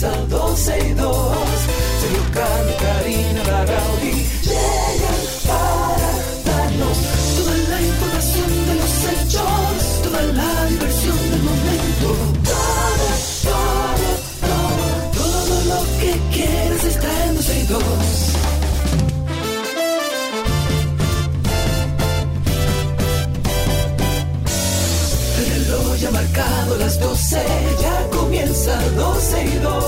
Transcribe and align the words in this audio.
comienza 0.00 0.26
12 0.28 0.78
y 0.78 0.94
2. 0.94 1.09
Comienza 28.60 28.76
12 28.96 29.44
y 29.44 29.58
2. 29.58 29.84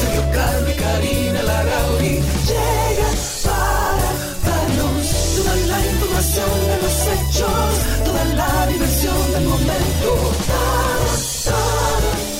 Sergio 0.00 0.22
Carlos 0.32 0.70
y 0.70 0.74
Karina 0.78 1.42
Larrauri 1.42 2.20
llegan 2.46 3.16
para 3.44 4.10
darnos 4.44 5.06
toda 5.36 5.54
la 5.54 5.78
información 5.86 6.50
de 6.66 6.76
los 6.82 7.06
hechos, 7.06 7.72
toda 8.04 8.24
la 8.36 8.66
diversión 8.66 9.32
del 9.32 9.44
momento. 9.44 10.08
Todo, 10.46 11.04
todo, 11.44 11.60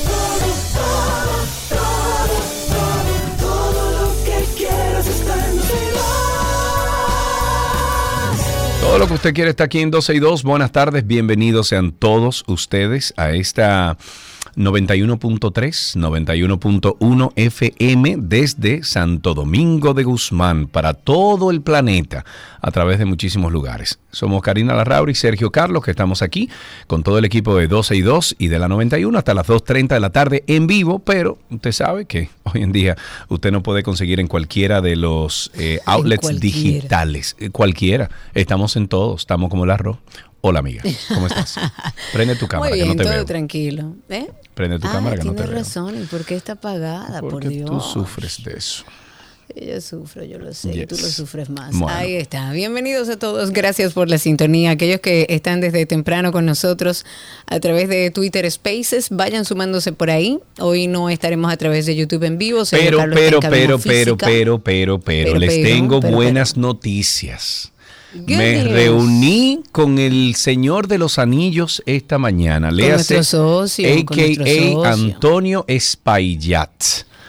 todo, 0.04 0.48
todo, 0.74 1.34
todo, 1.70 2.36
todo, 2.68 3.12
todo 3.40 3.82
lo 3.92 4.08
que 4.24 4.38
quieras 4.56 5.06
está 5.06 5.34
en 5.34 5.56
12 5.56 5.72
y 5.72 5.90
2. 5.92 6.00
Todo 8.80 8.98
lo 8.98 9.06
que 9.06 9.14
usted 9.14 9.34
quiere 9.34 9.50
está 9.50 9.64
aquí 9.64 9.80
en 9.80 9.90
12 9.90 10.14
y 10.14 10.18
2. 10.18 10.42
Buenas 10.42 10.72
tardes, 10.72 11.06
bienvenidos 11.06 11.68
sean 11.68 11.92
todos 11.92 12.44
ustedes 12.46 13.14
a 13.16 13.30
esta 13.30 13.96
91.3, 14.56 15.96
91.1 15.96 17.32
FM 17.36 18.16
desde 18.18 18.82
Santo 18.82 19.34
Domingo 19.34 19.94
de 19.94 20.04
Guzmán 20.04 20.66
para 20.66 20.94
todo 20.94 21.50
el 21.50 21.62
planeta 21.62 22.24
a 22.60 22.70
través 22.70 22.98
de 22.98 23.04
muchísimos 23.04 23.52
lugares. 23.52 23.98
Somos 24.10 24.42
Karina 24.42 24.74
Larrauri 24.74 25.12
y 25.12 25.14
Sergio 25.14 25.50
Carlos 25.50 25.84
que 25.84 25.90
estamos 25.90 26.22
aquí 26.22 26.48
con 26.86 27.02
todo 27.02 27.18
el 27.18 27.24
equipo 27.24 27.56
de 27.56 27.68
12 27.68 27.96
y 27.96 28.02
2 28.02 28.36
y 28.38 28.48
de 28.48 28.58
la 28.58 28.68
91 28.68 29.18
hasta 29.18 29.34
las 29.34 29.46
2.30 29.46 29.88
de 29.88 30.00
la 30.00 30.10
tarde 30.10 30.44
en 30.46 30.66
vivo, 30.66 31.00
pero 31.00 31.38
usted 31.50 31.72
sabe 31.72 32.06
que 32.06 32.30
hoy 32.44 32.62
en 32.62 32.72
día 32.72 32.96
usted 33.28 33.52
no 33.52 33.62
puede 33.62 33.82
conseguir 33.82 34.20
en 34.20 34.28
cualquiera 34.28 34.80
de 34.80 34.96
los 34.96 35.50
eh, 35.54 35.80
outlets 35.86 36.40
digitales, 36.40 37.36
eh, 37.38 37.50
cualquiera. 37.50 38.10
Estamos 38.34 38.76
en 38.76 38.88
todos, 38.88 39.22
estamos 39.22 39.50
como 39.50 39.64
el 39.64 39.70
arroz. 39.70 39.98
Hola 40.46 40.58
amiga, 40.58 40.82
¿cómo 41.08 41.26
estás? 41.26 41.54
Prende 42.12 42.36
tu 42.36 42.46
cámara 42.46 42.68
Muy 42.68 42.78
que 42.78 42.84
no 42.84 42.96
te 42.96 43.04
todo 43.04 43.14
veo. 43.14 43.24
tranquilo. 43.24 43.96
¿eh? 44.10 44.26
Prende 44.52 44.78
tu 44.78 44.86
ah, 44.88 44.92
cámara 44.92 45.16
que 45.16 45.24
no 45.24 45.30
te 45.30 45.36
tienes 45.36 45.50
veo. 45.54 45.58
razón. 45.58 46.02
¿Y 46.02 46.04
por 46.04 46.26
qué 46.26 46.36
está 46.36 46.52
apagada? 46.52 47.20
por 47.22 47.30
Porque 47.30 47.48
Dios. 47.48 47.70
tú 47.70 47.80
sufres 47.80 48.44
de 48.44 48.52
eso. 48.52 48.84
Yo 49.56 49.80
sufro, 49.80 50.22
yo 50.22 50.38
lo 50.38 50.52
sé. 50.52 50.76
y 50.76 50.86
Tú 50.86 50.96
lo 51.00 51.08
sufres 51.08 51.48
más. 51.48 51.70
Bueno. 51.70 51.88
Ahí 51.96 52.16
está. 52.16 52.52
Bienvenidos 52.52 53.08
a 53.08 53.18
todos. 53.18 53.52
Gracias 53.52 53.94
por 53.94 54.10
la 54.10 54.18
sintonía. 54.18 54.72
Aquellos 54.72 55.00
que 55.00 55.24
están 55.30 55.62
desde 55.62 55.86
temprano 55.86 56.30
con 56.30 56.44
nosotros 56.44 57.06
a 57.46 57.58
través 57.60 57.88
de 57.88 58.10
Twitter 58.10 58.50
Spaces, 58.50 59.08
vayan 59.08 59.46
sumándose 59.46 59.92
por 59.92 60.10
ahí. 60.10 60.40
Hoy 60.60 60.88
no 60.88 61.08
estaremos 61.08 61.50
a 61.50 61.56
través 61.56 61.86
de 61.86 61.96
YouTube 61.96 62.24
en 62.24 62.36
vivo. 62.36 62.64
Pero, 62.70 63.00
está 63.00 63.14
pero, 63.14 63.36
en 63.36 63.40
pero, 63.40 63.50
pero, 63.50 63.78
física. 63.78 64.26
pero, 64.26 64.58
pero, 64.58 65.00
pero, 65.00 65.24
Pero, 65.32 65.38
les 65.38 65.54
pero, 65.54 65.68
tengo 65.68 66.00
pero, 66.00 66.14
buenas 66.16 66.58
noticias. 66.58 67.70
Good 68.14 68.28
Me 68.28 68.62
news. 68.62 68.70
reuní 68.72 69.60
con 69.72 69.98
el 69.98 70.34
Señor 70.36 70.86
de 70.86 70.98
los 70.98 71.18
Anillos 71.18 71.82
esta 71.84 72.16
mañana. 72.18 72.68
Con 72.68 72.76
Léase, 72.76 73.14
nuestro 73.16 73.24
socio, 73.24 73.88
con 74.06 74.16
nuestro 74.16 74.44
a.k.a. 74.44 74.54
socio. 74.54 74.84
Antonio 74.84 75.64
Espaillat. 75.66 76.70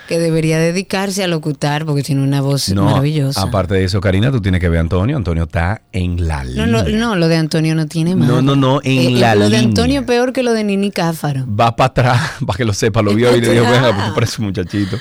Que 0.07 0.19
debería 0.19 0.59
dedicarse 0.59 1.23
a 1.23 1.27
locutar 1.27 1.85
porque 1.85 2.03
tiene 2.03 2.21
una 2.21 2.41
voz 2.41 2.69
No, 2.69 2.85
maravillosa. 2.85 3.41
aparte 3.41 3.73
de 3.73 3.83
eso, 3.85 3.99
Karina, 4.01 4.31
tú 4.31 4.41
tienes 4.41 4.61
que 4.61 4.69
ver 4.69 4.77
a 4.77 4.81
Antonio. 4.81 5.17
Antonio 5.17 5.43
está 5.43 5.81
en 5.91 6.27
la 6.27 6.43
línea. 6.43 6.65
No, 6.67 6.83
no, 6.83 6.89
no, 6.89 7.15
lo 7.15 7.27
de 7.27 7.37
Antonio 7.37 7.73
no 7.75 7.87
tiene 7.87 8.15
más. 8.15 8.27
No, 8.27 8.41
no, 8.41 8.55
no, 8.55 8.81
en 8.83 9.19
la 9.19 9.35
Lo 9.35 9.45
de 9.45 9.49
línea. 9.49 9.65
Antonio 9.67 10.05
peor 10.05 10.31
que 10.33 10.43
lo 10.43 10.53
de 10.53 10.63
Nini 10.63 10.91
Cáfaro. 10.91 11.45
va 11.47 11.75
para 11.75 11.87
atrás, 11.87 12.31
para 12.45 12.57
que 12.57 12.65
lo 12.65 12.73
sepa, 12.73 13.01
lo 13.01 13.13
vio 13.15 13.35
y 13.35 13.41
le 13.41 13.49
dijo, 13.51 13.63
venga, 13.63 13.95
pues, 13.95 14.09
por 14.11 14.23
ese 14.23 14.41
muchachito. 14.41 14.97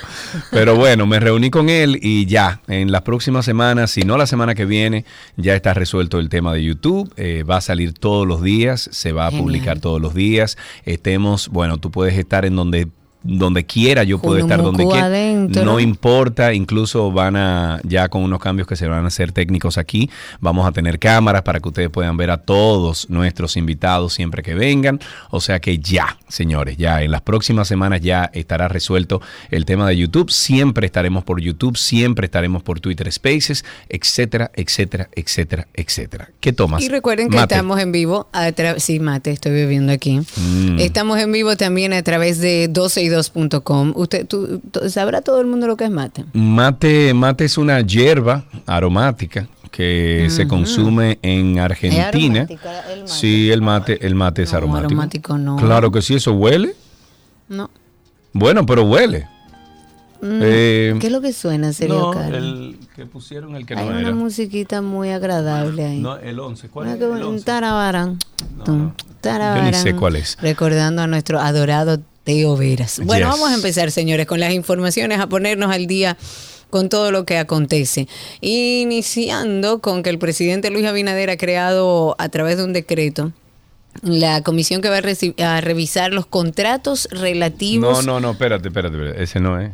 Pero 0.51 0.75
bueno, 0.75 1.05
me 1.05 1.19
reuní 1.19 1.49
con 1.51 1.69
él 1.69 1.99
y 2.01 2.25
ya, 2.25 2.61
en 2.67 2.91
las 2.91 3.01
próximas 3.03 3.45
semanas, 3.45 3.91
si 3.91 4.01
no 4.03 4.17
la 4.17 4.25
semana 4.27 4.55
que 4.55 4.65
viene, 4.65 5.05
ya 5.37 5.55
está 5.55 5.73
resuelto 5.73 6.19
el 6.19 6.29
tema 6.29 6.53
de 6.53 6.63
YouTube, 6.63 7.13
eh, 7.17 7.43
va 7.43 7.57
a 7.57 7.61
salir 7.61 7.93
todos 7.93 8.25
los 8.27 8.41
días, 8.41 8.89
se 8.91 9.11
va 9.11 9.27
a 9.27 9.29
Genial. 9.29 9.43
publicar 9.43 9.79
todos 9.79 10.01
los 10.01 10.13
días, 10.13 10.57
estemos, 10.85 11.49
bueno, 11.49 11.77
tú 11.77 11.91
puedes 11.91 12.17
estar 12.17 12.45
en 12.45 12.55
donde 12.55 12.87
donde 13.25 13.65
quiera, 13.65 14.03
yo 14.03 14.19
puedo 14.19 14.37
estar 14.37 14.61
donde 14.61 14.85
quiera. 14.85 15.05
adentro. 15.05 15.65
No 15.65 15.79
importa, 15.79 16.53
incluso 16.53 17.11
van 17.11 17.35
a, 17.35 17.79
ya 17.83 18.07
con 18.09 18.23
unos 18.23 18.39
cambios 18.39 18.67
que 18.67 18.75
se 18.75 18.87
van 18.87 19.03
a 19.03 19.07
hacer 19.07 19.31
técnicos 19.31 19.77
aquí, 19.77 20.09
vamos 20.39 20.67
a 20.67 20.71
tener 20.71 20.99
cámaras 20.99 21.41
para 21.41 21.59
que 21.59 21.67
ustedes 21.67 21.89
puedan 21.89 22.17
ver 22.17 22.29
a 22.29 22.37
todos 22.37 23.09
nuestros 23.09 23.57
invitados 23.57 24.13
siempre 24.13 24.43
que 24.43 24.53
vengan. 24.53 24.99
O 25.31 25.41
sea 25.41 25.59
que 25.59 25.79
ya, 25.79 26.17
señores, 26.27 26.77
ya 26.77 27.01
en 27.01 27.11
las 27.11 27.21
próximas 27.21 27.67
semanas 27.67 28.01
ya 28.01 28.29
estará 28.33 28.67
resuelto 28.67 29.21
el 29.49 29.65
tema 29.65 29.87
de 29.87 29.97
YouTube. 29.97 30.29
Siempre 30.29 30.85
estaremos 30.85 31.23
por 31.23 31.41
YouTube, 31.41 31.77
siempre 31.77 32.25
estaremos 32.25 32.61
por 32.63 32.79
Twitter 32.79 33.11
Spaces, 33.11 33.65
etcétera, 33.89 34.51
etcétera, 34.55 35.09
etcétera, 35.15 35.67
etcétera. 35.73 36.29
¿Qué 36.39 36.53
tomas? 36.53 36.83
Y 36.83 36.89
recuerden 36.89 37.29
que 37.29 37.37
Mate. 37.37 37.55
estamos 37.55 37.79
en 37.79 37.91
vivo 37.91 38.27
a 38.33 38.51
través, 38.51 38.83
sí, 38.83 38.99
mate, 38.99 39.31
estoy 39.31 39.51
bebiendo 39.51 39.91
aquí. 39.91 40.19
Mm. 40.19 40.79
Estamos 40.79 41.19
en 41.19 41.31
vivo 41.31 41.55
también 41.55 41.93
a 41.93 42.03
través 42.03 42.39
de 42.39 42.67
12y2.com. 43.17 43.93
Usted, 43.95 44.25
tú, 44.27 44.61
¿sabrá 44.89 45.21
todo 45.21 45.39
el 45.41 45.47
mundo 45.47 45.67
lo 45.67 45.75
que 45.77 45.85
es 45.85 45.91
mate? 45.91 46.25
Mate, 46.33 47.13
mate 47.13 47.45
es 47.45 47.57
una 47.57 47.81
hierba 47.81 48.43
aromática 48.65 49.47
que 49.71 50.27
se 50.29 50.47
consume 50.47 51.19
en 51.21 51.59
Argentina. 51.59 52.41
aromática 52.41 52.91
el 52.91 52.99
mate? 53.01 53.11
Sí, 53.11 53.51
el 53.51 53.61
mate, 53.61 54.05
el 54.07 54.15
mate 54.15 54.43
es 54.43 54.51
No, 54.51 54.57
aromático. 54.59 54.87
aromático 54.87 55.37
no. 55.37 55.55
Claro 55.57 55.91
que 55.91 56.01
sí, 56.01 56.15
eso 56.15 56.33
huele. 56.33 56.73
No. 57.49 57.69
Bueno, 58.33 58.65
pero 58.65 58.83
huele. 58.83 59.27
Eh, 60.23 60.93
Mm, 60.95 60.99
¿Qué 60.99 61.07
es 61.07 61.13
lo 61.13 61.21
que 61.21 61.33
suena, 61.33 61.71
serio, 61.73 61.99
no, 61.99 62.11
Carlos? 62.11 62.37
el 62.41 62.77
que 62.95 63.05
pusieron 63.05 63.55
el 63.55 63.65
que 63.65 63.75
Hay 63.75 63.85
no 63.85 63.91
una 63.91 63.99
era. 63.99 64.11
musiquita 64.13 64.81
muy 64.81 65.11
agradable 65.11 65.85
ahí. 65.85 65.99
No, 65.99 66.15
el 66.17 66.39
11. 66.39 66.69
¿Cuál 66.69 66.87
Una 66.87 66.95
es 66.95 67.01
el 67.01 67.07
un 67.11 67.21
11? 67.21 67.45
tarabarán. 67.45 68.17
No, 68.57 68.63
Tum, 68.63 68.77
no. 68.85 68.95
tarabarán. 69.21 69.65
Yo 69.65 69.71
ni 69.71 69.77
sé 69.77 69.93
cuál 69.95 70.15
es. 70.15 70.37
Recordando 70.41 71.01
a 71.03 71.07
nuestro 71.07 71.39
adorado 71.39 71.99
Teo 72.25 72.57
Veras. 72.57 72.99
Bueno, 73.03 73.27
Yes. 73.29 73.39
vamos 73.39 73.51
a 73.51 73.55
empezar, 73.55 73.91
señores, 73.91 74.25
con 74.25 74.41
las 74.41 74.51
informaciones, 74.51 75.19
a 75.19 75.27
ponernos 75.27 75.71
al 75.71 75.87
día 75.87 76.17
con 76.69 76.89
todo 76.89 77.11
lo 77.11 77.23
que 77.25 77.37
acontece. 77.37 78.07
Iniciando 78.41 79.79
con 79.79 80.03
que 80.03 80.09
el 80.09 80.19
presidente 80.19 80.69
Luis 80.71 80.85
Abinader 80.85 81.29
ha 81.29 81.37
creado 81.37 82.15
a 82.19 82.27
través 82.27 82.57
de 82.57 82.65
un 82.65 82.73
decreto 82.73 83.31
la 84.01 84.41
comisión 84.43 84.81
que 84.81 84.89
va 84.89 84.97
a, 84.97 85.61
revisar 85.61 86.11
los 86.11 86.25
contratos 86.25 87.07
No, 87.13 87.21
relativos. 87.21 88.05
no, 88.05 88.19
no, 88.19 88.31
espérate, 88.31 88.67
espérate, 88.67 88.97
espérate. 88.97 89.23
Ese 89.23 89.39
no 89.39 89.59
es. 89.59 89.71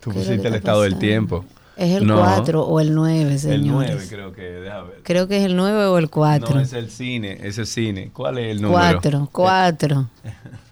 Tú 0.00 0.10
¿Qué 0.10 0.20
es 0.20 0.24
lo 0.26 0.30
pusiste 0.30 0.48
el 0.48 0.54
estado 0.54 0.82
del 0.82 0.98
tiempo. 0.98 1.44
Es 1.76 1.96
el 1.96 2.06
No. 2.06 2.18
4 2.20 2.62
o 2.62 2.80
el 2.80 2.94
9, 2.94 3.38
señores. 3.38 3.60
El 3.60 3.66
9 3.68 4.06
creo 4.08 4.32
que, 4.32 4.42
ver. 4.42 4.84
Creo 5.02 5.28
que 5.28 5.38
es 5.38 5.44
el 5.44 5.56
9 5.56 5.86
o 5.86 5.98
el 5.98 6.08
4. 6.08 6.54
No, 6.54 6.60
es 6.60 6.72
el 6.72 6.90
cine, 6.90 7.38
ese 7.42 7.62
es 7.62 7.68
cine. 7.68 8.10
¿Cuál 8.12 8.38
es 8.38 8.50
el 8.50 8.62
número? 8.62 8.80
Cuatro, 9.00 9.28
cuatro. 9.30 10.08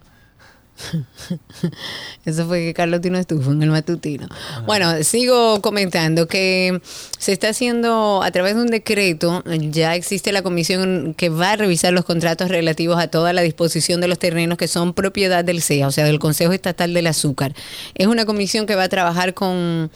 Eso 2.24 2.46
fue 2.46 2.60
que 2.60 2.74
Carlos 2.74 3.00
Tino 3.00 3.18
estuvo 3.18 3.50
en 3.52 3.62
el 3.62 3.70
matutino. 3.70 4.28
Bueno, 4.66 5.02
sigo 5.02 5.60
comentando 5.60 6.26
que 6.28 6.80
se 7.18 7.32
está 7.32 7.48
haciendo 7.48 8.22
a 8.22 8.30
través 8.30 8.54
de 8.54 8.62
un 8.62 8.68
decreto, 8.68 9.42
ya 9.70 9.94
existe 9.94 10.32
la 10.32 10.42
comisión 10.42 11.14
que 11.14 11.28
va 11.28 11.52
a 11.52 11.56
revisar 11.56 11.92
los 11.92 12.04
contratos 12.04 12.48
relativos 12.48 12.98
a 12.98 13.08
toda 13.08 13.32
la 13.32 13.42
disposición 13.42 14.00
de 14.00 14.08
los 14.08 14.18
terrenos 14.18 14.58
que 14.58 14.68
son 14.68 14.94
propiedad 14.94 15.44
del 15.44 15.62
CEA, 15.62 15.88
o 15.88 15.92
sea, 15.92 16.04
del 16.04 16.18
Consejo 16.18 16.52
Estatal 16.52 16.94
del 16.94 17.06
Azúcar. 17.06 17.54
Es 17.94 18.06
una 18.06 18.24
comisión 18.24 18.66
que 18.66 18.74
va 18.74 18.84
a 18.84 18.88
trabajar 18.88 19.34
con 19.34 19.90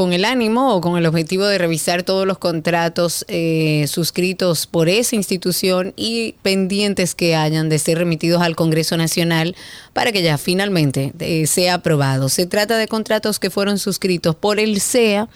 con 0.00 0.14
el 0.14 0.24
ánimo 0.24 0.74
o 0.74 0.80
con 0.80 0.96
el 0.96 1.04
objetivo 1.04 1.44
de 1.44 1.58
revisar 1.58 2.04
todos 2.04 2.26
los 2.26 2.38
contratos 2.38 3.26
eh, 3.28 3.84
suscritos 3.86 4.66
por 4.66 4.88
esa 4.88 5.14
institución 5.14 5.92
y 5.94 6.36
pendientes 6.40 7.14
que 7.14 7.36
hayan 7.36 7.68
de 7.68 7.78
ser 7.78 7.98
remitidos 7.98 8.40
al 8.40 8.56
Congreso 8.56 8.96
Nacional 8.96 9.54
para 9.92 10.10
que 10.10 10.22
ya 10.22 10.38
finalmente 10.38 11.12
eh, 11.18 11.46
sea 11.46 11.74
aprobado. 11.74 12.30
Se 12.30 12.46
trata 12.46 12.78
de 12.78 12.88
contratos 12.88 13.38
que 13.38 13.50
fueron 13.50 13.78
suscritos 13.78 14.34
por 14.34 14.58
el 14.58 14.80
CEA 14.80 15.28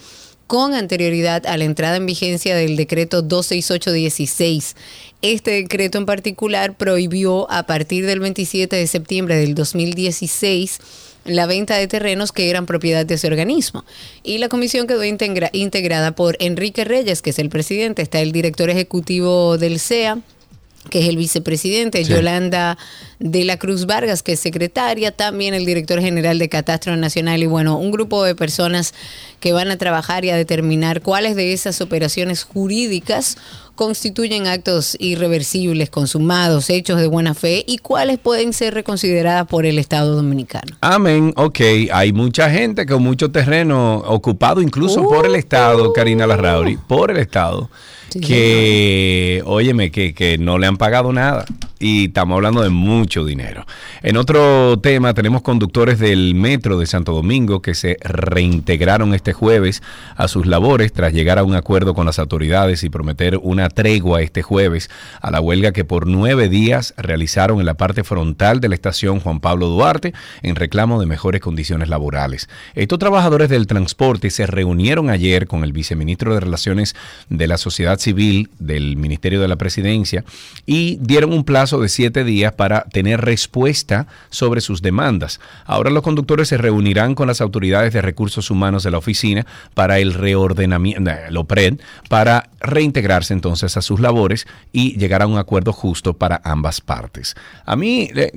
con 0.46 0.72
anterioridad 0.72 1.46
a 1.46 1.58
la 1.58 1.64
entrada 1.64 1.98
en 1.98 2.06
vigencia 2.06 2.56
del 2.56 2.76
decreto 2.76 3.20
26816. 3.20 4.76
Este 5.20 5.50
decreto 5.50 5.98
en 5.98 6.06
particular 6.06 6.74
prohibió 6.74 7.50
a 7.50 7.64
partir 7.64 8.06
del 8.06 8.20
27 8.20 8.76
de 8.76 8.86
septiembre 8.86 9.36
del 9.36 9.54
2016 9.54 10.80
la 11.24 11.46
venta 11.46 11.76
de 11.76 11.86
terrenos 11.88 12.32
que 12.32 12.50
eran 12.50 12.66
propiedad 12.66 13.06
de 13.06 13.14
ese 13.14 13.26
organismo. 13.26 13.84
Y 14.22 14.38
la 14.38 14.48
comisión 14.48 14.86
quedó 14.86 15.04
integra- 15.04 15.50
integrada 15.52 16.12
por 16.12 16.36
Enrique 16.40 16.84
Reyes, 16.84 17.22
que 17.22 17.30
es 17.30 17.38
el 17.38 17.48
presidente, 17.48 18.02
está 18.02 18.20
el 18.20 18.32
director 18.32 18.68
ejecutivo 18.70 19.56
del 19.58 19.78
CEA, 19.80 20.18
que 20.90 21.00
es 21.00 21.08
el 21.08 21.16
vicepresidente, 21.16 22.04
Sí. 22.04 22.12
Yolanda 22.12 22.76
de 23.18 23.44
la 23.44 23.56
Cruz 23.56 23.86
Vargas, 23.86 24.22
que 24.22 24.32
es 24.32 24.40
secretaria, 24.40 25.12
también 25.12 25.54
el 25.54 25.66
director 25.66 26.00
general 26.00 26.38
de 26.38 26.48
Catastro 26.48 26.96
Nacional 26.96 27.42
y 27.42 27.46
bueno, 27.46 27.78
un 27.78 27.90
grupo 27.90 28.24
de 28.24 28.34
personas 28.34 28.94
que 29.40 29.52
van 29.52 29.70
a 29.70 29.76
trabajar 29.76 30.24
y 30.24 30.30
a 30.30 30.36
determinar 30.36 31.02
cuáles 31.02 31.36
de 31.36 31.52
esas 31.52 31.80
operaciones 31.80 32.44
jurídicas 32.44 33.36
constituyen 33.74 34.46
actos 34.46 34.96
irreversibles, 35.00 35.90
consumados, 35.90 36.70
hechos 36.70 37.00
de 37.00 37.08
buena 37.08 37.34
fe 37.34 37.64
y 37.66 37.78
cuáles 37.78 38.18
pueden 38.18 38.52
ser 38.52 38.74
reconsideradas 38.74 39.46
por 39.46 39.66
el 39.66 39.78
Estado 39.78 40.14
dominicano. 40.14 40.76
Amén, 40.80 41.32
ok. 41.36 41.60
Hay 41.92 42.12
mucha 42.12 42.50
gente 42.50 42.86
con 42.86 43.02
mucho 43.02 43.30
terreno 43.30 43.96
ocupado 44.06 44.62
incluso 44.62 45.02
por 45.08 45.26
el 45.26 45.34
Estado, 45.34 45.92
Karina 45.92 46.26
Larrauri, 46.26 46.76
por 46.76 47.10
el 47.10 47.16
Estado, 47.16 47.68
que, 48.10 49.42
óyeme, 49.44 49.90
que, 49.90 50.14
que 50.14 50.38
no 50.38 50.58
le 50.58 50.68
han 50.68 50.76
pagado 50.76 51.12
nada 51.12 51.44
y 51.80 52.06
estamos 52.06 52.36
hablando 52.36 52.62
de 52.62 52.70
mucho 53.04 53.22
dinero. 53.26 53.66
En 54.02 54.16
otro 54.16 54.78
tema, 54.78 55.12
tenemos 55.12 55.42
conductores 55.42 55.98
del 55.98 56.34
metro 56.34 56.78
de 56.78 56.86
Santo 56.86 57.12
Domingo 57.12 57.60
que 57.60 57.74
se 57.74 57.98
reintegraron 58.00 59.12
este 59.12 59.34
jueves 59.34 59.82
a 60.16 60.26
sus 60.26 60.46
labores 60.46 60.94
tras 60.94 61.12
llegar 61.12 61.38
a 61.38 61.44
un 61.44 61.54
acuerdo 61.54 61.92
con 61.92 62.06
las 62.06 62.18
autoridades 62.18 62.82
y 62.82 62.88
prometer 62.88 63.38
una 63.42 63.68
tregua 63.68 64.22
este 64.22 64.40
jueves 64.40 64.88
a 65.20 65.30
la 65.30 65.42
huelga 65.42 65.72
que 65.72 65.84
por 65.84 66.06
nueve 66.06 66.48
días 66.48 66.94
realizaron 66.96 67.60
en 67.60 67.66
la 67.66 67.74
parte 67.74 68.04
frontal 68.04 68.62
de 68.62 68.70
la 68.70 68.74
estación 68.74 69.20
Juan 69.20 69.40
Pablo 69.40 69.66
Duarte 69.66 70.14
en 70.40 70.56
reclamo 70.56 70.98
de 70.98 71.04
mejores 71.04 71.42
condiciones 71.42 71.90
laborales. 71.90 72.48
Estos 72.74 72.98
trabajadores 72.98 73.50
del 73.50 73.66
transporte 73.66 74.30
se 74.30 74.46
reunieron 74.46 75.10
ayer 75.10 75.46
con 75.46 75.62
el 75.62 75.74
viceministro 75.74 76.32
de 76.32 76.40
Relaciones 76.40 76.96
de 77.28 77.48
la 77.48 77.58
Sociedad 77.58 77.98
Civil 77.98 78.48
del 78.58 78.96
Ministerio 78.96 79.42
de 79.42 79.48
la 79.48 79.56
Presidencia 79.56 80.24
y 80.64 80.96
dieron 81.02 81.34
un 81.34 81.44
plazo 81.44 81.80
de 81.80 81.90
siete 81.90 82.24
días 82.24 82.54
para 82.54 82.86
tener 82.94 83.22
respuesta 83.22 84.06
sobre 84.30 84.60
sus 84.60 84.80
demandas. 84.80 85.40
Ahora 85.66 85.90
los 85.90 86.04
conductores 86.04 86.46
se 86.46 86.56
reunirán 86.56 87.16
con 87.16 87.26
las 87.26 87.40
autoridades 87.40 87.92
de 87.92 88.00
recursos 88.00 88.52
humanos 88.52 88.84
de 88.84 88.92
la 88.92 88.98
oficina 88.98 89.44
para 89.74 89.98
el 89.98 90.14
reordenamiento, 90.14 91.10
el 91.10 91.36
OPRED, 91.36 91.80
para 92.08 92.50
reintegrarse 92.60 93.34
entonces 93.34 93.76
a 93.76 93.82
sus 93.82 93.98
labores 93.98 94.46
y 94.72 94.96
llegar 94.96 95.22
a 95.22 95.26
un 95.26 95.38
acuerdo 95.38 95.72
justo 95.72 96.14
para 96.14 96.40
ambas 96.44 96.80
partes. 96.80 97.34
A 97.66 97.74
mí, 97.74 98.10
eh, 98.14 98.30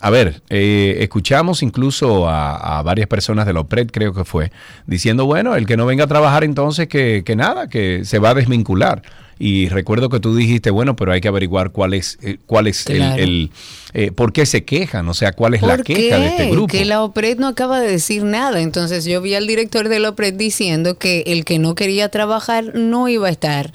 a 0.00 0.10
ver, 0.10 0.42
eh, 0.50 0.96
escuchamos 0.98 1.62
incluso 1.62 2.28
a, 2.28 2.82
varias 2.82 3.06
personas 3.06 3.46
de 3.46 3.52
la 3.52 3.60
OPRED, 3.60 3.90
creo 3.92 4.12
que 4.12 4.24
fue, 4.24 4.50
diciendo, 4.86 5.24
bueno, 5.24 5.54
el 5.54 5.66
que 5.66 5.76
no 5.76 5.86
venga 5.86 6.04
a 6.04 6.08
trabajar 6.08 6.42
entonces 6.42 6.88
que 6.88 7.34
nada, 7.36 7.68
que 7.68 8.04
se 8.04 8.18
va 8.18 8.30
a 8.30 8.34
desvincular. 8.34 9.02
Y 9.42 9.70
recuerdo 9.70 10.10
que 10.10 10.20
tú 10.20 10.36
dijiste, 10.36 10.70
bueno, 10.70 10.96
pero 10.96 11.12
hay 11.12 11.22
que 11.22 11.28
averiguar 11.28 11.70
cuál 11.70 11.94
es, 11.94 12.18
eh, 12.20 12.36
cuál 12.44 12.66
es 12.66 12.84
el, 12.86 13.50
eh, 13.94 14.12
por 14.12 14.34
qué 14.34 14.44
se 14.44 14.64
quejan, 14.64 15.08
o 15.08 15.14
sea, 15.14 15.32
cuál 15.32 15.54
es 15.54 15.62
la 15.62 15.78
queja 15.78 16.18
de 16.18 16.26
este 16.26 16.50
grupo. 16.50 16.66
Que 16.66 16.84
la 16.84 17.02
OPRED 17.02 17.38
no 17.38 17.48
acaba 17.48 17.80
de 17.80 17.90
decir 17.90 18.22
nada. 18.22 18.60
Entonces 18.60 19.06
yo 19.06 19.22
vi 19.22 19.34
al 19.34 19.46
director 19.46 19.88
de 19.88 19.98
la 19.98 20.10
OPRED 20.10 20.34
diciendo 20.34 20.98
que 20.98 21.22
el 21.26 21.46
que 21.46 21.58
no 21.58 21.74
quería 21.74 22.10
trabajar 22.10 22.74
no 22.74 23.08
iba 23.08 23.28
a 23.28 23.30
estar 23.30 23.72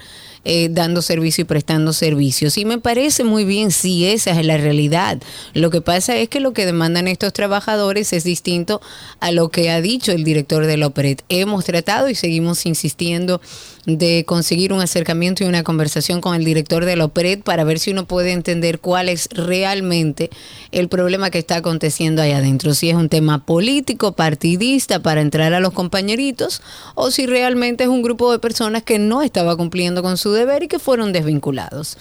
eh, 0.47 0.69
dando 0.69 1.01
servicio 1.01 1.41
y 1.41 1.45
prestando 1.45 1.91
servicios. 1.91 2.59
Y 2.59 2.65
me 2.65 2.77
parece 2.77 3.23
muy 3.23 3.45
bien 3.45 3.71
si 3.71 4.05
esa 4.05 4.39
es 4.39 4.45
la 4.45 4.57
realidad. 4.57 5.17
Lo 5.55 5.71
que 5.71 5.81
pasa 5.81 6.15
es 6.17 6.29
que 6.29 6.39
lo 6.39 6.53
que 6.53 6.67
demandan 6.67 7.07
estos 7.07 7.33
trabajadores 7.33 8.13
es 8.13 8.23
distinto 8.23 8.79
a 9.19 9.31
lo 9.31 9.49
que 9.49 9.71
ha 9.71 9.81
dicho 9.81 10.11
el 10.11 10.23
director 10.23 10.67
de 10.67 10.77
la 10.77 10.85
OPRED. 10.85 11.21
Hemos 11.29 11.65
tratado 11.65 12.07
y 12.09 12.13
seguimos 12.13 12.67
insistiendo 12.67 13.41
de 13.85 14.23
conseguir 14.25 14.73
un 14.73 14.81
acercamiento 14.81 15.43
y 15.43 15.47
una 15.47 15.63
conversación 15.63 16.21
con 16.21 16.35
el 16.35 16.43
director 16.43 16.85
de 16.85 16.95
la 16.95 17.05
OPRED 17.05 17.41
para 17.41 17.63
ver 17.63 17.79
si 17.79 17.91
uno 17.91 18.05
puede 18.05 18.31
entender 18.31 18.79
cuál 18.79 19.09
es 19.09 19.29
realmente 19.31 20.29
el 20.71 20.89
problema 20.89 21.29
que 21.29 21.39
está 21.39 21.57
aconteciendo 21.57 22.21
ahí 22.21 22.31
adentro. 22.31 22.73
Si 22.73 22.89
es 22.89 22.95
un 22.95 23.09
tema 23.09 23.45
político, 23.45 24.13
partidista, 24.13 25.01
para 25.01 25.21
entrar 25.21 25.53
a 25.53 25.59
los 25.59 25.73
compañeritos, 25.73 26.61
o 26.95 27.11
si 27.11 27.25
realmente 27.25 27.83
es 27.83 27.89
un 27.89 28.01
grupo 28.01 28.31
de 28.31 28.39
personas 28.39 28.83
que 28.83 28.99
no 28.99 29.21
estaba 29.21 29.55
cumpliendo 29.55 30.01
con 30.01 30.17
su 30.17 30.31
deber 30.31 30.63
y 30.63 30.67
que 30.67 30.79
fueron 30.79 31.13
desvinculados. 31.13 31.97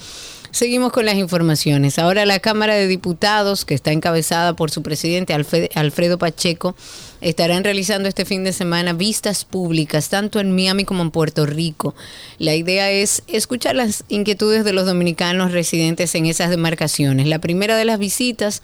Seguimos 0.54 0.92
con 0.92 1.04
las 1.04 1.16
informaciones. 1.16 1.98
Ahora 1.98 2.24
la 2.26 2.38
Cámara 2.38 2.74
de 2.74 2.86
Diputados, 2.86 3.64
que 3.64 3.74
está 3.74 3.90
encabezada 3.90 4.54
por 4.54 4.70
su 4.70 4.82
presidente 4.82 5.34
Alfredo 5.34 6.16
Pacheco, 6.16 6.76
estarán 7.20 7.64
realizando 7.64 8.08
este 8.08 8.24
fin 8.24 8.44
de 8.44 8.52
semana 8.52 8.92
vistas 8.92 9.44
públicas, 9.44 10.10
tanto 10.10 10.38
en 10.38 10.54
Miami 10.54 10.84
como 10.84 11.02
en 11.02 11.10
Puerto 11.10 11.44
Rico. 11.44 11.96
La 12.38 12.54
idea 12.54 12.88
es 12.88 13.24
escuchar 13.26 13.74
las 13.74 14.04
inquietudes 14.08 14.64
de 14.64 14.72
los 14.72 14.86
dominicanos 14.86 15.50
residentes 15.50 16.14
en 16.14 16.26
esas 16.26 16.50
demarcaciones. 16.50 17.26
La 17.26 17.40
primera 17.40 17.76
de 17.76 17.86
las 17.86 17.98
visitas 17.98 18.62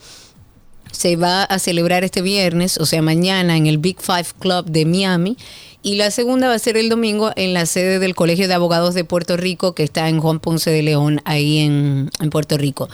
se 0.93 1.17
va 1.17 1.43
a 1.43 1.59
celebrar 1.59 2.05
este 2.05 2.23
viernes, 2.23 2.79
o 2.79 2.87
sea, 2.87 3.03
mañana, 3.03 3.57
en 3.57 3.67
el 3.67 3.79
Big 3.79 4.01
Five 4.01 4.27
Club 4.39 4.67
de 4.67 4.85
Miami 4.85 5.37
y 5.83 5.97
la 5.97 6.11
segunda 6.11 6.49
va 6.49 6.55
a 6.55 6.59
ser 6.59 6.77
el 6.77 6.89
domingo 6.89 7.33
en 7.37 7.55
la 7.55 7.67
sede 7.67 7.99
del 7.99 8.15
Colegio 8.15 8.49
de 8.49 8.55
Abogados 8.55 8.95
de 8.95 9.05
Puerto 9.05 9.37
Rico, 9.37 9.75
que 9.75 9.83
está 9.83 10.09
en 10.09 10.21
Juan 10.21 10.41
Ponce 10.41 10.71
de 10.71 10.83
León, 10.83 11.21
ahí 11.25 11.59
en, 11.59 12.11
en 12.21 12.31
Puerto 12.31 12.59
Rico. 12.59 12.89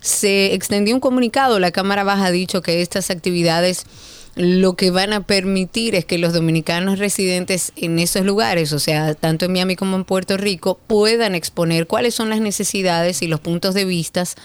Se 0.00 0.54
extendió 0.54 0.94
un 0.94 1.00
comunicado, 1.00 1.58
la 1.58 1.72
Cámara 1.72 2.04
Baja 2.04 2.26
ha 2.26 2.30
dicho 2.30 2.62
que 2.62 2.82
estas 2.82 3.10
actividades 3.10 3.86
lo 4.36 4.76
que 4.76 4.90
van 4.90 5.14
a 5.14 5.22
permitir 5.22 5.94
es 5.94 6.04
que 6.04 6.18
los 6.18 6.34
dominicanos 6.34 6.98
residentes 6.98 7.72
en 7.74 7.98
esos 7.98 8.26
lugares, 8.26 8.74
o 8.74 8.78
sea, 8.78 9.14
tanto 9.14 9.46
en 9.46 9.52
Miami 9.52 9.76
como 9.76 9.96
en 9.96 10.04
Puerto 10.04 10.36
Rico, 10.36 10.78
puedan 10.86 11.34
exponer 11.34 11.86
cuáles 11.86 12.14
son 12.14 12.28
las 12.28 12.40
necesidades 12.40 13.22
y 13.22 13.28
los 13.28 13.40
puntos 13.40 13.74
de 13.74 13.86
vistas 13.86 14.36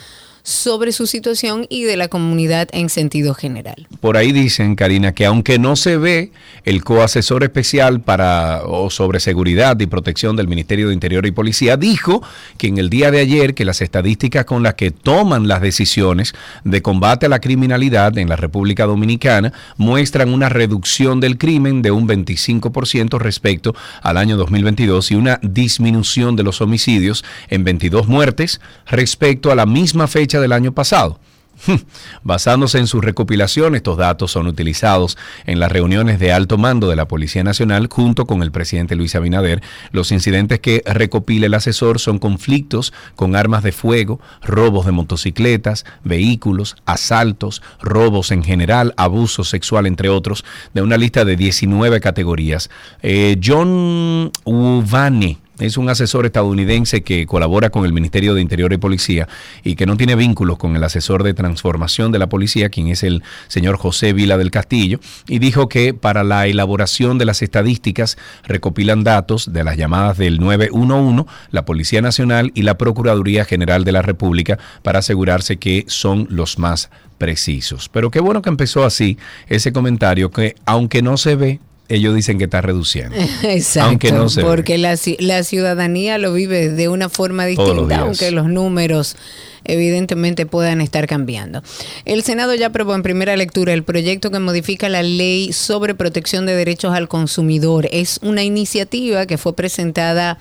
sobre 0.43 0.91
su 0.91 1.07
situación 1.07 1.65
y 1.69 1.83
de 1.83 1.97
la 1.97 2.07
comunidad 2.07 2.67
en 2.71 2.89
sentido 2.89 3.33
general. 3.33 3.87
Por 3.99 4.17
ahí 4.17 4.31
dicen, 4.31 4.75
Karina, 4.75 5.13
que 5.13 5.25
aunque 5.25 5.59
no 5.59 5.75
se 5.75 5.97
ve 5.97 6.31
el 6.65 6.83
coasesor 6.83 7.43
especial 7.43 8.01
para 8.01 8.63
o 8.65 8.89
sobre 8.89 9.19
seguridad 9.19 9.79
y 9.79 9.85
protección 9.87 10.35
del 10.35 10.47
Ministerio 10.47 10.87
de 10.87 10.93
Interior 10.93 11.25
y 11.25 11.31
Policía 11.31 11.77
dijo 11.77 12.21
que 12.57 12.67
en 12.67 12.77
el 12.77 12.89
día 12.89 13.11
de 13.11 13.19
ayer 13.19 13.53
que 13.53 13.65
las 13.65 13.81
estadísticas 13.81 14.45
con 14.45 14.63
las 14.63 14.75
que 14.75 14.91
toman 14.91 15.47
las 15.47 15.61
decisiones 15.61 16.33
de 16.63 16.81
combate 16.81 17.25
a 17.25 17.29
la 17.29 17.39
criminalidad 17.39 18.17
en 18.17 18.29
la 18.29 18.35
República 18.35 18.85
Dominicana 18.85 19.53
muestran 19.77 20.33
una 20.33 20.49
reducción 20.49 21.19
del 21.19 21.37
crimen 21.37 21.81
de 21.81 21.91
un 21.91 22.07
25% 22.07 23.19
respecto 23.19 23.75
al 24.01 24.17
año 24.17 24.37
2022 24.37 25.11
y 25.11 25.15
una 25.15 25.39
disminución 25.41 26.35
de 26.35 26.43
los 26.43 26.61
homicidios 26.61 27.23
en 27.49 27.63
22 27.63 28.07
muertes 28.07 28.61
respecto 28.87 29.51
a 29.51 29.55
la 29.55 29.65
misma 29.65 30.07
fecha 30.07 30.30
del 30.39 30.53
año 30.53 30.71
pasado. 30.71 31.19
Basándose 32.23 32.79
en 32.79 32.87
su 32.87 33.01
recopilación, 33.01 33.75
estos 33.75 33.97
datos 33.97 34.31
son 34.31 34.47
utilizados 34.47 35.17
en 35.45 35.59
las 35.59 35.71
reuniones 35.71 36.19
de 36.19 36.31
alto 36.31 36.57
mando 36.57 36.89
de 36.89 36.95
la 36.95 37.07
Policía 37.07 37.43
Nacional 37.43 37.87
junto 37.91 38.25
con 38.25 38.41
el 38.43 38.51
presidente 38.51 38.95
Luis 38.95 39.15
Abinader. 39.15 39.61
Los 39.91 40.11
incidentes 40.11 40.59
que 40.59 40.83
recopila 40.85 41.45
el 41.45 41.53
asesor 41.53 41.99
son 41.99 42.19
conflictos 42.19 42.93
con 43.15 43.35
armas 43.35 43.63
de 43.63 43.71
fuego, 43.71 44.19
robos 44.41 44.85
de 44.85 44.91
motocicletas, 44.91 45.85
vehículos, 46.03 46.77
asaltos, 46.85 47.61
robos 47.81 48.31
en 48.31 48.43
general, 48.43 48.93
abuso 48.97 49.43
sexual, 49.43 49.85
entre 49.85 50.09
otros, 50.09 50.43
de 50.73 50.81
una 50.81 50.97
lista 50.97 51.25
de 51.25 51.35
19 51.35 51.99
categorías. 52.01 52.69
Eh, 53.01 53.39
John 53.43 54.31
Uvane 54.43 55.37
es 55.61 55.77
un 55.77 55.89
asesor 55.89 56.25
estadounidense 56.25 57.01
que 57.01 57.25
colabora 57.25 57.69
con 57.69 57.85
el 57.85 57.93
Ministerio 57.93 58.33
de 58.33 58.41
Interior 58.41 58.73
y 58.73 58.77
Policía 58.77 59.27
y 59.63 59.75
que 59.75 59.85
no 59.85 59.97
tiene 59.97 60.15
vínculos 60.15 60.57
con 60.57 60.75
el 60.75 60.83
asesor 60.83 61.23
de 61.23 61.33
transformación 61.33 62.11
de 62.11 62.19
la 62.19 62.29
policía, 62.29 62.69
quien 62.69 62.87
es 62.87 63.03
el 63.03 63.23
señor 63.47 63.77
José 63.77 64.13
Vila 64.13 64.37
del 64.37 64.51
Castillo, 64.51 64.99
y 65.27 65.39
dijo 65.39 65.69
que 65.69 65.93
para 65.93 66.23
la 66.23 66.47
elaboración 66.47 67.17
de 67.17 67.25
las 67.25 67.41
estadísticas 67.41 68.17
recopilan 68.43 69.03
datos 69.03 69.53
de 69.53 69.63
las 69.63 69.77
llamadas 69.77 70.17
del 70.17 70.39
911, 70.39 71.25
la 71.51 71.65
Policía 71.65 72.01
Nacional 72.01 72.51
y 72.55 72.63
la 72.63 72.77
Procuraduría 72.77 73.45
General 73.45 73.83
de 73.83 73.91
la 73.91 74.01
República 74.01 74.57
para 74.83 74.99
asegurarse 74.99 75.57
que 75.57 75.85
son 75.87 76.27
los 76.29 76.57
más 76.57 76.89
precisos. 77.17 77.87
Pero 77.89 78.09
qué 78.09 78.19
bueno 78.19 78.41
que 78.41 78.49
empezó 78.49 78.83
así 78.83 79.17
ese 79.47 79.71
comentario 79.71 80.31
que 80.31 80.55
aunque 80.65 81.01
no 81.01 81.17
se 81.17 81.35
ve, 81.35 81.59
ellos 81.91 82.15
dicen 82.15 82.37
que 82.37 82.45
está 82.45 82.61
reduciendo. 82.61 83.15
Exacto. 83.43 83.89
Aunque 83.89 84.11
no 84.11 84.29
se 84.29 84.41
porque 84.41 84.77
la, 84.77 84.97
la, 85.19 85.43
ciudadanía 85.43 86.17
lo 86.17 86.33
vive 86.33 86.69
de 86.69 86.87
una 86.87 87.09
forma 87.09 87.45
distinta, 87.45 87.99
aunque 87.99 88.31
los 88.31 88.47
números 88.47 89.15
evidentemente 89.63 90.45
puedan 90.45 90.81
estar 90.81 91.07
cambiando. 91.07 91.61
El 92.05 92.23
Senado 92.23 92.55
ya 92.55 92.67
aprobó 92.67 92.95
en 92.95 93.03
primera 93.03 93.35
lectura 93.35 93.73
el 93.73 93.83
proyecto 93.83 94.31
que 94.31 94.39
modifica 94.39 94.89
la 94.89 95.03
ley 95.03 95.53
sobre 95.53 95.93
protección 95.93 96.45
de 96.45 96.55
derechos 96.55 96.93
al 96.93 97.07
consumidor. 97.07 97.87
Es 97.91 98.19
una 98.23 98.43
iniciativa 98.43 99.25
que 99.25 99.37
fue 99.37 99.55
presentada 99.55 100.39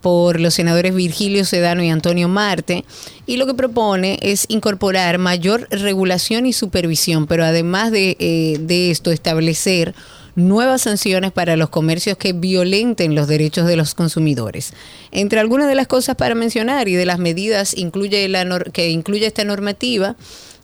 por 0.00 0.38
los 0.38 0.54
senadores 0.54 0.94
Virgilio 0.94 1.44
Sedano 1.44 1.82
y 1.82 1.90
Antonio 1.90 2.28
Marte, 2.28 2.84
y 3.26 3.36
lo 3.36 3.46
que 3.46 3.54
propone 3.54 4.18
es 4.22 4.46
incorporar 4.48 5.18
mayor 5.18 5.66
regulación 5.70 6.46
y 6.46 6.52
supervisión, 6.52 7.26
pero 7.26 7.44
además 7.44 7.90
de, 7.90 8.16
eh, 8.20 8.58
de 8.60 8.90
esto 8.90 9.10
establecer 9.10 9.94
nuevas 10.38 10.82
sanciones 10.82 11.32
para 11.32 11.56
los 11.56 11.68
comercios 11.68 12.16
que 12.16 12.32
violenten 12.32 13.14
los 13.14 13.26
derechos 13.26 13.66
de 13.66 13.76
los 13.76 13.94
consumidores. 13.94 14.72
Entre 15.10 15.40
algunas 15.40 15.68
de 15.68 15.74
las 15.74 15.88
cosas 15.88 16.16
para 16.16 16.34
mencionar 16.34 16.88
y 16.88 16.94
de 16.94 17.06
las 17.06 17.18
medidas 17.18 17.76
incluye 17.76 18.28
la 18.28 18.46
que 18.72 18.88
incluye 18.90 19.26
esta 19.26 19.44
normativa, 19.44 20.16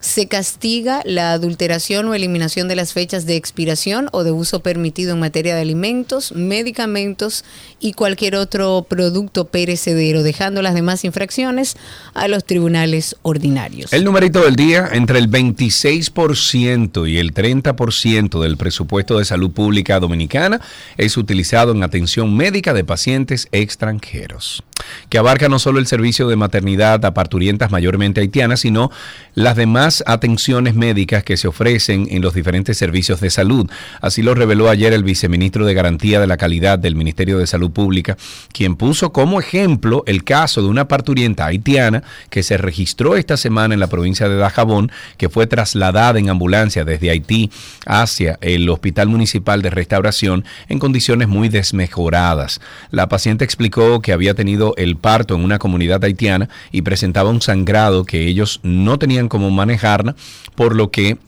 se 0.04 0.28
castiga 0.28 1.00
la 1.06 1.32
adulteración 1.32 2.06
o 2.08 2.14
eliminación 2.14 2.68
de 2.68 2.76
las 2.76 2.92
fechas 2.92 3.24
de 3.24 3.36
expiración 3.36 4.10
o 4.12 4.22
de 4.22 4.32
uso 4.32 4.60
permitido 4.60 5.14
en 5.14 5.20
materia 5.20 5.54
de 5.54 5.62
alimentos, 5.62 6.32
medicamentos 6.32 7.42
y 7.80 7.94
cualquier 7.94 8.36
otro 8.36 8.84
producto 8.86 9.46
perecedero, 9.46 10.22
dejando 10.22 10.60
las 10.60 10.74
demás 10.74 11.06
infracciones 11.06 11.78
a 12.12 12.28
los 12.28 12.44
tribunales 12.44 13.16
ordinarios. 13.22 13.94
El 13.94 14.04
numerito 14.04 14.44
del 14.44 14.56
día, 14.56 14.90
entre 14.92 15.18
el 15.18 15.30
26% 15.30 17.08
y 17.08 17.16
el 17.16 17.32
30% 17.32 18.42
del 18.42 18.58
presupuesto 18.58 19.18
de 19.18 19.24
salud 19.24 19.52
pública 19.52 20.00
dominicana 20.00 20.60
es 20.98 21.16
utilizado 21.16 21.72
en 21.72 21.82
atención 21.82 22.36
médica 22.36 22.74
de 22.74 22.84
pacientes 22.84 23.48
extranjeros, 23.52 24.64
que 25.08 25.18
abarca 25.18 25.48
no 25.48 25.58
solo 25.58 25.78
el 25.78 25.86
servicio 25.86 26.28
de 26.28 26.36
maternidad 26.36 27.04
a 27.04 27.14
parturientas 27.14 27.70
mayormente 27.70 28.20
haitianas, 28.20 28.60
sino 28.60 28.90
las 29.34 29.56
demás 29.56 30.02
atenciones 30.06 30.74
médicas 30.74 31.24
que 31.24 31.36
se 31.36 31.48
ofrecen 31.48 32.08
en 32.10 32.22
los 32.22 32.34
diferentes 32.34 32.78
servicios 32.78 33.20
de 33.20 33.30
salud. 33.30 33.70
Así 34.00 34.22
lo 34.22 34.34
reveló 34.34 34.68
ayer 34.68 34.92
el 34.92 35.04
viceministro 35.04 35.66
de 35.66 35.74
Garantía 35.74 36.20
de 36.20 36.26
la 36.26 36.36
Calidad 36.36 36.78
del 36.78 36.96
Ministerio 36.96 37.38
de 37.38 37.46
Salud 37.46 37.70
Pública, 37.70 38.16
quien 38.52 38.76
puso 38.76 39.12
como 39.12 39.40
ejemplo 39.40 40.02
el 40.06 40.24
caso 40.24 40.62
de 40.62 40.68
una 40.68 40.88
parturienta 40.88 41.46
haitiana 41.46 42.02
que 42.30 42.42
se 42.42 42.56
registró 42.56 43.16
esta 43.16 43.36
semana 43.36 43.74
en 43.74 43.80
la 43.80 43.88
provincia 43.88 44.28
de 44.28 44.36
Dajabón, 44.36 44.90
que 45.16 45.28
fue 45.28 45.46
trasladada 45.46 46.18
en 46.18 46.30
ambulancia 46.30 46.84
desde 46.84 47.10
Haití 47.10 47.50
hacia 47.86 48.38
el 48.40 48.68
Hospital 48.68 49.08
Municipal 49.08 49.62
de 49.62 49.70
Restauración 49.70 50.44
en 50.68 50.78
condiciones 50.78 51.28
muy 51.28 51.48
desmejoradas. 51.48 52.60
La 52.90 53.08
paciente 53.08 53.44
explicó 53.44 54.00
que 54.00 54.12
había 54.12 54.34
tenido 54.34 54.63
el 54.78 54.96
parto 54.96 55.34
en 55.34 55.44
una 55.44 55.58
comunidad 55.58 56.02
haitiana 56.02 56.48
y 56.72 56.80
presentaba 56.80 57.28
un 57.28 57.42
sangrado 57.42 58.04
que 58.04 58.26
ellos 58.26 58.60
no 58.62 58.98
tenían 58.98 59.28
cómo 59.28 59.50
manejarla, 59.50 60.16
por 60.54 60.74
lo 60.74 60.90
que 60.90 61.18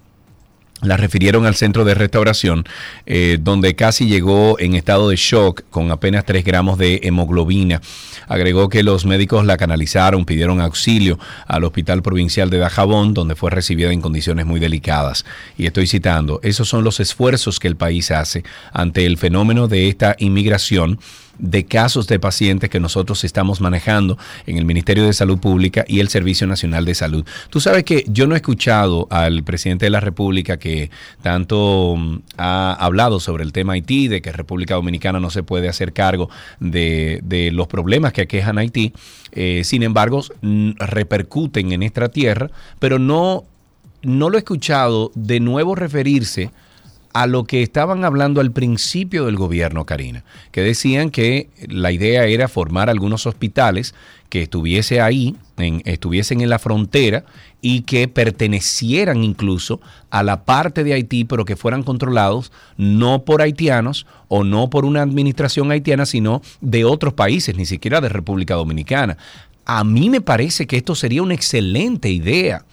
la 0.83 0.97
refirieron 0.97 1.47
al 1.47 1.55
centro 1.55 1.85
de 1.85 1.95
restauración, 1.95 2.65
eh, 3.07 3.39
donde 3.41 3.75
casi 3.75 4.07
llegó 4.07 4.59
en 4.59 4.75
estado 4.75 5.09
de 5.09 5.17
shock 5.17 5.63
con 5.71 5.91
apenas 5.91 6.27
3 6.27 6.45
gramos 6.45 6.77
de 6.77 7.01
hemoglobina. 7.03 7.81
Agregó 8.29 8.69
que 8.69 8.83
los 8.83 9.07
médicos 9.07 9.47
la 9.47 9.57
canalizaron, 9.57 10.27
pidieron 10.27 10.61
auxilio 10.61 11.19
al 11.47 11.65
Hospital 11.65 12.03
Provincial 12.03 12.51
de 12.51 12.59
Dajabón, 12.59 13.15
donde 13.15 13.37
fue 13.37 13.51
recibida 13.51 13.91
en 13.91 14.03
condiciones 14.03 14.45
muy 14.45 14.61
delicadas. 14.61 15.25
Y 15.57 15.67
estoy 15.67 15.87
citando, 15.87 16.41
esos 16.43 16.69
son 16.69 16.85
los 16.85 17.01
esfuerzos 17.01 17.59
que 17.59 17.69
el 17.69 17.77
país 17.77 18.11
hace 18.11 18.45
ante 18.73 19.07
el 19.07 19.17
fenómeno 19.17 19.69
de 19.69 19.89
esta 19.89 20.15
inmigración 20.19 20.99
de 21.39 21.65
casos 21.65 22.07
de 22.07 22.19
pacientes 22.19 22.71
que 22.71 22.81
nosotros 22.81 23.25
estamos 23.25 23.61
manejando 23.61 24.19
en 24.47 24.59
el 24.59 24.65
Ministerio 24.65 25.05
de 25.05 25.13
Salud 25.13 25.39
Pública 25.39 25.85
y 25.87 26.01
el 26.01 26.09
Servicio 26.09 26.47
Nacional 26.47 26.85
de 26.85 26.95
Salud. 26.95 27.25
Tú 27.51 27.61
sabes 27.61 27.85
que 27.85 28.05
yo 28.09 28.27
no 28.27 28.35
he 28.35 28.39
escuchado 28.39 29.07
al 29.11 29.43
presidente 29.45 29.87
de 29.87 29.91
la 29.91 30.01
República 30.01 30.59
que 30.59 30.91
tanto 31.23 31.95
mm, 31.97 32.19
ha 32.39 32.73
hablado 32.73 33.21
sobre 33.21 33.45
el 33.45 33.53
tema 33.53 33.75
Haití, 33.75 34.09
de 34.09 34.23
que 34.23 34.33
República 34.33 34.75
Dominicana 34.75 35.21
no 35.21 35.31
se 35.31 35.43
puede 35.43 35.69
hacer 35.69 35.93
cargo 35.93 36.31
de, 36.61 37.21
los 37.53 37.69
problemas 37.69 38.13
que 38.13 38.23
aquejan 38.23 38.59
Haití. 38.59 38.93
Eh, 39.33 39.63
sin 39.65 39.83
embargo, 39.83 40.23
repercuten 40.79 41.73
en 41.73 41.83
esta 41.83 42.09
tierra, 42.09 42.51
pero 42.79 42.99
no, 42.99 43.45
no 44.03 44.31
lo 44.31 44.37
he 44.37 44.39
escuchado 44.39 45.13
de 45.15 45.41
nuevo 45.41 45.75
referirse 45.75 46.51
a 47.17 47.27
lo 47.27 47.45
que 47.45 47.63
estaban 47.63 48.05
hablando 48.05 48.43
al 48.43 48.53
principio 48.53 49.25
del 49.25 49.37
gobierno, 49.37 49.87
Karina, 49.87 50.23
que 50.51 50.61
decían 50.61 51.09
que 51.09 51.49
la 51.67 51.91
idea 51.91 52.27
era 52.27 52.47
formar 52.47 52.91
algunos 52.91 53.25
hospitales 53.25 53.95
que 54.29 54.43
estuviese 54.43 55.01
ahí, 55.01 55.35
en, 55.57 55.81
estuviesen 55.87 56.43
en 56.43 56.51
la 56.51 56.59
frontera 56.59 57.25
y 57.63 57.83
que 57.83 58.07
pertenecieran 58.07 59.25
incluso 59.25 59.81
a 60.11 60.23
la 60.23 60.45
parte 60.45 60.85
de 60.85 60.93
Haití, 60.93 61.25
pero 61.25 61.47
que 61.47 61.57
fueran 61.57 61.85
controlados 61.85 62.53
no 62.77 63.25
por 63.25 63.41
haitianos 63.41 64.07
o 64.29 64.45
no 64.45 64.69
por 64.69 64.85
una 64.85 65.01
administración 65.01 65.71
haitiana, 65.71 66.05
sino 66.05 66.43
de 66.61 66.85
otros 66.85 67.15
países, 67.15 67.57
ni 67.57 67.65
siquiera 67.65 68.03
de 68.03 68.11
República 68.11 68.57
Dominicana. 68.57 69.17
A 69.65 69.85
mí 69.85 70.11
me 70.11 70.21
parece 70.21 70.67
que 70.67 70.77
esto 70.77 70.95
sería 70.95 71.23
una 71.23 71.33
excelente 71.33 72.11
idea 72.11 72.67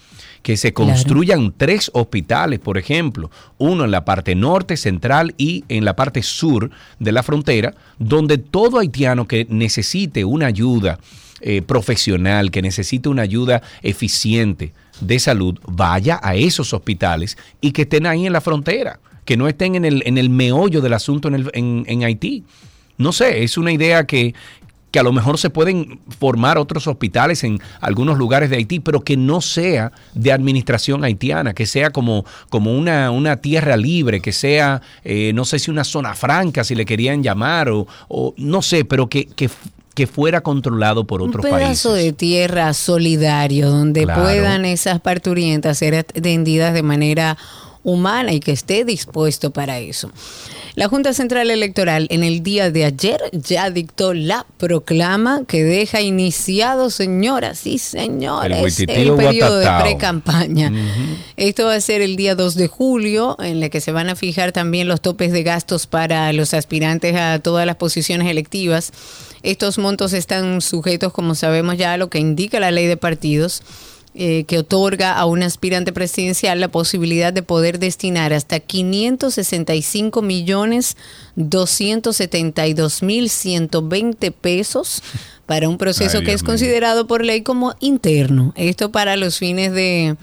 que 0.44 0.58
se 0.58 0.74
construyan 0.74 1.54
tres 1.56 1.90
hospitales, 1.94 2.60
por 2.60 2.78
ejemplo, 2.78 3.32
uno 3.58 3.86
en 3.86 3.92
la 3.92 4.04
parte 4.04 4.36
norte, 4.36 4.76
central 4.76 5.34
y 5.38 5.64
en 5.70 5.86
la 5.86 5.96
parte 5.96 6.22
sur 6.22 6.70
de 7.00 7.12
la 7.14 7.24
frontera, 7.24 7.74
donde 7.98 8.38
todo 8.38 8.78
haitiano 8.78 9.26
que 9.26 9.48
necesite 9.50 10.26
una 10.26 10.48
ayuda 10.48 11.00
eh, 11.40 11.62
profesional, 11.62 12.52
que 12.52 12.62
necesite 12.62 13.08
una 13.08 13.22
ayuda 13.22 13.62
eficiente 13.82 14.74
de 15.00 15.18
salud, 15.18 15.58
vaya 15.66 16.20
a 16.22 16.36
esos 16.36 16.74
hospitales 16.74 17.38
y 17.62 17.72
que 17.72 17.84
estén 17.84 18.06
ahí 18.06 18.28
en 18.28 18.34
la 18.34 18.42
frontera, 18.42 19.00
que 19.24 19.38
no 19.38 19.48
estén 19.48 19.76
en 19.76 19.86
el, 19.86 20.04
en 20.06 20.18
el 20.18 20.30
meollo 20.30 20.82
del 20.82 20.94
asunto 20.94 21.30
en, 21.30 21.36
el, 21.36 21.52
en, 21.54 21.86
en 21.88 22.04
Haití. 22.04 22.44
No 22.98 23.14
sé, 23.14 23.44
es 23.44 23.58
una 23.58 23.72
idea 23.72 24.06
que, 24.06 24.36
que 24.94 25.00
a 25.00 25.04
lo 25.04 25.12
mejor 25.12 25.40
se 25.40 25.50
pueden 25.50 26.00
formar 26.20 26.60
otros 26.60 26.86
hospitales 26.86 27.44
en 27.44 27.60
algunos 27.82 28.16
lugares 28.20 28.52
de 28.52 28.58
Haití, 28.58 28.80
pero 28.80 29.02
que 29.02 29.18
no 29.18 29.42
sea 29.42 29.92
de 30.14 30.32
administración 30.32 31.04
haitiana, 31.04 31.56
que 31.56 31.66
sea 31.66 31.90
como, 31.90 32.26
como 32.50 32.78
una, 32.78 33.10
una 33.10 33.38
tierra 33.38 33.76
libre, 33.76 34.22
que 34.22 34.32
sea, 34.32 34.84
eh, 35.04 35.32
no 35.34 35.46
sé 35.46 35.58
si 35.58 35.72
una 35.72 35.84
zona 35.84 36.14
franca, 36.14 36.64
si 36.64 36.76
le 36.76 36.86
querían 36.86 37.24
llamar, 37.24 37.70
o, 37.70 37.88
no 38.38 38.62
sé, 38.62 38.86
pero 38.86 39.10
que, 39.10 39.26
que 39.26 40.06
fuera 40.06 40.42
controlado 40.42 41.08
por 41.08 41.24
otros 41.24 41.42
países. 41.42 41.54
Un 41.54 41.60
pedazo 41.60 41.94
de 41.94 42.14
tierra 42.14 42.72
solidario 42.76 43.72
donde 43.72 44.06
puedan 44.06 44.64
esas 44.64 45.02
parturientas 45.02 45.80
ser 45.80 45.96
atendidas 45.96 46.76
de 46.76 46.84
manera 46.84 47.36
humana 47.84 48.34
y 48.34 48.40
que 48.40 48.52
esté 48.52 48.86
dispuesto 48.86 49.52
para 49.52 49.80
eso. 49.80 50.12
La 50.76 50.88
Junta 50.88 51.14
Central 51.14 51.52
Electoral 51.52 52.08
en 52.10 52.24
el 52.24 52.42
día 52.42 52.72
de 52.72 52.86
ayer 52.86 53.22
ya 53.32 53.70
dictó 53.70 54.16
la 54.16 54.48
proclama 54.58 55.44
que 55.48 55.64
deja 55.64 56.02
iniciado, 56.02 56.90
señoras 56.90 57.68
y 57.68 57.78
señores, 57.78 58.80
el, 58.80 59.14
periodo 59.16 59.58
de 59.58 59.70
pre-campaña. 59.82 60.72
Esto 61.38 61.66
va 61.66 61.76
a 61.76 61.82
ser 61.82 62.02
el 62.02 62.16
día 62.16 62.34
2 62.34 62.56
de 62.56 62.68
julio, 62.68 63.36
en 63.40 63.62
el 63.62 63.70
que 63.70 63.82
se 63.82 63.92
van 63.92 64.10
a 64.10 64.16
fijar 64.16 64.52
también 64.52 64.88
los 64.88 65.00
topes 65.00 65.32
de 65.32 65.44
gastos 65.44 65.86
para 65.86 66.34
los 66.34 66.56
aspirantes 66.56 67.16
a 67.16 67.38
todas 67.38 67.68
las 67.68 67.76
posiciones 67.76 68.28
electivas. 68.28 68.92
Estos 69.44 69.78
montos 69.78 70.14
están 70.14 70.62
sujetos, 70.62 71.14
como 71.14 71.36
sabemos 71.36 71.78
ya, 71.78 71.94
a 71.94 71.98
lo 71.98 72.10
que 72.10 72.18
indica 72.18 72.60
la 72.60 72.72
ley 72.72 72.88
de 72.88 72.98
partidos 72.98 73.62
eh, 74.16 74.44
que 74.46 74.60
otorga 74.60 75.18
a 75.18 75.26
un 75.26 75.42
aspirante 75.42 75.92
presidencial 75.92 76.60
la 76.60 76.68
posibilidad 76.68 77.34
de 77.34 77.42
poder 77.42 77.80
destinar 77.80 78.32
hasta 78.32 78.60
565 78.60 80.22
millones 80.22 80.98
272 81.36 83.02
mil 83.02 83.30
120 83.30 84.32
pesos 84.32 85.02
para 85.46 85.68
un 85.68 85.78
proceso 85.78 86.22
que 86.22 86.34
es 86.34 86.44
considerado 86.44 87.08
por 87.08 87.26
ley 87.26 87.42
como 87.42 87.76
interno. 87.80 88.54
Esto 88.56 88.92
para 88.92 89.18
los 89.18 89.40
fines 89.40 89.72
de 89.72 90.16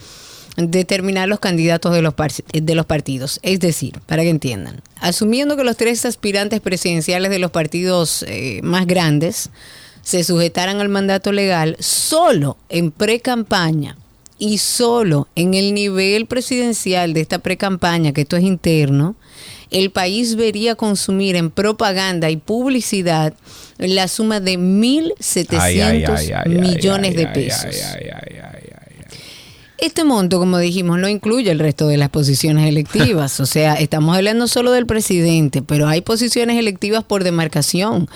determinar 0.57 1.29
los 1.29 1.41
candidatos 1.41 1.93
de 1.93 2.03
los, 2.03 2.15
de 2.53 2.75
los 2.75 2.87
partidos. 2.87 3.41
Es 3.43 3.61
decir, 3.61 4.01
para 4.07 4.23
que 4.23 4.31
entiendan, 4.31 4.83
asumiendo 5.01 5.57
que 5.57 5.65
los 5.65 5.77
tres 5.77 6.05
aspirantes 6.05 6.61
presidenciales 6.61 7.31
de 7.31 7.39
los 7.39 7.51
partidos 7.51 8.25
eh, 8.29 8.61
más 8.63 8.87
grandes 8.87 9.51
se 10.03 10.25
sujetaran 10.25 10.81
al 10.81 10.89
mandato 10.89 11.33
legal 11.33 11.77
solo 11.79 12.57
en 12.69 12.91
pre-campaña 12.91 13.97
y 14.39 14.59
solo 14.59 15.29
en 15.37 15.55
el 15.55 15.75
nivel 15.75 16.27
presidencial 16.27 17.13
de 17.13 17.21
esta 17.21 17.39
pre-campaña, 17.39 18.13
que 18.13 18.23
esto 18.23 18.37
es 18.37 18.45
interno, 18.45 19.15
el 19.71 19.91
país 19.91 20.35
vería 20.35 20.75
consumir 20.75 21.37
en 21.37 21.51
propaganda 21.51 22.31
y 22.31 22.37
publicidad 22.39 23.35
la 23.79 24.09
suma 24.09 24.41
de 24.41 24.59
1.700 24.59 26.49
millones 26.49 27.15
de 27.15 27.27
pesos. 27.29 27.77
Este 29.81 30.05
monto, 30.05 30.39
como 30.39 30.59
dijimos, 30.59 30.99
no 30.99 31.09
incluye 31.09 31.51
el 31.51 31.59
resto 31.59 31.89
de 31.89 31.97
las 31.97 32.11
posiciones 32.11 32.69
electivas. 32.69 33.41
o 33.41 33.47
sea, 33.47 33.75
estamos 33.75 34.15
hablando 34.15 34.47
solo 34.47 34.73
del 34.73 34.85
presidente, 34.85 35.63
pero 35.63 35.89
hay 35.89 36.03
posiciones 36.03 36.59
electivas 36.59 37.03
por 37.03 37.25
demarcación, 37.25 38.09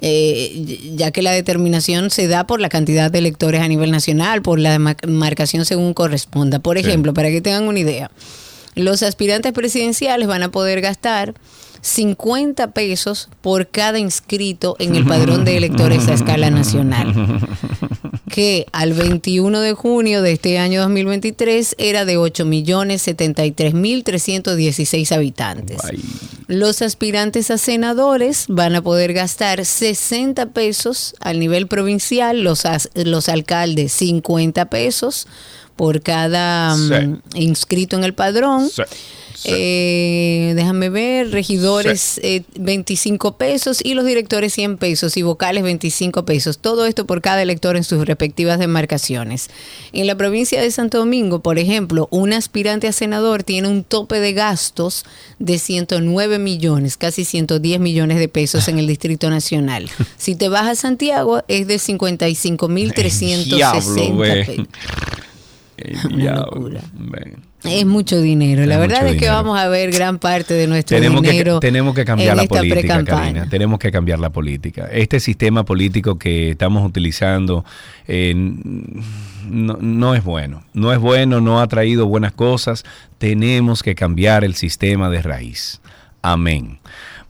eh, 0.00 0.92
ya 0.94 1.10
que 1.10 1.22
la 1.22 1.32
determinación 1.32 2.10
se 2.10 2.28
da 2.28 2.46
por 2.46 2.60
la 2.60 2.68
cantidad 2.68 3.10
de 3.10 3.18
electores 3.18 3.60
a 3.60 3.66
nivel 3.66 3.90
nacional, 3.90 4.40
por 4.42 4.60
la 4.60 4.78
demarcación 4.78 5.64
según 5.64 5.94
corresponda. 5.94 6.60
Por 6.60 6.78
ejemplo, 6.78 7.12
para 7.12 7.30
que 7.30 7.40
tengan 7.40 7.66
una 7.66 7.80
idea, 7.80 8.10
los 8.76 9.02
aspirantes 9.02 9.52
presidenciales 9.52 10.28
van 10.28 10.44
a 10.44 10.52
poder 10.52 10.80
gastar 10.80 11.34
50 11.82 12.72
pesos 12.72 13.28
por 13.40 13.68
cada 13.68 13.98
inscrito 13.98 14.76
en 14.78 14.94
el 14.94 15.06
padrón 15.06 15.44
de 15.44 15.56
electores 15.56 16.06
a 16.08 16.14
escala 16.14 16.50
nacional. 16.50 17.14
que 18.30 18.66
al 18.72 18.92
21 18.92 19.60
de 19.60 19.72
junio 19.74 20.22
de 20.22 20.32
este 20.32 20.58
año 20.58 20.82
2023 20.82 21.74
era 21.78 22.04
de 22.04 22.16
8.073.316 22.16 25.12
habitantes. 25.12 25.78
Los 26.46 26.82
aspirantes 26.82 27.50
a 27.50 27.58
senadores 27.58 28.44
van 28.48 28.74
a 28.76 28.82
poder 28.82 29.12
gastar 29.12 29.64
60 29.64 30.46
pesos 30.50 31.14
al 31.20 31.38
nivel 31.38 31.66
provincial, 31.68 32.42
los, 32.42 32.62
los 32.94 33.28
alcaldes 33.28 33.92
50 33.92 34.68
pesos 34.70 35.26
por 35.76 36.02
cada 36.02 36.74
Sí. 36.76 37.06
mm, 37.06 37.20
inscrito 37.34 37.96
en 37.96 38.04
el 38.04 38.14
padrón. 38.14 38.68
Sí, 38.68 38.82
sí. 39.42 39.50
Eh, 39.52 40.52
déjame 40.56 40.88
ver, 40.90 41.30
regidores 41.30 42.20
eh, 42.22 42.42
25 42.58 43.36
pesos 43.36 43.80
y 43.82 43.94
los 43.94 44.04
directores 44.04 44.52
100 44.54 44.76
pesos 44.78 45.16
y 45.16 45.22
vocales 45.22 45.62
25 45.62 46.24
pesos. 46.24 46.58
Todo 46.58 46.86
esto 46.86 47.06
por 47.06 47.20
cada 47.20 47.42
elector 47.42 47.76
en 47.76 47.84
sus 47.84 48.06
respectivas 48.06 48.58
demarcaciones. 48.58 49.48
En 49.92 50.06
la 50.06 50.16
provincia 50.16 50.60
de 50.60 50.70
Santo 50.70 50.98
Domingo, 50.98 51.40
por 51.40 51.58
ejemplo, 51.58 52.08
un 52.10 52.32
aspirante 52.32 52.88
a 52.88 52.92
senador 52.92 53.42
tiene 53.42 53.68
un 53.68 53.84
tope 53.84 54.20
de 54.20 54.32
gastos 54.32 55.04
de 55.38 55.58
109 55.58 56.38
millones, 56.38 56.96
casi 56.96 57.24
110 57.24 57.80
millones 57.80 58.18
de 58.18 58.28
pesos 58.28 58.68
en 58.68 58.78
el 58.78 58.86
Distrito 58.86 59.30
Nacional. 59.30 59.88
Si 60.16 60.34
te 60.34 60.48
vas 60.48 60.68
a 60.68 60.74
Santiago 60.74 61.42
es 61.48 61.66
de 61.66 61.78
55 61.78 62.68
mil 62.68 62.92
360 62.92 63.56
Diablo, 63.56 64.14
güey. 64.16 64.44
pesos. 64.44 64.66
El 65.78 65.96
Una 66.14 66.36
locura. 66.36 66.82
ven. 66.92 67.49
Es 67.64 67.86
mucho 67.86 68.20
dinero. 68.20 68.64
La 68.64 68.78
verdad 68.78 69.06
es 69.06 69.12
que 69.12 69.20
dinero. 69.20 69.34
vamos 69.34 69.58
a 69.58 69.68
ver 69.68 69.90
gran 69.90 70.18
parte 70.18 70.54
de 70.54 70.66
nuestro 70.66 70.96
Tenemos 70.96 71.22
que, 71.22 71.30
dinero. 71.30 71.60
tenemos 71.60 71.94
que 71.94 72.04
cambiar 72.04 72.36
la 72.36 72.44
política. 72.44 73.04
Karina. 73.04 73.48
Tenemos 73.48 73.78
que 73.78 73.92
cambiar 73.92 74.18
la 74.18 74.30
política. 74.30 74.88
Este 74.90 75.20
sistema 75.20 75.64
político 75.64 76.18
que 76.18 76.50
estamos 76.50 76.86
utilizando 76.86 77.64
eh, 78.08 78.34
no, 78.34 79.78
no 79.80 80.14
es 80.14 80.24
bueno. 80.24 80.62
No 80.72 80.92
es 80.92 80.98
bueno, 80.98 81.40
no 81.40 81.60
ha 81.60 81.66
traído 81.68 82.06
buenas 82.06 82.32
cosas. 82.32 82.84
Tenemos 83.18 83.82
que 83.82 83.94
cambiar 83.94 84.44
el 84.44 84.54
sistema 84.54 85.10
de 85.10 85.22
raíz. 85.22 85.80
Amén. 86.22 86.78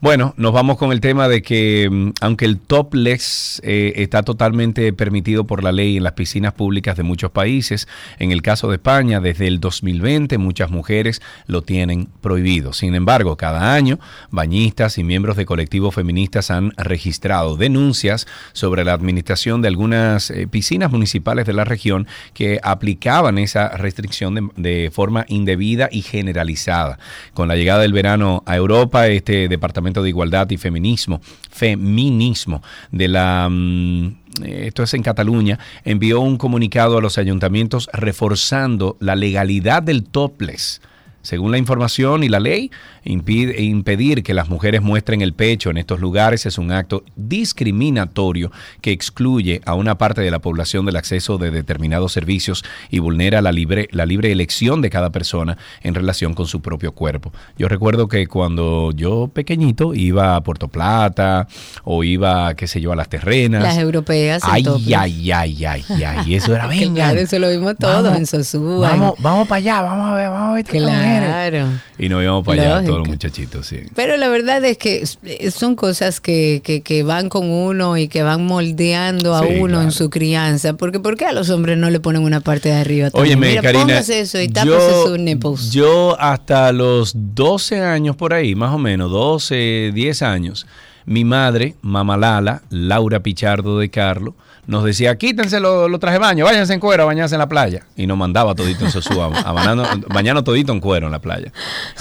Bueno, 0.03 0.33
nos 0.35 0.51
vamos 0.51 0.79
con 0.79 0.91
el 0.91 0.99
tema 0.99 1.27
de 1.27 1.43
que 1.43 1.87
mm, 1.87 2.13
aunque 2.21 2.45
el 2.45 2.57
topless 2.59 3.61
eh, 3.63 3.93
está 3.97 4.23
totalmente 4.23 4.93
permitido 4.93 5.43
por 5.43 5.63
la 5.63 5.71
ley 5.71 5.97
en 5.97 6.03
las 6.03 6.13
piscinas 6.13 6.53
públicas 6.53 6.97
de 6.97 7.03
muchos 7.03 7.29
países, 7.29 7.87
en 8.17 8.31
el 8.31 8.41
caso 8.41 8.67
de 8.67 8.77
España, 8.77 9.19
desde 9.19 9.45
el 9.45 9.59
2020 9.59 10.39
muchas 10.39 10.71
mujeres 10.71 11.21
lo 11.45 11.61
tienen 11.61 12.07
prohibido. 12.19 12.73
Sin 12.73 12.95
embargo, 12.95 13.37
cada 13.37 13.75
año 13.75 13.99
bañistas 14.31 14.97
y 14.97 15.03
miembros 15.03 15.37
de 15.37 15.45
colectivos 15.45 15.93
feministas 15.93 16.49
han 16.49 16.71
registrado 16.77 17.55
denuncias 17.55 18.25
sobre 18.53 18.83
la 18.83 18.93
administración 18.93 19.61
de 19.61 19.67
algunas 19.67 20.31
eh, 20.31 20.47
piscinas 20.47 20.91
municipales 20.91 21.45
de 21.45 21.53
la 21.53 21.63
región 21.63 22.07
que 22.33 22.59
aplicaban 22.63 23.37
esa 23.37 23.69
restricción 23.77 24.33
de, 24.33 24.49
de 24.55 24.89
forma 24.89 25.25
indebida 25.27 25.89
y 25.91 26.01
generalizada. 26.01 26.97
Con 27.35 27.47
la 27.47 27.55
llegada 27.55 27.83
del 27.83 27.93
verano 27.93 28.41
a 28.47 28.55
Europa, 28.55 29.07
este 29.07 29.47
Departamento 29.47 29.90
de 29.99 30.09
Igualdad 30.09 30.49
y 30.51 30.57
Feminismo, 30.57 31.21
Feminismo 31.49 32.63
de 32.91 33.07
la... 33.09 33.49
mm, 33.49 34.05
eh, 34.43 34.67
esto 34.67 34.83
es 34.83 34.93
en 34.93 35.03
Cataluña, 35.03 35.59
envió 35.83 36.21
un 36.21 36.37
comunicado 36.37 36.97
a 36.97 37.01
los 37.01 37.17
ayuntamientos 37.17 37.89
reforzando 37.91 38.95
la 38.99 39.15
legalidad 39.15 39.83
del 39.83 40.03
topless. 40.03 40.81
Según 41.21 41.51
la 41.51 41.57
información 41.57 42.23
y 42.23 42.29
la 42.29 42.39
ley, 42.39 42.71
impide- 43.05 43.59
impedir 43.61 44.23
que 44.23 44.33
las 44.33 44.49
mujeres 44.49 44.81
muestren 44.81 45.21
el 45.21 45.33
pecho 45.33 45.69
en 45.69 45.77
estos 45.77 45.99
lugares 45.99 46.45
es 46.45 46.57
un 46.57 46.71
acto 46.71 47.03
discriminatorio 47.15 48.51
que 48.81 48.91
excluye 48.91 49.61
a 49.65 49.73
una 49.75 49.97
parte 49.97 50.21
de 50.21 50.31
la 50.31 50.39
población 50.39 50.85
del 50.85 50.95
acceso 50.95 51.37
de 51.37 51.51
determinados 51.51 52.11
servicios 52.11 52.63
y 52.89 52.99
vulnera 52.99 53.41
la 53.41 53.51
libre, 53.51 53.87
la 53.91 54.05
libre 54.05 54.31
elección 54.31 54.81
de 54.81 54.89
cada 54.89 55.11
persona 55.11 55.57
en 55.81 55.93
relación 55.95 56.33
con 56.33 56.47
su 56.47 56.61
propio 56.61 56.91
cuerpo. 56.91 57.31
Yo 57.57 57.67
recuerdo 57.67 58.07
que 58.07 58.27
cuando 58.27 58.91
yo 58.95 59.29
pequeñito 59.33 59.93
iba 59.93 60.35
a 60.35 60.41
Puerto 60.43 60.67
Plata 60.67 61.47
o 61.83 62.03
iba, 62.03 62.53
qué 62.55 62.67
sé 62.67 62.81
yo, 62.81 62.91
a 62.91 62.95
las 62.95 63.09
terrenas. 63.09 63.63
Las 63.63 63.77
europeas. 63.77 64.41
Ay, 64.45 64.63
topless. 64.63 64.97
ay, 64.97 65.31
ay, 65.31 65.65
ay, 65.65 65.83
ay. 66.03 66.35
Eso 66.35 66.53
era 66.55 66.67
venga. 66.67 66.91
Claro, 67.11 67.19
eso 67.19 67.39
lo 67.39 67.49
vimos 67.49 67.75
todos 67.79 68.03
Vamos, 68.03 68.17
en 68.19 68.25
Sosúa. 68.27 68.89
Vamos, 68.89 69.13
vamos 69.19 69.47
para 69.47 69.57
allá, 69.57 69.81
vamos 69.81 70.11
a 70.11 70.15
ver, 70.15 70.29
vamos 70.29 70.49
a 70.49 70.53
ver. 70.53 70.59
estas 70.65 70.73
mujeres. 71.13 71.29
Claro. 71.63 71.67
Y 71.97 72.09
nos 72.09 72.23
íbamos 72.23 72.45
para 72.45 72.61
allá, 72.77 72.85
todos 72.85 72.99
los 72.99 73.07
muchachitos, 73.07 73.67
sí. 73.67 73.77
Pero 73.95 74.17
la 74.17 74.27
verdad 74.29 74.63
es 74.65 74.77
que 74.77 75.03
eh, 75.23 75.51
son 75.51 75.75
cosas 75.75 76.19
que, 76.19 76.61
que, 76.63 76.81
que 76.81 77.03
van 77.03 77.29
con 77.29 77.49
uno 77.49 77.97
y 77.97 78.07
que 78.07 78.23
van 78.23 78.45
moldeando 78.45 79.35
a 79.35 79.41
Sí, 79.41 79.55
uno 79.59 79.67
claro. 79.67 79.81
en 79.83 79.91
su 79.91 80.09
crianza. 80.09 80.73
Porque 80.73 80.99
¿por 80.99 81.17
qué 81.17 81.25
a 81.25 81.31
los 81.33 81.49
hombres 81.49 81.77
no 81.77 81.89
le 81.89 81.99
ponen 81.99 82.23
una 82.23 82.39
parte 82.41 82.69
de 82.69 82.75
arriba? 82.75 83.09
Mira, 83.37 83.61
Karina, 83.61 83.99
eso 83.99 84.39
y 84.39 84.47
tápese 84.47 84.91
sus 85.05 85.19
nipples. 85.19 85.71
yo 85.71 86.19
hasta 86.19 86.71
los 86.71 87.13
12 87.15 87.81
años 87.81 88.15
por 88.15 88.33
ahí, 88.33 88.55
más 88.55 88.73
o 88.73 88.77
menos, 88.77 89.09
12, 89.11 89.91
10 89.93 90.21
años, 90.21 90.67
mi 91.05 91.25
madre, 91.25 91.75
mamá 91.81 92.17
Lala, 92.17 92.61
Laura 92.69 93.21
Pichardo 93.21 93.79
de 93.79 93.89
Carlo, 93.89 94.35
nos 94.67 94.83
decía, 94.83 95.17
quítense 95.17 95.59
los 95.59 95.89
los 95.89 95.99
trajes 95.99 96.19
de 96.19 96.25
baño, 96.25 96.45
váyanse 96.45 96.73
en 96.73 96.79
cuero 96.79 97.03
a 97.03 97.05
bañarse 97.07 97.35
en 97.35 97.39
la 97.39 97.49
playa. 97.49 97.85
Y 97.95 98.07
nos 98.07 98.17
mandaba 98.17 98.55
todito 98.55 98.85
en 98.85 98.91
Sosúa, 98.91 99.25
a 99.27 99.53
bañarnos- 99.53 100.05
bañarnos 100.07 100.43
todito 100.43 100.71
en 100.71 100.79
cuero 100.79 101.07
en 101.07 101.11
la 101.11 101.19
playa. 101.19 101.51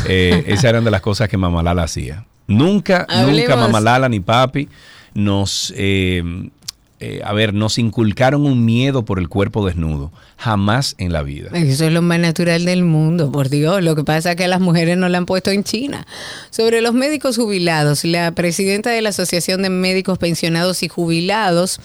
Eh, 0.07 0.45
esas 0.47 0.65
eran 0.65 0.85
de 0.85 0.91
las 0.91 1.01
cosas 1.01 1.29
que 1.29 1.37
mamá 1.37 1.63
Lala 1.63 1.83
hacía. 1.85 2.27
Nunca, 2.47 3.07
nunca 3.09 3.23
Hablemos. 3.23 3.57
mamá 3.59 3.81
Lala 3.81 4.09
ni 4.09 4.21
papi 4.21 4.69
nos... 5.15 5.73
eh, 5.77 6.23
eh, 7.03 7.23
a 7.25 7.33
ver, 7.33 7.55
nos 7.55 7.79
inculcaron 7.79 8.45
un 8.45 8.63
miedo 8.67 9.07
por 9.07 9.19
el 9.19 9.31
cuerpo 9.31 9.65
desnudo. 9.67 10.13
Jamás 10.37 10.97
en 10.99 11.15
la 11.15 11.23
vida. 11.23 11.49
Eso 11.55 11.87
es 11.87 11.93
lo 11.95 12.03
más 12.03 12.19
natural 12.19 12.67
del 12.67 12.85
mundo, 12.85 13.33
por 13.33 13.49
Dios. 13.49 13.83
Lo 13.83 13.97
que 13.97 14.05
pasa 14.05 14.33
es 14.33 14.37
que 14.37 14.45
a 14.45 14.49
las 14.49 14.61
mujeres 14.61 14.99
no 14.99 15.09
la 15.09 15.17
han 15.17 15.25
puesto 15.25 15.51
en 15.51 15.65
China. 15.65 16.07
Sobre 16.51 16.83
los 16.83 16.93
médicos 16.93 17.37
jubilados, 17.39 18.05
la 18.05 18.33
presidenta 18.33 18.91
de 18.91 19.01
la 19.01 19.09
Asociación 19.11 19.63
de 19.63 19.71
Médicos 19.71 20.19
Pensionados 20.19 20.83
y 20.83 20.89
Jubilados 20.89 21.81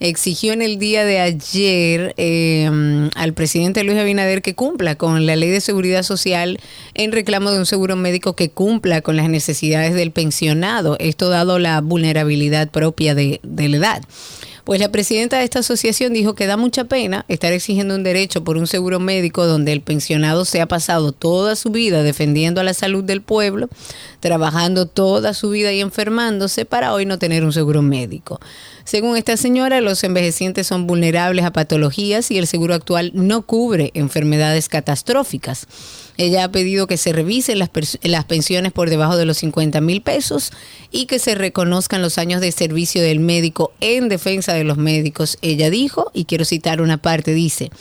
exigió 0.00 0.52
en 0.52 0.62
el 0.62 0.78
día 0.78 1.04
de 1.04 1.20
ayer 1.20 2.14
eh, 2.16 2.70
al 3.14 3.32
presidente 3.32 3.84
Luis 3.84 3.98
Abinader 3.98 4.42
que 4.42 4.54
cumpla 4.54 4.96
con 4.96 5.26
la 5.26 5.36
ley 5.36 5.50
de 5.50 5.60
seguridad 5.60 6.02
social 6.02 6.58
en 6.94 7.12
reclamo 7.12 7.50
de 7.50 7.58
un 7.58 7.66
seguro 7.66 7.96
médico 7.96 8.36
que 8.36 8.50
cumpla 8.50 9.00
con 9.00 9.16
las 9.16 9.28
necesidades 9.28 9.94
del 9.94 10.10
pensionado. 10.10 10.96
Esto 10.98 11.28
dado 11.28 11.58
la 11.58 11.80
vulnerabilidad 11.80 12.70
propia 12.70 13.14
de, 13.14 13.40
de 13.42 13.68
la 13.68 13.76
edad. 13.76 14.02
Pues 14.66 14.80
la 14.80 14.90
presidenta 14.90 15.38
de 15.38 15.44
esta 15.44 15.60
asociación 15.60 16.12
dijo 16.12 16.34
que 16.34 16.48
da 16.48 16.56
mucha 16.56 16.82
pena 16.82 17.24
estar 17.28 17.52
exigiendo 17.52 17.94
un 17.94 18.02
derecho 18.02 18.42
por 18.42 18.56
un 18.56 18.66
seguro 18.66 18.98
médico 18.98 19.46
donde 19.46 19.72
el 19.72 19.80
pensionado 19.80 20.44
se 20.44 20.60
ha 20.60 20.66
pasado 20.66 21.12
toda 21.12 21.54
su 21.54 21.70
vida 21.70 22.02
defendiendo 22.02 22.60
a 22.60 22.64
la 22.64 22.74
salud 22.74 23.04
del 23.04 23.22
pueblo, 23.22 23.68
trabajando 24.18 24.86
toda 24.86 25.34
su 25.34 25.50
vida 25.50 25.72
y 25.72 25.80
enfermándose 25.80 26.64
para 26.64 26.92
hoy 26.94 27.06
no 27.06 27.16
tener 27.16 27.44
un 27.44 27.52
seguro 27.52 27.80
médico. 27.80 28.40
Según 28.86 29.16
esta 29.16 29.36
señora, 29.36 29.80
los 29.80 30.04
envejecientes 30.04 30.68
son 30.68 30.86
vulnerables 30.86 31.44
a 31.44 31.52
patologías 31.52 32.30
y 32.30 32.38
el 32.38 32.46
seguro 32.46 32.72
actual 32.72 33.10
no 33.14 33.42
cubre 33.42 33.90
enfermedades 33.94 34.68
catastróficas. 34.68 35.66
Ella 36.16 36.44
ha 36.44 36.52
pedido 36.52 36.86
que 36.86 36.96
se 36.96 37.12
revisen 37.12 37.58
las, 37.58 38.24
pensiones 38.26 38.70
por 38.70 38.88
debajo 38.88 39.16
de 39.16 39.26
los 39.26 39.38
50 39.38 39.80
mil 39.80 40.02
pesos 40.02 40.52
y 40.92 41.06
que 41.06 41.18
se 41.18 41.34
reconozcan 41.34 42.00
los 42.00 42.16
años 42.16 42.40
de 42.40 42.52
servicio 42.52 43.02
del 43.02 43.18
médico 43.18 43.72
en 43.80 44.08
defensa 44.08 44.54
de 44.54 44.62
los 44.62 44.78
médicos. 44.78 45.36
Ella 45.42 45.68
dijo, 45.68 46.12
y 46.14 46.26
quiero 46.26 46.44
citar 46.44 46.80
una 46.80 46.96
parte, 46.96 47.34
dice, 47.34 47.72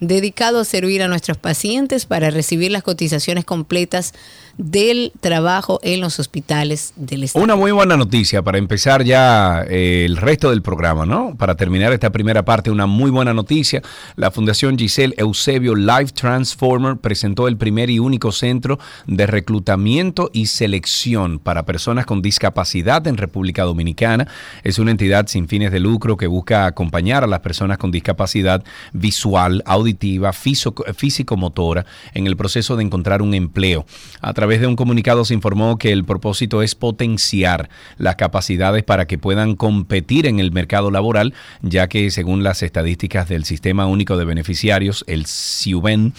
dedicado 0.00 0.60
a 0.60 0.64
servir 0.66 1.02
a 1.02 1.08
nuestros 1.08 1.38
pacientes 1.38 2.04
para 2.04 2.30
recibir 2.30 2.70
las 2.70 2.82
cotizaciones 2.82 3.46
completas 3.46 4.12
del 4.60 5.12
trabajo 5.20 5.80
en 5.82 6.00
los 6.00 6.18
hospitales 6.18 6.92
del 6.96 7.24
Estado. 7.24 7.42
Una 7.42 7.56
muy 7.56 7.72
buena 7.72 7.96
noticia 7.96 8.42
para 8.42 8.58
empezar 8.58 9.04
ya 9.04 9.64
eh, 9.68 10.04
el 10.04 10.18
resto 10.18 10.50
del 10.50 10.60
programa, 10.60 11.06
¿no? 11.06 11.34
Para 11.36 11.56
terminar 11.56 11.92
esta 11.92 12.10
primera 12.10 12.44
parte, 12.44 12.70
una 12.70 12.86
muy 12.86 13.10
buena 13.10 13.32
noticia. 13.32 13.80
La 14.16 14.30
Fundación 14.30 14.78
Giselle 14.78 15.14
Eusebio 15.16 15.74
Life 15.74 16.12
Transformer 16.12 16.98
presentó 16.98 17.48
el 17.48 17.56
primer 17.56 17.88
y 17.88 17.98
único 17.98 18.32
centro 18.32 18.78
de 19.06 19.26
reclutamiento 19.26 20.30
y 20.32 20.46
selección 20.46 21.38
para 21.38 21.64
personas 21.64 22.04
con 22.04 22.20
discapacidad 22.20 23.06
en 23.06 23.16
República 23.16 23.62
Dominicana. 23.62 24.28
Es 24.62 24.78
una 24.78 24.90
entidad 24.90 25.26
sin 25.28 25.48
fines 25.48 25.72
de 25.72 25.80
lucro 25.80 26.16
que 26.16 26.26
busca 26.26 26.66
acompañar 26.66 27.24
a 27.24 27.26
las 27.26 27.40
personas 27.40 27.78
con 27.78 27.90
discapacidad 27.90 28.62
visual, 28.92 29.62
auditiva, 29.64 30.32
físico- 30.32 30.84
físico-motora 30.94 31.86
en 32.12 32.26
el 32.26 32.36
proceso 32.36 32.76
de 32.76 32.82
encontrar 32.82 33.22
un 33.22 33.32
empleo. 33.32 33.86
A 34.20 34.34
través 34.34 34.49
de 34.58 34.66
un 34.66 34.74
comunicado 34.74 35.24
se 35.24 35.34
informó 35.34 35.78
que 35.78 35.92
el 35.92 36.04
propósito 36.04 36.62
es 36.62 36.74
potenciar 36.74 37.68
las 37.98 38.16
capacidades 38.16 38.82
para 38.82 39.06
que 39.06 39.18
puedan 39.18 39.54
competir 39.54 40.26
en 40.26 40.40
el 40.40 40.50
mercado 40.50 40.90
laboral, 40.90 41.34
ya 41.62 41.86
que 41.86 42.10
según 42.10 42.42
las 42.42 42.64
estadísticas 42.64 43.28
del 43.28 43.44
Sistema 43.44 43.86
Único 43.86 44.16
de 44.16 44.24
Beneficiarios, 44.24 45.04
el 45.06 45.26
SIUBEN, 45.26 46.14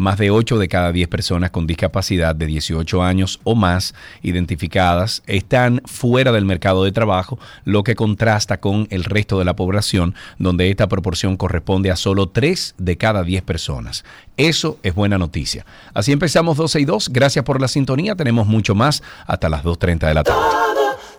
Más 0.00 0.16
de 0.16 0.30
8 0.30 0.56
de 0.56 0.66
cada 0.66 0.92
10 0.92 1.10
personas 1.10 1.50
con 1.50 1.66
discapacidad 1.66 2.34
de 2.34 2.46
18 2.46 3.02
años 3.02 3.38
o 3.44 3.54
más 3.54 3.94
identificadas 4.22 5.22
están 5.26 5.82
fuera 5.84 6.32
del 6.32 6.46
mercado 6.46 6.84
de 6.84 6.90
trabajo, 6.90 7.38
lo 7.66 7.84
que 7.84 7.94
contrasta 7.94 8.60
con 8.60 8.88
el 8.88 9.04
resto 9.04 9.38
de 9.38 9.44
la 9.44 9.56
población, 9.56 10.14
donde 10.38 10.70
esta 10.70 10.88
proporción 10.88 11.36
corresponde 11.36 11.90
a 11.90 11.96
solo 11.96 12.30
3 12.30 12.76
de 12.78 12.96
cada 12.96 13.24
10 13.24 13.42
personas. 13.42 14.02
Eso 14.38 14.78
es 14.82 14.94
buena 14.94 15.18
noticia. 15.18 15.66
Así 15.92 16.12
empezamos 16.12 16.56
12 16.56 16.80
y 16.80 16.86
2. 16.86 17.10
Gracias 17.10 17.44
por 17.44 17.60
la 17.60 17.68
sintonía. 17.68 18.14
Tenemos 18.14 18.46
mucho 18.46 18.74
más 18.74 19.02
hasta 19.26 19.50
las 19.50 19.64
2.30 19.64 20.08
de 20.08 20.14
la 20.14 20.24
tarde. 20.24 20.40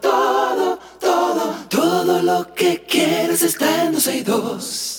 Todo, 0.02 0.39
todo, 0.50 0.80
todo, 1.00 1.54
todo 1.70 2.22
lo 2.24 2.52
que 2.56 2.84
quieres 2.89 3.44
está 3.44 3.86
en 3.86 3.94
12 3.94 4.17
y 4.17 4.22
2. 4.24 4.90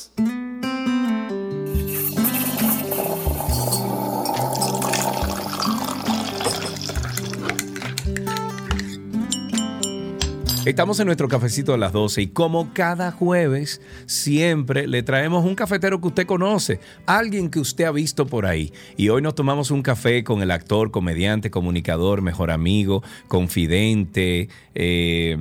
Estamos 10.64 11.01
en 11.01 11.07
nuestro 11.07 11.27
cafecito 11.27 11.72
de 11.72 11.79
las 11.79 11.92
12 11.92 12.22
y 12.22 12.27
como 12.29 12.72
cada 12.72 13.11
jueves 13.11 13.81
siempre 14.07 14.87
le 14.87 15.03
traemos 15.03 15.44
un 15.44 15.57
cafetero 15.57 16.01
que 16.01 16.07
usted 16.07 16.25
conoce, 16.27 16.79
alguien 17.05 17.51
que 17.51 17.59
usted 17.59 17.85
ha 17.85 17.90
visto 17.90 18.27
por 18.27 18.46
ahí. 18.46 18.72
Y 18.96 19.09
hoy 19.09 19.22
nos 19.22 19.35
tomamos 19.35 19.72
un 19.72 19.83
café 19.83 20.22
con 20.22 20.40
el 20.40 20.53
actor, 20.53 20.92
comediante, 20.92 21.51
comunicador, 21.51 22.22
mejor 22.22 22.53
amigo, 22.53 23.03
confidente. 23.27 24.48
eh, 24.77 25.37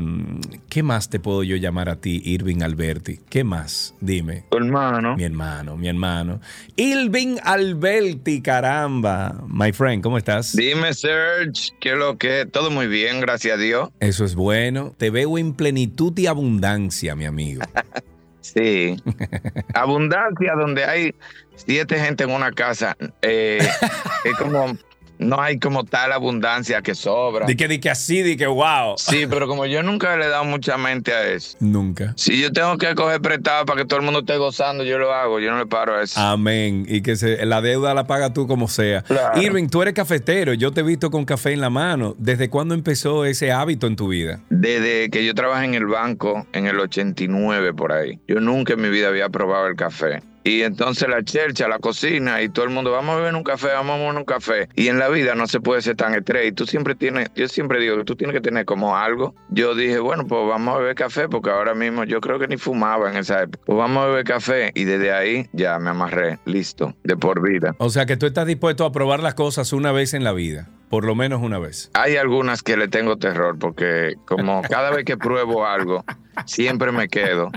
¿Qué 0.70 0.82
más 0.82 1.10
te 1.10 1.20
puedo 1.20 1.44
yo 1.44 1.56
llamar 1.56 1.90
a 1.90 1.98
ti, 1.98 2.22
Irving 2.26 2.64
Alberti? 2.64 3.20
¿Qué 3.30 3.44
más? 3.44 3.94
Dime. 4.02 4.46
Tu 4.50 4.58
hermano. 4.58 5.16
Mi 5.18 5.24
hermano, 5.24 5.78
mi 5.78 5.88
hermano. 5.88 6.42
Irving 6.78 7.38
Alberti, 7.44 8.42
caramba. 8.42 9.40
My 9.48 9.72
friend, 9.72 10.02
¿cómo 10.02 10.18
estás? 10.18 10.56
Dime, 10.56 10.94
Serge, 10.96 11.74
¿qué 11.80 11.92
es 11.92 11.98
lo 11.98 12.18
que? 12.18 12.48
Todo 12.48 12.72
muy 12.72 12.88
bien, 12.88 13.22
gracias 13.22 13.58
a 13.58 13.62
Dios. 13.62 13.90
Eso 14.00 14.26
es 14.26 14.34
bueno. 14.34 14.96
Te 14.98 15.11
veo 15.12 15.38
en 15.38 15.54
plenitud 15.54 16.18
y 16.18 16.28
abundancia, 16.28 17.16
mi 17.16 17.26
amigo. 17.26 17.62
Sí. 18.42 18.98
Abundancia 19.76 20.56
donde 20.56 20.84
hay 20.84 21.16
siete 21.56 22.00
gente 22.00 22.24
en 22.24 22.32
una 22.32 22.52
casa. 22.52 22.98
Eh, 23.22 23.60
es 24.26 24.36
como, 24.36 24.76
no 25.22 25.40
hay 25.40 25.60
como 25.60 25.86
tal 25.86 26.12
abundancia 26.12 26.82
que 26.82 26.96
sobra. 26.96 27.46
Di 27.46 27.56
que, 27.56 27.68
di 27.68 27.80
que 27.80 27.90
así, 27.90 28.24
di 28.24 28.36
que 28.36 28.48
wow. 28.48 28.96
Sí, 28.98 29.28
pero 29.30 29.48
como 29.48 29.66
yo 29.66 29.84
nunca 29.84 30.18
le 30.18 30.26
he 30.26 30.30
dado 30.30 30.44
mucha 30.44 30.78
mente 30.78 31.14
a 31.14 31.30
eso. 31.30 31.58
Nunca. 31.60 32.14
Si 32.18 32.42
yo 32.42 32.52
tengo 32.52 32.78
que 32.78 32.94
coger 32.96 33.22
prestado 33.22 33.66
para 33.66 33.82
que 33.82 33.88
todo 33.88 34.00
el 34.00 34.06
mundo 34.06 34.22
esté 34.22 34.38
gozando, 34.38 34.84
yo 34.84 34.98
lo 34.98 35.14
hago, 35.14 35.40
yo 35.40 35.52
no 35.52 35.60
le 35.60 35.68
paro 35.68 35.96
a 35.96 36.04
eso. 36.04 36.20
Amén. 36.20 36.86
Y 36.88 37.02
que 37.02 37.16
se, 37.16 37.46
la 37.46 37.62
deuda 37.62 37.94
la 37.94 38.08
paga 38.08 38.34
tú 38.34 38.48
como 38.48 38.68
sea. 38.68 39.04
Claro. 39.04 39.40
Irving, 39.40 39.68
tú 39.68 39.82
eres 39.82 39.94
cafetero. 39.94 40.54
Yo 40.54 40.72
te 40.72 40.82
he 40.82 40.84
visto 40.84 41.12
con 41.12 41.26
café 41.26 41.54
en 41.54 41.62
la 41.62 41.70
mano. 41.70 42.16
¿Desde 42.18 42.50
cuándo 42.50 42.74
empezó 42.74 43.26
ese 43.26 43.52
hábito 43.52 43.88
en 43.88 43.96
tu 43.96 44.08
vida? 44.08 44.42
Desde 44.50 45.10
que 45.10 45.24
yo 45.26 45.36
trabajé 45.36 45.66
en 45.66 45.76
el 45.76 45.86
banco 45.86 46.48
en 46.54 46.66
el 46.66 46.80
89 46.80 47.74
por 47.74 47.94
ahí, 47.94 48.20
yo 48.28 48.40
nunca 48.40 48.74
en 48.74 48.82
mi 48.82 48.90
vida 48.90 49.08
había 49.08 49.30
probado 49.30 49.68
el 49.68 49.76
café. 49.76 50.22
Y 50.44 50.62
entonces 50.64 51.08
la 51.08 51.24
chercha, 51.24 51.68
la 51.68 51.80
cocina 51.80 52.42
y 52.42 52.50
todo 52.50 52.66
el 52.66 52.72
mundo, 52.72 52.92
vamos 52.92 53.16
a 53.16 53.18
beber 53.18 53.36
un 53.36 53.44
café, 53.44 53.68
vamos 53.68 53.96
a 53.96 54.00
beber 54.00 54.16
un 54.16 54.26
café. 54.26 54.70
Y 54.76 54.88
en 54.88 55.00
la 55.00 55.10
vida 55.10 55.36
no 55.36 55.48
se 55.48 55.60
puede 55.60 55.82
ser 55.82 55.96
tan 55.96 56.14
estrés. 56.14 56.48
Y 56.50 56.52
tú 56.52 56.66
siempre 56.66 56.96
tienes, 56.96 57.30
yo 57.36 57.48
siempre 57.48 57.80
digo 57.80 57.98
que 57.98 58.04
tú 58.04 58.16
tienes 58.16 58.34
que 58.34 58.42
tener 58.42 58.66
como 58.66 58.98
algo. 58.98 59.36
Yo 59.50 59.76
dije, 59.76 60.00
bueno, 60.00 60.26
pues 60.26 60.42
vamos 60.48 60.76
a 60.76 60.80
beber 60.80 60.96
café 60.96 61.30
porque 61.30 61.50
ahora 61.50 61.76
mismo 61.76 62.04
yo 62.06 62.22
creo 62.22 62.40
que 62.40 62.48
ni 62.48 62.58
fumaba 62.58 63.10
en 63.12 63.18
esa 63.18 63.44
época. 63.44 63.64
Pues 63.66 63.78
vamos 63.78 64.04
a 64.04 64.08
beber 64.08 64.24
café. 64.26 64.72
Y 64.74 64.86
desde 64.86 65.12
ahí 65.12 65.48
ya 65.54 65.78
me 65.80 65.92
amarré, 65.92 66.40
listo, 66.46 66.96
de 67.04 67.16
por 67.16 67.42
vida. 67.42 67.76
O 67.78 67.90
sea 67.90 68.06
que 68.06 68.18
tú 68.18 68.26
estás 68.26 68.48
dispuesto 68.48 68.86
a 68.86 68.92
probar 68.92 69.22
las 69.22 69.36
cosas 69.36 69.74
una 69.74 69.92
vez 69.92 70.14
en 70.14 70.24
la 70.24 70.34
vida. 70.34 70.70
Por 70.90 71.06
lo 71.06 71.16
menos 71.16 71.42
una 71.42 71.58
vez. 71.58 71.90
Hay 71.94 72.18
algunas 72.18 72.64
que 72.64 72.76
le 72.76 72.90
tengo 72.90 73.18
terror 73.18 73.58
porque 73.58 74.16
como 74.26 74.62
cada 74.70 74.92
vez 74.92 75.06
que 75.06 75.18
pruebo 75.18 75.66
algo, 75.66 76.04
siempre 76.46 76.92
me 76.92 77.08
quedo. 77.08 77.50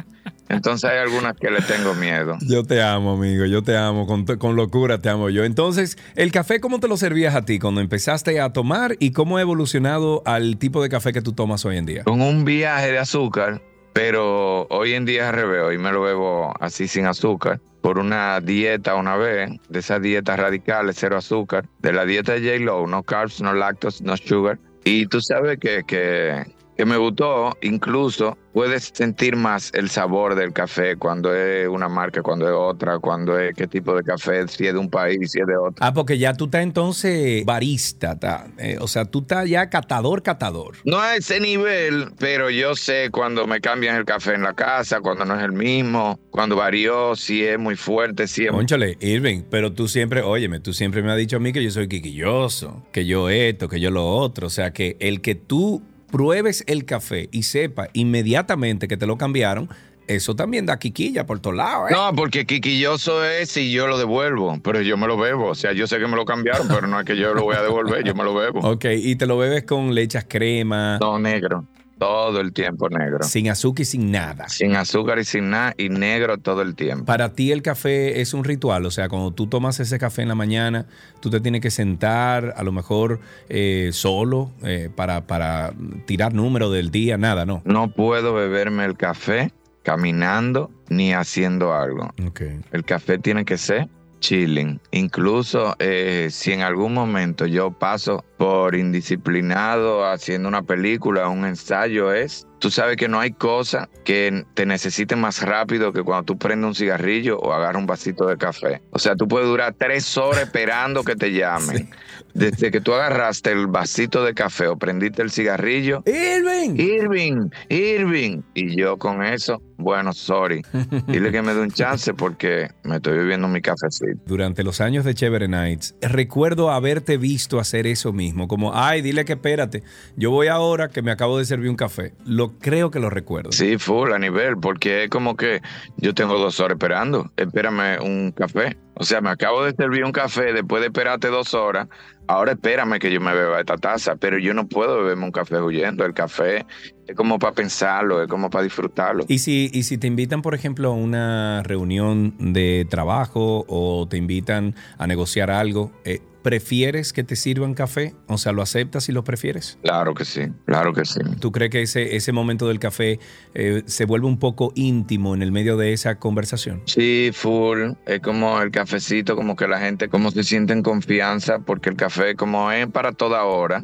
Entonces 0.55 0.91
hay 0.91 0.99
algunas 0.99 1.35
que 1.37 1.51
le 1.51 1.61
tengo 1.61 1.95
miedo. 1.95 2.37
Yo 2.47 2.65
te 2.65 2.83
amo, 2.83 3.15
amigo. 3.15 3.45
Yo 3.45 3.63
te 3.63 3.77
amo. 3.77 4.07
Con, 4.07 4.25
con 4.25 4.57
locura 4.57 4.99
te 4.99 5.09
amo 5.09 5.31
yo. 5.31 5.45
Entonces, 5.45 5.99
¿el 6.17 6.33
café 6.33 6.61
cómo 6.61 6.81
te 6.81 6.89
lo 6.89 6.97
servías 6.97 7.35
a 7.35 7.45
ti 7.45 7.59
cuando 7.59 7.81
empezaste 7.81 8.41
a 8.41 8.53
tomar 8.53 8.97
y 8.99 9.13
cómo 9.13 9.37
ha 9.37 9.41
evolucionado 9.41 10.23
al 10.25 10.57
tipo 10.59 10.83
de 10.83 10.89
café 10.89 11.13
que 11.13 11.23
tú 11.23 11.33
tomas 11.33 11.65
hoy 11.65 11.77
en 11.77 11.87
día? 11.87 12.05
Con 12.05 12.21
un 12.21 12.45
viaje 12.45 12.93
de 12.93 12.99
azúcar, 12.99 13.63
pero 13.93 14.67
hoy 14.69 14.95
en 14.95 15.05
día 15.05 15.23
es 15.23 15.29
al 15.29 15.35
revés. 15.35 15.63
Hoy 15.63 15.79
me 15.79 15.93
lo 15.93 16.03
bebo 16.03 16.55
así 16.61 16.89
sin 16.89 17.07
azúcar. 17.07 17.61
Por 17.81 17.99
una 17.99 18.41
dieta 18.41 18.95
una 18.95 19.17
vez, 19.17 19.51
de 19.69 19.79
esas 19.79 20.01
dietas 20.01 20.39
radicales, 20.39 20.97
cero 20.99 21.19
azúcar. 21.19 21.67
De 21.81 21.93
la 21.93 22.05
dieta 22.07 22.33
de 22.33 22.41
J-Lo, 22.41 22.87
no 22.87 23.03
carbs, 23.03 23.41
no 23.41 23.53
lactose, 23.53 24.03
no 24.05 24.17
sugar. 24.17 24.59
Y 24.85 25.07
tú 25.07 25.21
sabes 25.21 25.59
que, 25.59 25.83
que, 25.87 26.45
que 26.77 26.85
me 26.85 26.97
gustó, 26.97 27.57
incluso 27.63 28.37
puedes 28.53 28.93
sentir 28.95 29.37
más 29.37 29.71
el 29.75 29.91
sabor 29.91 30.37
del 30.37 30.53
café 30.53 30.97
cuando 30.97 31.35
es 31.35 31.69
una 31.69 31.89
marca, 31.89 32.23
cuando 32.23 32.47
es 32.47 32.55
otra, 32.55 32.99
cuando 33.01 33.39
es 33.39 33.55
qué 33.55 33.67
tipo 33.67 33.95
de 33.97 34.03
café, 34.05 34.47
si 34.49 34.67
es 34.67 34.73
de 34.73 34.79
un 34.79 34.89
país, 34.89 35.33
si 35.33 35.41
es 35.41 35.47
de 35.47 35.57
otro. 35.57 35.75
Ah, 35.81 35.93
porque 35.93 36.19
ya 36.19 36.35
tú 36.35 36.45
estás 36.45 36.63
entonces 36.63 37.45
barista, 37.45 38.19
ta, 38.19 38.47
eh, 38.59 38.79
o 38.81 38.87
sea, 38.87 39.05
tú 39.05 39.21
estás 39.21 39.49
ya 39.49 39.69
catador, 39.69 40.23
catador. 40.23 40.77
No 40.85 41.01
a 41.01 41.17
ese 41.17 41.41
nivel, 41.41 42.13
pero 42.19 42.49
yo 42.49 42.77
sé 42.77 43.11
cuando 43.11 43.47
me 43.47 43.61
cambian 43.61 43.97
el 43.97 44.05
café 44.05 44.35
en 44.35 44.43
la 44.43 44.55
casa, 44.55 45.01
cuando 45.01 45.25
no 45.25 45.37
es 45.37 45.45
el 45.45 45.53
mismo, 45.53 46.19
cuando 46.31 46.57
varió, 46.57 47.17
si 47.17 47.45
es 47.45 47.59
muy 47.59 47.75
fuerte, 47.75 48.29
si 48.29 48.45
es 48.45 48.53
muy... 48.53 48.61
Conchale, 48.61 48.97
Irving, 49.01 49.43
pero 49.51 49.73
tú 49.73 49.89
siempre, 49.89 50.23
óyeme, 50.23 50.61
tú 50.61 50.73
siempre 50.73 51.03
me 51.03 51.11
has 51.11 51.19
dicho 51.19 51.37
a 51.37 51.41
mí 51.41 51.53
que 51.53 51.63
yo 51.63 51.71
soy 51.71 51.89
quiquilloso, 51.89 52.85
que 52.93 53.05
yo 53.05 53.29
esto, 53.29 53.69
que 53.69 53.81
yo 53.81 53.91
lo 53.91 54.07
otro, 54.07 54.47
o 54.47 54.51
sea, 54.51 54.73
que 54.73 54.97
el 55.01 55.21
que 55.21 55.35
tú 55.35 55.83
pruebes 56.11 56.65
el 56.67 56.85
café 56.85 57.29
y 57.33 57.45
sepa 57.45 57.89
inmediatamente 57.93 58.89
que 58.89 58.97
te 58.97 59.07
lo 59.07 59.19
cambiaron, 59.19 59.69
eso 60.07 60.37
también 60.37 60.67
da 60.67 60.79
quiquilla 60.79 61.27
por 61.27 61.41
todos 61.41 61.57
lados. 61.57 61.91
¿eh? 61.91 61.95
No, 61.95 62.15
porque 62.15 62.47
quisquilloso 62.47 63.25
es 63.25 63.51
si 63.51 63.73
yo 63.73 63.87
lo 63.87 63.99
devuelvo, 63.99 64.59
pero 64.63 64.81
yo 64.83 64.97
me 64.97 65.07
lo 65.07 65.17
bebo. 65.17 65.49
O 65.49 65.55
sea, 65.55 65.73
yo 65.73 65.87
sé 65.87 65.99
que 65.99 66.07
me 66.07 66.17
lo 66.17 66.25
cambiaron, 66.25 66.69
pero 66.69 66.87
no 66.87 67.01
es 67.01 67.07
que 67.07 67.17
yo 67.17 67.35
lo 67.35 67.45
voy 67.45 67.57
a 67.57 67.63
devolver, 67.63 68.05
yo 68.05 68.15
me 68.15 68.25
lo 68.25 68.35
bebo. 68.35 68.61
Ok, 68.61 68.87
y 68.97 69.17
te 69.17 69.27
lo 69.27 69.39
bebes 69.39 69.65
con 69.65 69.95
lechas 69.95 70.27
crema, 70.29 70.99
Todo 71.01 71.19
negro, 71.19 71.67
todo 72.05 72.41
el 72.41 72.53
tiempo 72.53 72.89
negro. 72.91 73.23
sin 73.23 73.49
azúcar 73.49 73.83
y 73.83 73.85
sin 73.87 74.11
nada. 74.11 74.49
Sin 74.49 74.77
azúcar 74.77 75.19
y 75.19 75.25
sin 75.25 75.49
nada, 75.51 75.75
y 75.79 75.89
negro 75.89 76.37
todo 76.37 76.61
el 76.61 76.75
tiempo. 76.75 77.07
Para 77.07 77.33
ti 77.33 77.51
el 77.51 77.63
café 77.63 78.21
es 78.21 78.35
un 78.35 78.45
ritual, 78.45 78.85
o 78.85 78.91
sea, 78.91 79.09
cuando 79.09 79.31
tú 79.31 79.47
tomas 79.47 79.81
ese 79.81 79.99
café 79.99 80.21
en 80.21 80.29
la 80.29 80.35
mañana, 80.35 80.87
tú 81.21 81.31
te 81.31 81.41
tienes 81.41 81.63
que 81.63 81.71
sentar, 81.71 82.53
a 82.57 82.63
lo 82.63 82.73
mejor 82.73 83.21
eh, 83.49 83.89
solo, 83.93 84.51
eh, 84.63 84.91
para, 84.95 85.27
para 85.27 85.73
tirar 86.05 86.35
número 86.35 86.71
del 86.71 86.91
día, 86.91 87.17
nada, 87.17 87.47
¿no? 87.47 87.63
No 87.65 87.89
puedo 87.89 88.35
beberme 88.35 88.85
el 88.85 88.97
café 88.97 89.51
caminando 89.83 90.71
ni 90.91 91.15
haciendo 91.15 91.73
algo. 91.73 92.11
Ok. 92.27 92.43
El 92.73 92.85
café 92.85 93.19
tiene 93.19 93.47
que 93.47 93.57
ser 93.57 93.89
chilling. 94.25 94.81
Incluso 94.91 95.77
eh, 95.79 96.29
si 96.31 96.53
en 96.53 96.63
algún 96.63 96.95
momento 96.95 97.45
yo 97.45 97.71
paso 97.71 98.25
por 98.39 98.75
indisciplinado 98.75 100.07
haciendo 100.11 100.49
una 100.49 100.63
película, 100.63 101.29
un 101.29 101.45
ensayo, 101.45 102.11
es, 102.11 102.47
tú 102.59 102.71
sabes 102.71 102.97
que 102.97 103.07
no 103.07 103.21
hay 103.21 103.33
cosa 103.33 103.91
que 104.03 104.45
te 104.55 104.65
necesite 104.65 105.15
más 105.15 105.43
rápido 105.43 105.93
que 105.93 106.03
cuando 106.03 106.25
tú 106.25 106.39
prendes 106.39 106.69
un 106.69 106.75
cigarrillo 106.75 107.39
o 107.39 107.53
agarras 107.53 107.81
un 107.81 107.87
vasito 107.87 108.27
de 108.27 108.39
café. 108.39 108.81
O 108.93 108.99
sea, 108.99 109.15
tú 109.15 109.29
puedes 109.29 109.47
durar 109.47 109.75
tres 109.79 110.17
horas 110.17 110.45
esperando 110.45 111.05
que 111.05 111.17
te 111.17 111.31
llamen. 111.31 111.91
Desde 112.35 112.71
que 112.71 112.81
tú 112.81 112.93
agarraste 112.93 113.53
el 113.53 113.69
vasito 113.69 114.25
de 114.25 114.35
café 114.35 114.67
o 114.67 114.77
prendiste 114.77 115.23
el 115.23 115.31
cigarrillo, 115.31 116.03
Irving. 116.07 116.77
Irving, 116.77 117.51
Irving. 117.69 118.43
Y 118.55 118.77
yo 118.77 118.97
con 118.97 119.23
eso, 119.23 119.63
bueno, 119.77 120.13
sorry. 120.13 120.63
Dile 121.07 121.31
que 121.31 121.43
me 121.43 121.55
dé 121.55 121.61
un 121.61 121.71
chance 121.71 122.13
porque 122.13 122.69
me 122.83 122.97
estoy 122.97 123.19
bebiendo 123.19 123.47
mi 123.47 123.61
cafecito. 123.61 124.21
Durante 124.27 124.65
los 124.65 124.81
años 124.81 125.05
de 125.05 125.15
Chévere 125.15 125.47
Nights, 125.49 125.95
recuerdo 126.01 126.71
haberte 126.71 127.19
visto 127.19 127.61
hacer 127.61 127.87
eso 127.87 128.13
mismo, 128.13 128.49
como, 128.49 128.75
ay, 128.75 129.01
dile 129.01 129.25
que 129.25 129.35
espérate, 129.35 129.83
yo 130.17 130.31
voy 130.31 130.49
ahora 130.49 130.89
que 130.89 131.03
me 131.03 131.13
acabo 131.13 131.39
de 131.39 131.45
servir 131.45 131.71
un 131.71 131.77
café. 131.77 132.15
Lo 132.27 132.59
creo 132.59 132.91
que 132.91 132.99
lo 132.99 133.11
recuerdo. 133.11 133.53
Sí, 133.53 133.79
full 133.79 134.13
a 134.13 134.19
nivel, 134.19 134.57
porque 134.59 135.05
es 135.05 135.11
como 135.11 135.37
que 135.37 135.61
yo 135.99 136.15
tengo 136.15 136.39
dos 136.39 136.59
horas 136.61 136.77
esperando. 136.77 137.31
Espérame 137.37 138.01
un 138.03 138.33
café. 138.33 138.77
O 138.97 139.05
sea, 139.05 139.21
me 139.21 139.31
acabo 139.31 139.65
de 139.65 139.73
servir 139.73 140.05
un 140.05 140.13
café 140.13 140.53
después 140.53 140.81
de 140.81 140.87
esperarte 140.87 141.29
dos 141.29 141.53
horas. 141.53 141.89
Ahora 142.27 142.53
espérame 142.53 142.99
que 142.99 143.13
yo 143.13 143.21
me 143.21 143.35
beba 143.35 143.61
esta 143.61 143.77
taza, 143.77 144.17
pero 144.17 144.39
yo 144.39 144.55
no 144.55 144.67
puedo 144.67 145.03
beberme 145.03 145.25
un 145.25 145.33
café 145.33 145.61
huyendo. 145.61 146.05
El 146.05 146.15
café 146.15 146.65
es 147.07 147.15
como 147.15 147.39
para 147.39 147.53
pensarlo, 147.53 148.23
es 148.23 148.29
como 148.29 148.49
para 148.49 148.65
disfrutarlo. 148.65 149.25
Y 149.29 149.39
si, 149.39 149.71
y 149.73 149.83
si 149.83 149.99
te 149.99 150.07
invitan, 150.07 150.41
por 150.41 150.55
ejemplo, 150.55 150.91
a 150.91 150.95
una 150.95 151.63
reunión 151.63 152.35
de 152.39 152.87
trabajo 152.89 153.65
o 153.69 154.07
te 154.09 154.17
invitan 154.17 154.75
a 154.97 155.07
negociar 155.07 155.51
algo, 155.51 155.93
eh, 156.05 156.21
¿prefieres 156.45 157.15
que 157.15 157.25
te 157.25 157.37
sirvan 157.37 157.73
café? 157.73 158.15
O 158.27 158.37
sea, 158.37 158.53
¿lo 158.53 158.61
aceptas 158.61 159.09
y 159.09 159.13
lo 159.13 159.25
prefieres? 159.25 159.79
Claro 159.83 160.13
que 160.13 160.27
sí, 160.27 160.43
claro 160.67 160.93
que 160.93 161.07
sí. 161.07 161.21
¿Tú 161.41 161.51
crees 161.51 161.71
que 161.71 161.83
ese, 161.83 162.17
ese 162.17 162.33
momento 162.33 162.69
del 162.69 162.79
café 162.79 163.19
eh, 163.55 163.83
se 163.87 164.05
vuelve 164.05 164.27
un 164.27 164.39
poco 164.39 164.71
íntimo 164.75 165.35
en 165.35 165.43
el 165.43 165.53
medio 165.53 165.79
de 165.79 165.95
esa 165.95 166.17
conversación? 166.17 166.83
Sí, 166.85 167.31
full. 167.33 167.93
Es 168.05 168.21
como 168.21 168.61
el 168.61 168.71
cafecito, 168.71 169.37
como 169.37 169.57
que 169.57 169.67
la 169.67 169.81
gente 169.81 170.11
como 170.11 170.31
se 170.31 170.45
siente 170.45 170.75
en 170.75 170.83
confianza, 170.83 171.61
porque 171.61 171.89
el 171.89 171.97
café 171.97 172.37
como 172.37 172.71
es 172.71 172.87
para 172.89 173.13
toda 173.13 173.45
hora. 173.45 173.81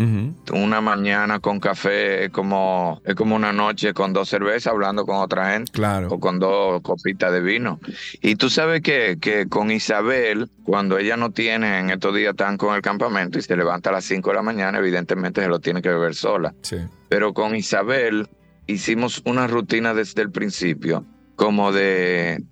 Una 0.52 0.82
mañana 0.82 1.40
con 1.40 1.60
café 1.60 2.26
es 2.26 2.30
como, 2.30 3.00
es 3.06 3.14
como 3.14 3.36
una 3.36 3.54
noche 3.54 3.94
con 3.94 4.12
dos 4.12 4.28
cervezas 4.28 4.70
hablando 4.70 5.06
con 5.06 5.16
otra 5.16 5.54
gente. 5.54 5.72
Claro. 5.72 6.08
O 6.10 6.20
con 6.20 6.38
dos 6.38 6.82
copitas 6.82 7.32
de 7.32 7.40
vino. 7.40 7.80
Y 8.20 8.36
tú 8.36 8.50
sabes 8.50 8.82
que, 8.82 9.16
que 9.18 9.48
con 9.48 9.70
Isabel, 9.70 10.50
cuando 10.62 10.98
ella 10.98 11.16
no 11.16 11.30
tiene 11.30 11.78
en 11.78 11.88
estos 11.88 12.14
días 12.14 12.36
tan 12.36 12.49
con 12.56 12.74
el 12.74 12.82
campamento 12.82 13.38
y 13.38 13.42
se 13.42 13.56
levanta 13.56 13.90
a 13.90 13.94
las 13.94 14.04
5 14.04 14.30
de 14.30 14.36
la 14.36 14.42
mañana, 14.42 14.78
evidentemente 14.78 15.42
se 15.42 15.48
lo 15.48 15.60
tiene 15.60 15.82
que 15.82 15.88
beber 15.88 16.14
sola. 16.14 16.54
Sí. 16.62 16.76
Pero 17.08 17.32
con 17.34 17.56
Isabel 17.56 18.28
hicimos 18.66 19.22
una 19.24 19.46
rutina 19.46 19.94
desde 19.94 20.22
el 20.22 20.30
principio, 20.30 21.04
como 21.36 21.72
de 21.72 22.42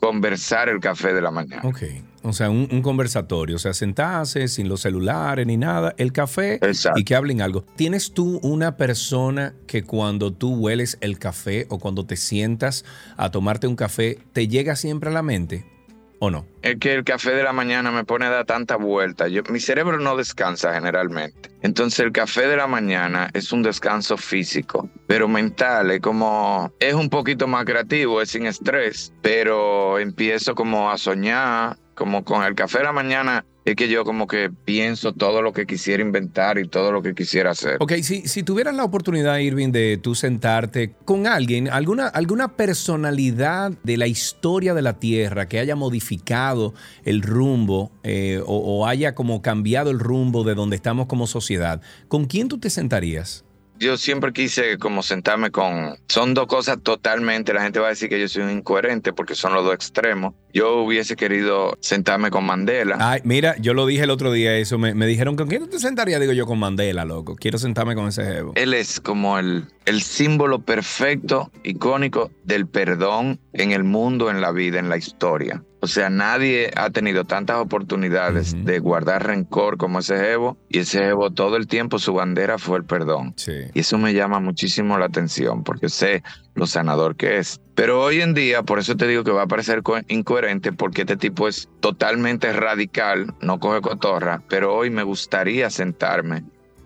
conversar 0.00 0.68
el 0.68 0.80
café 0.80 1.12
de 1.12 1.22
la 1.22 1.30
mañana. 1.30 1.62
Ok. 1.64 1.82
O 2.22 2.32
sea, 2.32 2.50
un, 2.50 2.68
un 2.70 2.82
conversatorio, 2.82 3.56
o 3.56 3.58
sea, 3.58 3.72
sentarse 3.74 4.48
sin 4.48 4.68
los 4.68 4.80
celulares 4.80 5.46
ni 5.46 5.56
nada, 5.56 5.94
el 5.98 6.12
café 6.12 6.54
Exacto. 6.54 6.98
y 7.00 7.04
que 7.04 7.14
hablen 7.14 7.40
algo. 7.40 7.64
¿Tienes 7.76 8.12
tú 8.12 8.38
una 8.42 8.76
persona 8.76 9.54
que 9.66 9.84
cuando 9.84 10.32
tú 10.32 10.54
hueles 10.56 10.98
el 11.00 11.18
café 11.18 11.66
o 11.70 11.78
cuando 11.78 12.06
te 12.06 12.16
sientas 12.16 12.84
a 13.16 13.30
tomarte 13.30 13.66
un 13.66 13.76
café, 13.76 14.18
te 14.32 14.48
llega 14.48 14.76
siempre 14.76 15.10
a 15.10 15.12
la 15.12 15.22
mente 15.22 15.77
o 16.18 16.30
no? 16.30 16.46
Es 16.62 16.76
que 16.76 16.94
el 16.94 17.04
café 17.04 17.32
de 17.32 17.42
la 17.42 17.52
mañana 17.52 17.90
me 17.90 18.04
pone 18.04 18.26
a 18.26 18.30
dar 18.30 18.44
tanta 18.44 18.76
vuelta. 18.76 19.28
Yo, 19.28 19.42
mi 19.50 19.60
cerebro 19.60 19.98
no 19.98 20.16
descansa 20.16 20.74
generalmente. 20.74 21.50
Entonces 21.62 22.00
el 22.00 22.12
café 22.12 22.46
de 22.46 22.56
la 22.56 22.66
mañana 22.66 23.30
es 23.32 23.52
un 23.52 23.62
descanso 23.62 24.16
físico, 24.16 24.88
pero 25.06 25.28
mental. 25.28 25.90
Es 25.90 26.00
como, 26.00 26.72
es 26.80 26.94
un 26.94 27.08
poquito 27.08 27.46
más 27.46 27.64
creativo, 27.64 28.20
es 28.20 28.30
sin 28.30 28.46
estrés, 28.46 29.12
pero 29.22 29.98
empiezo 29.98 30.54
como 30.54 30.90
a 30.90 30.98
soñar, 30.98 31.76
como 31.98 32.24
con 32.24 32.44
el 32.44 32.54
café 32.54 32.78
de 32.78 32.84
la 32.84 32.92
mañana. 32.92 33.44
Es 33.64 33.74
que 33.76 33.88
yo 33.88 34.04
como 34.04 34.26
que 34.26 34.50
pienso 34.64 35.12
todo 35.12 35.42
lo 35.42 35.52
que 35.52 35.66
quisiera 35.66 36.02
inventar 36.02 36.58
y 36.58 36.66
todo 36.66 36.90
lo 36.90 37.02
que 37.02 37.14
quisiera 37.14 37.50
hacer. 37.50 37.76
Ok, 37.80 37.94
si, 38.02 38.26
si 38.26 38.42
tuvieras 38.42 38.74
la 38.74 38.84
oportunidad, 38.84 39.36
Irving, 39.38 39.72
de 39.72 39.98
tú 39.98 40.14
sentarte 40.14 40.94
con 41.04 41.26
alguien, 41.26 41.68
alguna, 41.68 42.06
alguna 42.06 42.56
personalidad 42.56 43.72
de 43.82 43.98
la 43.98 44.06
historia 44.06 44.72
de 44.72 44.80
la 44.80 44.98
Tierra 44.98 45.48
que 45.48 45.58
haya 45.58 45.76
modificado 45.76 46.72
el 47.04 47.20
rumbo 47.20 47.90
eh, 48.04 48.40
o, 48.46 48.56
o 48.56 48.86
haya 48.86 49.14
como 49.14 49.42
cambiado 49.42 49.90
el 49.90 49.98
rumbo 49.98 50.44
de 50.44 50.54
donde 50.54 50.76
estamos 50.76 51.06
como 51.06 51.26
sociedad, 51.26 51.82
¿con 52.06 52.24
quién 52.24 52.48
tú 52.48 52.58
te 52.58 52.70
sentarías? 52.70 53.44
Yo 53.78 53.96
siempre 53.96 54.32
quise 54.32 54.78
como 54.78 55.02
sentarme 55.02 55.50
con... 55.50 55.96
Son 56.08 56.34
dos 56.34 56.46
cosas 56.46 56.78
totalmente, 56.82 57.52
la 57.52 57.62
gente 57.62 57.78
va 57.78 57.86
a 57.86 57.90
decir 57.90 58.08
que 58.08 58.20
yo 58.20 58.28
soy 58.28 58.42
un 58.42 58.50
incoherente 58.50 59.12
porque 59.12 59.34
son 59.34 59.54
los 59.54 59.64
dos 59.64 59.74
extremos. 59.74 60.34
Yo 60.52 60.82
hubiese 60.82 61.16
querido 61.16 61.76
sentarme 61.80 62.30
con 62.30 62.44
Mandela. 62.44 62.96
Ay, 62.98 63.20
mira, 63.24 63.56
yo 63.58 63.74
lo 63.74 63.86
dije 63.86 64.04
el 64.04 64.10
otro 64.10 64.32
día 64.32 64.56
eso, 64.56 64.78
me, 64.78 64.94
me 64.94 65.06
dijeron, 65.06 65.36
¿con 65.36 65.48
quién 65.48 65.62
tú 65.62 65.68
te 65.68 65.78
sentarías? 65.78 66.20
Digo 66.20 66.32
yo, 66.32 66.46
con 66.46 66.58
Mandela, 66.58 67.04
loco. 67.04 67.36
Quiero 67.36 67.58
sentarme 67.58 67.94
con 67.94 68.08
ese 68.08 68.24
jevo. 68.24 68.52
Él 68.56 68.74
es 68.74 69.00
como 69.00 69.38
el, 69.38 69.66
el 69.88 70.02
símbolo 70.02 70.60
perfecto, 70.60 71.50
icónico 71.64 72.30
del 72.44 72.66
perdón 72.66 73.40
en 73.52 73.72
el 73.72 73.84
mundo, 73.84 74.30
en 74.30 74.40
la 74.40 74.52
vida, 74.52 74.78
en 74.78 74.88
la 74.88 74.96
historia. 74.96 75.62
O 75.80 75.86
sea, 75.86 76.10
nadie 76.10 76.72
ha 76.74 76.90
tenido 76.90 77.24
tantas 77.24 77.58
oportunidades 77.58 78.56
de 78.64 78.80
guardar 78.80 79.26
rencor 79.28 79.76
como 79.76 80.00
ese 80.00 80.18
jevo. 80.18 80.56
Y 80.68 80.80
ese 80.80 80.98
jevo 81.04 81.30
todo 81.30 81.56
el 81.56 81.68
tiempo 81.68 82.00
su 82.00 82.12
bandera 82.14 82.58
fue 82.58 82.78
el 82.78 82.84
perdón. 82.84 83.32
Sí. 83.36 83.52
Y 83.74 83.80
eso 83.80 83.96
me 83.96 84.12
llama 84.12 84.40
muchísimo 84.40 84.98
la 84.98 85.06
atención 85.06 85.62
porque 85.62 85.88
sé 85.88 86.24
lo 86.54 86.66
sanador 86.66 87.14
que 87.14 87.38
es. 87.38 87.60
Pero 87.76 88.02
hoy 88.02 88.20
en 88.22 88.34
día, 88.34 88.64
por 88.64 88.80
eso 88.80 88.96
te 88.96 89.06
digo 89.06 89.22
que 89.22 89.30
va 89.30 89.42
a 89.42 89.46
parecer 89.46 89.84
co- 89.84 90.00
incoherente 90.08 90.72
porque 90.72 91.02
este 91.02 91.16
tipo 91.16 91.46
es 91.46 91.68
totalmente 91.78 92.52
radical, 92.52 93.32
no 93.40 93.60
coge 93.60 93.80
cotorra, 93.80 94.42
pero 94.48 94.74
hoy 94.74 94.90
me 94.90 95.04
gustaría 95.04 95.70
sentarme 95.70 96.42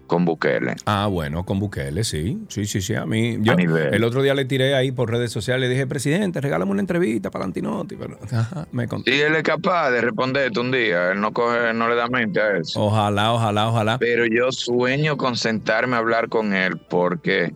con 0.07 0.25
Bukele. 0.25 0.77
Ah, 0.87 1.07
bueno, 1.07 1.45
con 1.45 1.59
Bukele, 1.59 2.05
sí. 2.05 2.39
Sí, 2.49 2.67
sí, 2.67 2.81
sí. 2.83 2.95
A 2.95 3.07
mí, 3.07 3.39
yo 3.41 3.53
A 3.53 3.57
nivel. 3.57 3.95
el 3.95 4.05
otro 4.05 4.23
día 4.23 4.35
le 4.35 4.45
tiré 4.45 4.75
ahí 4.75 4.93
por 4.93 5.11
redes 5.11 5.33
sociales, 5.33 5.69
le 5.69 5.75
dije, 5.75 5.87
presidente, 5.87 6.41
regálame 6.41 6.71
una 6.71 6.81
entrevista 6.81 7.31
para 7.31 7.45
Antinotti. 7.45 7.97
Pero, 7.97 8.19
ajá, 8.31 8.67
me 8.73 8.87
contó. 8.89 9.11
Y 9.11 9.15
él 9.21 9.35
es 9.37 9.43
capaz 9.43 9.91
de 9.91 10.01
responderte 10.03 10.61
un 10.61 10.71
día, 10.71 11.13
él 11.13 11.21
no 11.21 11.33
coge, 11.33 11.73
no 11.75 11.89
le 11.89 11.95
da 11.95 12.09
mente 12.09 12.41
a 12.41 12.57
eso. 12.59 12.83
Ojalá, 12.83 13.33
ojalá, 13.33 13.69
ojalá. 13.69 13.99
Pero 13.99 14.27
yo 14.27 14.53
sueño 14.53 15.17
con 15.17 15.37
sentarme 15.37 15.97
a 15.97 16.01
hablar 16.01 16.29
con 16.29 16.53
él 16.53 16.79
porque 16.91 17.55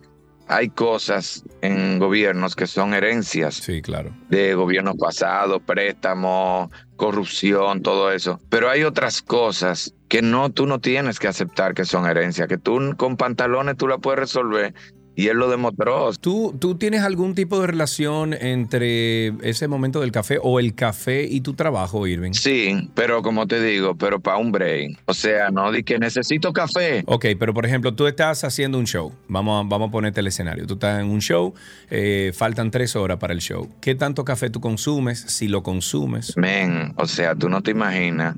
hay 0.49 0.69
cosas 0.69 1.43
en 1.61 1.99
gobiernos 1.99 2.55
que 2.55 2.67
son 2.67 2.93
herencias 2.93 3.55
Sí, 3.55 3.81
claro. 3.81 4.11
de 4.29 4.53
gobiernos 4.55 4.95
pasados, 4.97 5.61
préstamos, 5.65 6.69
corrupción, 6.95 7.81
todo 7.81 8.11
eso. 8.11 8.39
Pero 8.49 8.69
hay 8.69 8.83
otras 8.83 9.21
cosas 9.21 9.93
que 10.07 10.21
no, 10.21 10.49
tú 10.49 10.65
no 10.65 10.79
tienes 10.79 11.19
que 11.19 11.27
aceptar 11.27 11.73
que 11.73 11.85
son 11.85 12.05
herencias, 12.05 12.47
que 12.47 12.57
tú 12.57 12.79
con 12.97 13.17
pantalones 13.17 13.77
tú 13.77 13.87
la 13.87 13.97
puedes 13.97 14.19
resolver 14.19 14.73
y 15.17 15.29
él 15.29 15.37
lo 15.37 15.49
demostró. 15.49 16.11
¿Tú, 16.13 16.55
¿Tú 16.59 16.75
tienes 16.75 17.01
algún 17.01 17.33
tipo 17.33 17.59
de 17.59 17.65
relación 17.65 18.35
entre 18.35 19.29
ese 19.41 19.67
momento 19.67 19.99
del 19.99 20.11
café 20.11 20.37
o 20.41 20.59
el 20.59 20.75
café 20.75 21.23
y 21.23 21.41
tu 21.41 21.55
trabajo, 21.55 22.05
Irving? 22.05 22.33
Sí, 22.33 22.91
pero 22.93 23.23
como 23.23 23.47
te 23.47 23.59
digo, 23.59 23.95
pero 23.95 24.19
para 24.19 24.37
un 24.37 24.51
break. 24.51 25.01
O 25.05 25.15
sea, 25.15 25.49
no 25.49 25.71
di 25.71 25.81
que 25.81 25.97
necesito 25.97 26.53
café. 26.53 27.03
Ok, 27.07 27.25
pero 27.39 27.51
por 27.55 27.65
ejemplo, 27.65 27.95
tú 27.95 28.05
estás 28.05 28.43
haciendo 28.43 28.77
un 28.77 28.85
show. 28.85 29.11
Vamos 29.27 29.65
a, 29.65 29.67
vamos 29.67 29.89
a 29.89 29.91
ponerte 29.91 30.19
el 30.19 30.27
escenario. 30.27 30.67
Tú 30.67 30.75
estás 30.75 31.01
en 31.01 31.09
un 31.09 31.19
show, 31.19 31.55
eh, 31.89 32.31
faltan 32.35 32.69
tres 32.69 32.95
horas 32.95 33.17
para 33.17 33.33
el 33.33 33.41
show. 33.41 33.67
¿Qué 33.81 33.95
tanto 33.95 34.23
café 34.23 34.51
tú 34.51 34.61
consumes? 34.61 35.19
Si 35.19 35.47
lo 35.47 35.63
consumes. 35.63 36.37
Men, 36.37 36.93
o 36.95 37.07
sea, 37.07 37.33
tú 37.33 37.49
no 37.49 37.63
te 37.63 37.71
imaginas 37.71 38.35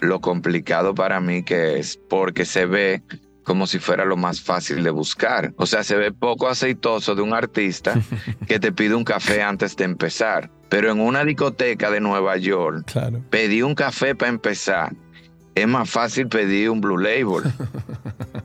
lo 0.00 0.20
complicado 0.20 0.94
para 0.94 1.20
mí 1.20 1.42
que 1.42 1.78
es, 1.78 1.98
porque 2.08 2.44
se 2.44 2.66
ve 2.66 3.02
como 3.42 3.66
si 3.66 3.78
fuera 3.78 4.04
lo 4.04 4.16
más 4.16 4.40
fácil 4.42 4.82
de 4.84 4.90
buscar. 4.90 5.54
O 5.56 5.64
sea, 5.66 5.82
se 5.82 5.96
ve 5.96 6.12
poco 6.12 6.48
aceitoso 6.48 7.14
de 7.14 7.22
un 7.22 7.32
artista 7.32 7.94
que 8.46 8.58
te 8.60 8.72
pide 8.72 8.94
un 8.94 9.04
café 9.04 9.42
antes 9.42 9.74
de 9.76 9.84
empezar. 9.84 10.50
Pero 10.68 10.92
en 10.92 11.00
una 11.00 11.24
discoteca 11.24 11.90
de 11.90 12.00
Nueva 12.00 12.36
York, 12.36 12.84
Claro. 12.92 13.22
pedí 13.30 13.62
un 13.62 13.74
café 13.74 14.14
para 14.14 14.28
empezar. 14.30 14.92
Es 15.54 15.66
más 15.66 15.88
fácil 15.88 16.28
pedir 16.28 16.68
un 16.70 16.80
Blue 16.82 16.98
Label. 16.98 17.42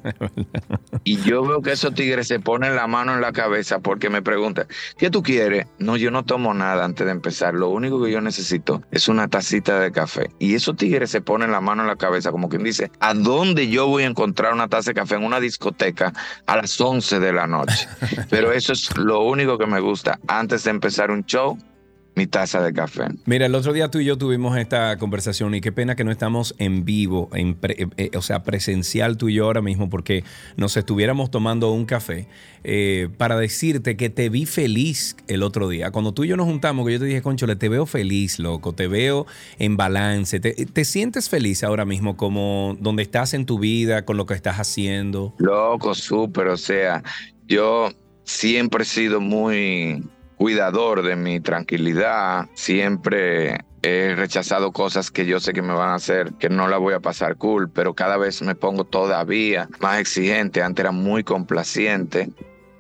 Y 1.04 1.18
yo 1.22 1.44
veo 1.46 1.62
que 1.62 1.72
esos 1.72 1.94
tigres 1.94 2.28
se 2.28 2.40
ponen 2.40 2.76
la 2.76 2.88
mano 2.88 3.14
en 3.14 3.22
la 3.22 3.32
cabeza 3.32 3.80
porque 3.80 4.10
me 4.10 4.22
preguntan, 4.22 4.68
¿qué 4.98 5.10
tú 5.10 5.22
quieres? 5.24 5.68
No, 5.80 5.98
yo 5.98 6.12
no 6.12 6.24
tomo 6.24 6.54
nada 6.54 6.86
antes 6.86 7.06
de 7.06 7.12
empezar. 7.12 7.54
Lo 7.54 7.70
único 7.70 8.02
que 8.02 8.12
yo 8.12 8.22
necesito 8.22 8.82
es 8.92 9.08
una 9.08 9.28
tacita 9.28 9.80
de 9.80 9.92
café. 9.92 10.30
Y 10.40 10.56
esos 10.56 10.76
tigres 10.76 11.12
se 11.12 11.22
ponen 11.22 11.52
la 11.52 11.62
mano 11.62 11.82
en 11.82 11.88
la 11.88 11.96
cabeza 11.96 12.32
como 12.32 12.50
quien 12.50 12.64
dice, 12.64 12.92
¿a 13.00 13.14
dónde 13.14 13.70
yo 13.70 13.88
voy 13.88 14.04
a 14.04 14.08
encontrar 14.08 14.54
una 14.54 14.68
taza 14.68 14.92
de 14.92 14.96
café 14.96 15.16
en 15.16 15.24
una 15.24 15.40
discoteca 15.40 16.14
a 16.46 16.58
las 16.58 16.80
11 16.80 17.20
de 17.20 17.34
la 17.34 17.48
noche? 17.48 17.88
Pero 18.30 18.52
eso 18.52 18.74
es 18.74 18.96
lo 18.98 19.22
único 19.22 19.58
que 19.58 19.68
me 19.68 19.80
gusta. 19.80 20.20
Antes 20.28 20.64
de 20.64 20.72
empezar 20.72 21.12
un 21.12 21.26
show, 21.26 21.58
mi 22.16 22.28
taza 22.28 22.62
de 22.62 22.74
café. 22.74 23.06
Mira, 23.26 23.48
el 23.48 23.56
otro 23.56 23.74
día 23.74 23.90
tú 23.90 24.00
y 24.00 24.06
yo 24.06 24.18
tuvimos 24.18 24.58
esta 24.58 24.98
conversación 24.98 25.56
y 25.56 25.62
qué 25.62 25.72
pena 25.72 25.96
que 25.96 26.04
no 26.04 26.12
estamos 26.12 26.54
en 26.60 26.86
vivo, 26.86 27.30
en 27.34 27.56
pre- 27.56 27.76
eh, 27.78 27.88
eh, 27.98 28.12
o 28.16 28.22
sea, 28.22 28.44
presencial 28.44 29.18
tú 29.18 29.30
y 29.30 29.36
yo 29.36 29.46
ahora 29.46 29.62
mismo, 29.62 29.90
porque 29.90 30.24
nos 30.56 30.78
estuviéramos 30.78 31.32
tomando 31.32 31.72
un 31.72 31.86
café 31.86 32.28
eh, 32.64 33.10
para 33.18 33.38
decirte 33.38 33.98
que 33.98 34.10
te 34.10 34.30
vi 34.30 34.46
feliz 34.46 35.16
el 35.28 35.44
otro 35.44 35.68
día. 35.70 35.92
Cuando 35.92 36.14
tú 36.14 36.24
y 36.24 36.28
yo 36.28 36.38
nos 36.38 36.46
juntamos, 36.46 36.86
que 36.86 36.94
yo 36.94 37.00
te 37.00 37.06
dije, 37.06 37.22
Conchole, 37.22 37.56
te 37.56 37.68
veo 37.68 37.86
feliz, 37.86 38.40
loco, 38.40 38.74
te 38.74 38.88
veo 38.88 39.26
en 39.58 39.76
balance. 39.76 40.40
¿Te, 40.40 40.54
te 40.54 40.86
sientes 40.86 41.30
feliz 41.30 41.64
ahora 41.64 41.86
mismo 41.86 42.16
como 42.16 42.78
donde 42.80 43.04
estás 43.04 43.34
en 43.34 43.46
tu 43.46 43.60
vida, 43.60 44.06
con 44.06 44.18
lo 44.18 44.26
que 44.26 44.34
estás 44.36 44.60
haciendo? 44.60 45.34
Loco, 45.40 45.96
súper, 45.96 46.48
o 46.48 46.58
sea, 46.58 47.04
yo 47.48 47.92
siempre 48.24 48.84
he 48.84 48.86
sido 48.86 49.20
muy 49.20 50.04
cuidador 50.44 51.04
de 51.04 51.16
mi 51.16 51.40
tranquilidad, 51.40 52.50
siempre 52.54 53.64
he 53.82 54.14
rechazado 54.14 54.74
cosas 54.74 55.10
que 55.10 55.26
yo 55.26 55.40
sé 55.40 55.54
que 55.54 55.62
me 55.62 55.74
van 55.74 55.92
a 55.92 55.96
hacer, 55.96 56.34
que 56.34 56.50
no 56.50 56.68
la 56.68 56.78
voy 56.78 56.94
a 56.94 57.00
pasar 57.00 57.38
cool, 57.38 57.70
pero 57.70 57.94
cada 57.94 58.18
vez 58.18 58.42
me 58.42 58.54
pongo 58.54 58.84
todavía 58.84 59.70
más 59.80 60.02
exigente, 60.02 60.62
antes 60.62 60.84
era 60.84 60.92
muy 60.92 61.24
complaciente. 61.24 62.30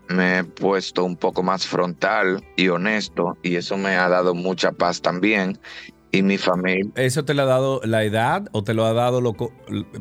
Me 0.10 0.40
he 0.40 0.44
puesto 0.44 1.06
un 1.06 1.16
poco 1.16 1.42
más 1.42 1.66
frontal 1.66 2.44
y 2.58 2.68
honesto 2.68 3.38
y 3.42 3.56
eso 3.56 3.78
me 3.78 3.96
ha 3.96 4.10
dado 4.10 4.36
mucha 4.36 4.74
paz 4.74 5.02
también. 5.02 5.58
Y 6.16 6.22
mi 6.22 6.38
familia, 6.38 6.92
¿Eso 6.96 7.26
te 7.26 7.34
lo 7.34 7.42
ha 7.42 7.46
dado 7.46 7.82
la 7.86 8.04
edad 8.04 8.48
o 8.52 8.64
te 8.64 8.76
lo 8.76 8.86
ha 8.86 8.94
dado, 8.94 9.20
lo, 9.20 9.34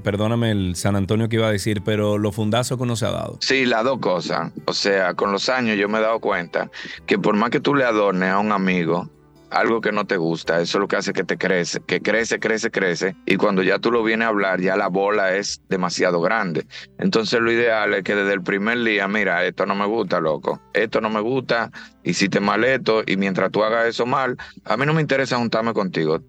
perdóname 0.03 0.51
el 0.51 0.77
San 0.77 0.95
Antonio 0.95 1.31
que 1.31 1.37
iba 1.37 1.49
a 1.49 1.51
decir, 1.51 1.81
pero 1.83 2.19
lo 2.19 2.33
fundazo 2.33 2.77
que 2.77 2.83
uno 2.83 2.97
se 2.97 3.07
ha 3.07 3.11
dado? 3.13 3.39
Sí, 3.41 3.65
las 3.65 3.83
dos 3.83 3.99
cosas. 3.99 4.53
O 4.67 4.75
sea, 4.75 5.15
con 5.15 5.33
los 5.33 5.49
años 5.49 5.79
yo 5.79 5.89
me 5.89 6.01
he 6.01 6.03
dado 6.03 6.21
cuenta 6.21 6.71
que 7.07 7.19
por 7.19 7.35
más 7.35 7.49
que 7.49 7.61
tú 7.61 7.75
le 7.75 7.85
adornes 7.85 8.31
a 8.31 8.41
un 8.41 8.53
amigo, 8.53 9.09
algo 9.53 9.81
que 9.81 9.93
no 9.93 10.07
te 10.07 10.17
gusta, 10.17 10.61
eso 10.61 10.79
es 10.79 10.81
lo 10.81 10.89
que 10.89 10.97
hace 10.97 11.13
que 11.13 11.25
te 11.25 11.37
crece, 11.37 11.81
que 11.87 12.01
crece, 12.01 12.41
crece, 12.41 12.71
crece, 12.71 13.17
y 13.27 13.37
cuando 13.37 13.63
ya 13.63 13.79
tú 13.79 13.93
lo 13.93 14.03
vienes 14.03 14.27
a 14.27 14.29
hablar, 14.31 14.61
ya 14.61 14.77
la 14.77 14.89
bola 14.89 15.37
es 15.37 15.61
demasiado 15.69 16.21
grande. 16.21 16.67
Entonces 16.99 17.41
lo 17.41 17.53
ideal 17.53 17.95
es 17.95 18.03
que 18.03 18.15
desde 18.15 18.33
el 18.33 18.43
primer 18.43 18.83
día, 18.83 19.07
mira, 19.09 19.45
esto 19.45 19.67
no 19.67 19.75
me 19.75 19.87
gusta, 19.87 20.21
loco, 20.21 20.61
esto 20.73 21.01
no 21.01 21.11
me 21.11 21.21
gusta, 21.21 21.71
hiciste 22.03 22.41
mal 22.41 22.65
esto, 22.65 23.03
y 23.07 23.17
mientras 23.17 23.51
tú 23.51 23.63
hagas 23.63 23.87
eso 23.87 24.07
mal, 24.07 24.37
a 24.65 24.77
mí 24.77 24.87
no 24.87 24.95
me 24.95 25.03
interesa 25.03 25.37
juntarme 25.37 25.75
contigo, 25.75 26.21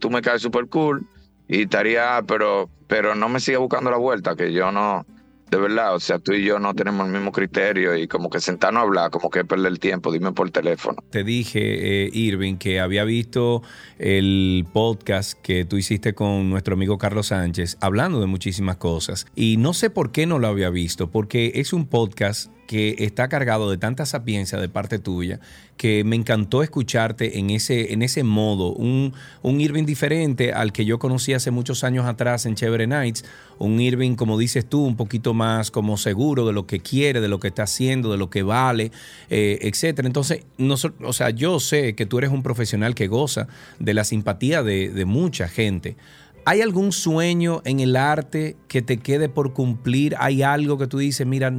tú 0.00 0.10
me 0.10 0.22
caes 0.22 0.42
súper 0.42 0.66
cool, 0.66 1.06
y 1.46 1.62
estaría, 1.62 2.22
pero, 2.26 2.70
pero 2.86 3.14
no 3.14 3.28
me 3.28 3.40
siga 3.40 3.58
buscando 3.58 3.90
la 3.90 3.96
vuelta, 3.96 4.36
que 4.36 4.52
yo 4.52 4.72
no 4.72 5.04
de 5.50 5.58
verdad, 5.58 5.94
o 5.94 6.00
sea, 6.00 6.18
tú 6.18 6.32
y 6.32 6.44
yo 6.44 6.58
no 6.58 6.74
tenemos 6.74 7.06
el 7.06 7.12
mismo 7.12 7.32
criterio 7.32 7.96
y 7.96 8.06
como 8.06 8.30
que 8.30 8.40
sentarnos 8.40 8.80
a 8.80 8.84
hablar, 8.84 9.10
como 9.10 9.30
que 9.30 9.44
perder 9.44 9.72
el 9.72 9.80
tiempo, 9.80 10.12
dime 10.12 10.32
por 10.32 10.50
teléfono. 10.50 11.02
Te 11.10 11.24
dije, 11.24 12.04
eh, 12.04 12.10
Irving, 12.12 12.56
que 12.56 12.78
había 12.78 13.04
visto 13.04 13.62
el 13.98 14.64
podcast 14.72 15.40
que 15.42 15.64
tú 15.64 15.76
hiciste 15.76 16.14
con 16.14 16.50
nuestro 16.50 16.74
amigo 16.74 16.98
Carlos 16.98 17.28
Sánchez, 17.28 17.78
hablando 17.80 18.20
de 18.20 18.26
muchísimas 18.26 18.76
cosas. 18.76 19.26
Y 19.34 19.56
no 19.56 19.74
sé 19.74 19.90
por 19.90 20.12
qué 20.12 20.26
no 20.26 20.38
lo 20.38 20.46
había 20.46 20.70
visto, 20.70 21.10
porque 21.10 21.52
es 21.56 21.72
un 21.72 21.86
podcast 21.86 22.52
que 22.70 22.94
está 23.00 23.28
cargado 23.28 23.68
de 23.68 23.78
tanta 23.78 24.06
sapiencia 24.06 24.56
de 24.56 24.68
parte 24.68 25.00
tuya 25.00 25.40
que 25.76 26.04
me 26.04 26.14
encantó 26.14 26.62
escucharte 26.62 27.40
en 27.40 27.50
ese, 27.50 27.92
en 27.92 28.00
ese 28.02 28.22
modo, 28.22 28.72
un, 28.74 29.12
Irving 29.42 29.86
diferente 29.86 30.52
al 30.52 30.72
que 30.72 30.84
yo 30.84 31.00
conocí 31.00 31.32
hace 31.32 31.50
muchos 31.50 31.82
años 31.82 32.06
atrás 32.06 32.46
en 32.46 32.54
Chévere 32.54 32.86
Nights, 32.86 33.24
un 33.58 33.80
Irving, 33.80 34.14
como 34.14 34.38
dices 34.38 34.68
tú, 34.68 34.84
un 34.84 34.94
poquito 34.94 35.34
más 35.34 35.72
como 35.72 35.96
seguro 35.96 36.46
de 36.46 36.52
lo 36.52 36.68
que 36.68 36.78
quiere, 36.78 37.20
de 37.20 37.26
lo 37.26 37.40
que 37.40 37.48
está 37.48 37.64
haciendo, 37.64 38.12
de 38.12 38.18
lo 38.18 38.30
que 38.30 38.44
vale, 38.44 38.92
eh, 39.30 39.58
etcétera. 39.62 40.06
Entonces, 40.06 40.44
no, 40.56 40.76
o 41.02 41.12
sea, 41.12 41.30
yo 41.30 41.58
sé 41.58 41.96
que 41.96 42.06
tú 42.06 42.18
eres 42.18 42.30
un 42.30 42.44
profesional 42.44 42.94
que 42.94 43.08
goza 43.08 43.48
de 43.80 43.94
la 43.94 44.04
simpatía 44.04 44.62
de, 44.62 44.90
de 44.90 45.04
mucha 45.06 45.48
gente. 45.48 45.96
¿Hay 46.44 46.60
algún 46.60 46.92
sueño 46.92 47.62
en 47.64 47.80
el 47.80 47.96
arte 47.96 48.56
que 48.68 48.80
te 48.80 48.98
quede 48.98 49.28
por 49.28 49.54
cumplir? 49.54 50.14
¿Hay 50.20 50.42
algo 50.42 50.78
que 50.78 50.86
tú 50.86 50.98
dices, 50.98 51.26
mira, 51.26 51.52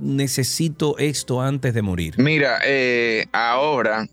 necesito 0.00 0.98
esto 0.98 1.40
antes 1.40 1.74
de 1.74 1.82
morir? 1.82 2.14
Mira, 2.18 2.58
eh, 2.64 3.26
ahora 3.32 4.06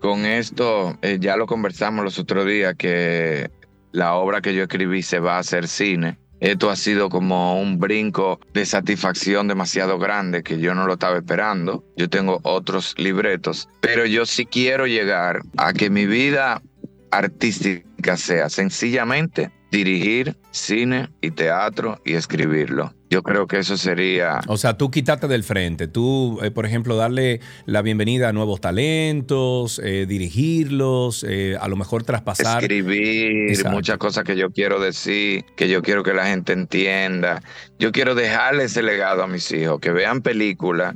con 0.00 0.24
esto, 0.24 0.98
eh, 1.02 1.18
ya 1.20 1.36
lo 1.36 1.46
conversamos 1.46 2.04
los 2.04 2.18
otros 2.18 2.46
días, 2.46 2.74
que 2.76 3.50
la 3.92 4.14
obra 4.14 4.40
que 4.40 4.54
yo 4.54 4.62
escribí 4.62 5.02
se 5.02 5.20
va 5.20 5.36
a 5.36 5.40
hacer 5.40 5.68
cine. 5.68 6.18
Esto 6.40 6.70
ha 6.70 6.76
sido 6.76 7.10
como 7.10 7.60
un 7.60 7.78
brinco 7.78 8.40
de 8.54 8.64
satisfacción 8.64 9.46
demasiado 9.46 9.98
grande 9.98 10.42
que 10.42 10.58
yo 10.58 10.74
no 10.74 10.86
lo 10.86 10.94
estaba 10.94 11.18
esperando. 11.18 11.84
Yo 11.98 12.08
tengo 12.08 12.40
otros 12.44 12.94
libretos, 12.96 13.68
pero 13.82 14.06
yo 14.06 14.24
sí 14.24 14.46
quiero 14.46 14.86
llegar 14.86 15.42
a 15.58 15.74
que 15.74 15.90
mi 15.90 16.06
vida 16.06 16.62
artística 17.10 18.16
sea 18.16 18.48
sencillamente 18.48 19.50
dirigir 19.70 20.36
cine 20.50 21.10
y 21.20 21.30
teatro 21.30 22.00
y 22.04 22.14
escribirlo. 22.14 22.92
Yo 23.08 23.22
creo 23.22 23.48
que 23.48 23.58
eso 23.58 23.76
sería... 23.76 24.40
O 24.46 24.56
sea, 24.56 24.76
tú 24.76 24.90
quitarte 24.90 25.26
del 25.26 25.42
frente, 25.42 25.88
tú, 25.88 26.38
eh, 26.42 26.52
por 26.52 26.64
ejemplo, 26.64 26.96
darle 26.96 27.40
la 27.66 27.82
bienvenida 27.82 28.28
a 28.28 28.32
nuevos 28.32 28.60
talentos, 28.60 29.80
eh, 29.84 30.06
dirigirlos, 30.06 31.24
eh, 31.28 31.56
a 31.60 31.66
lo 31.66 31.76
mejor 31.76 32.04
traspasar... 32.04 32.62
Escribir 32.62 33.66
muchas 33.70 33.98
cosas 33.98 34.22
que 34.22 34.36
yo 34.36 34.50
quiero 34.50 34.80
decir, 34.80 35.44
que 35.56 35.68
yo 35.68 35.82
quiero 35.82 36.04
que 36.04 36.14
la 36.14 36.26
gente 36.26 36.52
entienda. 36.52 37.42
Yo 37.80 37.90
quiero 37.90 38.14
dejarle 38.14 38.64
ese 38.64 38.82
legado 38.82 39.24
a 39.24 39.26
mis 39.26 39.50
hijos, 39.50 39.80
que 39.80 39.90
vean 39.90 40.22
películas 40.22 40.94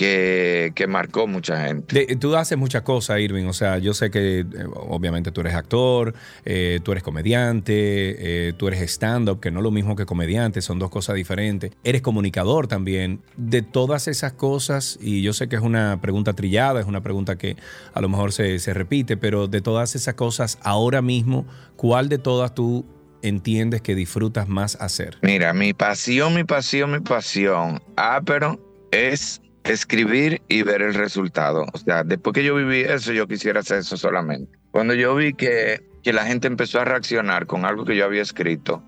que, 0.00 0.86
marcó 0.88 1.26
mucha 1.26 1.66
gente. 1.66 2.16
tú 2.16 2.34
haces 2.34 2.56
muchas 2.56 2.82
cosas, 2.82 3.20
Irving. 3.20 3.44
O 3.44 3.52
sea, 3.52 3.78
yo 3.78 3.92
sé 3.92 4.10
que 4.10 4.40
eh, 4.40 4.46
obviamente 4.74 5.30
tú 5.30 5.42
eres 5.42 5.54
actor, 5.54 6.14
eh, 6.44 6.80
tú 6.82 6.92
eres 6.92 7.04
comediante, 7.04 8.48
eh, 8.48 8.52
tú 8.54 8.68
eres 8.68 8.80
stand-up, 8.80 9.40
que 9.40 9.50
no 9.50 9.60
es 9.60 9.62
lo 9.62 9.70
mismo 9.70 9.96
que 9.96 10.06
comediante, 10.06 10.62
son 10.62 10.78
dos 10.78 10.88
cosas 10.90 11.16
diferentes. 11.16 11.72
Eres 11.84 12.00
comunicador 12.00 12.66
también. 12.66 13.20
De 13.36 13.60
todas 13.60 14.08
esas 14.08 14.32
cosas, 14.32 14.98
y 15.02 15.20
yo 15.20 15.34
sé 15.34 15.48
que 15.48 15.56
es 15.56 15.62
una 15.62 16.00
pregunta 16.00 16.32
trillada, 16.32 16.80
es 16.80 16.86
una 16.86 17.02
pregunta 17.02 17.36
que 17.36 17.56
a 17.92 18.00
lo 18.00 18.08
mejor 18.08 18.32
se, 18.32 18.58
se 18.58 18.72
repite, 18.72 19.18
pero 19.18 19.48
de 19.48 19.60
todas 19.60 19.94
esas 19.94 20.14
cosas, 20.14 20.58
ahora 20.62 21.02
mismo, 21.02 21.46
¿cuál 21.76 22.08
de 22.08 22.16
todas 22.16 22.54
tú 22.54 22.86
entiendes 23.20 23.82
que 23.82 23.94
disfrutas 23.94 24.48
más 24.48 24.76
hacer? 24.80 25.18
Mira, 25.20 25.52
mi 25.52 25.74
pasión, 25.74 26.34
mi 26.34 26.44
pasión, 26.44 26.90
mi 26.92 27.00
pasión. 27.00 27.82
Ah, 27.98 28.22
pero 28.24 28.58
es 28.92 29.42
escribir 29.72 30.42
y 30.48 30.62
ver 30.62 30.82
el 30.82 30.94
resultado. 30.94 31.66
O 31.72 31.78
sea, 31.78 32.04
después 32.04 32.34
que 32.34 32.44
yo 32.44 32.54
viví 32.54 32.80
eso, 32.80 33.12
yo 33.12 33.26
quisiera 33.26 33.60
hacer 33.60 33.78
eso 33.78 33.96
solamente. 33.96 34.58
Cuando 34.70 34.94
yo 34.94 35.14
vi 35.14 35.34
que, 35.34 35.80
que 36.02 36.12
la 36.12 36.26
gente 36.26 36.46
empezó 36.46 36.80
a 36.80 36.84
reaccionar 36.84 37.46
con 37.46 37.64
algo 37.64 37.84
que 37.84 37.96
yo 37.96 38.04
había 38.04 38.22
escrito 38.22 38.82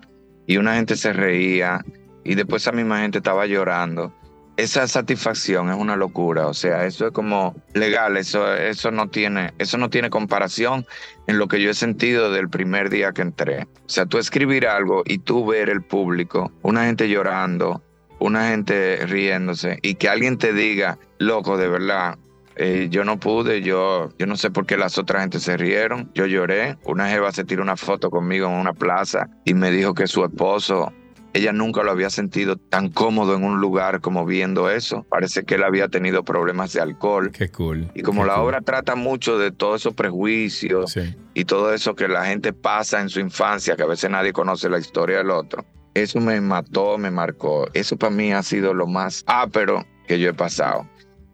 y 0.47 0.57
una 0.57 0.75
gente 0.75 0.97
se 0.97 1.13
reía 1.13 1.85
y 2.25 2.35
después 2.35 2.63
esa 2.63 2.73
misma 2.73 3.01
gente 3.01 3.19
estaba 3.19 3.47
llorando, 3.47 4.13
esa 4.57 4.87
satisfacción 4.87 5.71
es 5.71 5.77
una 5.77 5.97
locura. 5.97 6.47
O 6.47 6.55
sea, 6.55 6.85
eso 6.85 7.07
es 7.07 7.13
como 7.13 7.55
legal, 7.75 8.17
eso, 8.17 8.55
eso, 8.55 8.91
no 8.91 9.09
tiene, 9.09 9.53
eso 9.59 9.79
no 9.79 9.91
tiene 9.91 10.11
comparación 10.11 10.87
en 11.27 11.39
lo 11.39 11.49
que 11.49 11.61
yo 11.61 11.71
he 11.71 11.75
sentido 11.75 12.31
del 12.31 12.49
primer 12.49 12.91
día 12.91 13.13
que 13.13 13.23
entré. 13.23 13.65
O 13.65 13.89
sea, 13.89 14.07
tú 14.07 14.19
escribir 14.19 14.67
algo 14.67 15.03
y 15.05 15.19
tú 15.19 15.47
ver 15.47 15.69
el 15.69 15.83
público, 15.83 16.53
una 16.63 16.85
gente 16.85 17.09
llorando, 17.09 17.83
una 18.23 18.51
gente 18.51 19.05
riéndose 19.07 19.79
y 19.83 19.97
que 19.97 20.09
alguien 20.09 20.39
te 20.39 20.53
diga, 20.53 20.99
loco, 21.19 21.57
de 21.57 21.69
verdad, 21.69 22.19
eh, 22.55 22.89
yo 22.91 23.05
no 23.05 23.19
pude, 23.19 23.63
yo, 23.63 24.11
yo 24.19 24.27
no 24.27 24.37
sé 24.37 24.51
por 24.51 24.65
qué 24.65 24.77
las 24.77 24.97
otras 24.97 25.23
gente 25.23 25.41
se 25.41 25.57
rieron, 25.57 26.11
yo 26.15 26.27
lloré, 26.27 26.77
una 26.85 27.09
jeva 27.09 27.33
se 27.33 27.45
tiró 27.45 27.63
una 27.63 27.77
foto 27.77 28.11
conmigo 28.11 28.47
en 28.47 28.55
una 28.55 28.75
plaza 28.75 29.29
y 29.45 29.55
me 29.55 29.71
dijo 29.71 29.95
que 29.95 30.07
su 30.07 30.25
esposo, 30.25 30.93
ella 31.33 31.53
nunca 31.53 31.83
lo 31.83 31.91
había 31.91 32.11
sentido 32.11 32.57
tan 32.57 32.91
cómodo 32.91 33.35
en 33.35 33.43
un 33.43 33.61
lugar 33.61 34.01
como 34.01 34.25
viendo 34.25 34.71
eso, 34.71 35.05
parece 35.09 35.45
que 35.45 35.57
él 35.57 35.65
había 35.65 35.89
tenido 35.89 36.23
problemas 36.25 36.73
de 36.75 36.81
alcohol. 36.81 37.33
Qué 37.33 37.49
cool. 37.51 37.91
Y 37.95 38.03
como 38.03 38.25
la 38.25 38.41
obra 38.41 38.61
trata 38.61 38.95
mucho 38.95 39.39
de 39.39 39.51
todos 39.51 39.81
esos 39.81 39.95
prejuicios 39.95 40.97
y 41.35 41.45
todo 41.45 41.75
eso 41.75 41.97
que 41.97 42.07
la 42.07 42.27
gente 42.27 42.53
pasa 42.53 43.01
en 43.01 43.09
su 43.09 43.19
infancia, 43.19 43.75
que 43.75 43.83
a 43.83 43.87
veces 43.87 44.11
nadie 44.11 44.33
conoce 44.33 44.69
la 44.69 44.79
historia 44.79 45.19
del 45.19 45.31
otro, 45.31 45.65
eso 45.95 46.21
me 46.21 46.41
mató, 46.41 46.97
me 46.99 47.11
marcó. 47.11 47.69
Eso 47.75 47.97
para 47.97 48.15
mí 48.15 48.33
ha 48.33 48.43
sido 48.43 48.73
lo 48.75 48.87
más 48.87 49.25
ápero 49.27 49.85
que 50.07 50.19
yo 50.19 50.31
he 50.31 50.35
pasado. 50.35 50.89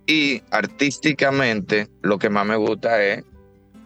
Y 0.06 0.42
artísticamente, 0.50 1.88
lo 2.02 2.18
que 2.18 2.30
más 2.30 2.46
me 2.46 2.56
gusta 2.56 3.02
es 3.04 3.24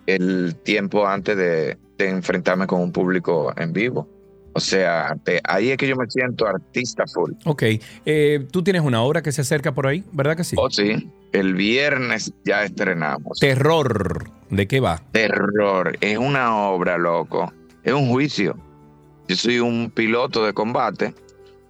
el 0.07 0.55
tiempo 0.63 1.07
antes 1.07 1.37
de, 1.37 1.79
enfrentarme 1.99 2.67
con 2.67 2.81
un 2.81 2.91
público 2.91 3.53
en 3.57 3.73
vivo. 3.73 4.09
O 4.55 4.61
sea, 4.61 5.17
ahí 5.45 5.71
es 5.71 5.77
que 5.77 5.87
yo 5.87 5.95
me 5.95 6.11
siento 6.11 6.47
artista 6.47 7.05
full. 7.07 7.33
Ok. 7.45 7.63
Eh, 8.05 8.45
Tú 8.51 8.65
tienes 8.65 8.83
una 8.83 9.03
obra 9.03 9.23
que 9.23 9.31
se 9.31 9.43
acerca 9.43 9.73
por 9.73 9.87
ahí, 9.87 10.05
¿verdad 10.13 10.37
que 10.37 10.43
sí? 10.43 10.57
Oh, 10.59 10.69
sí. 10.69 11.09
El 11.33 11.55
viernes 11.55 12.33
ya 12.45 12.65
estrenamos. 12.65 13.39
Terror. 13.39 14.31
¿De 14.51 14.67
qué 14.67 14.81
va? 14.81 15.01
Terror. 15.13 15.97
Es 16.01 16.19
una 16.19 16.57
obra, 16.57 16.99
loco. 16.99 17.53
Es 17.85 17.93
un 17.93 18.09
juicio. 18.09 18.57
Yo 19.33 19.37
soy 19.37 19.61
un 19.61 19.91
piloto 19.91 20.45
de 20.45 20.53
combate 20.53 21.15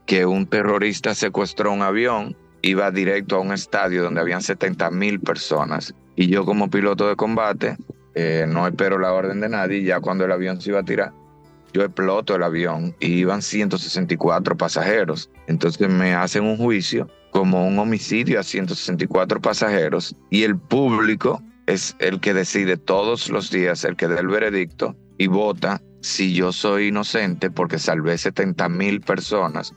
que 0.04 0.26
un 0.26 0.46
terrorista 0.46 1.14
secuestró 1.14 1.72
un 1.72 1.82
avión, 1.82 2.36
iba 2.60 2.90
directo 2.90 3.36
a 3.36 3.38
un 3.38 3.52
estadio 3.52 4.02
donde 4.02 4.20
habían 4.20 4.42
70 4.42 4.90
mil 4.90 5.20
personas. 5.20 5.94
Y 6.16 6.26
yo 6.26 6.44
como 6.44 6.68
piloto 6.68 7.08
de 7.08 7.14
combate 7.14 7.76
eh, 8.16 8.46
no 8.48 8.66
espero 8.66 8.98
la 8.98 9.12
orden 9.12 9.40
de 9.40 9.48
nadie. 9.48 9.84
Ya 9.84 10.00
cuando 10.00 10.24
el 10.24 10.32
avión 10.32 10.60
se 10.60 10.70
iba 10.70 10.80
a 10.80 10.82
tirar, 10.82 11.12
yo 11.72 11.82
exploto 11.82 12.34
el 12.34 12.42
avión 12.42 12.96
y 12.98 13.12
iban 13.12 13.40
164 13.40 14.56
pasajeros. 14.56 15.30
Entonces 15.46 15.88
me 15.88 16.16
hacen 16.16 16.42
un 16.42 16.56
juicio 16.56 17.08
como 17.30 17.64
un 17.64 17.78
homicidio 17.78 18.40
a 18.40 18.42
164 18.42 19.40
pasajeros 19.40 20.16
y 20.30 20.42
el 20.42 20.58
público 20.58 21.40
es 21.66 21.94
el 22.00 22.18
que 22.18 22.34
decide 22.34 22.76
todos 22.76 23.30
los 23.30 23.52
días, 23.52 23.84
el 23.84 23.94
que 23.94 24.08
da 24.08 24.18
el 24.18 24.26
veredicto 24.26 24.96
y 25.22 25.28
vota 25.28 25.80
si 26.00 26.34
yo 26.34 26.52
soy 26.52 26.88
inocente 26.88 27.48
porque 27.48 27.78
salvé 27.78 28.18
70 28.18 28.68
mil 28.68 29.00
personas 29.00 29.72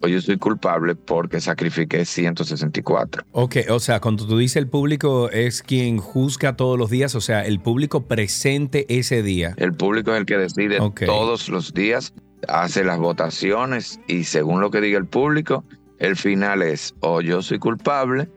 o 0.00 0.08
yo 0.08 0.18
soy 0.22 0.38
culpable 0.38 0.94
porque 0.94 1.42
sacrifiqué 1.42 2.06
164. 2.06 3.24
Ok, 3.32 3.56
o 3.68 3.80
sea, 3.80 4.00
cuando 4.00 4.26
tú 4.26 4.38
dices 4.38 4.56
el 4.56 4.68
público 4.68 5.28
es 5.28 5.60
quien 5.60 5.98
juzga 5.98 6.56
todos 6.56 6.78
los 6.78 6.88
días, 6.88 7.14
o 7.14 7.20
sea, 7.20 7.44
el 7.44 7.60
público 7.60 8.06
presente 8.06 8.86
ese 8.88 9.22
día. 9.22 9.52
El 9.58 9.74
público 9.74 10.12
es 10.12 10.20
el 10.20 10.24
que 10.24 10.38
decide 10.38 10.78
todos 11.04 11.50
los 11.50 11.74
días, 11.74 12.14
hace 12.48 12.82
las 12.82 12.98
votaciones 12.98 14.00
y 14.06 14.24
según 14.24 14.62
lo 14.62 14.70
que 14.70 14.80
diga 14.80 14.98
el 14.98 15.06
público, 15.06 15.64
el 15.98 16.16
final 16.16 16.62
es 16.62 16.94
o 17.00 17.20
yo 17.20 17.42
soy 17.42 17.58
culpable 17.58 18.30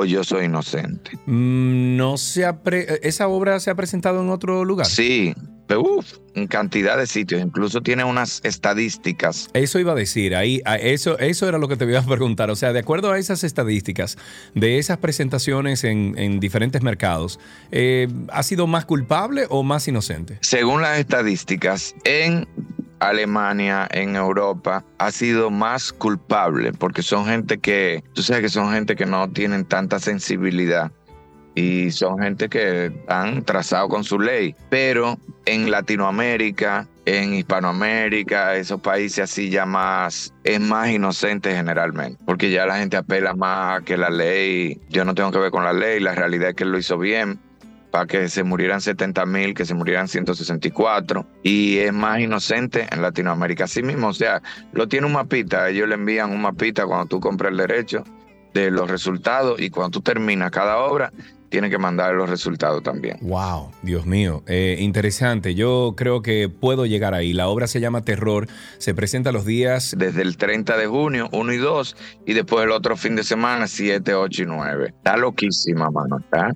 o 0.00 0.04
yo 0.04 0.24
soy 0.24 0.46
inocente. 0.46 1.12
Mm, 1.26 1.96
no 1.96 2.16
se 2.16 2.48
¿Esa 3.02 3.28
obra 3.28 3.60
se 3.60 3.70
ha 3.70 3.74
presentado 3.74 4.22
en 4.22 4.30
otro 4.30 4.64
lugar? 4.64 4.86
Sí, 4.86 5.34
pero 5.66 5.82
uf, 5.82 6.14
en 6.34 6.46
cantidad 6.46 6.96
de 6.96 7.06
sitios, 7.06 7.40
incluso 7.40 7.82
tiene 7.82 8.02
unas 8.02 8.40
estadísticas. 8.44 9.50
Eso 9.52 9.78
iba 9.78 9.92
a 9.92 9.94
decir, 9.94 10.34
ahí, 10.34 10.62
eso, 10.80 11.18
eso 11.18 11.48
era 11.48 11.58
lo 11.58 11.68
que 11.68 11.76
te 11.76 11.84
iba 11.84 12.00
a 12.00 12.04
preguntar. 12.04 12.50
O 12.50 12.56
sea, 12.56 12.72
de 12.72 12.78
acuerdo 12.80 13.12
a 13.12 13.18
esas 13.18 13.44
estadísticas 13.44 14.16
de 14.54 14.78
esas 14.78 14.98
presentaciones 14.98 15.84
en, 15.84 16.40
diferentes 16.40 16.82
mercados, 16.82 17.38
eh, 17.70 18.08
¿ha 18.32 18.42
sido 18.42 18.66
más 18.66 18.84
culpable 18.84 19.46
o 19.48 19.62
más 19.62 19.86
inocente? 19.86 20.38
Según 20.40 20.80
las 20.80 20.98
estadísticas, 20.98 21.94
en 22.04 22.48
Alemania, 23.00 23.88
en 23.90 24.14
Europa, 24.14 24.84
ha 24.98 25.10
sido 25.10 25.50
más 25.50 25.92
culpable 25.92 26.72
porque 26.72 27.02
son 27.02 27.26
gente 27.26 27.58
que, 27.58 28.04
tú 28.12 28.22
sabes 28.22 28.42
que 28.42 28.48
son 28.48 28.72
gente 28.72 28.94
que 28.94 29.06
no 29.06 29.28
tienen 29.30 29.64
tanta 29.64 29.98
sensibilidad 29.98 30.92
y 31.54 31.90
son 31.90 32.18
gente 32.20 32.48
que 32.48 32.92
han 33.08 33.42
trazado 33.44 33.88
con 33.88 34.04
su 34.04 34.20
ley. 34.20 34.54
Pero 34.68 35.18
en 35.46 35.70
Latinoamérica, 35.70 36.86
en 37.06 37.34
Hispanoamérica, 37.34 38.54
esos 38.56 38.80
países 38.80 39.24
así 39.24 39.50
ya 39.50 39.66
más, 39.66 40.32
es 40.44 40.60
más 40.60 40.90
inocente 40.90 41.54
generalmente, 41.54 42.22
porque 42.24 42.50
ya 42.50 42.66
la 42.66 42.78
gente 42.78 42.96
apela 42.96 43.34
más 43.34 43.80
a 43.80 43.84
que 43.84 43.96
la 43.96 44.10
ley, 44.10 44.80
yo 44.88 45.04
no 45.04 45.14
tengo 45.14 45.32
que 45.32 45.38
ver 45.38 45.50
con 45.50 45.64
la 45.64 45.72
ley, 45.72 46.00
la 46.00 46.14
realidad 46.14 46.50
es 46.50 46.54
que 46.54 46.64
él 46.64 46.72
lo 46.72 46.78
hizo 46.78 46.98
bien 46.98 47.40
para 47.90 48.06
que 48.06 48.28
se 48.28 48.42
murieran 48.42 48.80
70 48.80 49.26
mil, 49.26 49.54
que 49.54 49.64
se 49.64 49.74
murieran 49.74 50.08
164, 50.08 51.26
y 51.42 51.78
es 51.78 51.92
más 51.92 52.20
inocente 52.20 52.86
en 52.90 53.02
Latinoamérica. 53.02 53.64
Así 53.64 53.82
mismo, 53.82 54.08
o 54.08 54.14
sea, 54.14 54.42
lo 54.72 54.88
tiene 54.88 55.06
un 55.06 55.12
mapita, 55.12 55.68
ellos 55.68 55.88
le 55.88 55.94
envían 55.94 56.30
un 56.30 56.42
mapita 56.42 56.86
cuando 56.86 57.06
tú 57.06 57.20
compras 57.20 57.52
el 57.52 57.58
derecho 57.58 58.04
de 58.54 58.70
los 58.70 58.90
resultados 58.90 59.60
y 59.60 59.70
cuando 59.70 59.98
tú 59.98 60.02
terminas 60.02 60.50
cada 60.50 60.78
obra, 60.78 61.12
tiene 61.50 61.68
que 61.68 61.78
mandar 61.78 62.14
los 62.14 62.30
resultados 62.30 62.82
también. 62.82 63.18
Wow, 63.20 63.72
Dios 63.82 64.06
mío, 64.06 64.42
eh, 64.46 64.76
interesante. 64.78 65.54
Yo 65.54 65.94
creo 65.96 66.22
que 66.22 66.48
puedo 66.48 66.86
llegar 66.86 67.12
ahí. 67.12 67.32
La 67.32 67.48
obra 67.48 67.66
se 67.66 67.80
llama 67.80 68.02
Terror, 68.02 68.46
se 68.78 68.94
presenta 68.94 69.32
los 69.32 69.44
días... 69.44 69.94
Desde 69.98 70.22
el 70.22 70.36
30 70.36 70.76
de 70.76 70.86
junio, 70.86 71.28
1 71.32 71.52
y 71.52 71.56
2, 71.58 71.96
y 72.26 72.32
después 72.34 72.64
el 72.64 72.70
otro 72.70 72.96
fin 72.96 73.16
de 73.16 73.24
semana, 73.24 73.66
7, 73.66 74.14
8 74.14 74.42
y 74.44 74.46
9. 74.46 74.94
Está 74.96 75.16
loquísima, 75.16 75.90
mano, 75.90 76.18
está 76.20 76.54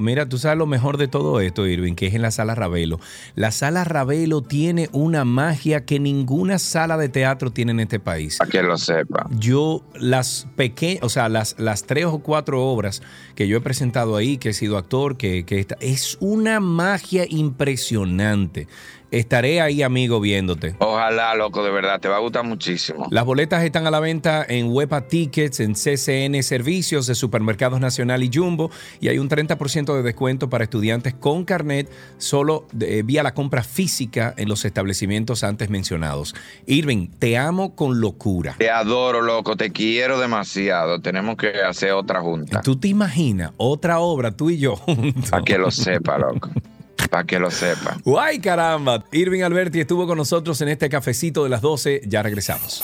Mira, 0.00 0.28
tú 0.28 0.38
sabes 0.38 0.58
lo 0.58 0.66
mejor 0.66 0.96
de 0.96 1.08
todo 1.08 1.40
esto, 1.40 1.66
Irving, 1.66 1.94
que 1.94 2.06
es 2.06 2.14
en 2.14 2.22
la 2.22 2.30
sala 2.30 2.54
Ravelo. 2.54 2.98
La 3.34 3.50
sala 3.50 3.84
Ravelo 3.84 4.42
tiene 4.42 4.88
una 4.92 5.24
magia 5.24 5.84
que 5.84 6.00
ninguna 6.00 6.58
sala 6.58 6.96
de 6.96 7.08
teatro 7.08 7.50
tiene 7.50 7.72
en 7.72 7.80
este 7.80 8.00
país. 8.00 8.38
Para 8.38 8.50
que 8.50 8.62
lo 8.62 8.78
sepa. 8.78 9.28
Yo, 9.30 9.84
las 9.94 10.46
pequeñas, 10.56 11.02
o 11.02 11.08
sea, 11.08 11.28
las, 11.28 11.56
las 11.58 11.84
tres 11.84 12.06
o 12.06 12.20
cuatro 12.20 12.64
obras 12.64 13.02
que 13.34 13.48
yo 13.48 13.58
he 13.58 13.60
presentado 13.60 14.16
ahí, 14.16 14.38
que 14.38 14.50
he 14.50 14.54
sido 14.54 14.78
actor, 14.78 15.16
que, 15.16 15.44
que 15.44 15.66
es 15.80 16.16
una 16.20 16.60
magia 16.60 17.26
impresionante. 17.28 18.66
Estaré 19.10 19.60
ahí, 19.60 19.82
amigo, 19.82 20.20
viéndote. 20.20 20.76
Ojalá, 20.78 21.34
loco, 21.34 21.64
de 21.64 21.70
verdad, 21.70 21.98
te 22.00 22.08
va 22.08 22.16
a 22.16 22.20
gustar 22.20 22.44
muchísimo. 22.44 23.06
Las 23.10 23.24
boletas 23.24 23.64
están 23.64 23.86
a 23.86 23.90
la 23.90 24.00
venta 24.00 24.44
en 24.46 24.70
Huepa 24.70 25.08
Tickets, 25.08 25.60
en 25.60 25.74
CCN 25.74 26.42
Servicios 26.42 27.06
de 27.06 27.14
Supermercados 27.14 27.80
Nacional 27.80 28.22
y 28.22 28.30
Jumbo, 28.32 28.70
y 29.00 29.08
hay 29.08 29.18
un 29.18 29.28
30% 29.28 29.96
de 29.96 30.02
descuento 30.02 30.50
para 30.50 30.64
estudiantes 30.64 31.14
con 31.14 31.44
carnet 31.44 31.90
solo 32.18 32.66
vía 32.72 33.22
la 33.22 33.34
compra 33.34 33.62
física 33.62 34.34
en 34.36 34.48
los 34.48 34.64
establecimientos 34.64 35.44
antes 35.44 35.70
mencionados. 35.70 36.34
Irving, 36.66 37.08
te 37.18 37.38
amo 37.38 37.74
con 37.74 38.00
locura. 38.00 38.56
Te 38.58 38.70
adoro, 38.70 39.22
loco, 39.22 39.56
te 39.56 39.70
quiero 39.70 40.20
demasiado. 40.20 41.00
Tenemos 41.00 41.36
que 41.36 41.48
hacer 41.62 41.92
otra 41.92 42.20
junta. 42.20 42.60
¿Tú 42.60 42.76
te 42.76 42.88
imaginas 42.88 43.52
otra 43.56 44.00
obra, 44.00 44.32
tú 44.32 44.50
y 44.50 44.58
yo 44.58 44.76
juntos? 44.76 45.30
Para 45.30 45.42
que 45.42 45.58
lo 45.58 45.70
sepa, 45.70 46.18
loco. 46.18 46.50
Para 47.10 47.24
que 47.24 47.38
lo 47.38 47.50
sepa. 47.50 47.96
¡Guay, 48.04 48.40
caramba! 48.40 49.04
Irving 49.12 49.42
Alberti 49.42 49.80
estuvo 49.80 50.06
con 50.06 50.18
nosotros 50.18 50.60
en 50.60 50.68
este 50.68 50.88
cafecito 50.88 51.44
de 51.44 51.50
las 51.50 51.60
12. 51.60 52.02
Ya 52.06 52.22
regresamos. 52.22 52.82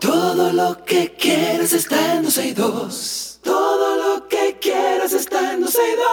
Todo 0.00 0.52
lo 0.52 0.84
que 0.84 1.14
quieres 1.18 1.72
está 1.72 2.16
en 2.16 2.22
12 2.24 2.46
y 2.48 2.52
2. 2.52 3.40
Todo 3.42 3.96
lo 3.96 4.28
que 4.28 4.58
quieres 4.60 5.12
está 5.12 5.54
en 5.54 5.60
12 5.60 5.78
y 5.78 5.96
2. 5.96 6.06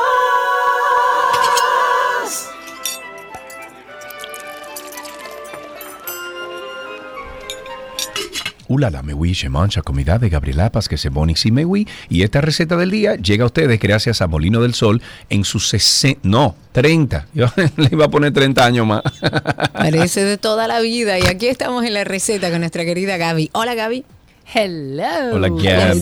Ulala, 8.74 9.04
mewi, 9.04 9.38
mancha 9.52 9.84
comida 9.84 10.18
de 10.18 10.30
Gabriela 10.30 10.72
Paz, 10.72 10.90
que 10.90 10.98
se 10.98 11.10
y 11.10 11.52
mewi. 11.52 11.88
Y 12.10 12.24
esta 12.24 12.42
receta 12.42 12.76
del 12.76 12.90
día 12.90 13.16
llega 13.18 13.44
a 13.44 13.46
ustedes 13.46 13.80
gracias 13.80 14.20
a 14.24 14.28
Molino 14.28 14.62
del 14.62 14.74
Sol 14.74 15.00
en 15.30 15.46
sus 15.46 15.70
60, 15.70 16.22
no, 16.24 16.56
30. 16.72 17.28
Yo 17.36 17.46
le 17.78 17.90
iba 17.92 18.06
a 18.06 18.08
poner 18.10 18.34
30 18.34 18.66
años 18.66 18.88
más. 18.88 19.04
Parece 19.74 20.24
de 20.24 20.40
toda 20.40 20.68
la 20.68 20.80
vida. 20.80 21.20
Y 21.20 21.28
aquí 21.28 21.46
estamos 21.46 21.86
en 21.86 21.94
la 21.94 22.04
receta 22.04 22.50
con 22.50 22.62
nuestra 22.62 22.84
querida 22.84 23.18
Gaby. 23.18 23.52
Hola, 23.54 23.76
Gaby. 23.76 24.06
Hello. 24.52 25.36
Hola, 25.36 25.50
Gaby. 25.50 26.02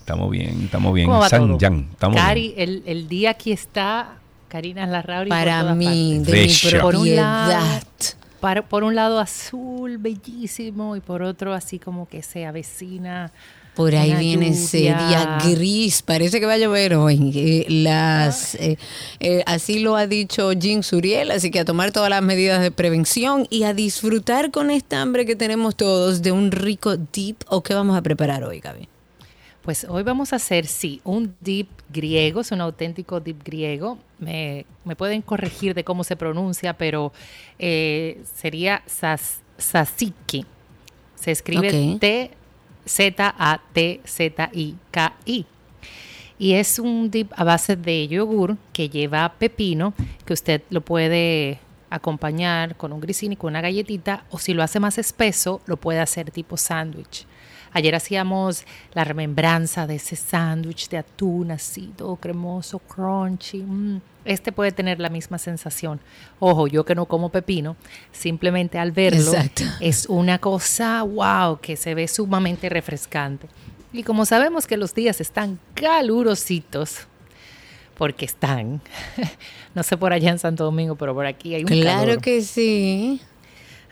Estamos 0.00 0.30
bien, 0.30 0.62
estamos 0.64 0.94
bien. 0.94 1.08
¿Cómo 1.08 1.20
va 1.20 1.28
San 1.28 1.58
todo? 1.58 1.68
estamos 1.92 2.16
Cari, 2.16 2.54
El, 2.56 2.84
el, 2.86 3.06
día 3.06 3.30
aquí 3.30 3.52
está, 3.52 4.14
Karina 4.48 4.86
Larrauri. 4.86 5.28
Para 5.28 5.74
mí, 5.74 6.20
de 6.20 6.46
mi 6.46 6.54
propiedad. 6.54 6.80
Por 6.80 6.96
un 6.96 7.16
lado, 7.16 7.58
por 8.68 8.84
un 8.84 8.94
lado 8.94 9.18
azul, 9.18 9.98
bellísimo, 9.98 10.96
y 10.96 11.00
por 11.00 11.22
otro 11.22 11.52
así 11.52 11.78
como 11.78 12.08
que 12.08 12.22
se 12.22 12.46
avecina. 12.46 13.32
Por 13.74 13.94
ahí 13.94 14.14
viene 14.14 14.48
ese 14.48 14.78
día 14.78 15.38
gris, 15.44 16.00
parece 16.00 16.40
que 16.40 16.46
va 16.46 16.54
a 16.54 16.58
llover 16.58 16.94
hoy. 16.94 17.30
Eh, 17.34 17.66
las, 17.68 18.54
eh, 18.54 18.78
eh, 19.20 19.42
así 19.44 19.80
lo 19.80 19.96
ha 19.96 20.06
dicho 20.06 20.50
Jean 20.52 20.82
Suriel, 20.82 21.30
así 21.30 21.50
que 21.50 21.60
a 21.60 21.66
tomar 21.66 21.92
todas 21.92 22.08
las 22.08 22.22
medidas 22.22 22.62
de 22.62 22.70
prevención 22.70 23.46
y 23.50 23.64
a 23.64 23.74
disfrutar 23.74 24.50
con 24.50 24.70
esta 24.70 25.02
hambre 25.02 25.26
que 25.26 25.36
tenemos 25.36 25.76
todos 25.76 26.22
de 26.22 26.32
un 26.32 26.52
rico 26.52 26.96
dip. 26.96 27.42
¿O 27.48 27.62
qué 27.62 27.74
vamos 27.74 27.98
a 27.98 28.02
preparar 28.02 28.44
hoy, 28.44 28.60
Gaby? 28.60 28.88
Pues 29.66 29.84
hoy 29.88 30.04
vamos 30.04 30.32
a 30.32 30.36
hacer, 30.36 30.64
sí, 30.68 31.00
un 31.02 31.34
dip 31.40 31.68
griego, 31.92 32.40
es 32.42 32.52
un 32.52 32.60
auténtico 32.60 33.18
dip 33.18 33.42
griego. 33.42 33.98
Me, 34.20 34.64
pueden 34.96 35.22
corregir 35.22 35.74
de 35.74 35.82
cómo 35.82 36.04
se 36.04 36.14
pronuncia, 36.14 36.74
pero 36.74 37.12
eh, 37.58 38.22
sería 38.32 38.84
sas, 38.86 39.40
sasiki. 39.58 40.46
Se 41.16 41.32
escribe 41.32 41.98
T-Z-A-T-Z-I-K-I. 41.98 42.36
Y 46.38 46.52
es 46.52 46.78
un 46.78 47.10
dip 47.10 47.32
a 47.34 47.42
base 47.42 47.74
de 47.74 48.06
yogur 48.06 48.56
que 48.72 48.88
lleva 48.88 49.34
pepino, 49.36 49.94
que 50.24 50.32
usted 50.32 50.62
lo 50.70 50.80
puede 50.80 51.58
acompañar 51.90 52.76
con 52.76 52.92
un 52.92 53.00
grisini, 53.00 53.34
con 53.34 53.50
una 53.50 53.62
galletita, 53.62 54.26
o 54.30 54.38
si 54.38 54.54
lo 54.54 54.62
hace 54.62 54.78
más 54.78 54.96
espeso, 54.96 55.60
lo 55.66 55.76
puede 55.76 55.98
hacer 55.98 56.30
tipo 56.30 56.56
sándwich. 56.56 57.26
Ayer 57.76 57.94
hacíamos 57.94 58.64
la 58.94 59.04
remembranza 59.04 59.86
de 59.86 59.96
ese 59.96 60.16
sándwich 60.16 60.88
de 60.88 60.96
atún 60.96 61.54
todo 61.94 62.16
cremoso, 62.16 62.78
crunchy. 62.78 63.58
Mm. 63.58 64.00
Este 64.24 64.50
puede 64.50 64.72
tener 64.72 64.98
la 64.98 65.10
misma 65.10 65.36
sensación. 65.36 66.00
Ojo, 66.38 66.68
yo 66.68 66.86
que 66.86 66.94
no 66.94 67.04
como 67.04 67.28
pepino, 67.28 67.76
simplemente 68.12 68.78
al 68.78 68.92
verlo 68.92 69.30
es 69.80 70.06
una 70.06 70.38
cosa, 70.38 71.02
wow, 71.02 71.60
que 71.60 71.76
se 71.76 71.94
ve 71.94 72.08
sumamente 72.08 72.70
refrescante. 72.70 73.46
Y 73.92 74.04
como 74.04 74.24
sabemos 74.24 74.66
que 74.66 74.78
los 74.78 74.94
días 74.94 75.20
están 75.20 75.58
calurositos, 75.74 77.00
porque 77.98 78.24
están, 78.24 78.80
no 79.74 79.82
sé 79.82 79.98
por 79.98 80.14
allá 80.14 80.30
en 80.30 80.38
Santo 80.38 80.64
Domingo, 80.64 80.96
pero 80.96 81.12
por 81.12 81.26
aquí 81.26 81.54
hay 81.54 81.64
un 81.64 81.68
Claro 81.68 82.22
que 82.22 82.40
sí. 82.40 83.20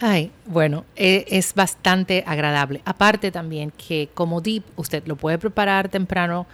Ay, 0.00 0.32
bueno, 0.46 0.84
e, 0.96 1.24
es 1.28 1.54
bastante 1.54 2.24
agradable. 2.26 2.82
Aparte 2.84 3.30
también 3.30 3.70
que 3.70 4.08
como 4.14 4.40
dip 4.40 4.64
usted 4.76 5.06
lo 5.06 5.16
puede 5.16 5.38
preparar 5.38 5.88
temprano 5.88 6.46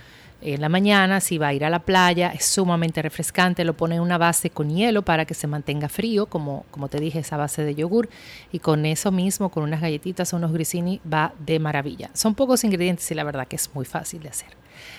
en 0.43 0.61
la 0.61 0.68
mañana, 0.70 1.20
si 1.20 1.36
va 1.36 1.49
a 1.49 1.55
ir 1.55 1.64
a 1.64 1.70
la 1.70 1.80
playa, 1.80 2.32
es 2.34 2.47
sumamente 2.47 3.03
refrescante, 3.03 3.64
lo 3.64 3.76
pone 3.76 3.97
en 3.97 4.01
una 4.01 4.16
base 4.16 4.49
con 4.49 4.70
hielo 4.70 5.03
para 5.03 5.26
que 5.26 5.34
se 5.34 5.47
mantenga 5.47 5.88
frío, 5.91 6.26
como, 6.26 6.64
como 6.70 6.88
te 6.88 6.99
dije, 6.99 7.18
esa 7.18 7.36
base 7.36 7.62
de 7.62 7.74
yogur, 7.74 8.09
y 8.51 8.59
con 8.59 8.86
eso 8.86 9.12
mismo, 9.12 9.51
con 9.51 9.64
unas 9.64 9.82
galletitas 9.82 10.32
o 10.32 10.38
unos 10.38 10.53
grissini, 10.53 11.01
va 11.11 11.34
de 11.38 11.59
maravilla. 11.59 12.11
Son 12.14 12.34
pocos 12.34 12.64
ingredientes 12.64 13.11
y 13.11 13.14
la 13.14 13.24
verdad 13.24 13.49
que 13.49 13.57
es 13.57 13.70
muy 13.74 13.84
fácil 13.84 14.22
de 14.22 14.30
hacer. 14.30 14.49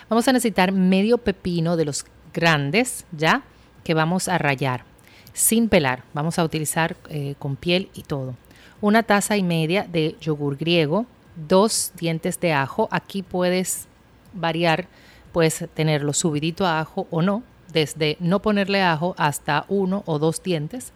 Vamos 0.09 0.27
a 0.27 0.33
necesitar 0.33 0.71
medio 0.71 1.17
pepino 1.17 1.75
de 1.75 1.85
los 1.85 2.05
grandes, 2.33 3.05
¿ya? 3.11 3.41
Que 3.83 3.95
vamos 3.95 4.27
a 4.27 4.37
rallar 4.37 4.90
sin 5.33 5.69
pelar. 5.69 6.03
Vamos 6.13 6.39
a 6.39 6.43
utilizar 6.43 6.95
eh, 7.09 7.35
con 7.39 7.55
piel 7.55 7.89
y 7.93 8.03
todo. 8.03 8.35
Una 8.81 9.03
taza 9.03 9.37
y 9.37 9.43
media 9.43 9.85
de 9.89 10.15
yogur 10.19 10.57
griego, 10.57 11.05
dos 11.47 11.91
dientes 11.97 12.39
de 12.39 12.53
ajo. 12.53 12.87
Aquí 12.91 13.23
puedes 13.23 13.87
variar, 14.33 14.87
puedes 15.31 15.67
tenerlo 15.73 16.13
subidito 16.13 16.65
a 16.65 16.79
ajo 16.79 17.07
o 17.11 17.21
no, 17.21 17.43
desde 17.71 18.17
no 18.19 18.41
ponerle 18.41 18.81
ajo 18.81 19.15
hasta 19.17 19.65
uno 19.67 20.03
o 20.05 20.19
dos 20.19 20.41
dientes. 20.41 20.91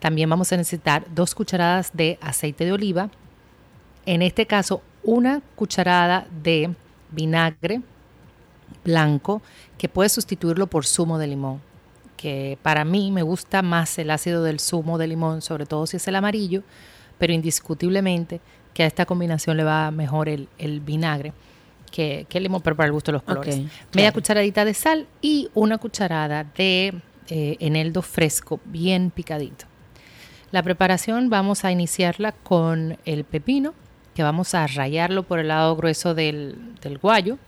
También 0.00 0.30
vamos 0.30 0.52
a 0.52 0.56
necesitar 0.56 1.04
dos 1.14 1.34
cucharadas 1.34 1.90
de 1.92 2.18
aceite 2.20 2.64
de 2.64 2.72
oliva. 2.72 3.10
En 4.06 4.22
este 4.22 4.46
caso, 4.46 4.82
una 5.02 5.42
cucharada 5.54 6.26
de 6.42 6.74
vinagre 7.10 7.82
blanco 8.84 9.42
que 9.76 9.88
puede 9.88 10.08
sustituirlo 10.08 10.66
por 10.66 10.86
zumo 10.86 11.18
de 11.18 11.26
limón, 11.26 11.60
que 12.18 12.58
para 12.62 12.84
mí 12.84 13.10
me 13.10 13.22
gusta 13.22 13.62
más 13.62 13.96
el 13.98 14.10
ácido 14.10 14.42
del 14.42 14.58
zumo 14.60 14.98
de 14.98 15.06
limón, 15.06 15.40
sobre 15.40 15.64
todo 15.64 15.86
si 15.86 15.96
es 15.96 16.08
el 16.08 16.16
amarillo, 16.16 16.64
pero 17.16 17.32
indiscutiblemente 17.32 18.40
que 18.74 18.82
a 18.82 18.86
esta 18.86 19.06
combinación 19.06 19.56
le 19.56 19.64
va 19.64 19.90
mejor 19.92 20.28
el, 20.28 20.48
vinagre 20.80 21.32
que, 21.90 22.26
el 22.28 22.42
limón, 22.42 22.60
pero 22.60 22.76
para 22.76 22.88
el 22.88 22.92
gusto 22.92 23.12
de 23.12 23.14
los 23.14 23.22
colores. 23.22 23.60
Media 23.94 24.12
cucharadita 24.12 24.64
de 24.64 24.74
sal 24.74 25.06
y 25.22 25.48
una 25.54 25.78
cucharada 25.78 26.44
de 26.44 27.00
eh, 27.28 27.56
eneldo 27.60 28.02
fresco, 28.02 28.60
bien 28.64 29.10
picadito. 29.10 29.66
La 30.50 30.62
preparación 30.62 31.30
vamos 31.30 31.64
a 31.64 31.70
iniciarla 31.70 32.32
con 32.32 32.98
el 33.04 33.24
pepino, 33.24 33.74
que 34.14 34.24
vamos 34.24 34.54
a 34.54 34.66
rayarlo 34.66 35.22
por 35.22 35.38
el 35.38 35.48
lado 35.48 35.76
grueso 35.76 36.14
del, 36.14 36.74
del 36.82 36.98
guayo 36.98 37.38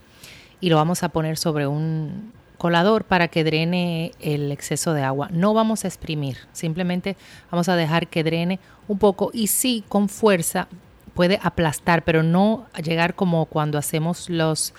y 0.61 0.69
lo 0.69 0.77
vamos 0.77 1.03
a 1.03 1.09
poner 1.09 1.37
sobre 1.37 1.67
un 1.67 2.31
colador 2.61 3.05
para 3.05 3.27
que 3.27 3.43
drene 3.43 4.11
el 4.19 4.51
exceso 4.51 4.93
de 4.93 5.01
agua. 5.01 5.29
No 5.31 5.55
vamos 5.55 5.83
a 5.83 5.87
exprimir, 5.87 6.37
simplemente 6.53 7.17
vamos 7.49 7.67
a 7.69 7.75
dejar 7.75 8.07
que 8.07 8.23
drene 8.23 8.59
un 8.87 8.99
poco 8.99 9.31
y 9.33 9.47
sí, 9.47 9.83
con 9.89 10.09
fuerza 10.09 10.67
puede 11.15 11.39
aplastar, 11.41 12.03
pero 12.03 12.21
no 12.21 12.67
llegar 12.83 13.15
como 13.15 13.47
cuando 13.47 13.79
hacemos 13.79 14.29
los, 14.29 14.75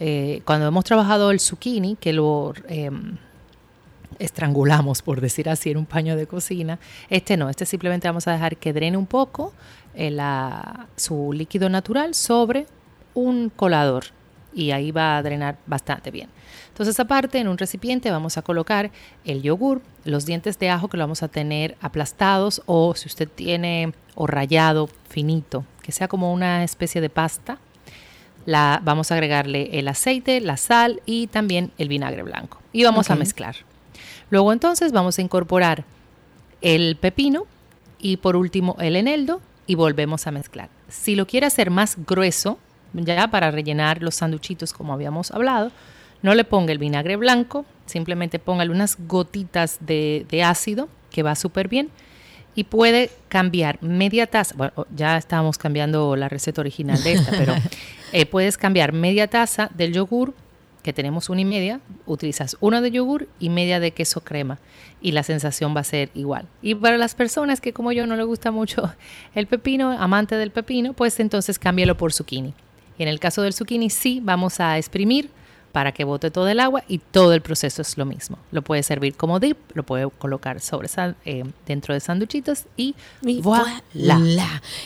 eh, 0.00 0.42
cuando 0.44 0.66
hemos 0.66 0.82
trabajado 0.82 1.30
el 1.30 1.38
zucchini, 1.38 1.94
que 1.94 2.12
lo 2.12 2.52
em, 2.66 3.16
estrangulamos, 4.18 5.00
por 5.00 5.20
decir 5.20 5.48
así, 5.48 5.70
en 5.70 5.76
un 5.76 5.86
paño 5.86 6.16
de 6.16 6.26
cocina. 6.26 6.80
Este 7.10 7.36
no, 7.36 7.48
este 7.48 7.64
simplemente 7.64 8.08
vamos 8.08 8.26
a 8.26 8.32
dejar 8.32 8.56
que 8.56 8.72
drene 8.72 8.96
un 8.96 9.06
poco 9.06 9.52
eh, 9.94 10.18
su 10.96 11.32
líquido 11.32 11.68
natural 11.68 12.16
sobre 12.16 12.66
un 13.14 13.50
colador 13.54 14.06
y 14.52 14.72
ahí 14.72 14.90
va 14.90 15.16
a 15.16 15.22
drenar 15.22 15.58
bastante 15.64 16.10
bien. 16.10 16.33
Entonces 16.74 16.98
aparte 16.98 17.38
en 17.38 17.46
un 17.46 17.56
recipiente 17.56 18.10
vamos 18.10 18.36
a 18.36 18.42
colocar 18.42 18.90
el 19.24 19.42
yogur, 19.42 19.80
los 20.04 20.26
dientes 20.26 20.58
de 20.58 20.70
ajo 20.70 20.88
que 20.88 20.96
lo 20.96 21.04
vamos 21.04 21.22
a 21.22 21.28
tener 21.28 21.76
aplastados 21.80 22.62
o 22.66 22.96
si 22.96 23.06
usted 23.06 23.28
tiene 23.32 23.94
o 24.16 24.26
rayado 24.26 24.88
finito, 25.08 25.64
que 25.82 25.92
sea 25.92 26.08
como 26.08 26.32
una 26.32 26.64
especie 26.64 27.00
de 27.00 27.10
pasta. 27.10 27.58
La, 28.44 28.80
vamos 28.82 29.12
a 29.12 29.14
agregarle 29.14 29.78
el 29.78 29.86
aceite, 29.86 30.40
la 30.40 30.56
sal 30.56 31.00
y 31.06 31.28
también 31.28 31.70
el 31.78 31.86
vinagre 31.86 32.24
blanco. 32.24 32.58
Y 32.72 32.82
vamos 32.82 33.08
a 33.08 33.14
mezclar. 33.14 33.54
Luego 34.30 34.52
entonces 34.52 34.90
vamos 34.90 35.16
a 35.20 35.22
incorporar 35.22 35.84
el 36.60 36.96
pepino 36.96 37.46
y 38.00 38.16
por 38.16 38.34
último 38.34 38.76
el 38.80 38.96
eneldo 38.96 39.40
y 39.68 39.76
volvemos 39.76 40.26
a 40.26 40.32
mezclar. 40.32 40.70
Si 40.88 41.14
lo 41.14 41.28
quiere 41.28 41.46
hacer 41.46 41.70
más 41.70 41.98
grueso, 42.04 42.58
ya 42.94 43.28
para 43.28 43.52
rellenar 43.52 44.02
los 44.02 44.16
sanduchitos 44.16 44.72
como 44.72 44.92
habíamos 44.92 45.30
hablado, 45.30 45.70
no 46.24 46.34
le 46.34 46.44
ponga 46.44 46.72
el 46.72 46.78
vinagre 46.78 47.16
blanco, 47.16 47.66
simplemente 47.84 48.38
póngale 48.38 48.70
unas 48.70 48.96
gotitas 49.06 49.76
de, 49.80 50.26
ácido 50.42 50.88
que 51.10 51.22
va 51.22 51.34
súper 51.34 51.68
bien 51.68 51.90
y 52.54 52.64
puede 52.64 53.10
cambiar 53.28 53.82
media 53.82 54.26
taza, 54.26 54.54
bueno, 54.56 54.72
ya 54.96 55.18
estábamos 55.18 55.58
cambiando 55.58 56.16
la 56.16 56.30
receta 56.30 56.62
original 56.62 57.02
de 57.02 57.12
esta, 57.12 57.30
pero 57.32 57.54
eh, 58.12 58.24
puedes 58.24 58.56
cambiar 58.56 58.94
media 58.94 59.28
taza 59.28 59.70
del 59.74 59.92
yogur 59.92 60.32
que 60.82 60.94
tenemos 60.94 61.28
una 61.28 61.42
y 61.42 61.44
media, 61.44 61.80
utilizas 62.06 62.56
una 62.60 62.80
de 62.80 62.90
yogur 62.90 63.28
y 63.38 63.50
media 63.50 63.78
de 63.78 63.90
queso 63.90 64.22
crema 64.22 64.58
y 65.02 65.12
la 65.12 65.24
sensación 65.24 65.76
va 65.76 65.80
a 65.80 65.84
ser 65.84 66.08
igual. 66.14 66.46
Y 66.62 66.74
para 66.74 66.96
las 66.96 67.14
personas 67.14 67.60
que 67.60 67.74
como 67.74 67.92
yo 67.92 68.06
no 68.06 68.16
le 68.16 68.24
gusta 68.24 68.50
mucho 68.50 68.94
el 69.34 69.46
pepino, 69.46 69.90
amante 69.92 70.36
del 70.36 70.52
pepino, 70.52 70.94
pues 70.94 71.20
entonces 71.20 71.58
cámbialo 71.58 71.98
por 71.98 72.14
zucchini. 72.14 72.54
Y 72.96 73.02
en 73.02 73.10
el 73.10 73.20
caso 73.20 73.42
del 73.42 73.52
zucchini 73.52 73.90
sí 73.90 74.20
vamos 74.22 74.58
a 74.60 74.78
exprimir 74.78 75.28
para 75.74 75.90
que 75.90 76.04
bote 76.04 76.30
todo 76.30 76.46
el 76.46 76.60
agua 76.60 76.84
y 76.86 76.98
todo 76.98 77.32
el 77.32 77.42
proceso 77.42 77.82
es 77.82 77.98
lo 77.98 78.04
mismo. 78.04 78.38
Lo 78.52 78.62
puede 78.62 78.84
servir 78.84 79.16
como 79.16 79.40
dip, 79.40 79.58
lo 79.74 79.82
puede 79.82 80.08
colocar 80.08 80.60
sobre 80.60 80.88
eh, 81.24 81.42
dentro 81.66 81.94
de 81.94 81.98
sanduchitos 81.98 82.66
y, 82.76 82.94
voilà. 83.42 83.82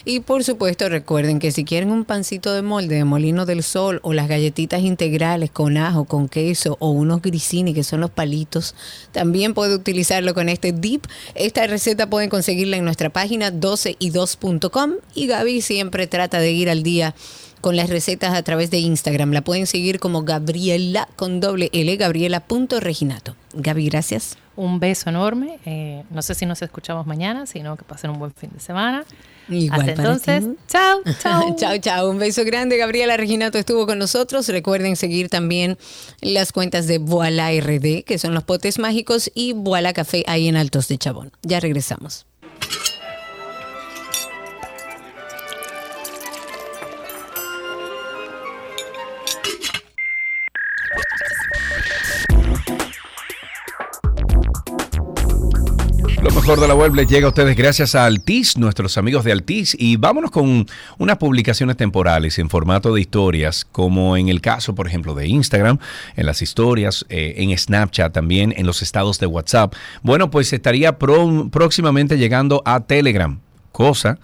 Y 0.06 0.20
por 0.20 0.44
supuesto 0.44 0.88
recuerden 0.88 1.40
que 1.40 1.52
si 1.52 1.66
quieren 1.66 1.90
un 1.90 2.06
pancito 2.06 2.54
de 2.54 2.62
molde 2.62 2.94
de 2.94 3.04
molino 3.04 3.44
del 3.44 3.62
sol 3.62 4.00
o 4.02 4.14
las 4.14 4.28
galletitas 4.28 4.80
integrales 4.80 5.50
con 5.50 5.76
ajo, 5.76 6.06
con 6.06 6.26
queso 6.26 6.78
o 6.80 6.88
unos 6.88 7.20
grisini 7.20 7.74
que 7.74 7.84
son 7.84 8.00
los 8.00 8.10
palitos, 8.10 8.74
también 9.12 9.52
puede 9.52 9.74
utilizarlo 9.74 10.32
con 10.32 10.48
este 10.48 10.72
dip. 10.72 11.04
Esta 11.34 11.66
receta 11.66 12.08
pueden 12.08 12.30
conseguirla 12.30 12.78
en 12.78 12.86
nuestra 12.86 13.10
página 13.10 13.52
12y2.com 13.52 14.92
y 15.14 15.26
Gaby 15.26 15.60
siempre 15.60 16.06
trata 16.06 16.40
de 16.40 16.50
ir 16.50 16.70
al 16.70 16.82
día 16.82 17.14
con 17.60 17.76
las 17.76 17.90
recetas 17.90 18.34
a 18.34 18.42
través 18.42 18.70
de 18.70 18.78
Instagram. 18.78 19.32
La 19.32 19.42
pueden 19.42 19.66
seguir 19.66 20.00
como 20.00 20.22
Gabriela 20.22 21.08
con 21.16 21.40
doble 21.40 21.70
L, 21.72 21.96
gabriela.reginato. 21.96 23.36
Gaby, 23.54 23.88
gracias. 23.88 24.36
Un 24.56 24.80
beso 24.80 25.08
enorme. 25.10 25.58
Eh, 25.64 26.02
no 26.10 26.20
sé 26.22 26.34
si 26.34 26.44
nos 26.44 26.60
escuchamos 26.62 27.06
mañana, 27.06 27.46
sino 27.46 27.76
que 27.76 27.84
pasen 27.84 28.10
un 28.10 28.18
buen 28.18 28.32
fin 28.32 28.50
de 28.52 28.60
semana. 28.60 29.04
Igual 29.48 29.80
Hasta 29.80 29.92
entonces, 29.92 30.44
chao, 30.68 31.00
chao. 31.22 31.56
chao, 31.56 31.78
chao. 31.78 32.10
Un 32.10 32.18
beso 32.18 32.44
grande. 32.44 32.76
Gabriela 32.76 33.16
Reginato 33.16 33.56
estuvo 33.58 33.86
con 33.86 33.98
nosotros. 33.98 34.48
Recuerden 34.48 34.96
seguir 34.96 35.28
también 35.28 35.78
las 36.20 36.52
cuentas 36.52 36.86
de 36.86 36.98
Voila 36.98 37.50
RD, 37.52 38.04
que 38.04 38.18
son 38.18 38.34
los 38.34 38.44
potes 38.44 38.78
mágicos, 38.78 39.30
y 39.34 39.52
Voila 39.54 39.92
Café 39.92 40.24
ahí 40.26 40.48
en 40.48 40.56
Altos 40.56 40.88
de 40.88 40.98
Chabón. 40.98 41.32
Ya 41.42 41.60
regresamos. 41.60 42.27
Lo 56.28 56.34
mejor 56.34 56.60
de 56.60 56.68
la 56.68 56.74
web 56.74 56.94
les 56.94 57.08
llega 57.08 57.24
a 57.24 57.30
ustedes 57.30 57.56
gracias 57.56 57.94
a 57.94 58.04
Altis, 58.04 58.58
nuestros 58.58 58.98
amigos 58.98 59.24
de 59.24 59.32
Altis. 59.32 59.74
Y 59.78 59.96
vámonos 59.96 60.30
con 60.30 60.66
unas 60.98 61.16
publicaciones 61.16 61.78
temporales 61.78 62.38
en 62.38 62.50
formato 62.50 62.92
de 62.92 63.00
historias, 63.00 63.64
como 63.64 64.14
en 64.14 64.28
el 64.28 64.42
caso, 64.42 64.74
por 64.74 64.86
ejemplo, 64.86 65.14
de 65.14 65.26
Instagram, 65.26 65.78
en 66.16 66.26
las 66.26 66.42
historias, 66.42 67.06
eh, 67.08 67.36
en 67.38 67.56
Snapchat 67.56 68.12
también, 68.12 68.52
en 68.54 68.66
los 68.66 68.82
estados 68.82 69.18
de 69.18 69.26
WhatsApp. 69.26 69.72
Bueno, 70.02 70.30
pues 70.30 70.52
estaría 70.52 70.98
próximamente 70.98 72.18
llegando 72.18 72.60
a 72.66 72.80
Telegram, 72.80 73.40
cosa 73.72 74.18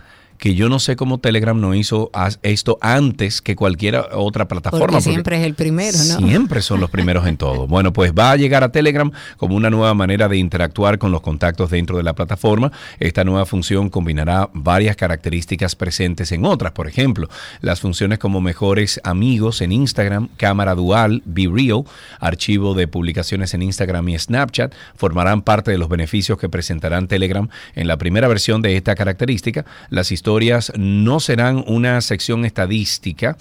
que 0.44 0.54
yo 0.54 0.68
no 0.68 0.78
sé 0.78 0.94
cómo 0.94 1.16
Telegram 1.20 1.58
no 1.58 1.74
hizo 1.74 2.10
esto 2.42 2.76
antes 2.82 3.40
que 3.40 3.56
cualquier 3.56 3.96
otra 4.12 4.46
plataforma. 4.46 4.88
Porque 4.88 5.00
siempre 5.00 5.38
es 5.38 5.46
el 5.46 5.54
primero, 5.54 5.96
¿no? 5.96 6.18
Siempre 6.18 6.60
son 6.60 6.80
los 6.80 6.90
primeros 6.90 7.26
en 7.26 7.38
todo. 7.38 7.66
Bueno, 7.66 7.94
pues 7.94 8.12
va 8.12 8.32
a 8.32 8.36
llegar 8.36 8.62
a 8.62 8.70
Telegram 8.70 9.10
como 9.38 9.56
una 9.56 9.70
nueva 9.70 9.94
manera 9.94 10.28
de 10.28 10.36
interactuar 10.36 10.98
con 10.98 11.12
los 11.12 11.22
contactos 11.22 11.70
dentro 11.70 11.96
de 11.96 12.02
la 12.02 12.12
plataforma. 12.12 12.72
Esta 13.00 13.24
nueva 13.24 13.46
función 13.46 13.88
combinará 13.88 14.50
varias 14.52 14.96
características 14.96 15.76
presentes 15.76 16.30
en 16.30 16.44
otras. 16.44 16.72
Por 16.72 16.88
ejemplo, 16.88 17.30
las 17.62 17.80
funciones 17.80 18.18
como 18.18 18.42
mejores 18.42 19.00
amigos 19.02 19.62
en 19.62 19.72
Instagram, 19.72 20.28
cámara 20.36 20.74
dual, 20.74 21.22
Be 21.24 21.48
Real, 21.50 21.84
archivo 22.20 22.74
de 22.74 22.86
publicaciones 22.86 23.54
en 23.54 23.62
Instagram 23.62 24.10
y 24.10 24.18
Snapchat 24.18 24.74
formarán 24.94 25.40
parte 25.40 25.70
de 25.70 25.78
los 25.78 25.88
beneficios 25.88 26.36
que 26.36 26.50
presentarán 26.50 27.08
Telegram 27.08 27.48
en 27.74 27.86
la 27.86 27.96
primera 27.96 28.28
versión 28.28 28.60
de 28.60 28.76
esta 28.76 28.94
característica. 28.94 29.64
Las 29.88 30.12
historias 30.12 30.33
no 30.76 31.20
serán 31.20 31.64
una 31.66 32.00
sección 32.00 32.44
estadística 32.44 33.36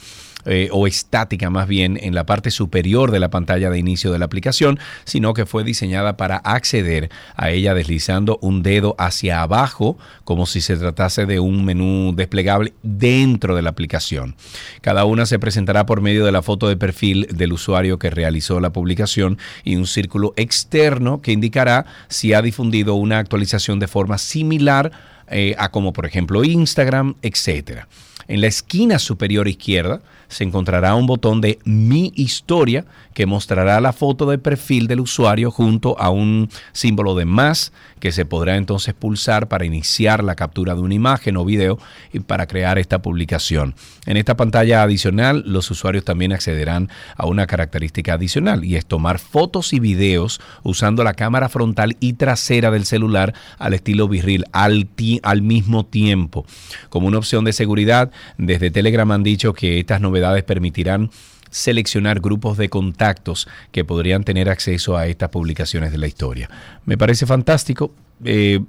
eh, 0.45 0.67
o 0.73 0.87
estática 0.87 1.49
más 1.49 1.69
bien 1.69 1.97
en 2.01 2.13
la 2.13 2.25
parte 2.25 2.51
superior 2.51 3.11
de 3.11 3.21
la 3.21 3.29
pantalla 3.29 3.69
de 3.69 3.79
inicio 3.79 4.11
de 4.11 4.19
la 4.19 4.25
aplicación, 4.25 4.77
sino 5.05 5.33
que 5.33 5.45
fue 5.45 5.63
diseñada 5.63 6.17
para 6.17 6.35
acceder 6.35 7.09
a 7.37 7.49
ella 7.49 7.73
deslizando 7.73 8.39
un 8.41 8.61
dedo 8.61 8.93
hacia 8.97 9.41
abajo 9.41 9.97
como 10.25 10.45
si 10.45 10.59
se 10.59 10.75
tratase 10.75 11.25
de 11.25 11.39
un 11.39 11.63
menú 11.63 12.13
desplegable 12.13 12.73
dentro 12.83 13.55
de 13.55 13.61
la 13.61 13.69
aplicación. 13.69 14.35
Cada 14.81 15.05
una 15.05 15.25
se 15.25 15.39
presentará 15.39 15.85
por 15.85 16.01
medio 16.01 16.25
de 16.25 16.33
la 16.33 16.41
foto 16.41 16.67
de 16.67 16.75
perfil 16.75 17.25
del 17.31 17.53
usuario 17.53 17.97
que 17.97 18.09
realizó 18.09 18.59
la 18.59 18.73
publicación 18.73 19.37
y 19.63 19.77
un 19.77 19.87
círculo 19.87 20.33
externo 20.35 21.21
que 21.21 21.31
indicará 21.31 21.85
si 22.09 22.33
ha 22.33 22.41
difundido 22.41 22.95
una 22.95 23.19
actualización 23.19 23.79
de 23.79 23.87
forma 23.87 24.17
similar 24.17 24.91
eh, 25.27 25.55
a 25.57 25.69
como 25.69 25.93
por 25.93 26.05
ejemplo 26.05 26.43
Instagram, 26.43 27.15
etcétera. 27.21 27.87
En 28.27 28.41
la 28.41 28.47
esquina 28.47 28.99
superior 28.99 29.47
izquierda 29.47 30.01
se 30.33 30.43
encontrará 30.43 30.95
un 30.95 31.05
botón 31.05 31.41
de 31.41 31.59
Mi 31.63 32.11
historia 32.15 32.85
que 33.13 33.25
mostrará 33.25 33.79
la 33.79 33.93
foto 33.93 34.25
de 34.25 34.37
perfil 34.37 34.87
del 34.87 34.99
usuario 34.99 35.51
junto 35.51 35.97
a 35.99 36.09
un 36.09 36.49
símbolo 36.71 37.15
de 37.15 37.25
más 37.25 37.71
que 37.99 38.11
se 38.11 38.25
podrá 38.25 38.57
entonces 38.57 38.93
pulsar 38.93 39.47
para 39.47 39.65
iniciar 39.65 40.23
la 40.23 40.35
captura 40.35 40.75
de 40.75 40.81
una 40.81 40.95
imagen 40.95 41.37
o 41.37 41.45
video 41.45 41.77
y 42.11 42.19
para 42.19 42.47
crear 42.47 42.79
esta 42.79 43.01
publicación. 43.01 43.75
En 44.05 44.17
esta 44.17 44.35
pantalla 44.35 44.83
adicional, 44.83 45.43
los 45.45 45.69
usuarios 45.71 46.03
también 46.03 46.33
accederán 46.33 46.89
a 47.15 47.27
una 47.27 47.47
característica 47.47 48.13
adicional 48.13 48.65
y 48.65 48.75
es 48.75 48.85
tomar 48.85 49.19
fotos 49.19 49.73
y 49.73 49.79
videos 49.79 50.41
usando 50.63 51.03
la 51.03 51.13
cámara 51.13 51.49
frontal 51.49 51.95
y 51.99 52.13
trasera 52.13 52.71
del 52.71 52.85
celular 52.85 53.33
al 53.57 53.73
estilo 53.73 54.07
viril 54.07 54.45
al, 54.51 54.89
al 55.21 55.41
mismo 55.41 55.85
tiempo. 55.85 56.45
Como 56.89 57.07
una 57.07 57.19
opción 57.19 57.45
de 57.45 57.53
seguridad, 57.53 58.11
desde 58.37 58.71
Telegram 58.71 59.09
han 59.11 59.23
dicho 59.23 59.53
que 59.53 59.79
estas 59.79 60.01
novedades 60.01 60.22
permitirán 60.43 61.09
seleccionar 61.53 62.19
grupos 62.19 62.57
de 62.57 62.69
contactos 62.69 63.47
que 63.71 63.85
podrían 63.85 64.23
tener 64.23 64.49
acceso 64.49 64.97
a 64.97 65.07
estas 65.07 65.29
publicaciones 65.29 65.91
de 65.91 65.99
la 65.99 66.07
historia. 66.07 66.49
Me 66.85 66.97
parece 66.97 67.25
fantástico. 67.25 67.93
Eh, 68.25 68.61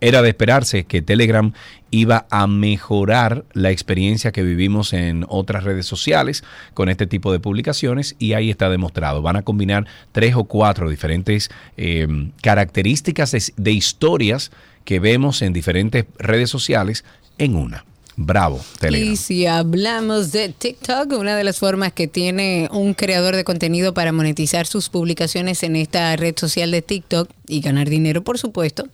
era 0.00 0.22
de 0.22 0.28
esperarse 0.30 0.84
que 0.84 1.02
Telegram 1.02 1.52
iba 1.90 2.26
a 2.30 2.46
mejorar 2.46 3.44
la 3.52 3.70
experiencia 3.70 4.32
que 4.32 4.42
vivimos 4.42 4.92
en 4.92 5.24
otras 5.28 5.64
redes 5.64 5.86
sociales 5.86 6.44
con 6.72 6.88
este 6.88 7.06
tipo 7.06 7.32
de 7.32 7.38
publicaciones 7.40 8.16
y 8.18 8.32
ahí 8.32 8.50
está 8.50 8.70
demostrado. 8.70 9.22
Van 9.22 9.36
a 9.36 9.42
combinar 9.42 9.86
tres 10.12 10.34
o 10.34 10.44
cuatro 10.44 10.88
diferentes 10.88 11.50
eh, 11.76 12.06
características 12.42 13.52
de 13.54 13.70
historias 13.70 14.50
que 14.84 14.98
vemos 14.98 15.42
en 15.42 15.52
diferentes 15.52 16.06
redes 16.18 16.50
sociales 16.50 17.04
en 17.38 17.56
una. 17.56 17.84
Bravo, 18.16 18.60
Y 18.90 19.16
si 19.16 19.46
hablamos 19.46 20.32
de 20.32 20.50
TikTok, 20.50 21.12
una 21.12 21.34
de 21.34 21.44
las 21.44 21.58
formas 21.58 21.92
que 21.94 22.08
tiene 22.08 22.68
un 22.70 22.92
creador 22.92 23.34
de 23.34 23.44
contenido 23.44 23.94
para 23.94 24.12
monetizar 24.12 24.66
sus 24.66 24.90
publicaciones 24.90 25.62
en 25.62 25.76
esta 25.76 26.14
red 26.16 26.34
social 26.36 26.70
de 26.70 26.82
TikTok 26.82 27.30
y 27.48 27.60
ganar 27.60 27.88
dinero, 27.88 28.22
por 28.22 28.38
supuesto, 28.38 28.86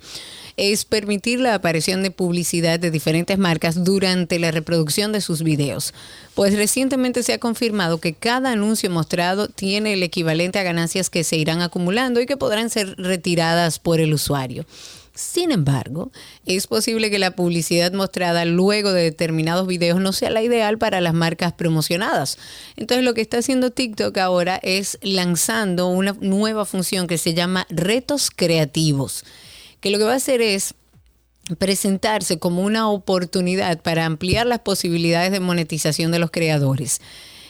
es 0.57 0.85
permitir 0.85 1.41
la 1.41 1.55
aparición 1.55 2.03
de 2.03 2.11
publicidad 2.11 2.79
de 2.79 2.91
diferentes 2.91 3.39
marcas 3.39 3.85
durante 3.85 4.39
la 4.39 4.51
reproducción 4.51 5.13
de 5.13 5.21
sus 5.21 5.43
videos. 5.43 5.95
Pues 6.35 6.57
recientemente 6.57 7.23
se 7.23 7.33
ha 7.33 7.39
confirmado 7.39 7.99
que 7.99 8.13
cada 8.13 8.53
anuncio 8.53 8.89
mostrado 8.91 9.49
tiene 9.49 9.95
el 9.95 10.03
equivalente 10.03 10.59
a 10.59 10.65
ganancias 10.65 11.11
que 11.11 11.25
se 11.25 11.37
irán 11.37 11.61
acumulando 11.61 12.21
y 12.21 12.27
que 12.27 12.37
podrán 12.37 12.71
ser 12.71 12.95
retiradas 12.99 13.79
por 13.79 14.01
el 14.01 14.15
usuario. 14.15 14.65
Sin 15.19 15.51
embargo, 15.51 16.13
es 16.47 16.69
posible 16.69 17.11
que 17.11 17.19
la 17.19 17.33
publicidad 17.33 17.93
mostrada 17.93 18.45
luego 18.45 18.93
de 18.93 19.03
determinados 19.03 19.67
videos 19.67 20.01
no 20.01 20.13
sea 20.13 20.31
la 20.31 20.43
ideal 20.43 20.79
para 20.79 21.01
las 21.01 21.13
marcas 21.13 21.53
promocionadas. 21.55 22.39
Entonces 22.77 23.05
lo 23.05 23.15
que 23.15 23.23
está 23.23 23.39
haciendo 23.39 23.73
TikTok 23.73 24.17
ahora 24.19 24.61
es 24.63 24.97
lanzando 25.03 25.89
una 25.89 26.13
nueva 26.21 26.65
función 26.67 27.09
que 27.09 27.19
se 27.19 27.35
llama 27.35 27.67
retos 27.69 28.31
creativos, 28.31 29.25
que 29.81 29.91
lo 29.91 29.99
que 29.99 30.05
va 30.05 30.13
a 30.13 30.17
hacer 30.19 30.41
es 30.41 30.75
presentarse 31.59 32.39
como 32.39 32.63
una 32.63 32.89
oportunidad 32.89 33.83
para 33.83 34.07
ampliar 34.07 34.47
las 34.47 34.61
posibilidades 34.61 35.33
de 35.33 35.41
monetización 35.41 36.13
de 36.13 36.21
los 36.21 36.31
creadores. 36.31 37.01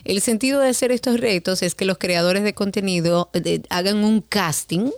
El 0.04 0.22
sentido 0.22 0.60
de 0.60 0.70
hacer 0.70 0.90
estos 0.90 1.20
retos 1.20 1.62
es 1.62 1.74
que 1.74 1.84
los 1.84 1.98
creadores 1.98 2.44
de 2.44 2.54
contenido 2.54 3.28
eh, 3.34 3.60
hagan 3.68 4.04
un 4.04 4.22
casting 4.22 4.90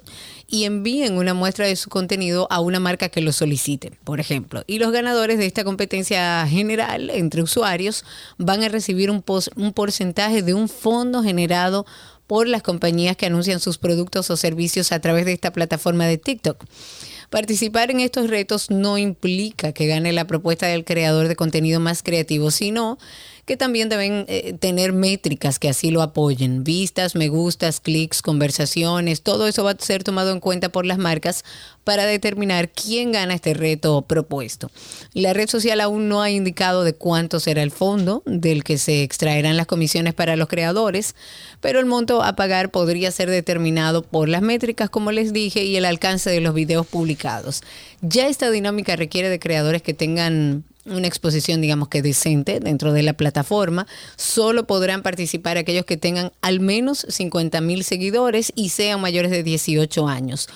y 0.50 0.64
envíen 0.64 1.16
una 1.16 1.32
muestra 1.32 1.66
de 1.66 1.76
su 1.76 1.88
contenido 1.88 2.48
a 2.50 2.60
una 2.60 2.80
marca 2.80 3.08
que 3.08 3.20
lo 3.20 3.32
solicite, 3.32 3.92
por 4.04 4.18
ejemplo. 4.18 4.64
Y 4.66 4.78
los 4.80 4.90
ganadores 4.90 5.38
de 5.38 5.46
esta 5.46 5.62
competencia 5.62 6.44
general 6.48 7.08
entre 7.10 7.42
usuarios 7.42 8.04
van 8.36 8.64
a 8.64 8.68
recibir 8.68 9.10
un, 9.10 9.24
un 9.56 9.72
porcentaje 9.72 10.42
de 10.42 10.54
un 10.54 10.68
fondo 10.68 11.22
generado 11.22 11.86
por 12.26 12.48
las 12.48 12.62
compañías 12.62 13.16
que 13.16 13.26
anuncian 13.26 13.60
sus 13.60 13.78
productos 13.78 14.30
o 14.30 14.36
servicios 14.36 14.92
a 14.92 15.00
través 15.00 15.24
de 15.24 15.32
esta 15.32 15.52
plataforma 15.52 16.06
de 16.06 16.18
TikTok. 16.18 16.64
Participar 17.30 17.92
en 17.92 18.00
estos 18.00 18.28
retos 18.28 18.70
no 18.70 18.98
implica 18.98 19.72
que 19.72 19.86
gane 19.86 20.12
la 20.12 20.26
propuesta 20.26 20.66
del 20.66 20.84
creador 20.84 21.28
de 21.28 21.36
contenido 21.36 21.78
más 21.78 22.02
creativo, 22.02 22.50
sino 22.50 22.98
que 23.46 23.56
también 23.56 23.88
deben 23.88 24.24
eh, 24.28 24.54
tener 24.58 24.92
métricas 24.92 25.58
que 25.58 25.68
así 25.68 25.90
lo 25.90 26.02
apoyen. 26.02 26.64
Vistas, 26.64 27.14
me 27.14 27.28
gustas, 27.28 27.80
clics, 27.80 28.22
conversaciones, 28.22 29.22
todo 29.22 29.46
eso 29.46 29.64
va 29.64 29.72
a 29.72 29.78
ser 29.78 30.04
tomado 30.04 30.32
en 30.32 30.40
cuenta 30.40 30.68
por 30.68 30.86
las 30.86 30.98
marcas 30.98 31.44
para 31.84 32.06
determinar 32.06 32.68
quién 32.68 33.12
gana 33.12 33.34
este 33.34 33.54
reto 33.54 34.02
propuesto. 34.02 34.70
La 35.12 35.32
red 35.32 35.48
social 35.48 35.80
aún 35.80 36.08
no 36.08 36.22
ha 36.22 36.30
indicado 36.30 36.84
de 36.84 36.92
cuánto 36.92 37.40
será 37.40 37.62
el 37.62 37.70
fondo 37.70 38.22
del 38.26 38.64
que 38.64 38.78
se 38.78 39.02
extraerán 39.02 39.56
las 39.56 39.66
comisiones 39.66 40.14
para 40.14 40.36
los 40.36 40.48
creadores, 40.48 41.14
pero 41.60 41.80
el 41.80 41.86
monto 41.86 42.22
a 42.22 42.36
pagar 42.36 42.70
podría 42.70 43.10
ser 43.10 43.30
determinado 43.30 44.02
por 44.02 44.28
las 44.28 44.42
métricas, 44.42 44.90
como 44.90 45.12
les 45.12 45.32
dije, 45.32 45.64
y 45.64 45.76
el 45.76 45.84
alcance 45.84 46.30
de 46.30 46.40
los 46.40 46.54
videos 46.54 46.86
publicados. 46.86 47.62
Ya 48.02 48.28
esta 48.28 48.50
dinámica 48.50 48.96
requiere 48.96 49.28
de 49.28 49.38
creadores 49.38 49.82
que 49.82 49.94
tengan 49.94 50.64
una 50.86 51.06
exposición, 51.06 51.60
digamos 51.60 51.88
que 51.88 52.02
decente 52.02 52.60
dentro 52.60 52.92
de 52.92 53.02
la 53.02 53.12
plataforma. 53.12 53.86
Solo 54.16 54.66
podrán 54.66 55.02
participar 55.02 55.58
aquellos 55.58 55.84
que 55.84 55.96
tengan 55.96 56.32
al 56.40 56.60
menos 56.60 57.06
50 57.08 57.60
mil 57.60 57.84
seguidores 57.84 58.52
y 58.54 58.70
sean 58.70 59.00
mayores 59.00 59.30
de 59.30 59.42
18 59.42 60.08
años. 60.08 60.48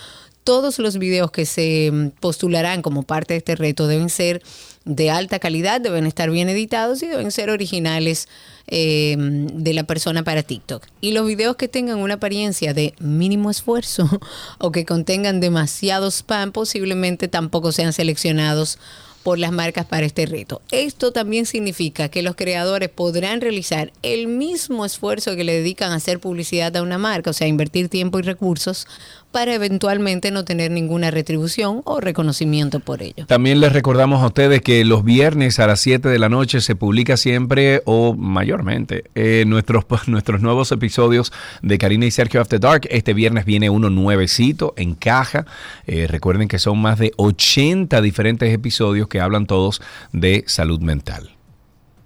Todos 0.42 0.78
los 0.78 0.98
videos 0.98 1.30
que 1.30 1.46
se 1.46 1.90
mm, 1.90 2.08
postularán 2.20 2.82
como 2.82 3.02
parte 3.02 3.34
de 3.34 3.38
este 3.38 3.56
reto 3.56 3.86
deben 3.86 4.10
ser 4.10 4.42
de 4.84 5.10
alta 5.10 5.38
calidad, 5.38 5.80
deben 5.80 6.06
estar 6.06 6.30
bien 6.30 6.50
editados 6.50 7.02
y 7.02 7.06
deben 7.06 7.30
ser 7.30 7.48
originales 7.48 8.28
eh, 8.66 9.16
de 9.18 9.72
la 9.72 9.84
persona 9.84 10.22
para 10.22 10.42
TikTok. 10.42 10.86
Y 11.00 11.12
los 11.12 11.26
videos 11.26 11.56
que 11.56 11.68
tengan 11.68 11.98
una 11.98 12.14
apariencia 12.14 12.74
de 12.74 12.94
mínimo 12.98 13.50
esfuerzo 13.50 14.08
o 14.58 14.72
que 14.72 14.84
contengan 14.84 15.40
demasiado 15.40 16.10
spam 16.10 16.52
posiblemente 16.52 17.28
tampoco 17.28 17.72
sean 17.72 17.92
seleccionados 17.94 18.78
por 19.24 19.38
las 19.38 19.50
marcas 19.50 19.86
para 19.86 20.06
este 20.06 20.26
reto. 20.26 20.60
Esto 20.70 21.10
también 21.10 21.46
significa 21.46 22.10
que 22.10 22.22
los 22.22 22.36
creadores 22.36 22.90
podrán 22.90 23.40
realizar 23.40 23.90
el 24.02 24.28
mismo 24.28 24.84
esfuerzo 24.84 25.34
que 25.34 25.44
le 25.44 25.54
dedican 25.54 25.90
a 25.90 25.96
hacer 25.96 26.20
publicidad 26.20 26.76
a 26.76 26.82
una 26.82 26.98
marca, 26.98 27.30
o 27.30 27.32
sea, 27.32 27.48
invertir 27.48 27.88
tiempo 27.88 28.18
y 28.18 28.22
recursos 28.22 28.86
para 29.34 29.52
eventualmente 29.52 30.30
no 30.30 30.44
tener 30.44 30.70
ninguna 30.70 31.10
retribución 31.10 31.82
o 31.86 31.98
reconocimiento 31.98 32.78
por 32.78 33.02
ello. 33.02 33.26
También 33.26 33.58
les 33.58 33.72
recordamos 33.72 34.22
a 34.22 34.26
ustedes 34.26 34.60
que 34.60 34.84
los 34.84 35.02
viernes 35.02 35.58
a 35.58 35.66
las 35.66 35.80
7 35.80 36.08
de 36.08 36.20
la 36.20 36.28
noche 36.28 36.60
se 36.60 36.76
publica 36.76 37.16
siempre 37.16 37.82
o 37.84 38.14
mayormente 38.14 39.06
eh, 39.16 39.42
nuestros, 39.44 39.86
nuestros 40.06 40.40
nuevos 40.40 40.70
episodios 40.70 41.32
de 41.62 41.78
Karina 41.78 42.06
y 42.06 42.12
Sergio 42.12 42.40
After 42.40 42.60
Dark. 42.60 42.86
Este 42.92 43.12
viernes 43.12 43.44
viene 43.44 43.70
uno 43.70 43.90
nuevecito 43.90 44.72
en 44.76 44.94
caja. 44.94 45.46
Eh, 45.88 46.06
recuerden 46.08 46.46
que 46.46 46.60
son 46.60 46.78
más 46.78 47.00
de 47.00 47.10
80 47.16 48.00
diferentes 48.02 48.54
episodios 48.54 49.08
que 49.08 49.20
hablan 49.20 49.48
todos 49.48 49.82
de 50.12 50.44
salud 50.46 50.78
mental. 50.78 51.33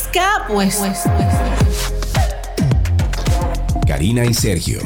desaparezca, 0.00 0.44
pues... 0.48 0.76
pues, 0.76 1.02
pues. 1.04 1.92
Karina 3.86 4.24
y 4.24 4.34
Sergio. 4.34 4.80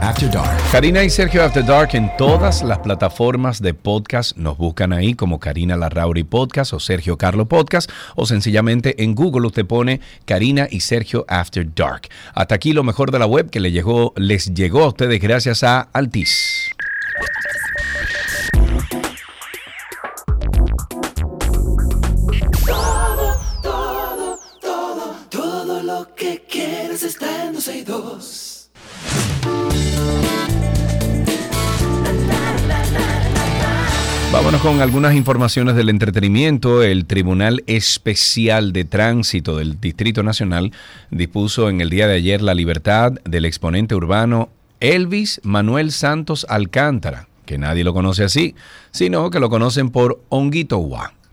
After 0.00 0.30
Dark. 0.30 0.56
Karina 0.70 1.02
y 1.02 1.10
Sergio 1.10 1.42
After 1.42 1.64
Dark 1.64 1.90
en 1.94 2.08
todas 2.16 2.62
las 2.62 2.78
plataformas 2.78 3.60
de 3.60 3.74
podcast. 3.74 4.36
Nos 4.36 4.56
buscan 4.56 4.92
ahí 4.92 5.14
como 5.14 5.40
Karina 5.40 5.76
Larrauri 5.76 6.22
Podcast 6.22 6.72
o 6.72 6.78
Sergio 6.78 7.18
Carlo 7.18 7.48
Podcast 7.48 7.90
o 8.14 8.24
sencillamente 8.24 9.02
en 9.02 9.16
Google 9.16 9.48
usted 9.48 9.66
pone 9.66 10.00
Karina 10.24 10.68
y 10.70 10.80
Sergio 10.80 11.24
After 11.28 11.66
Dark. 11.74 12.08
Hasta 12.32 12.54
aquí 12.54 12.72
lo 12.72 12.84
mejor 12.84 13.10
de 13.10 13.18
la 13.18 13.26
web 13.26 13.50
que 13.50 13.58
les 13.58 13.72
llegó, 13.72 14.12
les 14.16 14.54
llegó 14.54 14.84
a 14.84 14.88
ustedes 14.88 15.20
gracias 15.20 15.64
a 15.64 15.88
Altis. 15.92 16.70
Vámonos 34.38 34.60
con 34.60 34.80
algunas 34.80 35.16
informaciones 35.16 35.74
del 35.74 35.88
entretenimiento. 35.88 36.84
El 36.84 37.06
Tribunal 37.06 37.64
Especial 37.66 38.72
de 38.72 38.84
Tránsito 38.84 39.56
del 39.56 39.80
Distrito 39.80 40.22
Nacional 40.22 40.70
dispuso 41.10 41.68
en 41.68 41.80
el 41.80 41.90
día 41.90 42.06
de 42.06 42.14
ayer 42.14 42.40
la 42.40 42.54
libertad 42.54 43.14
del 43.24 43.46
exponente 43.46 43.96
urbano 43.96 44.48
Elvis 44.78 45.40
Manuel 45.42 45.90
Santos 45.90 46.46
Alcántara, 46.48 47.26
que 47.46 47.58
nadie 47.58 47.82
lo 47.82 47.92
conoce 47.92 48.22
así, 48.22 48.54
sino 48.92 49.28
que 49.30 49.40
lo 49.40 49.50
conocen 49.50 49.90
por 49.90 50.22
Honguito 50.28 50.78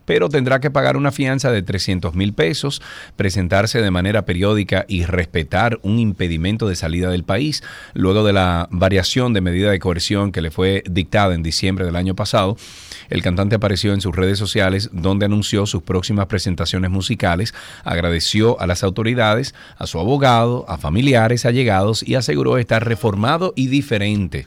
pero 0.05 0.29
tendrá 0.29 0.59
que 0.59 0.71
pagar 0.71 0.97
una 0.97 1.11
fianza 1.11 1.51
de 1.51 1.61
300 1.61 2.15
mil 2.15 2.33
pesos, 2.33 2.81
presentarse 3.15 3.81
de 3.81 3.91
manera 3.91 4.25
periódica 4.25 4.85
y 4.87 5.03
respetar 5.03 5.79
un 5.81 5.99
impedimento 5.99 6.67
de 6.67 6.75
salida 6.75 7.09
del 7.09 7.23
país. 7.23 7.63
Luego 7.93 8.23
de 8.23 8.33
la 8.33 8.67
variación 8.71 9.33
de 9.33 9.41
medida 9.41 9.71
de 9.71 9.79
coerción 9.79 10.31
que 10.31 10.41
le 10.41 10.51
fue 10.51 10.83
dictada 10.89 11.33
en 11.35 11.43
diciembre 11.43 11.85
del 11.85 11.95
año 11.95 12.15
pasado, 12.15 12.57
el 13.09 13.21
cantante 13.21 13.55
apareció 13.55 13.93
en 13.93 14.01
sus 14.01 14.15
redes 14.15 14.39
sociales 14.39 14.89
donde 14.91 15.25
anunció 15.25 15.65
sus 15.65 15.83
próximas 15.83 16.27
presentaciones 16.27 16.91
musicales, 16.91 17.53
agradeció 17.83 18.59
a 18.59 18.67
las 18.67 18.83
autoridades, 18.83 19.53
a 19.77 19.87
su 19.87 19.99
abogado, 19.99 20.65
a 20.67 20.77
familiares, 20.77 21.45
allegados 21.45 22.03
y 22.03 22.15
aseguró 22.15 22.57
estar 22.57 22.85
reformado 22.87 23.53
y 23.55 23.67
diferente. 23.67 24.45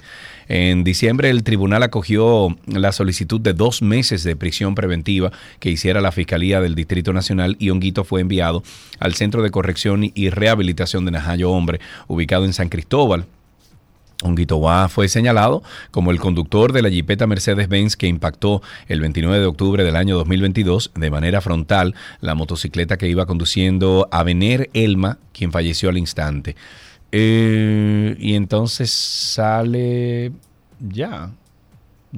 En 0.49 0.83
diciembre 0.83 1.29
el 1.29 1.43
tribunal 1.43 1.83
acogió 1.83 2.57
la 2.67 2.93
solicitud 2.93 3.39
de 3.39 3.53
dos 3.53 3.83
meses 3.83 4.25
de 4.25 4.35
prisión 4.35 4.75
preventiva 4.75 5.31
que 5.61 5.71
hiciera 5.71 6.01
la 6.01 6.11
Fiscalía 6.11 6.63
del 6.63 6.75
Distrito 6.75 7.13
Nacional 7.13 7.57
y 7.59 7.69
Honguito 7.69 8.03
fue 8.03 8.23
enviado 8.23 8.63
al 8.99 9.15
Centro 9.15 9.43
de 9.43 9.51
Corrección 9.51 10.11
y 10.15 10.31
Rehabilitación 10.31 11.05
de 11.05 11.11
Najayo 11.11 11.51
Hombre, 11.51 11.81
ubicado 12.07 12.47
en 12.47 12.55
San 12.55 12.71
Cristóbal. 12.71 13.27
Honguito 14.23 14.61
fue 14.89 15.09
señalado 15.09 15.63
como 15.91 16.11
el 16.11 16.19
conductor 16.19 16.73
de 16.73 16.83
la 16.83 16.89
Jeepeta 16.89 17.27
Mercedes-Benz 17.27 17.97
que 17.97 18.09
impactó 18.09 18.63
el 18.89 19.01
29 19.01 19.39
de 19.39 19.47
octubre 19.47 19.85
del 19.85 19.95
año 19.95 20.17
2022 20.17 20.93
de 20.97 21.11
manera 21.11 21.41
frontal 21.41 21.95
la 22.21 22.35
motocicleta 22.35 22.97
que 22.97 23.09
iba 23.09 23.27
conduciendo 23.27 24.09
a 24.11 24.25
Vener 24.25 24.71
Elma, 24.73 25.19
quien 25.33 25.53
falleció 25.53 25.91
al 25.91 25.99
instante. 25.99 26.57
Eh, 27.13 28.17
y 28.19 28.35
entonces 28.35 28.91
sale 28.91 30.33
ya. 30.81 31.33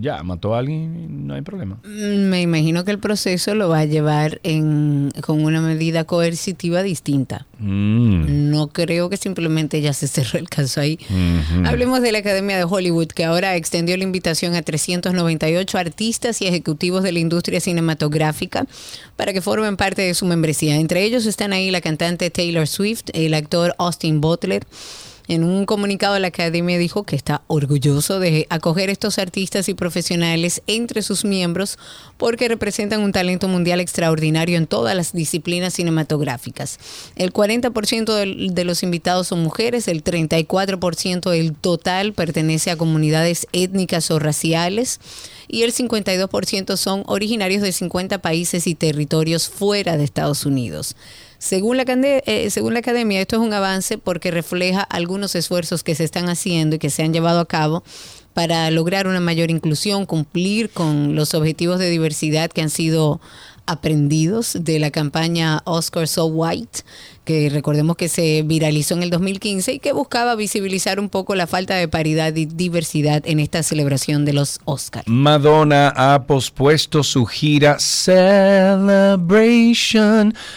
Ya, 0.01 0.23
mató 0.23 0.55
a 0.55 0.61
alguien, 0.61 1.27
no 1.27 1.35
hay 1.35 1.43
problema. 1.43 1.79
Mm, 1.85 2.31
me 2.31 2.41
imagino 2.41 2.85
que 2.85 2.91
el 2.91 2.99
proceso 2.99 3.55
lo 3.55 3.69
va 3.69 3.81
a 3.81 3.85
llevar 3.85 4.41
en, 4.45 5.13
con 5.21 5.45
una 5.45 5.61
medida 5.61 6.05
coercitiva 6.05 6.83
distinta. 6.83 7.47
Mm. 7.59 8.51
No 8.51 8.69
creo 8.69 9.11
que 9.11 9.19
simplemente 9.19 9.83
ya 9.83 9.93
se 9.93 10.09
cerró 10.09 10.39
el 10.39 10.49
caso 10.49 10.81
ahí. 10.81 10.99
Hablemos 11.67 12.01
de 12.01 12.13
la 12.13 12.19
Academia 12.19 12.57
de 12.57 12.65
Hollywood, 12.65 13.09
que 13.09 13.25
ahora 13.25 13.57
extendió 13.57 13.95
la 13.99 14.05
invitación 14.05 14.55
a 14.55 14.63
398 14.63 15.77
artistas 15.77 16.41
y 16.41 16.47
ejecutivos 16.47 17.03
de 17.03 17.13
la 17.13 17.19
industria 17.19 17.61
cinematográfica 17.61 18.67
para 19.17 19.35
que 19.35 19.43
formen 19.43 19.77
parte 19.77 20.01
de 20.01 20.15
su 20.15 20.25
membresía. 20.25 20.77
Entre 20.77 21.05
ellos 21.05 21.27
están 21.27 21.53
ahí 21.53 21.71
la 21.71 21.83
cantante 21.83 22.31
Taylor 22.31 22.67
Swift, 22.67 23.05
el 23.13 23.35
actor 23.35 23.75
Austin 23.77 24.23
Butler, 24.23 24.65
en 25.31 25.45
un 25.45 25.65
comunicado 25.65 26.19
la 26.19 26.27
academia 26.27 26.77
dijo 26.77 27.05
que 27.05 27.15
está 27.15 27.43
orgulloso 27.47 28.19
de 28.19 28.49
acoger 28.51 28.91
estos 28.91 29.17
artistas 29.21 29.69
y 29.69 29.75
profesionales 29.75 30.61
entre 30.67 31.03
sus 31.03 31.25
miembros 31.25 31.79
porque 32.17 32.49
representan 32.49 33.01
un 33.01 33.13
talento 33.13 33.47
mundial 33.47 33.79
extraordinario 33.79 34.57
en 34.57 34.67
todas 34.67 34.97
las 34.97 35.13
disciplinas 35.13 35.75
cinematográficas. 35.75 36.81
El 37.15 37.33
40% 37.33 38.53
de 38.53 38.65
los 38.65 38.83
invitados 38.83 39.29
son 39.29 39.41
mujeres, 39.45 39.87
el 39.87 40.03
34% 40.03 41.31
del 41.31 41.55
total 41.55 42.13
pertenece 42.13 42.73
a 42.73 42.77
comunidades 42.77 43.47
étnicas 43.53 44.11
o 44.11 44.19
raciales 44.19 44.99
y 45.47 45.63
el 45.63 45.73
52% 45.73 46.77
son 46.77 47.05
originarios 47.07 47.63
de 47.63 47.71
50 47.71 48.19
países 48.19 48.67
y 48.67 48.75
territorios 48.75 49.49
fuera 49.49 49.97
de 49.97 50.03
Estados 50.03 50.45
Unidos. 50.45 50.97
Según 51.41 51.79
la, 51.79 51.85
eh, 51.87 52.51
según 52.51 52.75
la 52.75 52.81
academia, 52.81 53.19
esto 53.19 53.37
es 53.37 53.43
un 53.43 53.55
avance 53.55 53.97
porque 53.97 54.31
refleja 54.31 54.83
algunos 54.83 55.35
esfuerzos 55.35 55.83
que 55.83 55.95
se 55.95 56.05
están 56.05 56.29
haciendo 56.29 56.77
y 56.77 56.79
que 56.79 56.91
se 56.91 57.03
han 57.03 57.15
llevado 57.15 57.41
a 57.41 57.49
cabo 57.49 57.83
para 58.35 58.71
lograr 58.71 59.07
una 59.07 59.21
mayor 59.21 59.51
inclusión, 59.51 60.05
cumplir 60.05 60.69
con 60.69 61.17
los 61.17 61.33
objetivos 61.33 61.79
de 61.79 61.89
diversidad 61.89 62.51
que 62.51 62.61
han 62.61 62.69
sido 62.69 63.23
aprendidos 63.65 64.59
de 64.61 64.79
la 64.81 64.91
campaña 64.91 65.63
Oscar 65.65 66.07
So 66.09 66.27
White, 66.27 66.81
que 67.25 67.49
recordemos 67.51 67.97
que 67.97 68.09
se 68.09 68.43
viralizó 68.45 68.95
en 68.95 69.03
el 69.03 69.11
2015 69.11 69.75
y 69.75 69.79
que 69.79 69.93
buscaba 69.93 70.35
visibilizar 70.35 70.99
un 70.99 71.09
poco 71.09 71.35
la 71.35 71.47
falta 71.47 71.75
de 71.75 71.87
paridad 71.89 72.35
y 72.35 72.47
diversidad 72.47 73.23
en 73.27 73.41
esta 73.41 73.63
celebración 73.63 74.25
de 74.25 74.33
los 74.33 74.59
Oscars. 74.65 75.07
Madonna 75.07 75.93
ha 75.97 76.25
pospuesto 76.25 77.03
su 77.03 77.27
gira 77.27 77.79
Celebration 77.79 79.21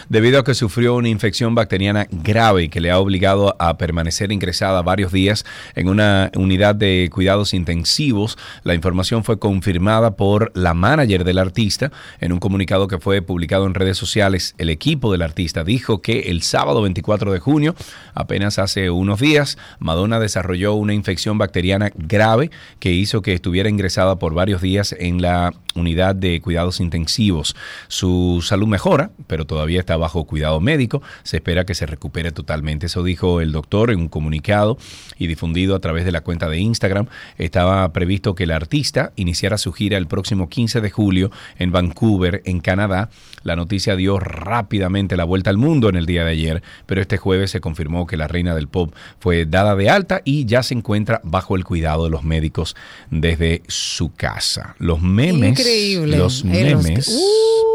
debido 0.10 0.40
a 0.40 0.44
que 0.44 0.54
sufrió 0.54 0.96
una 0.96 1.10
infección 1.10 1.54
bacteriana 1.56 2.08
grave 2.12 2.70
que 2.70 2.80
le 2.80 2.92
ha 2.92 3.00
obligado 3.00 3.56
a 3.60 3.78
permanecer 3.78 4.32
ingresada 4.32 4.82
varios 4.82 5.12
días 5.12 5.46
en 5.76 5.90
una 5.90 6.32
unidad 6.36 6.76
de 6.76 7.10
cuidados 7.12 7.54
intensivos. 7.54 8.38
La 8.64 8.74
información 8.74 9.24
fue 9.24 9.40
confirmada 9.40 10.16
por 10.16 10.52
la 10.56 10.74
manager 10.74 11.24
del 11.24 11.40
artista 11.40 11.92
en 12.20 12.32
un 12.32 12.40
comunicado 12.40 12.88
que 12.88 13.00
fue 13.00 13.22
publicado 13.22 13.66
en 13.66 13.74
redes 13.74 13.98
sociales. 13.98 14.56
El 14.58 14.70
equipo 14.70 15.12
del 15.12 15.22
artista 15.22 15.64
dijo 15.64 16.02
que 16.02 16.32
el 16.32 16.42
sábado 16.54 16.64
sábado 16.64 16.84
24 16.84 17.34
de 17.34 17.40
junio, 17.40 17.76
apenas 18.14 18.58
hace 18.58 18.90
unos 18.90 19.20
días, 19.20 19.58
Madonna 19.80 20.20
desarrolló 20.20 20.76
una 20.76 20.94
infección 20.94 21.38
bacteriana 21.38 21.92
grave 21.96 22.52
que 22.80 22.94
hizo 22.94 23.22
que 23.22 23.34
estuviera 23.34 23.70
ingresada 23.70 24.18
por 24.18 24.34
varios 24.34 24.62
días 24.62 24.96
en 24.98 25.22
la 25.22 25.52
unidad 25.76 26.16
de 26.16 26.40
cuidados 26.42 26.80
intensivos. 26.80 27.56
Su 27.88 28.44
salud 28.44 28.68
mejora, 28.68 29.12
pero 29.28 29.46
todavía 29.46 29.80
está 29.80 29.98
bajo 29.98 30.26
cuidado 30.26 30.60
médico. 30.60 31.02
Se 31.24 31.38
espera 31.38 31.66
que 31.66 31.76
se 31.76 31.86
recupere 31.86 32.32
totalmente. 32.32 32.86
Eso 32.86 33.04
dijo 33.04 33.42
el 33.42 33.52
doctor 33.52 33.92
en 33.92 34.00
un 34.00 34.08
comunicado 34.08 34.78
y 35.18 35.28
difundido 35.28 35.76
a 35.76 35.80
través 35.80 36.06
de 36.06 36.12
la 36.12 36.22
cuenta 36.22 36.50
de 36.50 36.60
Instagram. 36.60 37.08
Estaba 37.38 37.92
previsto 37.92 38.36
que 38.36 38.44
el 38.44 38.52
artista 38.52 39.12
iniciara 39.16 39.58
su 39.58 39.74
gira 39.74 39.98
el 39.98 40.08
próximo 40.08 40.50
15 40.50 40.82
de 40.82 40.92
julio 40.92 41.32
en 41.58 41.72
Vancouver, 41.72 42.42
en 42.46 42.60
Canadá. 42.60 43.10
La 43.44 43.56
noticia 43.56 43.96
dio 43.96 44.20
rápidamente 44.20 45.18
la 45.18 45.26
vuelta 45.26 45.50
al 45.50 45.58
mundo 45.58 45.90
en 45.90 45.96
el 45.96 46.06
día 46.06 46.24
de 46.24 46.32
ayer, 46.32 46.43
pero 46.86 47.02
este 47.02 47.18
jueves 47.18 47.52
se 47.52 47.62
confirmó 47.62 48.08
que 48.08 48.18
la 48.18 48.28
reina 48.28 48.56
del 48.56 48.68
pop 48.68 48.94
fue 49.20 49.46
dada 49.46 49.76
de 49.76 49.90
alta 49.90 50.22
y 50.24 50.46
ya 50.46 50.64
se 50.64 50.74
encuentra 50.74 51.22
bajo 51.24 51.56
el 51.56 51.64
cuidado 51.64 52.06
de 52.06 52.10
los 52.10 52.24
médicos 52.24 52.76
desde 53.10 53.64
su 53.68 54.14
casa. 54.14 54.76
Los 54.80 55.02
memes 55.02 55.60
increíble. 55.60 56.18
Los 56.18 56.44
memes. 56.44 57.08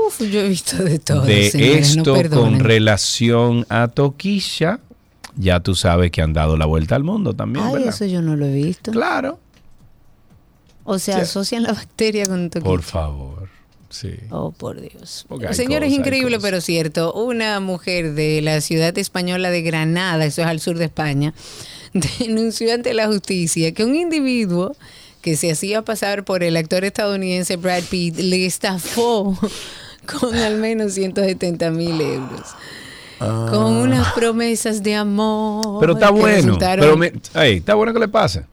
Uf, 0.06 0.20
yo 0.20 0.40
he 0.40 0.48
visto 0.48 0.82
de 0.82 0.98
todo. 0.98 1.22
De 1.22 1.78
esto 1.78 2.14
con 2.30 2.60
relación 2.60 3.66
a 3.68 3.88
Toquilla, 3.88 4.80
ya 5.36 5.60
tú 5.60 5.74
sabes 5.74 6.10
que 6.10 6.22
han 6.22 6.32
dado 6.32 6.56
la 6.56 6.66
vuelta 6.66 6.96
al 6.96 7.04
mundo 7.04 7.34
también. 7.34 7.64
Ay, 7.66 7.84
eso 7.88 8.04
yo 8.04 8.22
no 8.22 8.36
lo 8.36 8.46
he 8.46 8.52
visto. 8.52 8.90
Claro. 8.90 9.38
O 10.84 10.98
sea, 10.98 11.18
asocian 11.18 11.64
la 11.64 11.72
bacteria 11.72 12.26
con 12.26 12.48
Toquilla. 12.50 12.70
Por 12.70 12.82
favor. 12.82 13.57
Sí. 13.90 14.14
Oh, 14.30 14.52
por 14.52 14.80
Dios. 14.80 15.26
Señor, 15.52 15.82
es 15.82 15.92
increíble, 15.92 16.38
pero 16.40 16.60
cierto. 16.60 17.12
Una 17.14 17.58
mujer 17.60 18.14
de 18.14 18.42
la 18.42 18.60
ciudad 18.60 18.96
española 18.98 19.50
de 19.50 19.62
Granada, 19.62 20.24
eso 20.24 20.42
es 20.42 20.48
al 20.48 20.60
sur 20.60 20.76
de 20.76 20.86
España, 20.86 21.32
denunció 22.18 22.74
ante 22.74 22.92
la 22.94 23.06
justicia 23.06 23.72
que 23.72 23.84
un 23.84 23.94
individuo 23.94 24.76
que 25.22 25.36
se 25.36 25.50
hacía 25.50 25.82
pasar 25.82 26.24
por 26.24 26.42
el 26.42 26.56
actor 26.56 26.84
estadounidense 26.84 27.56
Brad 27.56 27.82
Pitt, 27.84 28.18
le 28.18 28.46
estafó 28.46 29.36
con 30.20 30.34
al 30.34 30.58
menos 30.58 30.92
170 30.92 31.70
mil 31.70 32.00
euros. 32.00 32.54
Con 33.18 33.28
ah. 33.28 33.80
unas 33.82 34.12
promesas 34.12 34.82
de 34.82 34.94
amor. 34.94 35.80
Pero 35.80 35.94
está 35.94 36.10
bueno. 36.10 36.56
Pero 36.58 37.02
está 37.02 37.74
bueno 37.74 37.92
que 37.92 37.98
le 37.98 38.08
pase. 38.08 38.44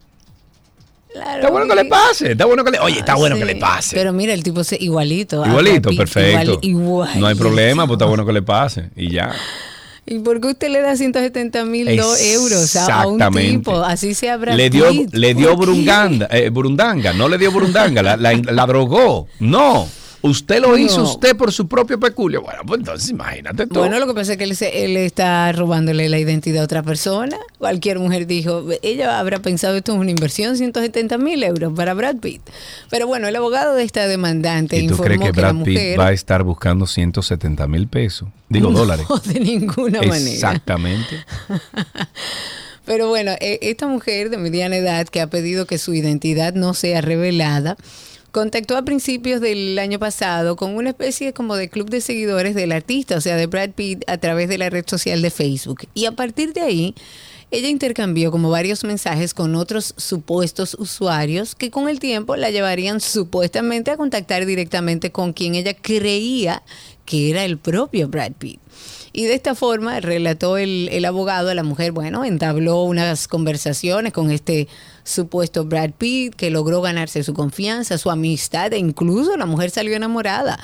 Está 1.16 1.50
bueno 1.50 1.68
que 1.68 1.76
le 1.76 1.86
pase. 1.86 2.32
Está 2.32 2.46
bueno 2.46 2.64
que 2.64 2.72
le, 2.72 2.80
oye, 2.80 3.00
está 3.00 3.16
bueno 3.16 3.36
que 3.36 3.46
le 3.46 3.56
pase. 3.56 3.96
Pero 3.96 4.14
mira, 4.14 4.34
el 4.34 4.44
tipo 4.44 4.62
es 4.62 4.72
igualito. 4.74 5.46
Igualito, 5.46 5.90
perfecto. 5.96 6.60
no 6.64 7.28
hay 7.28 7.36
problema, 7.36 7.88
pues 7.88 7.98
está 7.98 8.06
bueno 8.06 8.26
que 8.26 8.34
le 8.34 8.42
pase. 8.42 8.90
Y 8.96 9.12
ya. 9.12 9.34
¿Y 10.08 10.20
por 10.20 10.40
qué 10.40 10.50
usted 10.50 10.70
le 10.70 10.82
da 10.82 10.96
170 10.96 11.66
mil 11.66 11.88
euros 11.90 12.76
a 12.76 13.08
un 13.08 13.20
tipo? 13.32 13.76
Así 13.78 14.14
se 14.14 14.30
habrá. 14.30 14.56
Le 14.56 14.70
dio, 14.70 14.86
le 15.12 15.34
dio 15.34 15.56
burunganda, 15.56 16.28
eh, 16.30 16.50
burundanga, 16.50 17.12
no 17.14 17.28
le 17.28 17.40
dio 17.40 17.52
burundanga, 17.52 18.04
la, 18.04 18.16
la 18.16 18.66
drogó. 18.68 19.28
No. 19.40 19.88
Usted 20.26 20.60
lo 20.60 20.76
hizo 20.78 21.04
usted 21.04 21.36
por 21.36 21.52
su 21.52 21.68
propio 21.68 22.00
peculio. 22.00 22.42
Bueno, 22.42 22.62
pues 22.66 22.80
entonces 22.80 23.10
imagínate 23.10 23.68
tú. 23.68 23.80
Bueno, 23.80 24.00
lo 24.00 24.08
que 24.08 24.14
pasa 24.14 24.34
es 24.34 24.38
que 24.38 24.44
él, 24.46 24.58
él, 24.74 24.98
está 24.98 25.52
robándole 25.52 26.10
la 26.10 26.18
identidad 26.18 26.64
a 26.64 26.66
otra 26.66 26.82
persona. 26.82 27.38
Cualquier 27.60 28.00
mujer 28.00 28.26
dijo, 28.26 28.66
ella 28.82 29.20
habrá 29.20 29.40
pensado 29.40 29.76
esto 29.76 29.94
es 29.94 30.00
una 30.00 30.10
inversión, 30.10 30.58
150 30.58 31.18
mil 31.20 31.44
euros 31.44 31.74
para 31.76 31.94
Brad 31.94 32.16
Pitt. 32.18 32.42
Pero 32.90 33.06
bueno, 33.06 33.28
el 33.28 33.36
abogado 33.36 33.76
de 33.76 33.84
esta 33.84 34.08
demandante 34.08 34.80
¿Y 34.80 34.88
tú 34.88 34.98
crees 34.98 35.22
que, 35.22 35.32
Brad 35.32 35.64
Pitt 35.64 36.00
va 36.00 36.08
a 36.08 36.14
estar 36.14 36.44
buscando 36.44 36.88
170 36.88 37.68
mil 37.68 37.88
pesos? 37.88 38.28
Digo, 38.50 38.72
dólares. 38.72 39.06
de 39.26 39.40
ninguna 39.40 40.00
manera. 40.02 40.16
Exactamente. 40.18 41.24
Pero 42.86 43.10
bueno, 43.10 43.32
e, 43.40 43.60
esta 43.62 43.88
mujer 43.88 44.30
de 44.30 44.38
mediana 44.38 44.76
edad 44.76 45.08
que 45.08 45.22
ha 45.22 45.28
pedido 45.28 45.66
que 45.66 45.78
su 45.78 45.94
identidad 45.94 46.54
no 46.54 46.74
sea 46.74 47.02
revelada, 47.02 47.78
contactó 48.36 48.76
a 48.76 48.84
principios 48.84 49.40
del 49.40 49.80
año 49.80 49.98
pasado 49.98 50.58
con 50.58 50.76
una 50.76 50.90
especie 50.90 51.32
como 51.32 51.56
de 51.56 51.70
club 51.70 51.90
de 51.90 52.02
seguidores 52.02 52.54
del 52.54 52.74
artista, 52.74 53.16
o 53.16 53.22
sea, 53.22 53.38
de 53.38 53.48
Brad 53.48 53.70
Pitt, 53.70 54.04
a 54.08 54.18
través 54.18 54.50
de 54.50 54.58
la 54.58 54.70
red 54.70 54.84
social 54.86 55.22
de 55.22 55.30
Facebook. 55.30 55.88
Y 55.94 56.04
a 56.04 56.12
partir 56.12 56.52
de 56.52 56.60
ahí, 56.60 56.96
ella 57.50 57.70
intercambió 57.70 58.32
como 58.32 58.50
varios 58.50 58.84
mensajes 58.84 59.34
con 59.34 59.56
otros 59.56 59.94
supuestos 59.96 60.76
usuarios 60.78 61.56
que 61.56 61.72
con 61.72 61.88
el 61.88 62.02
tiempo 62.02 62.36
la 62.36 62.52
llevarían 62.52 63.00
supuestamente 63.00 63.92
a 63.92 63.96
contactar 63.96 64.46
directamente 64.46 65.14
con 65.14 65.32
quien 65.32 65.56
ella 65.56 65.74
creía 65.74 66.62
que 67.06 67.30
era 67.30 67.46
el 67.46 67.58
propio 67.58 68.10
Brad 68.10 68.34
Pitt. 68.34 68.60
Y 69.18 69.24
de 69.28 69.34
esta 69.34 69.56
forma, 69.56 70.02
relató 70.02 70.58
el, 70.58 70.90
el 70.92 71.06
abogado, 71.06 71.54
la 71.54 71.64
mujer, 71.64 71.94
bueno, 71.94 72.26
entabló 72.26 72.84
unas 72.84 73.30
conversaciones 73.30 74.12
con 74.12 74.30
este 74.30 74.68
supuesto 75.06 75.64
Brad 75.64 75.92
Pitt, 75.98 76.36
que 76.36 76.50
logró 76.50 76.82
ganarse 76.82 77.24
su 77.24 77.34
confianza, 77.34 77.98
su 77.98 78.12
amistad, 78.12 78.74
e 78.74 78.78
incluso 78.78 79.38
la 79.38 79.46
mujer 79.46 79.70
salió 79.70 79.96
enamorada. 79.96 80.60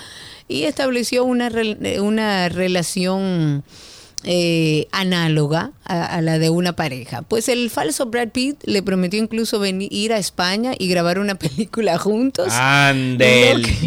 Y 0.50 0.64
estableció 0.64 1.24
una, 1.24 1.48
re- 1.48 2.02
una 2.02 2.50
relación 2.50 3.64
eh, 4.24 4.88
análoga 4.92 5.72
a, 5.86 6.06
a 6.06 6.22
la 6.22 6.40
de 6.40 6.50
una 6.50 6.76
pareja. 6.76 7.22
Pues 7.22 7.50
el 7.50 7.70
falso 7.70 8.06
Brad 8.08 8.30
Pitt 8.30 8.58
le 8.66 8.82
prometió 8.84 9.20
incluso 9.20 9.60
venir 9.60 9.92
ir 9.92 10.14
a 10.14 10.18
España 10.18 10.74
y 10.78 10.88
grabar 10.88 11.20
una 11.20 11.36
película 11.40 11.98
juntos. 11.98 12.48
Ande 12.52 13.54
Lo 13.56 13.62
que-. 13.64 13.82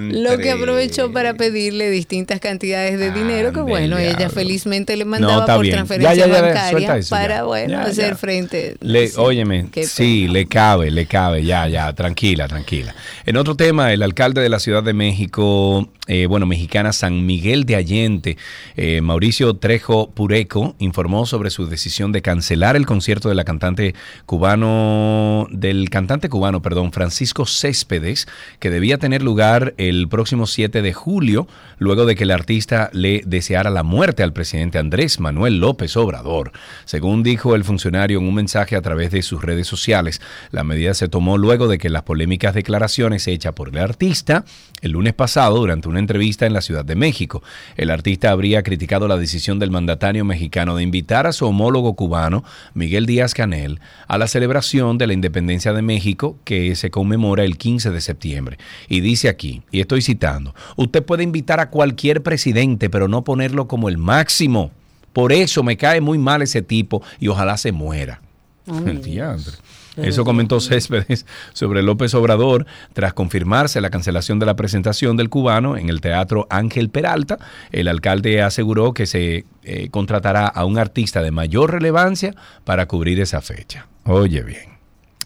Lo 0.00 0.38
que 0.38 0.50
aprovechó 0.50 1.12
para 1.12 1.34
pedirle 1.34 1.90
distintas 1.90 2.40
cantidades 2.40 2.98
de 2.98 3.10
dinero 3.10 3.52
que 3.52 3.60
bueno, 3.60 3.98
ella 3.98 4.30
felizmente 4.30 4.96
le 4.96 5.04
mandaba 5.04 5.40
está 5.40 5.54
por 5.54 5.62
bien. 5.62 5.74
transferencia 5.74 6.14
Ya, 6.14 6.26
ya, 6.26 6.32
ya, 6.34 6.42
bancaria 6.42 6.96
eso, 6.96 7.10
para 7.10 7.44
bueno 7.44 7.78
hacer 7.80 8.16
frente. 8.16 8.76
Le, 8.80 9.08
Sí, 9.08 9.14
óyeme, 9.18 9.66
sí, 9.86 10.28
le 10.28 10.46
cabe, 10.46 10.90
le 10.90 11.06
cabe, 11.06 11.44
ya, 11.44 11.68
ya, 11.68 11.92
tranquila, 11.92 12.48
tranquila. 12.48 12.94
En 13.26 13.36
otro 13.36 13.56
tema, 13.56 13.92
el 13.92 14.02
alcalde 14.02 14.40
de 14.40 14.48
la 14.48 14.58
Ciudad 14.58 14.82
de 14.82 14.94
México, 14.94 15.88
eh, 16.06 16.26
bueno, 16.26 16.46
mexicana 16.46 16.92
San 16.92 17.26
Miguel 17.26 17.64
de 17.64 17.76
Allende, 17.76 18.36
eh, 18.76 19.00
Mauricio 19.00 19.54
Trejo 19.54 20.10
Pureco, 20.10 20.74
informó 20.78 21.26
sobre 21.26 21.50
su 21.50 21.66
decisión 21.66 22.12
de 22.12 22.22
cancelar 22.22 22.76
el 22.76 22.86
concierto 22.86 23.28
de 23.28 23.34
la 23.34 23.44
cantante 23.44 23.94
cubano, 24.26 25.46
del 25.50 25.90
cantante 25.90 26.28
cubano, 26.28 26.62
perdón, 26.62 26.92
Francisco 26.92 27.46
Céspedes, 27.46 28.26
que 28.58 28.70
debía 28.70 28.98
tener 28.98 29.22
lugar 29.22 29.74
el 29.76 30.08
próximo 30.08 30.46
7 30.46 30.82
de 30.82 30.92
julio, 30.92 31.46
luego 31.78 32.06
de 32.06 32.14
que 32.14 32.24
el 32.24 32.30
artista 32.30 32.90
le 32.92 33.22
deseara 33.26 33.70
la 33.70 33.82
muerte 33.82 34.22
al 34.22 34.32
presidente 34.32 34.78
Andrés 34.78 35.20
Manuel 35.20 35.58
López 35.58 35.96
Obrador. 35.96 36.52
Según 36.84 37.22
dijo 37.22 37.54
el 37.54 37.64
funcionario 37.64 38.18
en 38.18 38.26
un 38.26 38.34
mensaje 38.34 38.76
a 38.76 38.82
través 38.82 39.10
de 39.10 39.22
sus 39.22 39.42
redes 39.42 39.66
sociales, 39.66 40.20
la 40.50 40.64
medida 40.64 40.94
se 40.94 41.08
tomó 41.08 41.38
luego 41.38 41.68
de 41.68 41.78
que 41.78 41.90
las 41.90 42.02
polémicas 42.02 42.54
declaraciones 42.54 43.26
hechas 43.26 43.52
por 43.52 43.68
el 43.68 43.78
artista 43.78 44.44
el 44.82 44.92
lunes 44.92 45.14
pasado 45.14 45.58
durante 45.58 45.88
una 45.88 46.00
entrevista 46.00 46.44
en 46.44 46.52
la 46.52 46.60
Ciudad 46.60 46.84
de 46.84 46.96
México. 46.96 47.42
El 47.76 47.90
artista 47.90 48.30
habría 48.42 48.64
criticado 48.64 49.06
la 49.06 49.16
decisión 49.18 49.60
del 49.60 49.70
mandatario 49.70 50.24
mexicano 50.24 50.74
de 50.74 50.82
invitar 50.82 51.28
a 51.28 51.32
su 51.32 51.46
homólogo 51.46 51.94
cubano, 51.94 52.42
Miguel 52.74 53.06
Díaz 53.06 53.34
Canel, 53.34 53.78
a 54.08 54.18
la 54.18 54.26
celebración 54.26 54.98
de 54.98 55.06
la 55.06 55.12
independencia 55.12 55.72
de 55.72 55.80
México 55.80 56.36
que 56.42 56.74
se 56.74 56.90
conmemora 56.90 57.44
el 57.44 57.56
15 57.56 57.90
de 57.92 58.00
septiembre. 58.00 58.58
Y 58.88 58.98
dice 58.98 59.28
aquí, 59.28 59.62
y 59.70 59.80
estoy 59.80 60.02
citando, 60.02 60.56
usted 60.74 61.04
puede 61.04 61.22
invitar 61.22 61.60
a 61.60 61.70
cualquier 61.70 62.24
presidente, 62.24 62.90
pero 62.90 63.06
no 63.06 63.22
ponerlo 63.22 63.68
como 63.68 63.88
el 63.88 63.96
máximo. 63.96 64.72
Por 65.12 65.32
eso 65.32 65.62
me 65.62 65.76
cae 65.76 66.00
muy 66.00 66.18
mal 66.18 66.42
ese 66.42 66.62
tipo 66.62 67.00
y 67.20 67.28
ojalá 67.28 67.56
se 67.56 67.70
muera. 67.70 68.22
El 68.66 69.02
diantre. 69.04 69.54
Eso 69.96 70.24
comentó 70.24 70.60
Céspedes 70.60 71.26
sobre 71.52 71.82
López 71.82 72.14
Obrador 72.14 72.66
tras 72.92 73.12
confirmarse 73.12 73.80
la 73.80 73.90
cancelación 73.90 74.38
de 74.38 74.46
la 74.46 74.56
presentación 74.56 75.16
del 75.16 75.28
cubano 75.28 75.76
en 75.76 75.88
el 75.88 76.00
Teatro 76.00 76.46
Ángel 76.50 76.88
Peralta. 76.88 77.38
El 77.70 77.88
alcalde 77.88 78.42
aseguró 78.42 78.94
que 78.94 79.06
se 79.06 79.44
eh, 79.64 79.88
contratará 79.90 80.46
a 80.46 80.64
un 80.64 80.78
artista 80.78 81.22
de 81.22 81.30
mayor 81.30 81.72
relevancia 81.72 82.34
para 82.64 82.86
cubrir 82.86 83.20
esa 83.20 83.40
fecha. 83.40 83.86
Oye 84.04 84.42
bien, 84.42 84.78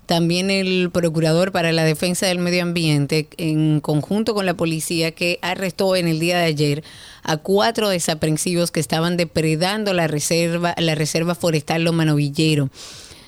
También 0.05 0.51
el 0.51 0.89
procurador 0.91 1.51
para 1.51 1.71
la 1.71 1.83
defensa 1.85 2.25
del 2.25 2.39
medio 2.39 2.63
ambiente, 2.63 3.27
en 3.37 3.79
conjunto 3.79 4.33
con 4.33 4.45
la 4.45 4.53
policía, 4.53 5.11
que 5.11 5.39
arrestó 5.41 5.95
en 5.95 6.07
el 6.07 6.19
día 6.19 6.39
de 6.39 6.45
ayer 6.45 6.83
a 7.23 7.37
cuatro 7.37 7.89
desaprensivos 7.89 8.71
que 8.71 8.81
estaban 8.81 9.15
depredando 9.15 9.93
la 9.93 10.07
reserva, 10.07 10.75
la 10.77 10.95
reserva 10.95 11.35
forestal 11.35 11.83
Loma 11.83 12.03
Novillero. 12.03 12.69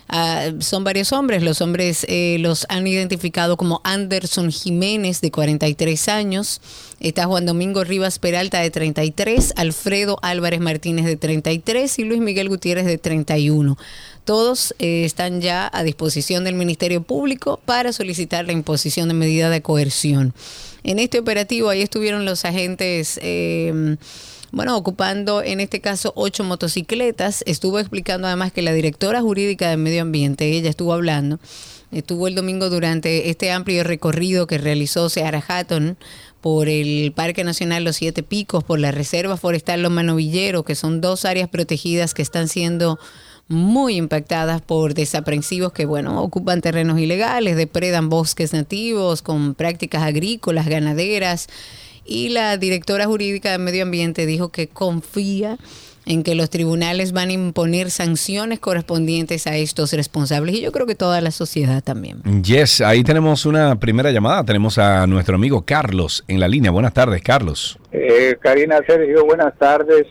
Ah, 0.07 0.51
son 0.59 0.83
varios 0.83 1.11
hombres. 1.13 1.41
Los 1.41 1.61
hombres 1.61 2.05
eh, 2.07 2.37
los 2.39 2.65
han 2.69 2.85
identificado 2.85 3.57
como 3.57 3.81
Anderson 3.83 4.51
Jiménez, 4.51 5.21
de 5.21 5.31
43 5.31 6.09
años. 6.09 6.61
Está 6.99 7.25
Juan 7.25 7.45
Domingo 7.45 7.83
Rivas 7.83 8.19
Peralta, 8.19 8.59
de 8.59 8.69
33. 8.69 9.53
Alfredo 9.55 10.19
Álvarez 10.21 10.59
Martínez, 10.59 11.05
de 11.05 11.15
33. 11.17 11.99
Y 11.99 12.03
Luis 12.03 12.21
Miguel 12.21 12.49
Gutiérrez, 12.49 12.85
de 12.85 12.97
31. 12.97 13.77
Todos 14.25 14.75
eh, 14.79 15.05
están 15.05 15.41
ya 15.41 15.69
a 15.73 15.83
disposición 15.83 16.43
del 16.43 16.55
Ministerio 16.55 17.01
Público 17.01 17.59
para 17.65 17.91
solicitar 17.93 18.45
la 18.45 18.53
imposición 18.53 19.07
de 19.07 19.13
medida 19.15 19.49
de 19.49 19.61
coerción. 19.61 20.33
En 20.83 20.99
este 20.99 21.17
operativo, 21.19 21.69
ahí 21.69 21.81
estuvieron 21.81 22.25
los 22.25 22.45
agentes. 22.45 23.19
eh, 23.21 23.97
bueno, 24.55 24.77
ocupando 24.77 25.43
en 25.43 25.59
este 25.59 25.81
caso 25.81 26.13
ocho 26.15 26.45
motocicletas. 26.45 27.43
Estuvo 27.45 27.77
explicando 27.77 28.25
además 28.25 28.53
que 28.53 28.61
la 28.61 28.71
directora 28.71 29.21
jurídica 29.21 29.69
de 29.69 29.75
Medio 29.75 30.01
Ambiente, 30.01 30.49
ella 30.49 30.69
estuvo 30.69 30.93
hablando, 30.93 31.39
estuvo 31.91 32.29
el 32.29 32.35
domingo 32.35 32.69
durante 32.69 33.29
este 33.29 33.51
amplio 33.51 33.83
recorrido 33.83 34.47
que 34.47 34.57
realizó 34.57 35.09
Seara 35.09 35.43
Hatton 35.45 35.97
por 36.39 36.69
el 36.69 37.11
Parque 37.11 37.43
Nacional 37.43 37.83
Los 37.83 37.97
Siete 37.97 38.23
Picos, 38.23 38.63
por 38.63 38.79
la 38.79 38.91
Reserva 38.91 39.35
Forestal 39.35 39.81
Los 39.81 39.91
Manovilleros, 39.91 40.63
que 40.63 40.75
son 40.75 41.01
dos 41.01 41.25
áreas 41.25 41.49
protegidas 41.49 42.13
que 42.13 42.21
están 42.21 42.47
siendo 42.47 42.97
muy 43.49 43.97
impactadas 43.97 44.61
por 44.61 44.93
desaprensivos 44.93 45.73
que, 45.73 45.85
bueno, 45.85 46.23
ocupan 46.23 46.61
terrenos 46.61 46.97
ilegales, 46.97 47.57
depredan 47.57 48.07
bosques 48.07 48.53
nativos 48.53 49.21
con 49.21 49.53
prácticas 49.53 50.03
agrícolas, 50.03 50.67
ganaderas. 50.67 51.47
Y 52.05 52.29
la 52.29 52.57
directora 52.57 53.05
jurídica 53.05 53.51
de 53.51 53.57
Medio 53.57 53.83
Ambiente 53.83 54.25
dijo 54.25 54.49
que 54.49 54.67
confía 54.67 55.57
en 56.05 56.23
que 56.23 56.35
los 56.35 56.49
tribunales 56.49 57.11
van 57.11 57.29
a 57.29 57.33
imponer 57.33 57.89
sanciones 57.89 58.59
correspondientes 58.59 59.47
a 59.47 59.57
estos 59.57 59.91
responsables 59.93 60.55
y 60.55 60.61
yo 60.61 60.71
creo 60.71 60.85
que 60.85 60.95
toda 60.95 61.19
la 61.21 61.31
sociedad 61.31 61.83
también. 61.83 62.21
Yes, 62.43 62.81
ahí 62.81 63.03
tenemos 63.03 63.45
una 63.45 63.79
primera 63.79 64.11
llamada. 64.11 64.43
Tenemos 64.43 64.77
a 64.77 65.07
nuestro 65.07 65.35
amigo 65.35 65.63
Carlos 65.65 66.23
en 66.27 66.39
la 66.39 66.47
línea. 66.47 66.71
Buenas 66.71 66.93
tardes, 66.93 67.21
Carlos. 67.21 67.79
Eh, 67.91 68.37
Karina 68.39 68.79
Sergio, 68.85 69.25
buenas 69.25 69.57
tardes. 69.57 70.05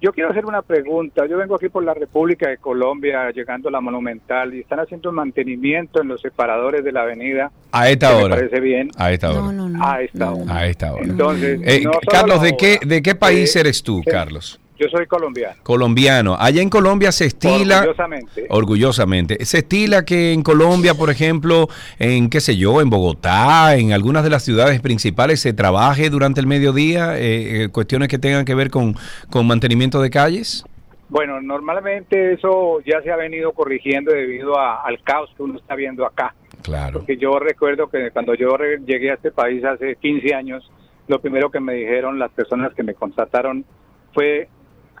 Yo 0.00 0.12
quiero 0.12 0.30
hacer 0.30 0.46
una 0.46 0.62
pregunta. 0.62 1.26
Yo 1.26 1.36
vengo 1.36 1.56
aquí 1.56 1.68
por 1.68 1.82
la 1.84 1.94
República 1.94 2.48
de 2.48 2.58
Colombia, 2.58 3.30
llegando 3.30 3.68
a 3.68 3.72
la 3.72 3.80
Monumental, 3.80 4.54
y 4.54 4.60
están 4.60 4.80
haciendo 4.80 5.10
mantenimiento 5.12 6.00
en 6.00 6.08
los 6.08 6.20
separadores 6.20 6.84
de 6.84 6.92
la 6.92 7.02
avenida. 7.02 7.50
A 7.72 7.88
esta 7.90 8.10
me 8.16 8.22
hora. 8.24 8.36
parece 8.36 8.60
bien. 8.60 8.90
A 8.96 9.12
esta 9.12 9.30
hora. 9.30 9.40
No, 9.40 9.52
no, 9.52 9.68
no. 9.68 9.84
A 9.84 10.00
esta 10.02 10.32
hora. 10.32 10.54
A 10.56 10.66
esta 10.66 10.92
hora. 10.94 11.04
Entonces, 11.04 11.60
Eh, 11.64 11.80
no 11.84 11.92
solo 11.92 12.00
Carlos, 12.10 12.42
¿de 12.42 12.56
qué. 12.56 12.78
¿de 12.84 13.02
qué 13.02 13.14
país 13.14 13.54
Eh, 13.56 13.60
eres 13.60 13.82
tú, 13.82 14.00
sí. 14.04 14.10
Carlos? 14.10 14.60
Yo 14.78 14.86
soy 14.88 15.06
colombiano. 15.06 15.56
Colombiano. 15.62 16.36
Allá 16.38 16.62
en 16.62 16.70
Colombia 16.70 17.10
se 17.12 17.26
estila... 17.26 17.78
Orgullosamente. 17.80 18.46
Orgullosamente. 18.48 19.44
Se 19.44 19.58
estila 19.58 20.04
que 20.04 20.32
en 20.32 20.42
Colombia, 20.42 20.94
por 20.94 21.10
ejemplo, 21.10 21.68
en 21.98 22.30
qué 22.30 22.40
sé 22.40 22.56
yo, 22.56 22.80
en 22.80 22.88
Bogotá, 22.88 23.74
en 23.76 23.92
algunas 23.92 24.22
de 24.22 24.30
las 24.30 24.44
ciudades 24.44 24.80
principales 24.80 25.40
se 25.40 25.52
trabaje 25.52 26.10
durante 26.10 26.40
el 26.40 26.46
mediodía, 26.46 27.18
eh, 27.18 27.64
eh, 27.64 27.68
cuestiones 27.70 28.08
que 28.08 28.18
tengan 28.18 28.44
que 28.44 28.54
ver 28.54 28.70
con, 28.70 28.94
con 29.30 29.46
mantenimiento 29.46 30.00
de 30.00 30.10
calles. 30.10 30.64
Bueno, 31.08 31.40
normalmente 31.40 32.34
eso 32.34 32.80
ya 32.86 33.00
se 33.02 33.10
ha 33.10 33.16
venido 33.16 33.52
corrigiendo 33.52 34.12
debido 34.12 34.58
a- 34.58 34.82
al 34.82 35.02
caos 35.02 35.30
que 35.36 35.42
uno 35.42 35.58
está 35.58 35.74
viendo 35.74 36.04
acá. 36.06 36.34
Claro. 36.62 36.98
Porque 36.98 37.16
yo 37.16 37.38
recuerdo 37.38 37.88
que 37.88 38.10
cuando 38.10 38.34
yo 38.34 38.56
llegué 38.86 39.10
a 39.10 39.14
este 39.14 39.30
país 39.30 39.64
hace 39.64 39.96
15 39.96 40.34
años, 40.34 40.70
lo 41.06 41.20
primero 41.20 41.50
que 41.50 41.60
me 41.60 41.72
dijeron 41.72 42.18
las 42.18 42.30
personas 42.32 42.74
que 42.74 42.82
me 42.82 42.92
contrataron 42.94 43.64
fue, 44.12 44.48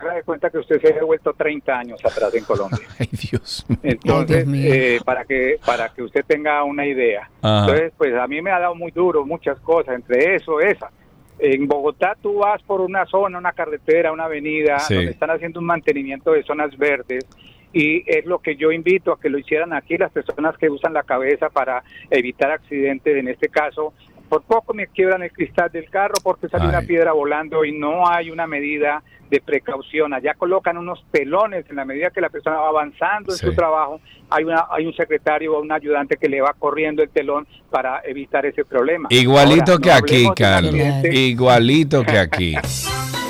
haga 0.00 0.14
de 0.14 0.22
cuenta 0.22 0.50
que 0.50 0.58
usted 0.58 0.80
se 0.80 0.98
ha 0.98 1.04
vuelto 1.04 1.32
30 1.32 1.78
años 1.78 2.04
atrás 2.04 2.34
en 2.34 2.44
Colombia. 2.44 2.78
Ay, 2.98 3.08
Dios. 3.12 3.66
Entonces, 3.82 4.50
Dios 4.50 4.74
eh, 4.74 5.00
para 5.04 5.24
que 5.24 5.58
para 5.64 5.88
que 5.90 6.02
usted 6.02 6.24
tenga 6.26 6.62
una 6.64 6.86
idea. 6.86 7.28
Ajá. 7.42 7.60
Entonces, 7.60 7.92
pues 7.96 8.14
a 8.14 8.26
mí 8.26 8.40
me 8.42 8.50
ha 8.50 8.58
dado 8.58 8.74
muy 8.74 8.90
duro 8.90 9.24
muchas 9.24 9.58
cosas, 9.60 9.94
entre 9.94 10.34
eso, 10.36 10.60
esa. 10.60 10.90
En 11.38 11.68
Bogotá 11.68 12.16
tú 12.20 12.38
vas 12.38 12.60
por 12.62 12.80
una 12.80 13.06
zona, 13.06 13.38
una 13.38 13.52
carretera, 13.52 14.12
una 14.12 14.24
avenida, 14.24 14.78
Sí. 14.80 14.94
donde 14.94 15.12
están 15.12 15.30
haciendo 15.30 15.60
un 15.60 15.66
mantenimiento 15.66 16.32
de 16.32 16.42
zonas 16.42 16.76
verdes 16.76 17.24
y 17.72 18.02
es 18.10 18.24
lo 18.24 18.38
que 18.38 18.56
yo 18.56 18.72
invito 18.72 19.12
a 19.12 19.20
que 19.20 19.28
lo 19.28 19.38
hicieran 19.38 19.72
aquí 19.72 19.96
las 19.98 20.10
personas 20.10 20.56
que 20.56 20.70
usan 20.70 20.94
la 20.94 21.02
cabeza 21.02 21.50
para 21.50 21.84
evitar 22.10 22.50
accidentes, 22.50 23.14
en 23.16 23.28
este 23.28 23.48
caso, 23.48 23.92
por 24.28 24.42
poco 24.42 24.74
me 24.74 24.86
quiebran 24.88 25.22
el 25.22 25.32
cristal 25.32 25.70
del 25.72 25.88
carro 25.90 26.14
porque 26.22 26.48
sale 26.48 26.68
una 26.68 26.82
piedra 26.82 27.12
volando 27.12 27.64
y 27.64 27.72
no 27.72 28.08
hay 28.08 28.30
una 28.30 28.46
medida 28.46 29.02
de 29.30 29.40
precaución. 29.40 30.14
Allá 30.14 30.34
colocan 30.34 30.78
unos 30.78 31.04
pelones 31.10 31.64
en 31.68 31.76
la 31.76 31.84
medida 31.84 32.10
que 32.10 32.20
la 32.20 32.30
persona 32.30 32.56
va 32.56 32.68
avanzando 32.68 33.32
en 33.32 33.38
Sí. 33.38 33.46
su 33.46 33.54
trabajo. 33.54 34.00
Hay, 34.30 34.44
una, 34.44 34.66
hay 34.70 34.86
un 34.86 34.94
secretario 34.94 35.54
o 35.56 35.60
un 35.60 35.70
ayudante 35.72 36.16
que 36.16 36.28
le 36.28 36.40
va 36.40 36.54
corriendo 36.58 37.02
el 37.02 37.10
telón 37.10 37.46
para 37.70 38.00
evitar 38.04 38.46
ese 38.46 38.64
problema. 38.64 39.08
Igualito 39.10 39.72
Ahora, 39.72 39.82
que 39.82 39.88
no 39.90 39.94
aquí, 39.96 40.28
Carlos. 40.36 40.74
Igualito 41.12 42.04
que 42.04 42.18
aquí. 42.18 42.54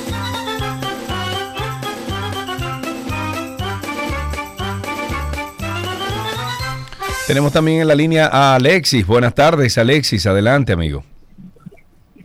Tenemos 7.29 7.53
también 7.53 7.83
en 7.83 7.89
la 7.89 7.95
línea 7.95 8.27
a 8.33 8.55
Alexis. 8.55 9.07
Buenas 9.07 9.35
tardes, 9.35 9.77
Alexis. 9.77 10.27
Adelante, 10.27 10.73
amigo. 10.73 11.05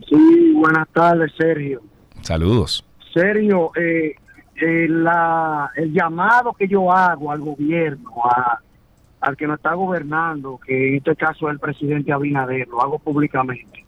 Sí, 0.08 0.52
buenas 0.54 0.88
tardes, 0.88 1.30
Sergio. 1.36 1.82
Saludos. 2.22 2.84
Sergio, 3.12 3.70
eh, 3.76 4.14
eh, 4.56 4.86
la, 4.88 5.70
el 5.76 5.92
llamado 5.92 6.54
que 6.54 6.66
yo 6.66 6.90
hago 6.90 7.30
al 7.30 7.40
gobierno, 7.40 8.12
a- 8.24 8.58
al 9.20 9.36
que 9.36 9.46
nos 9.46 9.56
está 9.56 9.74
gobernando, 9.74 10.58
que 10.66 10.88
en 10.88 10.94
este 10.96 11.14
caso 11.16 11.48
es 11.48 11.52
el 11.52 11.58
presidente 11.60 12.10
Abinader, 12.12 12.66
lo 12.68 12.80
hago 12.82 12.98
públicamente. 12.98 13.84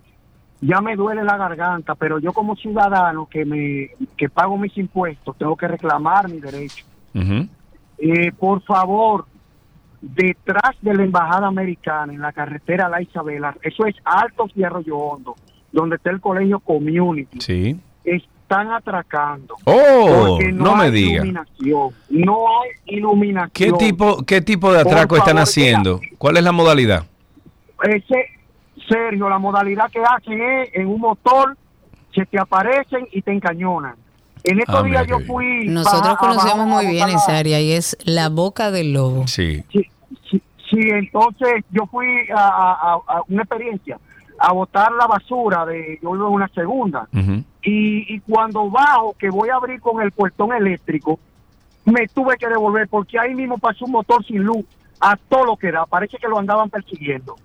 Ya 0.60 0.80
me 0.82 0.96
duele 0.96 1.24
la 1.24 1.36
garganta, 1.38 1.94
pero 1.94 2.18
yo 2.18 2.32
como 2.34 2.56
ciudadano 2.56 3.26
que 3.26 3.44
me 3.44 3.90
que 4.16 4.28
pago 4.30 4.56
mis 4.58 4.76
impuestos, 4.78 5.36
tengo 5.38 5.56
que 5.56 5.68
reclamar 5.68 6.28
mi 6.30 6.40
derecho. 6.40 6.84
Eh, 7.98 8.32
por 8.38 8.62
favor, 8.62 9.26
detrás 10.14 10.76
de 10.82 10.94
la 10.94 11.02
embajada 11.04 11.46
americana 11.46 12.12
en 12.12 12.20
la 12.20 12.32
carretera 12.32 12.88
La 12.88 13.02
Isabela, 13.02 13.56
eso 13.62 13.86
es 13.86 13.94
Altos 14.04 14.50
y 14.54 14.62
Arroyo 14.64 14.96
Hondo, 14.96 15.34
donde 15.72 15.96
está 15.96 16.10
el 16.10 16.20
colegio 16.20 16.60
Community, 16.60 17.40
Sí. 17.40 17.76
están 18.04 18.70
atracando. 18.72 19.56
Oh, 19.64 20.28
Porque 20.38 20.52
no, 20.52 20.76
me 20.76 20.84
hay 20.84 20.90
diga. 20.92 21.14
iluminación, 21.24 21.90
no 22.10 22.46
hay 22.60 22.70
iluminación. 22.96 23.50
¿Qué 23.52 23.72
tipo, 23.72 24.22
¿Qué 24.24 24.40
tipo 24.40 24.72
de 24.72 24.80
atraco 24.80 25.16
están 25.16 25.38
haciendo? 25.38 26.00
¿Cuál 26.18 26.36
es 26.36 26.44
la 26.44 26.52
modalidad? 26.52 27.04
Ese, 27.82 28.26
Sergio, 28.88 29.28
la 29.28 29.38
modalidad 29.38 29.90
que 29.90 30.00
hacen 30.00 30.40
es 30.40 30.70
en 30.74 30.86
un 30.86 31.00
motor, 31.00 31.56
se 32.14 32.24
te 32.26 32.38
aparecen 32.38 33.06
y 33.12 33.20
te 33.22 33.32
encañonan. 33.32 33.94
En 34.44 34.60
estos 34.60 34.76
Ah, 34.76 34.82
días 34.84 35.06
yo 35.08 35.18
fui... 35.26 35.66
Nosotros 35.66 36.16
conocemos 36.18 36.68
muy 36.68 36.86
bien 36.86 37.08
esa 37.08 37.36
área 37.36 37.60
y 37.60 37.72
es 37.72 37.96
la 38.04 38.28
boca 38.28 38.70
del 38.70 38.92
lobo. 38.92 39.26
Sí. 39.26 39.64
Sí, 39.72 39.84
sí, 40.30 40.42
sí, 40.70 40.80
entonces 40.90 41.64
yo 41.70 41.86
fui 41.86 42.06
a, 42.34 42.38
a- 42.48 42.72
a- 42.92 43.18
a 43.18 43.22
una 43.28 43.42
experiencia 43.42 43.98
a 44.38 44.52
botar 44.52 44.92
la 44.92 45.06
basura 45.06 45.64
de 45.64 45.98
yo 46.02 46.12
vivo 46.12 46.28
en 46.28 46.34
una 46.34 46.48
segunda. 46.48 47.08
Y, 47.62 48.14
y 48.14 48.20
cuando 48.20 48.68
bajo 48.70 49.14
que 49.18 49.30
voy 49.30 49.48
a 49.48 49.56
abrir 49.56 49.80
con 49.80 50.02
el 50.02 50.12
portón 50.12 50.52
eléctrico 50.52 51.18
me 51.84 52.06
tuve 52.08 52.36
que 52.36 52.48
devolver 52.48 52.88
porque 52.88 53.18
ahí 53.18 53.34
mismo 53.34 53.58
pasó 53.58 53.84
un 53.86 53.92
motor 53.92 54.24
sin 54.24 54.42
luz 54.42 54.64
a 55.00 55.16
todo 55.16 55.44
lo 55.44 55.56
que 55.56 55.70
da. 55.72 55.86
Parece 55.86 56.18
que 56.18 56.28
lo 56.28 56.38
andaban 56.38 56.68
persiguiendo 56.68 57.36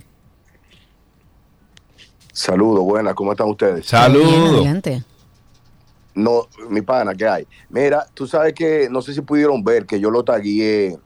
Saludos, 2.31 2.83
buenas, 2.83 3.13
¿cómo 3.13 3.33
están 3.33 3.47
ustedes? 3.47 3.85
Saludos. 3.85 4.55
adelante. 4.55 5.03
No, 6.15 6.47
mi 6.69 6.81
pana, 6.81 7.13
¿qué 7.13 7.27
hay? 7.27 7.47
Mira, 7.69 8.07
tú 8.13 8.27
sabes 8.27 8.53
que, 8.53 8.87
no 8.89 9.01
sé 9.01 9.13
si 9.13 9.21
pudieron 9.21 9.63
ver 9.63 9.85
que 9.85 9.99
yo 9.99 10.09
lo 10.09 10.23
tagué 10.23 10.97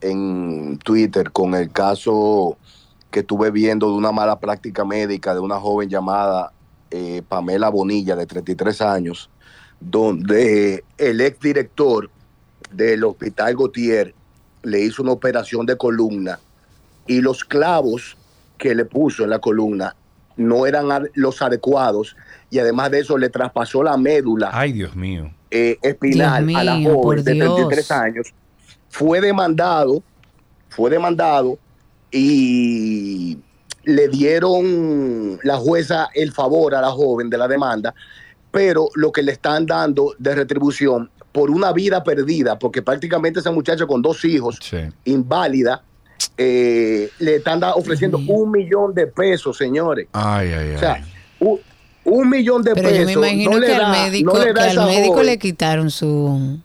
en 0.00 0.78
Twitter 0.78 1.30
con 1.32 1.54
el 1.54 1.70
caso 1.70 2.56
que 3.10 3.20
estuve 3.20 3.50
viendo 3.50 3.88
de 3.88 3.94
una 3.94 4.12
mala 4.12 4.38
práctica 4.38 4.84
médica 4.84 5.34
de 5.34 5.40
una 5.40 5.58
joven 5.58 5.88
llamada 5.88 6.52
eh, 6.90 7.22
Pamela 7.28 7.68
Bonilla, 7.68 8.16
de 8.16 8.26
33 8.26 8.80
años, 8.80 9.30
donde 9.80 10.84
el 10.98 11.20
exdirector 11.20 12.10
del 12.70 13.02
Hospital 13.04 13.54
Gautier 13.56 14.14
le 14.62 14.80
hizo 14.80 15.02
una 15.02 15.12
operación 15.12 15.66
de 15.66 15.76
columna 15.76 16.38
y 17.06 17.20
los 17.20 17.44
clavos 17.44 18.16
que 18.58 18.74
le 18.74 18.84
puso 18.84 19.24
en 19.24 19.30
la 19.30 19.38
columna 19.38 19.96
no 20.36 20.66
eran 20.66 20.86
los 21.14 21.42
adecuados 21.42 22.14
y 22.50 22.58
además 22.58 22.90
de 22.90 23.00
eso 23.00 23.16
le 23.18 23.30
traspasó 23.30 23.82
la 23.82 23.96
médula 23.96 24.50
Ay, 24.52 24.72
Dios 24.72 24.94
mío. 24.94 25.32
eh, 25.50 25.78
espinal 25.82 26.46
Dios 26.46 26.60
a 26.60 26.64
la 26.64 26.72
joven 26.82 27.24
de 27.24 27.32
Dios. 27.32 27.54
33 27.56 27.90
años. 27.90 28.34
Fue 28.90 29.20
demandado, 29.20 30.02
fue 30.68 30.90
demandado 30.90 31.58
y 32.10 33.38
le 33.84 34.08
dieron 34.08 35.38
la 35.42 35.56
jueza 35.56 36.08
el 36.14 36.32
favor 36.32 36.74
a 36.74 36.80
la 36.80 36.90
joven 36.90 37.30
de 37.30 37.38
la 37.38 37.48
demanda, 37.48 37.94
pero 38.50 38.88
lo 38.94 39.12
que 39.12 39.22
le 39.22 39.32
están 39.32 39.66
dando 39.66 40.14
de 40.18 40.34
retribución 40.34 41.10
por 41.32 41.50
una 41.50 41.72
vida 41.72 42.02
perdida, 42.02 42.58
porque 42.58 42.82
prácticamente 42.82 43.40
esa 43.40 43.52
muchacha 43.52 43.86
con 43.86 44.02
dos 44.02 44.24
hijos, 44.24 44.58
Sí. 44.60 44.78
inválida, 45.04 45.82
eh, 46.36 47.08
le 47.18 47.36
están 47.36 47.60
da- 47.60 47.74
ofreciendo 47.74 48.18
un 48.18 48.50
millón 48.50 48.92
de 48.94 49.06
pesos, 49.06 49.56
señores. 49.56 50.08
Ay, 50.12 50.52
ay, 50.52 50.74
O 50.74 50.78
sea, 50.78 50.94
ay. 50.94 51.02
un, 51.38 51.60
un 52.04 52.28
millón 52.28 52.62
de 52.62 52.74
Pero 52.74 52.88
pesos. 52.88 53.12
yo 53.12 53.20
me 53.20 53.28
imagino 53.30 53.50
no 53.52 53.58
le 53.58 53.66
que 53.66 53.72
da- 53.72 53.86
al 53.92 54.04
médico, 54.04 54.32
no 54.32 54.44
le 54.44 54.52
da 54.52 54.64
que 54.64 54.70
esa 54.70 54.82
al 54.82 54.88
médico 54.88 55.12
joven 55.14 55.26
le 55.26 55.38
quitaron 55.38 55.90
su... 55.90 56.58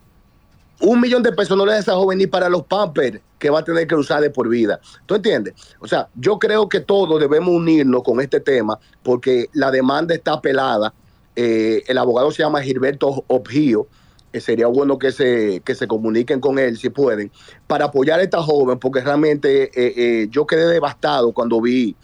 un 0.81 1.01
millón 1.01 1.23
de 1.23 1.31
pesos 1.31 1.55
no 1.57 1.65
le 1.65 1.71
da 1.73 1.77
a 1.77 1.81
esa 1.81 1.93
joven 1.95 2.17
ni 2.17 2.27
para 2.27 2.49
los 2.49 2.63
pampers 2.63 3.19
que 3.39 3.49
va 3.49 3.59
a 3.59 3.63
tener 3.63 3.85
que 3.87 3.95
usar 3.95 4.21
de 4.21 4.29
por 4.29 4.49
vida. 4.49 4.79
¿Tú 5.05 5.15
entiendes? 5.15 5.53
O 5.79 5.87
sea, 5.87 6.07
yo 6.15 6.39
creo 6.39 6.67
que 6.67 6.79
todos 6.79 7.19
debemos 7.19 7.49
unirnos 7.53 8.01
con 8.03 8.19
este 8.19 8.39
tema 8.39 8.79
porque 9.03 9.47
la 9.53 9.69
demanda 9.71 10.15
está 10.15 10.41
pelada. 10.41 10.93
Eh, 11.35 11.83
el 11.87 11.97
abogado 11.97 12.31
se 12.31 12.43
llama 12.43 12.61
Gilberto 12.61 13.23
Obgio. 13.27 13.87
Eh, 14.35 14.41
sería 14.41 14.67
bueno 14.67 14.99
que 14.99 15.13
se, 15.13 15.61
que 15.63 15.75
se 15.75 15.87
comuniquen 15.87 16.41
con 16.41 16.59
él 16.59 16.77
si 16.77 16.89
pueden 16.89 17.31
para 17.67 17.85
apoyar 17.85 18.19
a 18.19 18.23
esta 18.23 18.41
joven 18.41 18.77
porque 18.79 18.99
realmente 18.99 19.63
eh, 19.63 19.93
eh, 19.95 20.27
yo 20.29 20.45
quedé 20.45 20.67
devastado 20.67 21.31
cuando 21.31 21.61
vi 21.61 21.95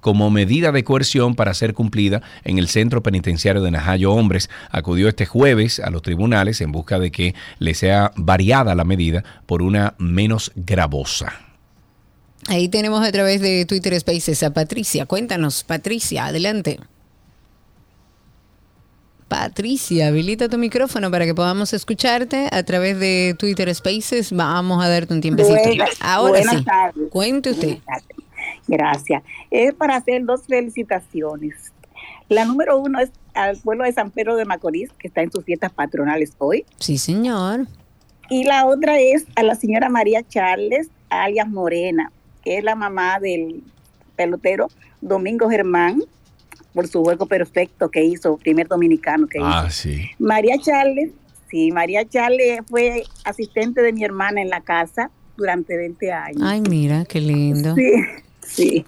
como 0.00 0.30
medida 0.30 0.72
de 0.72 0.84
coerción 0.84 1.34
para 1.34 1.54
ser 1.54 1.74
cumplida 1.74 2.22
en 2.44 2.58
el 2.58 2.68
centro 2.68 3.02
penitenciario 3.02 3.62
de 3.62 3.70
Najayo 3.70 4.12
Hombres. 4.12 4.48
Acudió 4.70 5.08
este 5.08 5.26
jueves 5.26 5.80
a 5.80 5.90
los 5.90 6.02
tribunales 6.02 6.60
en 6.60 6.72
busca 6.72 6.98
de 6.98 7.10
que 7.10 7.34
le 7.58 7.74
sea 7.74 8.12
variada 8.16 8.74
la 8.74 8.84
medida 8.84 9.24
por 9.46 9.62
una 9.62 9.94
menos 9.98 10.52
gravosa. 10.54 11.32
Ahí 12.48 12.68
tenemos 12.68 13.06
a 13.06 13.12
través 13.12 13.40
de 13.40 13.64
Twitter 13.66 13.98
Spaces 14.00 14.42
a 14.42 14.52
Patricia. 14.54 15.04
Cuéntanos, 15.06 15.62
Patricia, 15.62 16.26
adelante. 16.26 16.80
Patricia, 19.28 20.08
habilita 20.08 20.48
tu 20.48 20.58
micrófono 20.58 21.08
para 21.10 21.24
que 21.24 21.34
podamos 21.36 21.72
escucharte 21.72 22.48
a 22.50 22.62
través 22.64 22.98
de 22.98 23.36
Twitter 23.38 23.72
Spaces. 23.72 24.32
Vamos 24.32 24.82
a 24.84 24.88
darte 24.88 25.14
un 25.14 25.20
tiempecito. 25.20 25.54
Buenas- 25.54 25.90
Ahora 26.00 26.30
buenas 26.30 26.56
sí. 26.58 26.64
tardes. 26.64 27.08
Cuente 27.10 27.50
usted. 27.50 27.78
Gracias. 28.66 29.22
Es 29.50 29.74
para 29.74 29.96
hacer 29.96 30.24
dos 30.24 30.42
felicitaciones. 30.46 31.72
La 32.28 32.44
número 32.44 32.78
uno 32.78 33.00
es 33.00 33.10
al 33.34 33.58
pueblo 33.58 33.84
de 33.84 33.92
San 33.92 34.10
Pedro 34.10 34.36
de 34.36 34.44
Macorís, 34.44 34.90
que 34.98 35.08
está 35.08 35.22
en 35.22 35.32
sus 35.32 35.44
fiestas 35.44 35.72
patronales 35.72 36.32
hoy. 36.38 36.64
Sí, 36.78 36.98
señor. 36.98 37.66
Y 38.28 38.44
la 38.44 38.66
otra 38.66 39.00
es 39.00 39.26
a 39.34 39.42
la 39.42 39.56
señora 39.56 39.88
María 39.88 40.22
Charles, 40.22 40.88
alias 41.08 41.48
Morena, 41.48 42.12
que 42.44 42.58
es 42.58 42.64
la 42.64 42.76
mamá 42.76 43.18
del 43.18 43.62
pelotero 44.14 44.68
Domingo 45.00 45.50
Germán, 45.50 46.02
por 46.72 46.86
su 46.86 47.02
juego 47.02 47.26
perfecto 47.26 47.90
que 47.90 48.04
hizo, 48.04 48.36
primer 48.36 48.68
dominicano 48.68 49.26
que 49.26 49.38
hizo. 49.38 49.46
Ah, 49.46 49.70
sí. 49.70 50.10
María 50.18 50.56
Charles, 50.58 51.10
sí, 51.50 51.72
María 51.72 52.08
Charles 52.08 52.60
fue 52.68 53.02
asistente 53.24 53.82
de 53.82 53.92
mi 53.92 54.04
hermana 54.04 54.40
en 54.40 54.50
la 54.50 54.60
casa 54.60 55.10
durante 55.36 55.76
20 55.76 56.12
años. 56.12 56.42
Ay, 56.44 56.60
mira, 56.60 57.04
qué 57.06 57.20
lindo. 57.20 57.74
Sí, 57.74 57.92
sí. 58.50 58.84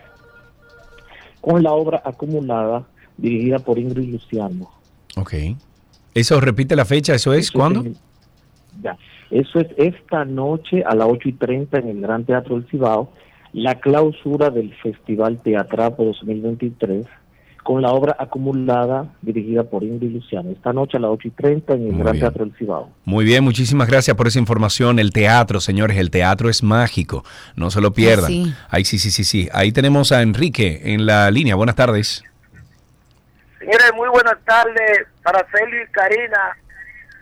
con 1.40 1.62
la 1.62 1.72
obra 1.72 2.02
acumulada 2.04 2.84
dirigida 3.16 3.58
por 3.58 3.78
Ingrid 3.78 4.12
Luciano. 4.12 4.70
Ok. 5.16 5.34
Eso 6.14 6.40
repite 6.40 6.76
la 6.76 6.84
fecha, 6.84 7.14
¿eso 7.14 7.32
es 7.32 7.50
cuándo? 7.50 7.84
Ya. 8.82 8.96
Eso 9.30 9.60
es 9.60 9.68
esta 9.76 10.24
noche 10.24 10.82
a 10.84 10.94
las 10.94 11.06
8 11.08 11.28
y 11.28 11.32
30 11.32 11.78
en 11.78 11.88
el 11.88 12.00
Gran 12.00 12.24
Teatro 12.24 12.56
del 12.56 12.68
Cibao, 12.68 13.12
la 13.52 13.76
clausura 13.76 14.50
del 14.50 14.74
Festival 14.74 15.40
Teatrapo 15.42 16.04
2023 16.04 17.06
con 17.70 17.82
la 17.82 17.92
obra 17.92 18.16
acumulada 18.18 19.14
dirigida 19.22 19.62
por 19.62 19.84
Ingrid 19.84 20.10
Luciano. 20.10 20.50
Esta 20.50 20.72
noche 20.72 20.96
a 20.96 21.00
las 21.00 21.12
8 21.12 21.28
y 21.28 21.30
30 21.30 21.74
en 21.74 21.86
el 21.86 21.92
Muy 21.92 22.00
Gran 22.02 22.12
bien. 22.14 22.24
Teatro 22.24 22.44
del 22.44 22.52
Cibao. 22.56 22.90
Muy 23.04 23.24
bien, 23.24 23.44
muchísimas 23.44 23.86
gracias 23.86 24.16
por 24.16 24.26
esa 24.26 24.40
información. 24.40 24.98
El 24.98 25.12
teatro, 25.12 25.60
señores, 25.60 25.96
el 25.96 26.10
teatro 26.10 26.48
es 26.50 26.64
mágico. 26.64 27.24
No 27.54 27.70
se 27.70 27.80
lo 27.80 27.92
pierdan. 27.92 28.26
sí. 28.26 28.52
Ahí 28.70 28.84
sí, 28.84 28.98
sí, 28.98 29.12
sí, 29.12 29.22
sí. 29.22 29.48
Ahí 29.52 29.70
tenemos 29.70 30.10
a 30.10 30.20
Enrique 30.22 30.80
en 30.86 31.06
la 31.06 31.30
línea. 31.30 31.54
Buenas 31.54 31.76
tardes. 31.76 32.24
Señores, 33.60 33.92
muy 33.94 34.08
buenas 34.08 34.34
tardes 34.44 35.06
para 35.22 35.46
Celio 35.52 35.80
y 35.84 35.92
Karina. 35.92 36.40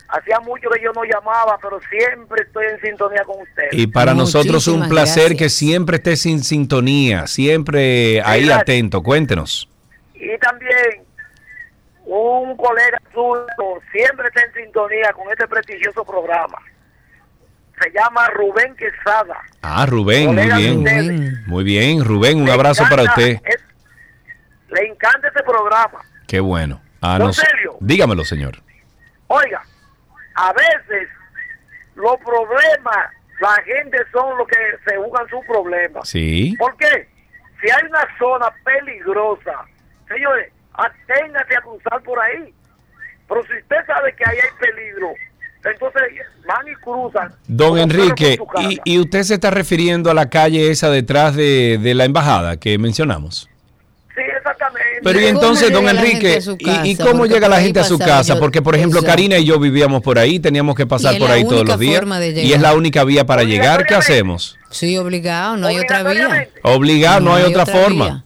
Hacía 0.08 0.40
mucho 0.40 0.70
que 0.70 0.82
yo 0.82 0.92
no 0.94 1.02
llamaba, 1.04 1.58
pero 1.62 1.78
siempre 1.90 2.42
estoy 2.46 2.64
en 2.72 2.80
sintonía 2.80 3.22
con 3.24 3.42
ustedes. 3.42 3.74
Y 3.74 3.86
para 3.86 4.14
nosotros 4.14 4.66
un 4.66 4.76
Muchísimas 4.78 4.88
placer 4.88 5.22
gracias. 5.24 5.38
que 5.40 5.48
siempre 5.50 5.96
estés 5.98 6.24
en 6.24 6.42
sintonía, 6.42 7.26
siempre 7.26 8.22
ahí 8.22 8.46
gracias. 8.46 8.62
atento. 8.62 9.02
Cuéntenos. 9.02 9.68
Y 10.20 10.36
también 10.38 11.04
un 12.04 12.56
colega 12.56 13.00
suyo 13.12 13.46
siempre 13.92 14.28
está 14.28 14.42
en 14.42 14.52
sintonía 14.64 15.12
con 15.12 15.30
este 15.30 15.46
prestigioso 15.46 16.04
programa. 16.04 16.58
Se 17.80 17.90
llama 17.92 18.26
Rubén 18.30 18.74
Quesada. 18.76 19.36
Ah, 19.62 19.86
Rubén, 19.86 20.34
muy 20.34 20.46
bien. 20.50 21.44
Muy 21.46 21.64
bien, 21.64 22.04
Rubén, 22.04 22.38
un 22.40 22.46
Le 22.46 22.52
abrazo 22.52 22.84
para 22.90 23.04
usted. 23.04 23.38
es- 23.44 23.64
le 24.70 24.86
encanta 24.86 25.28
este 25.28 25.42
programa. 25.44 26.00
Qué 26.26 26.40
bueno. 26.40 26.80
Ah, 27.00 27.18
Don 27.18 27.28
no. 27.28 27.76
Dígamelo, 27.80 28.24
señor. 28.24 28.56
Oiga, 29.28 29.62
a 30.34 30.52
veces 30.52 31.08
los 31.94 32.16
problemas, 32.18 33.12
la 33.40 33.54
gente 33.64 33.98
son 34.12 34.36
los 34.36 34.48
que 34.48 34.56
se 34.86 34.98
buscan 34.98 35.28
sus 35.28 35.44
problemas. 35.46 36.08
Sí. 36.08 36.54
¿Por 36.58 36.76
qué? 36.76 37.08
Si 37.62 37.70
hay 37.70 37.82
una 37.88 38.06
zona 38.18 38.52
peligrosa, 38.64 39.64
señores, 40.08 40.52
aténgase 40.72 41.56
a 41.56 41.60
cruzar 41.60 42.02
por 42.02 42.18
ahí. 42.20 42.52
Pero 43.28 43.42
si 43.42 43.58
usted 43.60 43.76
sabe 43.86 44.14
que 44.14 44.24
ahí 44.24 44.38
hay 44.38 44.58
peligro, 44.58 45.12
entonces 45.64 46.02
van 46.46 46.66
y 46.66 46.74
cruzan. 46.76 47.34
Don 47.46 47.78
Enrique, 47.78 48.38
y, 48.60 48.80
y 48.84 48.98
usted 48.98 49.22
se 49.22 49.34
está 49.34 49.50
refiriendo 49.50 50.10
a 50.10 50.14
la 50.14 50.30
calle 50.30 50.70
esa 50.70 50.90
detrás 50.90 51.36
de, 51.36 51.78
de 51.78 51.94
la 51.94 52.04
embajada 52.04 52.56
que 52.58 52.78
mencionamos? 52.78 53.48
Sí, 54.14 54.22
exactamente. 54.36 55.00
Pero 55.04 55.20
y 55.20 55.26
entonces, 55.26 55.70
don 55.70 55.88
Enrique, 55.88 56.40
¿y, 56.58 56.90
y 56.90 56.96
cómo 56.96 57.26
llega 57.26 57.48
la 57.48 57.60
gente 57.60 57.80
a 57.80 57.84
su 57.84 57.98
casa? 57.98 58.38
Porque, 58.38 58.62
por 58.62 58.74
ejemplo, 58.74 59.02
Karina 59.02 59.38
y 59.38 59.44
yo 59.44 59.60
vivíamos 59.60 60.02
por 60.02 60.18
ahí, 60.18 60.40
teníamos 60.40 60.74
que 60.74 60.86
pasar 60.86 61.18
por 61.18 61.30
ahí 61.30 61.44
todos 61.44 61.66
los 61.66 61.78
días. 61.78 62.02
Y 62.34 62.52
es 62.52 62.60
la 62.60 62.74
única 62.74 63.04
vía 63.04 63.26
para 63.26 63.44
llegar. 63.44 63.84
¿Qué 63.86 63.94
hacemos? 63.94 64.58
Sí, 64.70 64.96
obligado, 64.98 65.56
no 65.56 65.66
hay 65.66 65.78
otra 65.78 66.02
vía. 66.02 66.48
Obligado, 66.62 67.20
no, 67.20 67.34
hay 67.34 67.44
otra, 67.44 67.66
forma. 67.66 68.04
vía. 68.06 68.24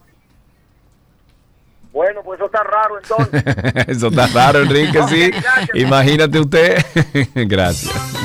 Bueno, 1.93 2.23
pues 2.25 2.39
eso 2.39 2.47
está 2.47 2.63
raro 2.63 2.99
entonces. 2.99 3.45
Eso 3.89 4.09
está 4.09 4.27
raro, 4.29 4.61
Enrique, 4.61 4.99
sí. 5.09 5.31
Imagínate 5.75 6.41
usted. 6.41 6.83
Gracias. 7.35 8.22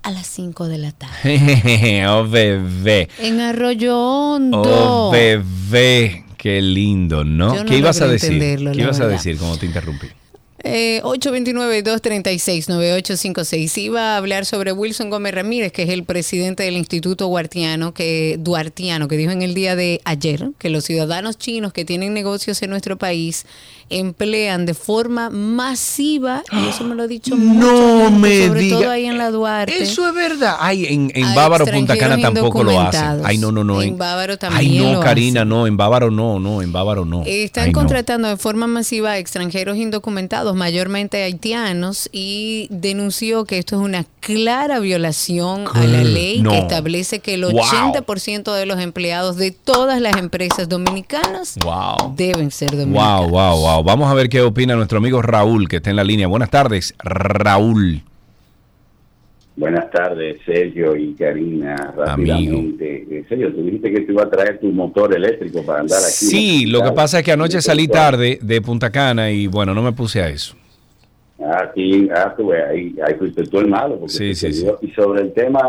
a 0.03 0.11
las 0.11 0.25
5 0.27 0.67
de 0.67 0.77
la 0.79 0.91
tarde. 0.91 2.05
oh, 2.09 2.27
bebé. 2.27 3.07
En 3.19 3.39
Arroyo 3.39 3.97
Hondo. 3.99 4.61
Oh, 4.63 5.11
bebé. 5.11 6.25
Qué 6.37 6.59
lindo, 6.59 7.23
¿no? 7.23 7.53
Yo 7.55 7.63
no 7.63 7.69
¿Qué 7.69 7.77
ibas 7.77 8.01
a 8.01 8.07
decir? 8.07 8.39
¿Qué 8.39 8.81
ibas 8.81 8.99
a 8.99 9.07
decir 9.07 9.37
como 9.37 9.57
te 9.57 9.67
interrumpí? 9.67 10.07
Eh, 10.63 11.01
829-236-9856. 11.03 13.77
Iba 13.77 14.13
a 14.13 14.17
hablar 14.17 14.45
sobre 14.45 14.71
Wilson 14.71 15.09
Gómez 15.09 15.33
Ramírez, 15.33 15.71
que 15.71 15.83
es 15.83 15.89
el 15.89 16.03
presidente 16.03 16.63
del 16.63 16.77
Instituto 16.77 17.27
Duartiano 17.27 17.93
que, 17.93 18.38
Duartiano, 18.39 19.07
que 19.07 19.17
dijo 19.17 19.31
en 19.31 19.41
el 19.41 19.53
día 19.53 19.75
de 19.75 20.01
ayer 20.05 20.51
que 20.59 20.69
los 20.69 20.83
ciudadanos 20.83 21.38
chinos 21.38 21.73
que 21.73 21.85
tienen 21.85 22.13
negocios 22.13 22.61
en 22.61 22.69
nuestro 22.69 22.97
país 22.97 23.45
emplean 23.91 24.65
de 24.65 24.73
forma 24.73 25.30
masiva, 25.30 26.43
y 26.51 26.68
eso 26.69 26.84
me 26.84 26.95
lo 26.95 27.03
ha 27.03 27.07
dicho 27.07 27.35
No 27.35 28.09
me 28.11 28.47
sobre 28.47 28.61
diga. 28.61 28.77
todo 28.80 28.89
ahí 28.91 29.05
en 29.05 29.18
la 29.18 29.31
Duarte. 29.31 29.81
Eso 29.84 30.07
es 30.07 30.13
verdad. 30.15 30.55
Ay, 30.59 30.85
en, 30.85 31.11
en 31.13 31.35
Bávaro, 31.35 31.65
Punta 31.65 31.97
Cana 31.97 32.18
tampoco 32.19 32.63
lo 32.63 32.80
hacen. 32.80 33.22
Ay, 33.23 33.38
no, 33.38 33.51
no, 33.51 33.63
no. 33.63 33.81
En 33.81 33.97
Bávaro 33.97 34.34
Ay, 34.34 34.38
también 34.39 34.84
no, 34.84 34.93
lo 34.93 34.99
Karina, 34.99 35.45
no. 35.45 35.68
En 35.68 35.77
Bávaro 35.77 36.11
no, 36.11 36.39
no. 36.39 36.61
En 36.61 36.72
Bávaro 36.72 37.05
no. 37.05 37.23
Están 37.26 37.65
Ay, 37.65 37.72
no. 37.72 37.80
contratando 37.80 38.27
de 38.27 38.38
forma 38.38 38.68
masiva 38.68 39.11
a 39.11 39.18
extranjeros 39.18 39.77
indocumentados, 39.77 40.55
mayormente 40.55 41.23
haitianos, 41.23 42.09
y 42.11 42.68
denunció 42.69 43.45
que 43.45 43.57
esto 43.57 43.76
es 43.76 43.81
una 43.81 44.05
clara 44.19 44.80
violación 44.80 45.65
a 45.73 45.84
la 45.85 46.03
ley 46.03 46.41
No. 46.41 46.51
que 46.51 46.59
establece 46.59 47.19
que 47.19 47.34
el 47.35 47.41
Wow. 47.45 47.59
80% 47.59 48.53
de 48.53 48.65
los 48.65 48.80
empleados 48.80 49.35
de 49.38 49.51
todas 49.51 49.99
las 49.99 50.15
empresas 50.18 50.69
dominicanas 50.69 51.55
Wow. 51.63 52.13
deben 52.15 52.51
ser 52.51 52.72
dominicanos. 52.72 53.30
Wow, 53.30 53.30
wow, 53.30 53.57
wow. 53.57 53.80
Vamos 53.83 54.11
a 54.11 54.13
ver 54.13 54.29
qué 54.29 54.41
opina 54.41 54.75
nuestro 54.75 54.97
amigo 54.97 55.21
Raúl, 55.21 55.67
que 55.67 55.77
está 55.77 55.89
en 55.89 55.95
la 55.95 56.03
línea. 56.03 56.27
Buenas 56.27 56.49
tardes, 56.49 56.95
Raúl. 57.03 58.01
Buenas 59.55 59.91
tardes, 59.91 60.37
Sergio 60.45 60.95
y 60.95 61.13
Karina. 61.13 61.75
Rápidamente. 61.95 63.05
Eh, 63.09 63.25
Sergio, 63.27 63.53
tú 63.53 63.63
dijiste 63.63 63.91
que 63.91 64.01
te 64.01 64.11
iba 64.11 64.23
a 64.23 64.29
traer 64.29 64.59
tu 64.59 64.71
motor 64.71 65.13
eléctrico 65.15 65.63
para 65.63 65.81
andar 65.81 65.99
aquí. 65.99 66.25
Sí, 66.25 66.65
lo 66.65 66.81
que 66.81 66.91
pasa 66.91 67.19
es 67.19 67.25
que 67.25 67.33
anoche 67.33 67.61
salí 67.61 67.87
tarde 67.87 68.39
de 68.41 68.61
Punta 68.61 68.89
Cana 68.89 69.29
y 69.29 69.47
bueno, 69.47 69.73
no 69.73 69.81
me 69.81 69.91
puse 69.91 70.21
a 70.21 70.29
eso. 70.29 70.55
Aquí, 71.43 72.07
ah, 72.15 72.33
tú 72.37 72.51
ahí, 72.53 72.95
ahí 73.05 73.15
fuiste 73.15 73.43
tú 73.43 73.59
el 73.59 73.67
malo. 73.67 73.99
Porque 73.99 74.13
Sí, 74.13 74.35
sí, 74.35 74.49
dio. 74.49 74.79
Y 74.81 74.91
sobre 74.91 75.21
el 75.21 75.33
tema, 75.33 75.61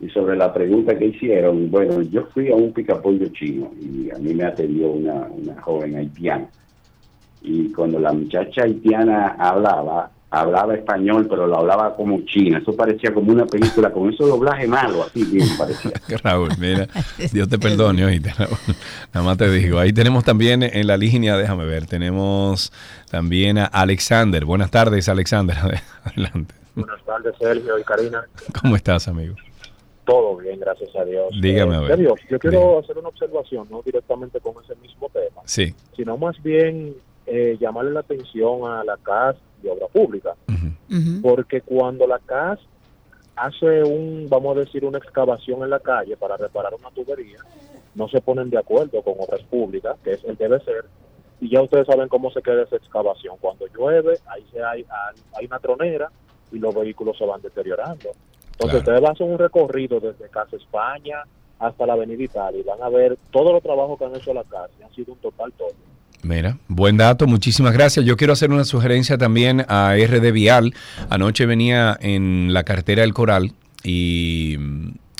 y 0.00 0.08
sobre 0.10 0.36
la 0.36 0.52
pregunta 0.52 0.98
que 0.98 1.06
hicieron, 1.06 1.70
bueno, 1.70 2.02
yo 2.02 2.26
fui 2.34 2.50
a 2.50 2.54
un 2.54 2.72
picapollo 2.72 3.26
chino 3.28 3.72
y 3.80 4.10
a 4.10 4.18
mí 4.18 4.34
me 4.34 4.44
atendió 4.44 4.90
una, 4.90 5.28
una 5.30 5.60
joven 5.62 5.96
haitiana. 5.96 6.48
Y 7.44 7.70
cuando 7.72 7.98
la 7.98 8.12
muchacha 8.12 8.62
haitiana 8.62 9.36
hablaba, 9.38 10.10
hablaba 10.30 10.74
español, 10.74 11.26
pero 11.28 11.46
lo 11.46 11.58
hablaba 11.58 11.94
como 11.94 12.22
china. 12.22 12.58
Eso 12.58 12.74
parecía 12.74 13.12
como 13.12 13.30
una 13.32 13.44
película 13.46 13.92
con 13.92 14.10
esos 14.12 14.26
doblaje 14.28 14.66
malo, 14.66 15.04
así 15.04 15.22
bien 15.24 15.46
parecía. 15.58 15.92
Raúl, 16.22 16.48
mira, 16.58 16.88
Dios 17.32 17.48
te 17.48 17.58
perdone, 17.58 18.04
oíste, 18.04 18.32
Raúl. 18.32 18.56
Nada 19.12 19.26
más 19.26 19.36
te 19.36 19.50
digo. 19.50 19.78
Ahí 19.78 19.92
tenemos 19.92 20.24
también 20.24 20.62
en 20.62 20.86
la 20.86 20.96
línea, 20.96 21.36
déjame 21.36 21.66
ver, 21.66 21.86
tenemos 21.86 22.72
también 23.10 23.58
a 23.58 23.66
Alexander. 23.66 24.44
Buenas 24.44 24.70
tardes, 24.70 25.08
Alexander. 25.08 25.56
Adelante. 26.04 26.54
Buenas 26.74 27.04
tardes, 27.04 27.34
Sergio 27.38 27.78
y 27.78 27.84
Karina. 27.84 28.24
¿Cómo 28.60 28.74
estás, 28.74 29.06
amigo? 29.06 29.36
Todo 30.06 30.36
bien, 30.36 30.58
gracias 30.58 30.90
a 30.96 31.04
Dios. 31.04 31.28
Dígame, 31.40 31.76
a 31.76 31.80
ver. 31.80 31.88
Sergio, 31.90 32.14
yo 32.28 32.38
quiero 32.38 32.78
hacer 32.80 32.98
una 32.98 33.08
observación, 33.08 33.68
no 33.70 33.80
directamente 33.82 34.40
con 34.40 34.54
ese 34.64 34.74
mismo 34.82 35.08
tema, 35.12 35.42
Sí. 35.44 35.74
sino 35.96 36.16
más 36.18 36.42
bien 36.42 36.94
eh, 37.26 37.56
llamarle 37.60 37.92
la 37.92 38.00
atención 38.00 38.70
a 38.70 38.84
la 38.84 38.96
CAS 38.98 39.36
de 39.62 39.70
Obra 39.70 39.86
Pública. 39.88 40.34
Porque 41.22 41.60
cuando 41.60 42.06
la 42.06 42.18
CAS 42.20 42.60
hace 43.36 43.82
un, 43.82 44.28
vamos 44.28 44.56
a 44.56 44.60
decir, 44.60 44.84
una 44.84 44.98
excavación 44.98 45.62
en 45.62 45.70
la 45.70 45.80
calle 45.80 46.16
para 46.16 46.36
reparar 46.36 46.74
una 46.74 46.90
tubería, 46.90 47.38
no 47.94 48.08
se 48.08 48.20
ponen 48.20 48.50
de 48.50 48.58
acuerdo 48.58 49.02
con 49.02 49.14
Obras 49.18 49.42
Públicas, 49.42 49.96
que 50.04 50.12
es 50.12 50.24
el 50.24 50.36
debe 50.36 50.60
ser, 50.60 50.84
y 51.40 51.50
ya 51.50 51.62
ustedes 51.62 51.86
saben 51.86 52.08
cómo 52.08 52.30
se 52.30 52.42
queda 52.42 52.62
esa 52.62 52.76
excavación. 52.76 53.36
Cuando 53.40 53.66
llueve, 53.66 54.18
ahí 54.26 54.44
se 54.52 54.62
hay, 54.62 54.84
hay 55.36 55.46
una 55.46 55.58
tronera 55.58 56.10
y 56.52 56.58
los 56.58 56.74
vehículos 56.74 57.18
se 57.18 57.26
van 57.26 57.42
deteriorando. 57.42 58.10
Entonces 58.52 58.78
ustedes 58.78 59.00
van 59.00 59.10
a 59.10 59.12
hacer 59.12 59.26
un 59.26 59.38
recorrido 59.38 59.98
desde 59.98 60.28
Casa 60.28 60.56
España 60.56 61.24
hasta 61.58 61.86
la 61.86 61.94
Avenida 61.94 62.22
Italia 62.22 62.60
y 62.60 62.62
van 62.62 62.82
a 62.82 62.88
ver 62.88 63.18
todos 63.30 63.52
los 63.52 63.62
trabajos 63.62 63.98
que 63.98 64.04
han 64.04 64.14
hecho 64.14 64.32
la 64.32 64.44
casa. 64.44 64.70
y 64.78 64.82
Han 64.84 64.94
sido 64.94 65.12
un 65.12 65.18
total 65.18 65.52
todo. 65.52 65.72
Mira, 66.24 66.56
buen 66.68 66.96
dato, 66.96 67.26
muchísimas 67.26 67.74
gracias. 67.74 68.06
Yo 68.06 68.16
quiero 68.16 68.32
hacer 68.32 68.50
una 68.50 68.64
sugerencia 68.64 69.18
también 69.18 69.66
a 69.68 69.94
RD 69.94 70.32
Vial. 70.32 70.74
Anoche 71.10 71.44
venía 71.44 71.98
en 72.00 72.54
la 72.54 72.64
carretera 72.64 73.02
del 73.02 73.12
Coral 73.12 73.52
y 73.82 74.56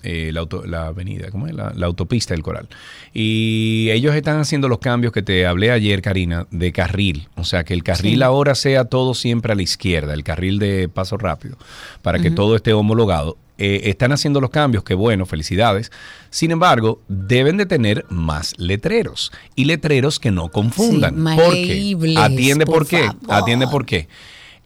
eh, 0.04 0.30
la, 0.32 0.40
auto- 0.40 0.64
la 0.66 0.86
avenida, 0.86 1.30
¿cómo 1.32 1.46
es? 1.48 1.54
La, 1.54 1.72
la 1.74 1.86
autopista 1.86 2.34
del 2.34 2.42
Coral. 2.44 2.68
Y 3.12 3.88
ellos 3.90 4.14
están 4.14 4.38
haciendo 4.38 4.68
los 4.68 4.78
cambios 4.78 5.12
que 5.12 5.22
te 5.22 5.46
hablé 5.46 5.70
ayer, 5.70 6.02
Karina, 6.02 6.46
de 6.50 6.72
carril. 6.72 7.28
O 7.36 7.44
sea, 7.44 7.64
que 7.64 7.74
el 7.74 7.82
carril 7.82 8.18
Sí. 8.18 8.22
ahora 8.22 8.54
sea 8.54 8.84
todo 8.84 9.14
siempre 9.14 9.52
a 9.52 9.56
la 9.56 9.62
izquierda, 9.62 10.14
el 10.14 10.22
carril 10.24 10.58
de 10.58 10.88
paso 10.88 11.16
rápido, 11.16 11.56
para 12.02 12.18
que 12.18 12.30
todo 12.30 12.54
esté 12.56 12.72
homologado. 12.72 13.36
Eh, 13.56 13.82
están 13.84 14.10
haciendo 14.10 14.40
los 14.40 14.50
cambios, 14.50 14.82
que 14.82 14.94
bueno, 14.94 15.26
felicidades. 15.26 15.92
Sin 16.30 16.50
embargo, 16.50 17.00
deben 17.06 17.56
de 17.56 17.66
tener 17.66 18.04
más 18.10 18.52
letreros 18.58 19.30
y 19.54 19.66
letreros 19.66 20.18
que 20.18 20.32
no 20.32 20.48
confundan. 20.48 21.14
Sí, 21.14 21.20
más 21.20 21.38
¿Por 21.38 21.52
qué? 21.54 21.66
leíbles, 21.66 22.16
Atiende 22.16 22.66
por, 22.66 22.78
por 22.78 22.86
qué. 22.88 23.04
favor. 23.04 23.20
Atiende 23.28 23.68
por 23.68 23.86
qué. 23.86 24.08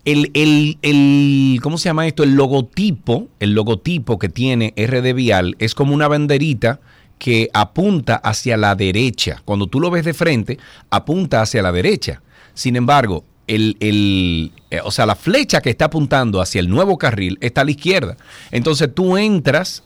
El, 0.05 0.31
el, 0.35 0.79
el- 0.83 1.61
¿cómo 1.63 1.77
se 1.79 1.89
llama 1.89 2.07
esto? 2.07 2.23
El 2.23 2.35
logotipo, 2.35 3.29
el 3.41 3.53
logotipo 3.53 4.19
que 4.19 4.29
tiene 4.29 4.73
RD 4.77 5.13
Vial 5.15 5.57
es 5.59 5.75
como 5.75 5.95
una 5.95 6.09
banderita 6.09 6.81
que 7.19 7.51
apunta 7.53 8.17
hacia 8.17 8.57
la 8.57 8.75
derecha. 8.75 9.43
Cuando 9.45 9.67
tú 9.67 9.81
lo 9.81 9.91
ves 9.91 10.05
de 10.05 10.15
frente, 10.15 10.59
apunta 10.89 11.43
hacia 11.43 11.63
la 11.63 11.73
derecha. 11.73 12.23
Sin 12.55 12.77
embargo, 12.77 13.25
el, 13.49 13.77
el, 13.81 14.53
eh, 14.71 14.81
o 14.85 14.91
sea, 14.91 15.05
la 15.05 15.15
flecha 15.17 15.61
que 15.61 15.71
está 15.71 15.87
apuntando 15.87 16.41
hacia 16.41 16.61
el 16.61 16.69
nuevo 16.69 16.97
carril 16.97 17.37
está 17.41 17.63
a 17.63 17.65
la 17.65 17.73
izquierda. 17.73 18.17
Entonces 18.51 18.95
tú 18.95 19.17
entras 19.17 19.83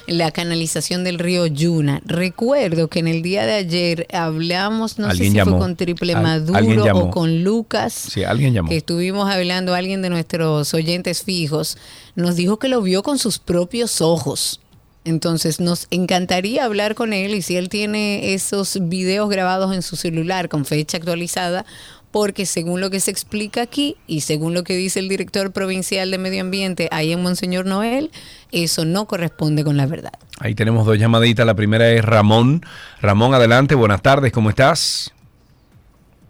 la 0.07 0.31
canalización 0.31 1.03
del 1.03 1.19
río 1.19 1.45
Yuna. 1.45 2.01
Recuerdo 2.05 2.87
que 2.87 2.99
en 2.99 3.07
el 3.07 3.21
día 3.21 3.45
de 3.45 3.53
ayer 3.53 4.07
hablamos, 4.13 4.97
no 4.97 5.11
sé 5.11 5.17
si 5.17 5.31
llamó. 5.31 5.51
fue 5.51 5.59
con 5.59 5.75
Triple 5.75 6.15
Maduro 6.15 6.97
o 6.97 7.11
con 7.11 7.43
Lucas 7.43 7.93
Sí, 7.93 8.23
alguien 8.23 8.53
llamó. 8.53 8.69
que 8.69 8.77
estuvimos 8.77 9.29
hablando, 9.29 9.73
alguien 9.73 10.01
de 10.01 10.09
nuestros 10.09 10.73
oyentes 10.73 11.23
fijos, 11.23 11.77
nos 12.15 12.35
dijo 12.35 12.57
que 12.57 12.69
lo 12.69 12.81
vio 12.81 13.03
con 13.03 13.19
sus 13.19 13.37
propios 13.37 14.01
ojos. 14.01 14.61
Entonces 15.03 15.61
nos 15.61 15.87
encantaría 15.89 16.65
hablar 16.65 16.93
con 16.93 17.13
él 17.13 17.33
y 17.33 17.41
si 17.41 17.55
él 17.55 17.69
tiene 17.69 18.33
esos 18.33 18.77
videos 18.89 19.29
grabados 19.29 19.73
en 19.73 19.81
su 19.81 19.95
celular 19.95 20.49
con 20.49 20.65
fecha 20.65 20.97
actualizada, 20.97 21.65
porque 22.11 22.45
según 22.45 22.81
lo 22.81 22.89
que 22.89 22.99
se 22.99 23.11
explica 23.11 23.61
aquí 23.61 23.97
y 24.07 24.21
según 24.21 24.53
lo 24.53 24.63
que 24.63 24.75
dice 24.75 24.99
el 24.99 25.09
director 25.09 25.51
provincial 25.51 26.09
de 26.09 26.17
Medio 26.17 26.41
Ambiente 26.41 26.87
ahí 26.91 27.11
en 27.11 27.21
Monseñor 27.21 27.65
Noel, 27.65 28.11
eso 28.51 28.85
no 28.85 29.05
corresponde 29.05 29.63
con 29.63 29.77
la 29.77 29.85
verdad. 29.85 30.13
Ahí 30.39 30.55
tenemos 30.55 30.85
dos 30.85 30.97
llamaditas. 30.97 31.45
La 31.45 31.55
primera 31.55 31.89
es 31.89 32.03
Ramón. 32.03 32.61
Ramón, 33.01 33.33
adelante. 33.33 33.75
Buenas 33.75 34.01
tardes. 34.01 34.31
¿Cómo 34.31 34.49
estás? 34.49 35.13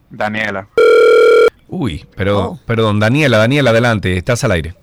Daniela. 0.09 0.67
Uy, 1.67 2.05
pero, 2.15 2.57
perdón. 2.65 2.99
Daniela, 2.99 3.37
Daniela, 3.37 3.69
adelante. 3.71 4.17
Estás 4.17 4.43
al 4.43 4.51
aire. 4.53 4.75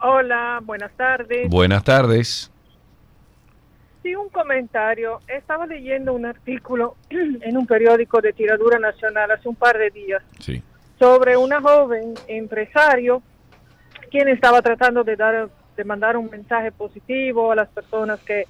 Hola, 0.00 0.60
buenas 0.62 0.90
tardes. 0.96 1.48
Buenas 1.48 1.84
tardes. 1.84 2.51
Sí, 4.02 4.14
un 4.14 4.28
comentario. 4.30 5.20
Estaba 5.28 5.66
leyendo 5.66 6.12
un 6.12 6.26
artículo 6.26 6.96
en 7.10 7.56
un 7.56 7.66
periódico 7.66 8.20
de 8.20 8.32
tiradura 8.32 8.78
nacional 8.78 9.30
hace 9.30 9.48
un 9.48 9.54
par 9.56 9.78
de 9.78 9.90
días 9.90 10.22
Sí. 10.40 10.62
sobre 10.98 11.36
una 11.36 11.60
joven 11.60 12.14
empresario 12.26 13.22
quien 14.10 14.28
estaba 14.28 14.60
tratando 14.60 15.04
de 15.04 15.16
dar 15.16 15.48
de 15.76 15.84
mandar 15.84 16.18
un 16.18 16.28
mensaje 16.28 16.70
positivo 16.70 17.50
a 17.50 17.56
las 17.56 17.68
personas 17.68 18.20
que 18.20 18.44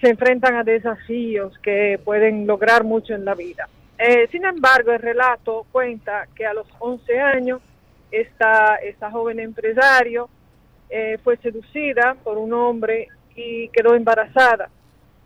se 0.00 0.08
enfrentan 0.08 0.54
a 0.54 0.64
desafíos 0.64 1.58
que 1.58 2.00
pueden 2.02 2.46
lograr 2.46 2.84
mucho 2.84 3.14
en 3.14 3.24
la 3.26 3.34
vida. 3.34 3.68
Eh, 3.98 4.28
sin 4.30 4.46
embargo, 4.46 4.92
el 4.92 5.00
relato 5.00 5.66
cuenta 5.72 6.26
que 6.34 6.46
a 6.46 6.54
los 6.54 6.66
11 6.78 7.20
años 7.20 7.60
esta, 8.10 8.76
esta 8.76 9.10
joven 9.10 9.40
empresario 9.40 10.30
eh, 10.88 11.18
fue 11.22 11.36
seducida 11.36 12.16
por 12.24 12.38
un 12.38 12.54
hombre 12.54 13.08
y 13.38 13.68
quedó 13.68 13.94
embarazada. 13.94 14.68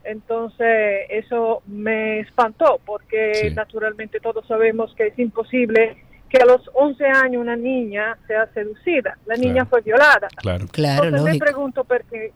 Entonces, 0.04 1.06
eso 1.08 1.62
me 1.66 2.20
espantó 2.20 2.80
porque 2.84 3.52
naturalmente 3.54 4.20
todos 4.20 4.46
sabemos 4.46 4.94
que 4.94 5.08
es 5.08 5.18
imposible 5.18 5.96
que 6.28 6.38
a 6.38 6.44
los 6.44 6.68
11 6.74 7.04
años 7.06 7.40
una 7.40 7.56
niña 7.56 8.16
sea 8.26 8.46
seducida. 8.52 9.16
La 9.26 9.36
niña 9.36 9.64
fue 9.66 9.80
violada. 9.80 10.28
Claro. 10.36 10.66
Claro, 10.70 11.04
Entonces 11.04 11.32
me 11.34 11.38
pregunto 11.38 11.84
por 11.84 12.04
qué. 12.04 12.32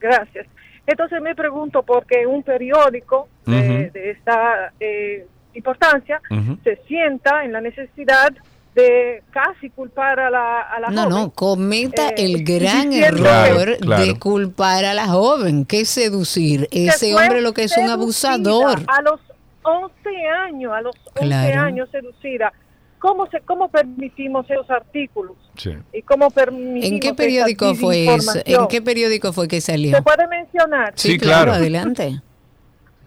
Gracias. 0.00 0.46
Entonces 0.86 1.22
me 1.22 1.34
pregunto 1.34 1.82
por 1.82 2.04
qué 2.06 2.26
un 2.26 2.42
periódico 2.42 3.28
de, 3.46 3.90
de 3.90 4.10
esta 4.10 4.72
eh, 4.80 5.26
importancia 5.54 6.20
se 6.64 6.76
sienta 6.88 7.44
en 7.44 7.52
la 7.52 7.60
necesidad 7.60 8.32
de 8.74 9.22
casi 9.30 9.68
culpar 9.70 10.18
a 10.18 10.30
la, 10.30 10.60
a 10.62 10.80
la 10.80 10.88
No, 10.88 11.02
joven. 11.02 11.16
no, 11.16 11.30
cometa 11.32 12.08
Eh, 12.10 12.14
el 12.24 12.42
gran 12.44 12.92
error 12.92 13.76
que- 13.78 13.86
de 14.06 14.18
culpar 14.18 14.84
a 14.86 14.94
la 14.94 15.08
joven, 15.08 15.64
que 15.66 15.80
es 15.80 15.88
seducir. 15.90 16.68
Ese 16.70 17.14
hombre 17.14 17.42
lo 17.42 17.52
que 17.52 17.64
es 17.64 17.76
un 17.76 17.90
abusador. 17.90 18.80
A 18.86 19.02
los 19.02 19.20
11 19.62 20.10
años, 20.46 20.72
a 20.72 20.80
los 20.80 20.94
11 21.14 21.20
Claro. 21.26 21.60
años 21.60 21.88
seducida. 21.90 22.52
¿Cómo, 22.98 23.26
se, 23.26 23.40
¿Cómo 23.40 23.68
permitimos 23.68 24.48
esos 24.48 24.70
artículos? 24.70 25.36
Sí. 25.56 25.72
¿Y 25.92 26.02
cómo 26.02 26.30
permitimos 26.30 26.84
¿En 26.84 27.00
qué 27.00 27.08
esa 27.08 27.16
periódico 27.16 27.74
fue 27.74 28.14
eso? 28.14 28.38
¿En 28.44 28.68
qué 28.68 28.80
periódico 28.80 29.32
fue 29.32 29.48
que 29.48 29.60
salió? 29.60 29.96
¿Se 29.96 30.02
puede 30.02 30.26
mencionar? 30.28 30.92
Sí, 30.96 31.18
claro. 31.18 31.52
adelante. 31.52 32.20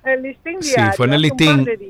El 0.06 0.22
listín 0.24 0.58
Sí, 0.62 0.74
fue 0.96 1.08
en 1.08 1.14
el. 1.14 1.32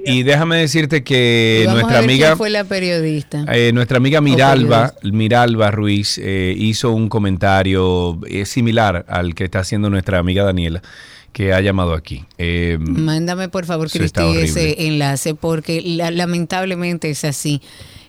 Y 0.05 0.23
déjame 0.23 0.57
decirte 0.57 1.03
que 1.03 1.65
nuestra 1.69 1.99
amiga... 1.99 2.35
fue 2.35 2.49
la 2.49 2.63
periodista. 2.63 3.45
Eh, 3.51 3.71
nuestra 3.73 3.97
amiga 3.97 4.21
Miralba, 4.21 4.93
Miralba 5.03 5.71
Ruiz 5.71 6.17
eh, 6.17 6.53
hizo 6.57 6.91
un 6.91 7.09
comentario 7.09 8.19
eh, 8.27 8.45
similar 8.45 9.05
al 9.09 9.35
que 9.35 9.43
está 9.45 9.59
haciendo 9.59 9.89
nuestra 9.89 10.19
amiga 10.19 10.43
Daniela, 10.43 10.81
que 11.33 11.53
ha 11.53 11.59
llamado 11.61 11.93
aquí. 11.93 12.23
Eh, 12.37 12.77
Mándame 12.79 13.49
por 13.49 13.65
favor, 13.65 13.89
Cristi, 13.91 14.21
ese 14.37 14.87
enlace, 14.87 15.35
porque 15.35 15.81
la- 15.81 16.11
lamentablemente 16.11 17.09
es 17.09 17.25
así. 17.25 17.61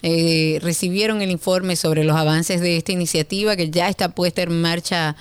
Eh, 0.07 0.59
recibieron 0.61 1.23
el 1.23 1.31
informe 1.31 1.75
sobre 1.75 2.03
los 2.03 2.15
avances 2.15 2.61
de 2.61 2.77
esta 2.77 2.91
iniciativa 2.91 3.55
que 3.55 3.71
ya 3.71 3.89
está 3.89 4.09
puesta 4.09 4.43
en 4.43 4.61
marcha 4.61 5.15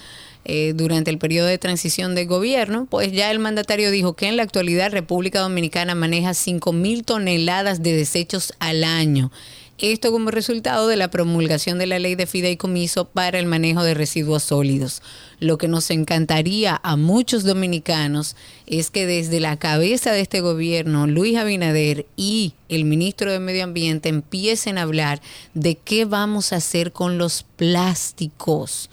eh, 0.44 0.74
durante 0.77 1.11
el 1.11 1.16
periodo 1.16 1.47
de 1.47 1.56
transición 1.56 2.15
de 2.15 2.27
gobierno, 2.27 2.86
pues 2.90 3.11
ya 3.11 3.31
el 3.31 3.39
mandatario 3.39 3.90
dijo 3.90 4.12
que 4.12 4.28
en 4.28 4.36
la 4.36 4.43
actualidad 4.43 4.93
República 4.93 5.40
Dominicana 5.40 5.94
maneja 5.94 6.35
5 6.35 6.74
mil 6.74 7.02
toneladas 7.02 7.82
de 7.82 7.97
desechos 7.97 8.52
al 8.59 8.85
año. 8.85 9.32
Esto 9.78 10.12
como 10.12 10.30
resultado 10.30 10.86
de 10.86 10.96
la 10.96 11.10
promulgación 11.10 11.78
de 11.78 11.88
la 11.88 11.98
ley 11.98 12.14
de 12.14 12.28
fideicomiso 12.28 13.06
para 13.06 13.40
el 13.40 13.46
manejo 13.46 13.82
de 13.82 13.94
residuos 13.94 14.44
sólidos. 14.44 15.02
Lo 15.40 15.59
que 15.59 15.66
nos 15.66 15.90
encantaría 15.90 16.80
a 16.84 16.96
muchos 16.96 17.42
dominicanos 17.42 18.36
es 18.66 18.90
que 18.90 19.05
desde 19.05 19.40
la 19.40 19.56
cabeza 19.56 20.12
de 20.12 20.20
este 20.20 20.40
gobierno, 20.40 21.09
Luis 21.09 21.36
Abinader 21.36 22.06
y 22.16 22.55
el 22.68 22.84
ministro 22.84 23.32
de 23.32 23.40
Medio 23.40 23.64
Ambiente 23.64 24.09
empiecen 24.09 24.78
a 24.78 24.82
hablar 24.82 25.20
de 25.55 25.74
qué 25.74 26.05
vamos 26.05 26.52
a 26.52 26.56
hacer 26.56 26.92
con 26.92 27.18
los 27.18 27.42
plásticos. 27.42 28.88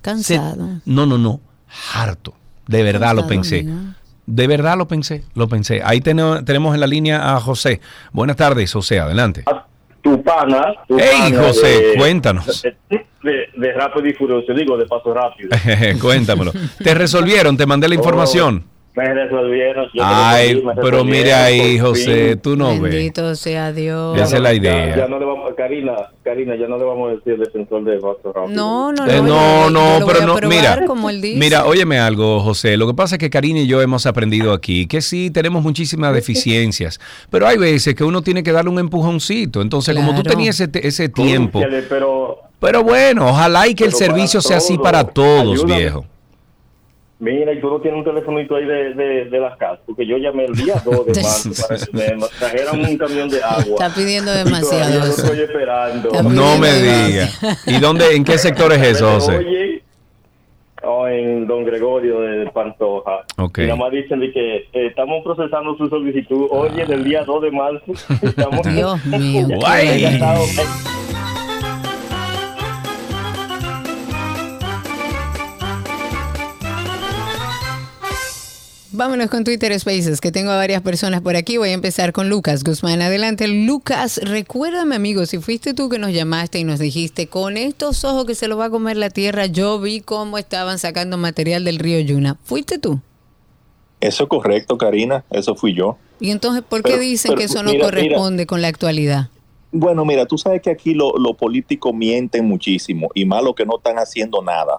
Cansado. 0.02 0.80
No, 0.84 1.06
no, 1.06 1.16
no, 1.18 1.40
harto. 1.94 2.34
De 2.66 2.82
verdad 2.82 3.14
lo 3.16 3.26
pensé. 3.26 3.66
De 4.26 4.46
verdad 4.46 4.76
lo 4.78 4.88
pensé, 4.88 5.24
lo 5.34 5.48
pensé. 5.48 5.82
Ahí 5.84 6.00
teno- 6.00 6.44
tenemos 6.44 6.74
en 6.74 6.80
la 6.80 6.86
línea 6.86 7.34
a 7.34 7.40
José. 7.40 7.80
Buenas 8.12 8.36
tardes, 8.36 8.72
José, 8.72 8.98
adelante. 9.00 9.44
Tu 10.04 10.22
pana. 10.22 10.72
Tu 10.86 10.96
Hey, 10.98 11.32
pana 11.32 11.42
José, 11.42 11.80
de- 11.80 11.94
cuéntanos. 11.96 12.62
De, 12.62 13.48
de 13.56 13.72
rápido 13.72 14.06
y 14.06 14.12
furioso, 14.12 14.52
digo 14.52 14.76
de 14.76 14.84
paso 14.86 15.12
rápido. 15.14 15.48
Cuéntamelo. 16.00 16.52
¿Te 16.82 16.92
resolvieron? 16.94 17.56
¿Te 17.56 17.64
mandé 17.66 17.88
la 17.88 17.94
información? 17.94 18.64
Me 18.96 19.12
resolvieron. 19.12 19.86
yo 19.92 20.02
Ay, 20.04 20.54
me 20.54 20.72
pero 20.74 20.90
resolvieron, 20.98 21.10
mira 21.10 21.44
ahí, 21.46 21.78
José, 21.80 22.28
fin. 22.28 22.38
tú 22.40 22.56
no 22.56 22.68
ves. 22.80 22.92
Bendito 22.92 23.34
sea 23.34 23.72
Dios. 23.72 24.16
Esa 24.20 24.36
es 24.36 24.42
la 24.42 24.52
Ya- 24.52 24.56
idea. 24.56 24.96
Ya, 24.98 25.08
no 25.08 25.18
le 25.18 25.24
vamos, 25.24 25.52
Karina, 25.56 25.92
Karina, 26.22 26.54
ya 26.54 26.68
no 26.68 26.78
le 26.78 26.84
vamos 26.84 27.10
a 27.10 27.14
decir 27.16 27.36
defensor 27.36 27.82
de 27.82 27.94
rápido. 27.98 28.46
No, 28.50 28.92
no, 28.92 29.04
Eh, 29.08 29.16
no. 29.16 29.68
no, 29.68 29.70
no, 29.70 29.98
lo 30.00 30.06
pero 30.06 30.24
no, 30.24 30.36
mira, 30.48 30.84
como 30.86 31.10
él 31.10 31.20
dice. 31.20 31.40
mira, 31.40 31.64
óyeme 31.66 31.98
algo, 31.98 32.38
José. 32.38 32.76
Lo 32.76 32.86
que 32.86 32.94
pasa 32.94 33.16
es 33.16 33.18
que 33.18 33.30
Karina 33.30 33.58
y 33.60 33.66
yo 33.66 33.82
hemos 33.82 34.06
aprendido 34.06 34.52
aquí 34.52 34.86
que 34.86 35.00
sí 35.02 35.28
tenemos 35.32 35.64
muchísimas 35.64 36.14
deficiencias, 36.14 37.00
pero 37.30 37.48
hay 37.48 37.58
veces 37.58 37.96
que 37.96 38.04
uno 38.04 38.22
tiene 38.22 38.44
que 38.44 38.52
darle 38.52 38.70
un 38.70 38.78
empujoncito. 38.78 39.60
Entonces, 39.60 39.96
como 39.96 40.14
tú 40.14 40.22
tenías 40.22 40.60
ese, 40.60 40.70
ese 40.86 41.08
tiempo, 41.08 41.60
Pero 41.88 42.38
pero 42.60 42.82
bueno, 42.84 43.26
ojalá 43.28 43.66
y 43.66 43.74
que 43.74 43.84
el 43.84 43.92
servicio 43.92 44.40
sea 44.40 44.58
así 44.58 44.78
para 44.78 45.02
todos, 45.04 45.58
Ayúdame. 45.58 45.76
viejo. 45.80 46.06
Mira, 47.18 47.52
y 47.52 47.60
tú 47.60 47.68
no 47.68 47.80
tienes 47.80 47.98
un 47.98 48.04
telefonito 48.04 48.56
ahí 48.56 48.64
de, 48.64 48.94
de, 48.94 49.24
de 49.26 49.40
las 49.40 49.56
casas, 49.56 49.80
porque 49.86 50.06
yo 50.06 50.16
llamé 50.16 50.46
el 50.46 50.54
día 50.54 50.80
2 50.84 51.06
de 51.06 51.12
marzo 51.22 51.50
para 51.68 51.80
que 51.80 51.92
me 51.92 52.26
trajeran 52.38 52.80
un 52.80 52.98
camión 52.98 53.28
de 53.28 53.42
agua. 53.42 53.62
Está 53.64 53.94
pidiendo 53.94 54.32
demasiado 54.32 55.06
estoy 55.06 55.40
esperando. 55.40 56.10
No 56.22 56.58
me 56.58 56.72
digas. 56.72 57.40
¿Y 57.66 57.78
dónde, 57.78 58.14
en 58.14 58.24
qué 58.24 58.38
sector 58.38 58.72
es 58.72 58.82
eso, 58.82 59.10
José? 59.12 59.38
Oye, 59.38 59.82
oh, 60.82 61.08
en 61.08 61.46
Don 61.46 61.64
Gregorio 61.64 62.20
de 62.20 62.50
Pantoja. 62.50 63.24
Ok. 63.38 63.58
Y 63.58 63.62
nada 63.62 63.76
más 63.76 63.92
dicen 63.92 64.20
de 64.20 64.32
que 64.32 64.56
eh, 64.56 64.86
estamos 64.86 65.22
procesando 65.24 65.76
su 65.76 65.88
solicitud. 65.88 66.48
Oye, 66.50 66.84
del 66.86 67.04
día 67.04 67.24
2 67.24 67.42
de 67.42 67.50
marzo. 67.50 67.92
Estamos, 68.22 68.62
Dios 68.66 69.04
mío. 69.06 69.46
Vámonos 78.96 79.28
con 79.28 79.42
Twitter 79.42 79.76
Spaces, 79.80 80.20
que 80.20 80.30
tengo 80.30 80.52
a 80.52 80.56
varias 80.56 80.80
personas 80.80 81.20
por 81.20 81.34
aquí. 81.34 81.56
Voy 81.56 81.70
a 81.70 81.72
empezar 81.72 82.12
con 82.12 82.28
Lucas 82.28 82.62
Guzmán. 82.62 83.02
Adelante, 83.02 83.48
Lucas. 83.48 84.20
Recuérdame, 84.22 84.94
amigo, 84.94 85.26
si 85.26 85.38
fuiste 85.38 85.74
tú 85.74 85.88
que 85.88 85.98
nos 85.98 86.12
llamaste 86.12 86.60
y 86.60 86.64
nos 86.64 86.78
dijiste, 86.78 87.26
con 87.26 87.56
estos 87.56 88.04
ojos 88.04 88.24
que 88.24 88.36
se 88.36 88.46
lo 88.46 88.56
va 88.56 88.66
a 88.66 88.70
comer 88.70 88.96
la 88.96 89.10
tierra, 89.10 89.46
yo 89.46 89.80
vi 89.80 90.00
cómo 90.00 90.38
estaban 90.38 90.78
sacando 90.78 91.16
material 91.16 91.64
del 91.64 91.80
río 91.80 91.98
Yuna. 91.98 92.38
¿Fuiste 92.44 92.78
tú? 92.78 93.00
Eso 94.00 94.22
es 94.24 94.28
correcto, 94.28 94.78
Karina, 94.78 95.24
eso 95.30 95.56
fui 95.56 95.74
yo. 95.74 95.98
Y 96.20 96.30
entonces, 96.30 96.62
¿por 96.62 96.82
qué 96.84 96.90
Pero- 96.92 97.02
dicen 97.02 97.30
pero 97.30 97.38
que 97.38 97.44
eso 97.46 97.64
no 97.64 97.72
mira, 97.72 97.86
corresponde 97.86 98.46
con 98.46 98.62
la 98.62 98.68
actualidad? 98.68 99.28
Bueno, 99.72 100.04
mira, 100.04 100.24
tú 100.24 100.38
sabes 100.38 100.62
que 100.62 100.70
aquí 100.70 100.94
los 100.94 101.14
lo 101.18 101.34
políticos 101.34 101.92
mienten 101.92 102.44
muchísimo 102.46 103.08
y 103.12 103.24
más 103.24 103.42
los 103.42 103.56
que 103.56 103.66
no 103.66 103.78
están 103.78 103.96
haciendo 103.98 104.40
nada, 104.40 104.78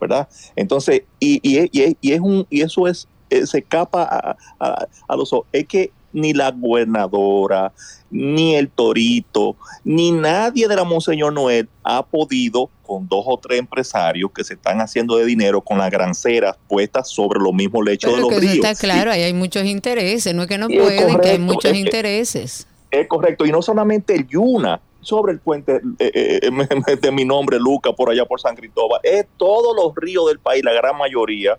¿verdad? 0.00 0.28
Entonces, 0.54 1.02
y, 1.18 1.40
y, 1.42 1.68
y- 1.72 1.96
y 2.00 2.12
es 2.12 2.20
un, 2.20 2.46
y 2.48 2.60
eso 2.60 2.86
es, 2.86 3.08
eh, 3.30 3.46
se 3.46 3.58
escapa 3.58 4.02
a, 4.02 4.36
a- 4.60 4.86
a 5.08 5.16
los 5.16 5.32
ojos. 5.32 5.46
Es 5.52 5.66
que 5.66 5.90
ni 6.12 6.32
la 6.32 6.50
gobernadora, 6.50 7.72
ni 8.10 8.54
el 8.56 8.70
torito, 8.70 9.56
ni 9.84 10.10
nadie 10.10 10.66
de 10.66 10.74
la 10.76 10.84
Monseñor 10.84 11.32
Noel 11.32 11.68
ha 11.84 12.02
podido 12.02 12.70
con 12.86 13.06
dos 13.06 13.24
o 13.26 13.38
tres 13.38 13.58
empresarios 13.58 14.30
que 14.34 14.42
se 14.44 14.54
están 14.54 14.80
haciendo 14.80 15.16
de 15.16 15.26
dinero 15.26 15.60
con 15.60 15.76
las 15.78 15.90
granceras 15.90 16.56
puestas 16.66 17.10
sobre 17.10 17.38
los 17.40 17.52
mismos 17.52 17.84
lechos 17.84 18.14
de 18.14 18.20
los 18.20 18.28
que 18.30 18.34
eso 18.36 18.40
ríos. 18.42 18.54
está 18.64 18.74
claro, 18.74 19.10
ahí 19.10 19.22
hay 19.22 19.34
muchos 19.34 19.64
intereses, 19.66 20.34
no 20.34 20.42
es 20.42 20.48
que 20.48 20.56
no 20.56 20.68
pueden, 20.68 21.18
que 21.20 21.28
hay 21.30 21.38
muchos 21.38 21.72
es 21.72 21.78
intereses. 21.78 22.66
Es 22.90 23.06
correcto, 23.06 23.44
y 23.44 23.52
no 23.52 23.60
solamente 23.60 24.14
el 24.14 24.26
Yuna, 24.26 24.80
sobre 25.02 25.32
el 25.32 25.40
puente 25.40 25.80
eh, 25.98 26.40
eh, 26.42 26.96
de 27.02 27.12
mi 27.12 27.26
nombre, 27.26 27.58
Luca, 27.60 27.92
por 27.92 28.08
allá 28.10 28.24
por 28.24 28.40
San 28.40 28.56
Cristóbal, 28.56 29.00
es 29.02 29.26
todos 29.36 29.76
los 29.76 29.94
ríos 29.94 30.26
del 30.28 30.38
país, 30.38 30.64
la 30.64 30.72
gran 30.72 30.96
mayoría, 30.96 31.58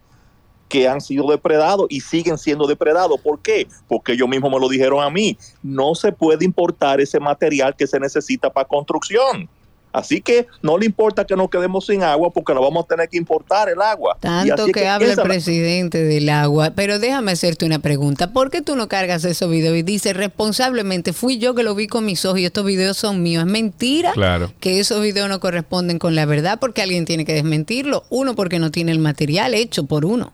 que 0.70 0.88
han 0.88 1.02
sido 1.02 1.30
depredados 1.30 1.88
y 1.90 2.00
siguen 2.00 2.38
siendo 2.38 2.68
depredados. 2.68 3.20
¿Por 3.20 3.42
qué? 3.42 3.68
Porque 3.88 4.14
ellos 4.14 4.30
mismos 4.30 4.52
me 4.52 4.60
lo 4.60 4.70
dijeron 4.70 5.04
a 5.04 5.10
mí. 5.10 5.38
No 5.64 5.96
se 5.96 6.12
puede 6.12 6.46
importar 6.46 7.02
ese 7.02 7.20
material 7.20 7.76
que 7.76 7.88
se 7.88 8.00
necesita 8.00 8.50
para 8.50 8.68
construcción. 8.68 9.50
Así 9.92 10.22
que 10.22 10.46
no 10.62 10.78
le 10.78 10.86
importa 10.86 11.26
que 11.26 11.36
nos 11.36 11.50
quedemos 11.50 11.88
sin 11.88 12.04
agua 12.04 12.30
porque 12.30 12.54
no 12.54 12.62
vamos 12.62 12.86
a 12.86 12.88
tener 12.88 13.10
que 13.10 13.18
importar 13.18 13.70
el 13.70 13.82
agua. 13.82 14.18
Y 14.20 14.22
Tanto 14.22 14.54
así 14.54 14.64
es 14.70 14.74
que, 14.74 14.88
habla 14.88 15.14
el 15.14 15.22
presidente 15.24 16.04
del 16.04 16.30
agua. 16.30 16.74
Pero 16.76 17.00
déjame 17.00 17.32
hacerte 17.32 17.66
una 17.66 17.80
pregunta. 17.80 18.32
¿Por 18.32 18.52
qué 18.52 18.62
tú 18.62 18.76
no 18.76 18.88
cargas 18.88 19.26
esos 19.26 19.50
videos 19.50 19.76
y 19.76 19.82
dices 19.82 20.16
responsablemente, 20.16 21.12
fui 21.12 21.40
yo 21.40 21.56
que 21.56 21.64
lo 21.64 21.74
vi 21.74 21.88
con 21.88 22.06
mis 22.06 22.24
ojos 22.26 22.40
y 22.40 22.46
estos 22.46 22.66
videos 22.66 22.98
son 22.98 23.24
míos? 23.24 23.46
Es 23.46 23.52
mentira 23.52 24.12
Claro. 24.12 24.54
que 24.60 24.80
esos 24.80 25.02
videos 25.02 25.28
no 25.28 25.40
corresponden 25.40 25.98
con 25.98 26.14
la 26.14 26.26
verdad 26.26 26.60
porque 26.60 26.84
alguien 26.84 27.06
tiene 27.06 27.26
que 27.26 27.34
desmentirlo. 27.34 28.04
Uno, 28.12 28.36
porque 28.36 28.60
no 28.60 28.70
tiene 28.70 28.92
el 28.92 29.00
material 29.00 29.56
hecho 29.56 29.86
por 29.86 30.06
uno. 30.06 30.34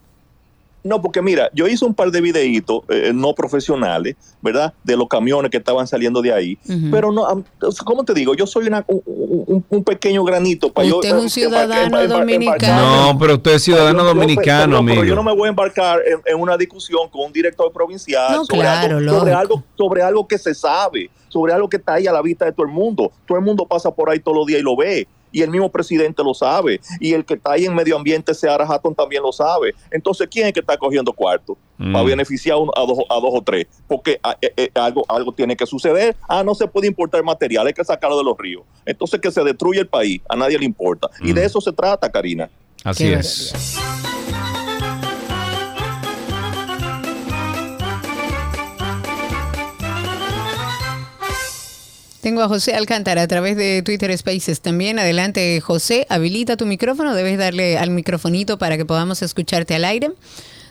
No, 0.85 1.01
porque 1.01 1.19
mira, 1.23 1.49
yo 1.51 1.67
hice 1.67 1.83
un 1.83 1.95
par 1.95 2.11
de 2.11 2.21
videitos 2.21 2.81
eh, 2.89 3.11
no 3.11 3.33
profesionales, 3.33 4.15
¿verdad? 4.39 4.71
De 4.83 4.95
los 4.95 5.07
camiones 5.07 5.49
que 5.49 5.57
estaban 5.57 5.87
saliendo 5.87 6.21
de 6.21 6.31
ahí. 6.31 6.59
Pero 6.91 7.11
no, 7.11 7.25
am- 7.25 7.43
¿cómo 7.83 8.03
te 8.03 8.13
digo? 8.13 8.35
Yo 8.35 8.45
soy 8.45 8.67
una, 8.67 8.85
un, 8.87 9.83
pequeño 9.83 10.23
granito 10.23 10.71
para 10.71 10.87
yo. 10.87 10.97
Usted 10.97 11.09
es 11.09 11.15
un 11.15 11.25
eh, 11.25 11.29
ciudadano 11.31 12.07
dominicano. 12.07 13.11
No, 13.13 13.17
pero 13.17 13.33
usted 13.33 13.53
es 13.53 13.63
ciudadano 13.63 13.97
Yo- 14.03 14.09
yo- 14.09 14.13
dominicano, 14.13 14.77
pero, 14.77 14.85
pero 14.85 14.93
yo 14.95 15.01
amigo. 15.01 15.15
no 15.15 15.23
me 15.23 15.33
voy 15.33 15.47
a 15.47 15.49
embarcar 15.49 16.01
en, 16.05 16.21
en 16.23 16.39
una 16.39 16.55
discusión 16.55 17.09
con 17.09 17.25
un 17.25 17.33
director 17.33 17.71
provincial 17.73 18.31
No, 18.31 18.45
sobre, 18.45 18.59
claro, 18.61 18.97
algo, 18.97 19.11
sobre, 19.19 19.33
algo, 19.33 19.63
sobre 19.75 20.01
algo 20.03 20.27
que 20.27 20.37
se 20.37 20.53
sabe, 20.53 21.09
sobre 21.29 21.51
algo 21.51 21.67
que 21.67 21.77
está 21.77 21.95
ahí 21.95 22.05
a 22.05 22.11
la 22.11 22.21
vista 22.21 22.45
de 22.45 22.51
todo 22.51 22.67
el 22.67 22.71
mundo. 22.71 23.11
Todo 23.27 23.39
el 23.39 23.43
mundo 23.43 23.65
pasa 23.67 23.89
por 23.89 24.11
ahí 24.11 24.19
todos 24.19 24.37
los 24.37 24.45
días 24.45 24.59
y 24.59 24.63
lo 24.63 24.75
ve. 24.77 25.07
Y 25.35 25.41
el 25.41 25.49
mismo 25.49 25.69
presidente 25.69 26.23
lo 26.23 26.33
sabe. 26.33 26.79
Y 27.01 27.11
el 27.11 27.25
que 27.25 27.33
está 27.33 27.51
ahí 27.51 27.65
en 27.65 27.75
medio 27.75 27.97
ambiente, 27.97 28.33
Seara 28.33 28.65
Hatton, 28.65 28.95
también 28.95 29.21
lo 29.21 29.33
sabe. 29.33 29.75
Entonces, 29.91 30.29
¿quién 30.31 30.47
es 30.47 30.53
que 30.53 30.61
está 30.61 30.77
cogiendo 30.77 31.11
cuarto? 31.11 31.57
Mm. 31.77 31.91
Para 31.91 32.05
beneficiar 32.05 32.55
a, 32.55 32.59
uno- 32.59 32.71
a 32.73 32.85
dos, 32.85 32.99
a 33.09 33.15
dos 33.15 33.31
o 33.33 33.41
tres. 33.41 33.67
Porque 33.85 34.17
ah, 34.23 34.37
eh, 34.41 34.53
eh, 34.55 34.69
algo, 34.75 35.03
algo 35.09 35.33
tiene 35.33 35.57
que 35.57 35.65
suceder. 35.65 36.15
Ah, 36.29 36.41
no 36.41 36.55
se 36.55 36.67
puede 36.67 36.87
importar 36.87 37.21
material, 37.21 37.67
hay 37.67 37.73
que 37.73 37.83
sacarlo 37.83 38.17
de 38.17 38.23
los 38.23 38.37
ríos. 38.37 38.63
Entonces, 38.85 39.19
que 39.19 39.29
se 39.29 39.43
destruye 39.43 39.81
el 39.81 39.87
país. 39.87 40.21
A 40.29 40.37
nadie 40.37 40.57
le 40.57 40.63
importa. 40.63 41.09
Y 41.19 41.33
de 41.33 41.43
eso 41.43 41.59
se 41.59 41.73
trata, 41.73 42.09
Karina. 42.09 42.49
Así 42.85 43.03
Qué 43.03 43.15
es. 43.15 43.75
Tengo 52.25 52.41
a 52.41 52.47
José 52.47 52.73
Alcántara 52.73 53.21
a 53.21 53.27
través 53.27 53.55
de 53.55 53.83
Twitter 53.83 54.17
Spaces 54.17 54.59
también. 54.59 54.97
Adelante, 54.97 55.61
José, 55.61 56.07
habilita 56.09 56.57
tu 56.57 56.65
micrófono. 56.65 57.13
Debes 57.13 57.37
darle 57.37 57.77
al 57.77 57.91
microfonito 57.91 58.57
para 58.57 58.77
que 58.77 58.83
podamos 58.83 59.21
escucharte 59.21 59.75
al 59.75 59.85
aire. 59.85 60.11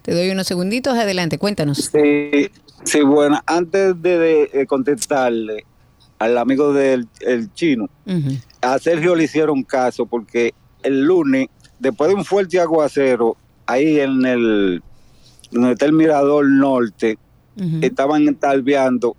Te 0.03 0.13
doy 0.15 0.31
unos 0.31 0.49
segunditos. 0.49 0.99
Adelante, 0.99 1.39
cuéntanos. 1.39 1.93
Sí, 1.93 2.51
sí, 2.83 3.03
bueno, 3.03 3.41
antes 3.47 4.03
de, 4.03 4.19
de, 4.19 4.51
eh, 4.53 4.67
contestarle 4.67 5.65
al 6.19 6.39
amigo 6.39 6.73
del 6.73 7.07
el 7.21 7.53
chino, 7.55 7.89
a 8.61 8.77
Sergio 8.81 9.15
le 9.15 9.23
hicieron 9.23 9.63
caso 9.63 10.07
porque 10.07 10.55
el 10.83 11.05
lunes, 11.05 11.47
después 11.79 12.11
de 12.11 12.17
un 12.17 12.25
fuerte 12.25 12.59
aguacero, 12.59 13.37
ahí 13.67 14.01
en 14.01 14.27
el, 14.27 14.83
donde 15.53 15.75
está 15.75 15.87
el 15.87 15.93
Mirador 15.93 16.51
Norte, 16.51 17.17
estaban 17.81 18.35
talviando 18.41 19.17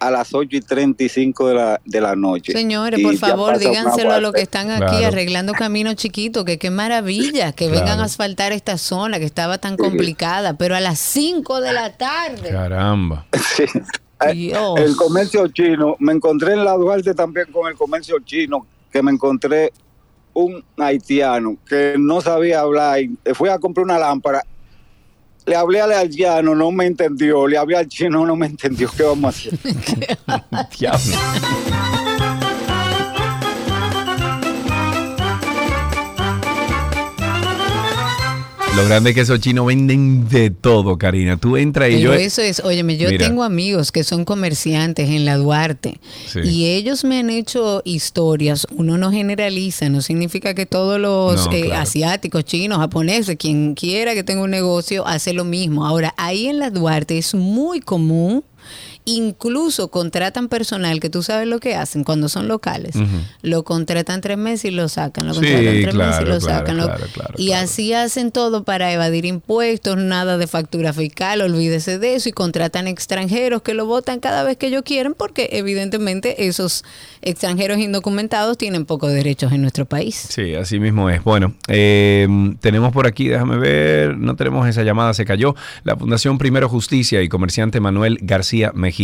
a 0.00 0.10
las 0.10 0.32
8 0.34 0.56
y 0.56 0.60
35 0.62 1.48
de 1.48 1.54
la, 1.54 1.80
de 1.84 2.00
la 2.00 2.16
noche. 2.16 2.52
Señores, 2.52 2.98
Y 2.98 3.02
por 3.04 3.16
favor, 3.16 3.58
díganselo 3.58 4.12
a 4.12 4.20
los 4.20 4.32
que 4.32 4.40
están 4.42 4.70
aquí 4.70 4.96
Claro. 4.96 5.06
arreglando 5.08 5.52
caminos 5.52 5.94
chiquitos, 5.96 6.44
que 6.44 6.58
qué 6.58 6.70
maravilla 6.70 7.52
que 7.52 7.66
Claro. 7.68 7.80
vengan 7.80 8.00
a 8.00 8.04
asfaltar 8.04 8.52
esta 8.52 8.78
zona 8.78 9.18
que 9.18 9.26
estaba 9.26 9.58
tan 9.58 9.76
complicada, 9.76 10.54
pero 10.54 10.74
a 10.74 10.80
las 10.80 10.98
5 10.98 11.60
de 11.60 11.72
la 11.74 11.96
tarde. 11.96 12.50
Caramba. 12.50 13.26
Dios. 14.34 14.78
El 14.80 14.96
comercio 14.96 15.46
chino, 15.48 15.96
me 15.98 16.12
encontré 16.12 16.52
en 16.54 16.64
la 16.64 16.72
Duarte 16.74 17.14
también 17.14 17.46
con 17.52 17.68
el 17.70 17.74
comercio 17.76 18.16
chino, 18.24 18.66
que 18.92 19.02
me 19.02 19.10
encontré 19.12 19.72
un 20.34 20.62
haitiano 20.78 21.56
que 21.68 21.94
no 21.98 22.20
sabía 22.20 22.60
hablar, 22.60 23.00
y 23.00 23.18
fui 23.34 23.48
a 23.48 23.58
comprar 23.58 23.84
una 23.84 23.98
lámpara, 23.98 24.44
le 25.46 25.56
hablé 25.56 25.80
al 25.80 25.92
haitiano, 25.92 26.54
no 26.54 26.70
me 26.70 26.86
entendió, 26.86 27.46
le 27.46 27.58
hablé 27.58 27.76
al 27.76 27.88
chino, 27.88 28.26
no 28.26 28.36
me 28.36 28.46
entendió, 28.46 28.90
¿qué 28.96 29.02
vamos 29.02 29.24
a 29.24 29.28
hacer? 29.28 29.58
Lo 38.80 38.86
grande 38.86 39.10
es 39.10 39.14
que 39.14 39.20
esos 39.22 39.40
chinos 39.40 39.66
venden 39.66 40.28
de 40.28 40.50
todo, 40.50 40.96
Karina. 40.96 41.36
Tú 41.36 41.56
entras 41.58 41.90
y 41.90 41.96
Pero 41.96 42.14
yo. 42.14 42.14
eso 42.14 42.40
es, 42.40 42.60
óyeme, 42.60 42.96
yo 42.96 43.10
Mira. 43.10 43.26
tengo 43.26 43.42
amigos 43.44 43.92
que 43.92 44.04
son 44.04 44.24
comerciantes 44.24 45.10
en 45.10 45.24
la 45.26 45.36
Duarte 45.36 46.00
Sí. 46.26 46.40
y 46.44 46.66
ellos 46.66 47.04
me 47.04 47.18
han 47.18 47.28
hecho 47.28 47.82
historias. 47.84 48.66
Uno 48.74 48.96
no 48.96 49.10
generaliza, 49.10 49.88
no 49.90 50.00
significa 50.00 50.54
que 50.54 50.64
todos 50.66 50.98
los 50.98 51.46
No, 51.46 51.52
eh, 51.52 51.62
claro. 51.66 51.82
asiáticos, 51.82 52.44
chinos, 52.44 52.78
japoneses, 52.78 53.36
quien 53.36 53.74
quiera 53.74 54.14
que 54.14 54.24
tenga 54.24 54.42
un 54.42 54.50
negocio, 54.50 55.06
hace 55.06 55.32
lo 55.34 55.44
mismo. 55.44 55.86
Ahora, 55.86 56.14
ahí 56.16 56.46
en 56.46 56.58
la 56.58 56.70
Duarte 56.70 57.18
es 57.18 57.34
muy 57.34 57.80
común. 57.80 58.42
Incluso 59.16 59.88
contratan 59.88 60.48
personal 60.48 61.00
que 61.00 61.10
tú 61.10 61.22
sabes 61.22 61.46
lo 61.48 61.58
que 61.58 61.74
hacen 61.74 62.04
cuando 62.04 62.28
son 62.28 62.48
locales. 62.48 62.94
Lo 63.42 63.64
contratan 63.64 64.20
tres 64.20 64.38
meses 64.38 64.66
y 64.66 64.70
lo 64.70 64.88
sacan. 64.88 65.26
Lo 65.26 65.34
Sí, 65.34 65.40
contratan 65.40 65.64
tres 65.82 65.94
meses 65.94 66.14
y 66.20 66.24
claro, 66.24 66.24
lo 66.34 66.38
claro, 66.38 66.40
sacan. 66.40 66.76
claro, 66.76 67.04
claro, 67.12 67.34
y 67.36 67.52
así 67.52 67.92
hacen 67.92 68.30
todo 68.30 68.64
para 68.64 68.92
evadir 68.92 69.24
impuestos, 69.24 69.96
nada 69.96 70.38
de 70.38 70.46
factura 70.46 70.92
fiscal, 70.92 71.40
olvídese 71.40 71.98
de 71.98 72.14
eso 72.14 72.28
y 72.28 72.32
contratan 72.32 72.86
extranjeros 72.86 73.62
que 73.62 73.74
lo 73.74 73.86
votan 73.86 74.20
cada 74.20 74.44
vez 74.44 74.56
que 74.56 74.68
ellos 74.68 74.82
quieren 74.84 75.14
porque 75.14 75.48
evidentemente 75.52 76.46
esos 76.46 76.84
extranjeros 77.22 77.78
indocumentados 77.78 78.56
tienen 78.58 78.84
pocos 78.84 79.12
derechos 79.12 79.52
en 79.52 79.62
nuestro 79.62 79.86
país. 79.86 80.14
Sí, 80.30 80.54
así 80.54 80.78
mismo 80.78 81.10
es. 81.10 81.22
Bueno, 81.24 81.54
eh, 81.68 82.28
tenemos 82.60 82.92
por 82.92 83.06
aquí, 83.06 83.28
déjame 83.28 83.58
ver, 83.58 84.16
no 84.16 84.36
tenemos 84.36 84.68
esa 84.68 84.82
llamada, 84.84 85.14
se 85.14 85.24
cayó. 85.24 85.54
La 85.84 85.96
Fundación 85.96 86.38
Primero 86.38 86.68
Justicia 86.68 87.22
y 87.22 87.28
comerciante 87.28 87.80
Manuel 87.80 88.18
García 88.22 88.72
Mejía 88.74 88.99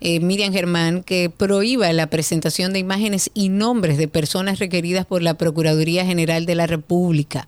eh, 0.02 0.20
Miriam 0.22 0.53
Germán 0.53 1.03
que 1.03 1.30
prohíba 1.30 1.91
la 1.91 2.07
presentación 2.07 2.72
de 2.74 2.80
imágenes 2.80 3.30
y 3.34 3.49
nombres 3.49 3.98
de 3.98 4.07
personas 4.07 4.60
requeridas 4.60 5.06
por 5.06 5.22
la 5.22 5.34
Procuraduría 5.34 6.06
General 6.06 6.45
de 6.45 6.56
la 6.56 6.68
República. 6.68 7.48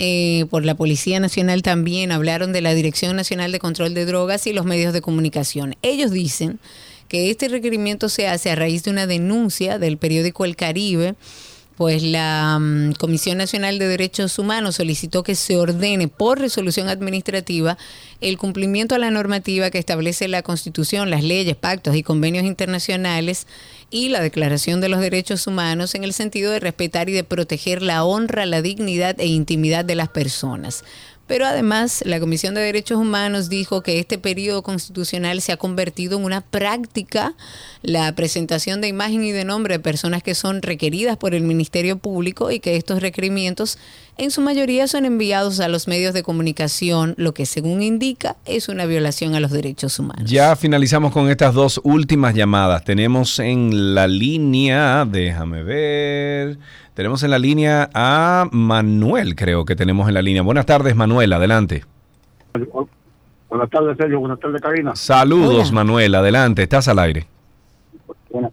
Eh, 0.00 0.46
por 0.48 0.64
la 0.64 0.76
Policía 0.76 1.18
Nacional 1.18 1.62
también 1.62 2.12
hablaron 2.12 2.52
de 2.52 2.60
la 2.60 2.72
Dirección 2.72 3.16
Nacional 3.16 3.50
de 3.50 3.58
Control 3.58 3.94
de 3.94 4.06
Drogas 4.06 4.46
y 4.46 4.52
los 4.52 4.64
medios 4.64 4.92
de 4.92 5.00
comunicación. 5.00 5.74
Ellos 5.82 6.12
dicen 6.12 6.60
que 7.08 7.30
este 7.30 7.48
requerimiento 7.48 8.08
se 8.08 8.28
hace 8.28 8.50
a 8.50 8.54
raíz 8.54 8.84
de 8.84 8.92
una 8.92 9.08
denuncia 9.08 9.80
del 9.80 9.98
periódico 9.98 10.44
El 10.44 10.54
Caribe 10.54 11.16
pues 11.78 12.02
la 12.02 12.58
mm, 12.60 12.94
Comisión 12.94 13.38
Nacional 13.38 13.78
de 13.78 13.86
Derechos 13.86 14.36
Humanos 14.40 14.74
solicitó 14.74 15.22
que 15.22 15.36
se 15.36 15.56
ordene 15.56 16.08
por 16.08 16.40
resolución 16.40 16.88
administrativa 16.88 17.78
el 18.20 18.36
cumplimiento 18.36 18.96
a 18.96 18.98
la 18.98 19.12
normativa 19.12 19.70
que 19.70 19.78
establece 19.78 20.26
la 20.26 20.42
Constitución, 20.42 21.08
las 21.08 21.22
leyes, 21.22 21.54
pactos 21.54 21.94
y 21.94 22.02
convenios 22.02 22.44
internacionales 22.44 23.46
y 23.92 24.08
la 24.08 24.20
Declaración 24.20 24.80
de 24.80 24.88
los 24.88 24.98
Derechos 24.98 25.46
Humanos 25.46 25.94
en 25.94 26.02
el 26.02 26.12
sentido 26.12 26.50
de 26.50 26.58
respetar 26.58 27.08
y 27.10 27.12
de 27.12 27.22
proteger 27.22 27.80
la 27.80 28.02
honra, 28.02 28.44
la 28.44 28.60
dignidad 28.60 29.14
e 29.20 29.26
intimidad 29.26 29.84
de 29.84 29.94
las 29.94 30.08
personas. 30.08 30.82
Pero 31.28 31.46
además, 31.46 32.02
la 32.06 32.18
Comisión 32.18 32.54
de 32.54 32.62
Derechos 32.62 32.98
Humanos 32.98 33.48
dijo 33.48 33.82
que 33.82 34.00
este 34.00 34.18
periodo 34.18 34.62
constitucional 34.62 35.40
se 35.42 35.52
ha 35.52 35.56
convertido 35.58 36.18
en 36.18 36.24
una 36.24 36.40
práctica 36.40 37.34
la 37.82 38.12
presentación 38.14 38.80
de 38.80 38.88
imagen 38.88 39.22
y 39.22 39.30
de 39.30 39.44
nombre 39.44 39.74
de 39.74 39.80
personas 39.80 40.22
que 40.22 40.34
son 40.34 40.62
requeridas 40.62 41.18
por 41.18 41.34
el 41.34 41.42
Ministerio 41.42 41.98
Público 41.98 42.50
y 42.50 42.60
que 42.60 42.76
estos 42.76 43.02
requerimientos 43.02 43.78
en 44.16 44.32
su 44.32 44.40
mayoría 44.40 44.88
son 44.88 45.04
enviados 45.04 45.60
a 45.60 45.68
los 45.68 45.86
medios 45.86 46.12
de 46.12 46.24
comunicación, 46.24 47.14
lo 47.18 47.34
que 47.34 47.46
según 47.46 47.82
indica 47.82 48.36
es 48.46 48.68
una 48.68 48.84
violación 48.84 49.36
a 49.36 49.40
los 49.40 49.52
derechos 49.52 49.98
humanos. 49.98 50.28
Ya 50.28 50.56
finalizamos 50.56 51.12
con 51.12 51.30
estas 51.30 51.54
dos 51.54 51.80
últimas 51.84 52.34
llamadas. 52.34 52.82
Tenemos 52.84 53.38
en 53.38 53.94
la 53.94 54.08
línea, 54.08 55.04
déjame 55.04 55.62
ver, 55.62 56.58
tenemos 56.98 57.22
en 57.22 57.30
la 57.30 57.38
línea 57.38 57.88
a 57.94 58.48
Manuel, 58.50 59.36
creo 59.36 59.64
que 59.64 59.76
tenemos 59.76 60.08
en 60.08 60.14
la 60.14 60.20
línea. 60.20 60.42
Buenas 60.42 60.66
tardes, 60.66 60.96
Manuel, 60.96 61.32
adelante. 61.32 61.84
Buenas 63.48 63.70
tardes, 63.70 63.96
Sergio. 63.96 64.18
Buenas 64.18 64.40
tardes, 64.40 64.60
Karina. 64.60 64.96
Saludos, 64.96 65.70
Manuel, 65.70 66.12
adelante, 66.16 66.64
estás 66.64 66.88
al 66.88 66.98
aire. 66.98 67.28
Bueno, 68.32 68.52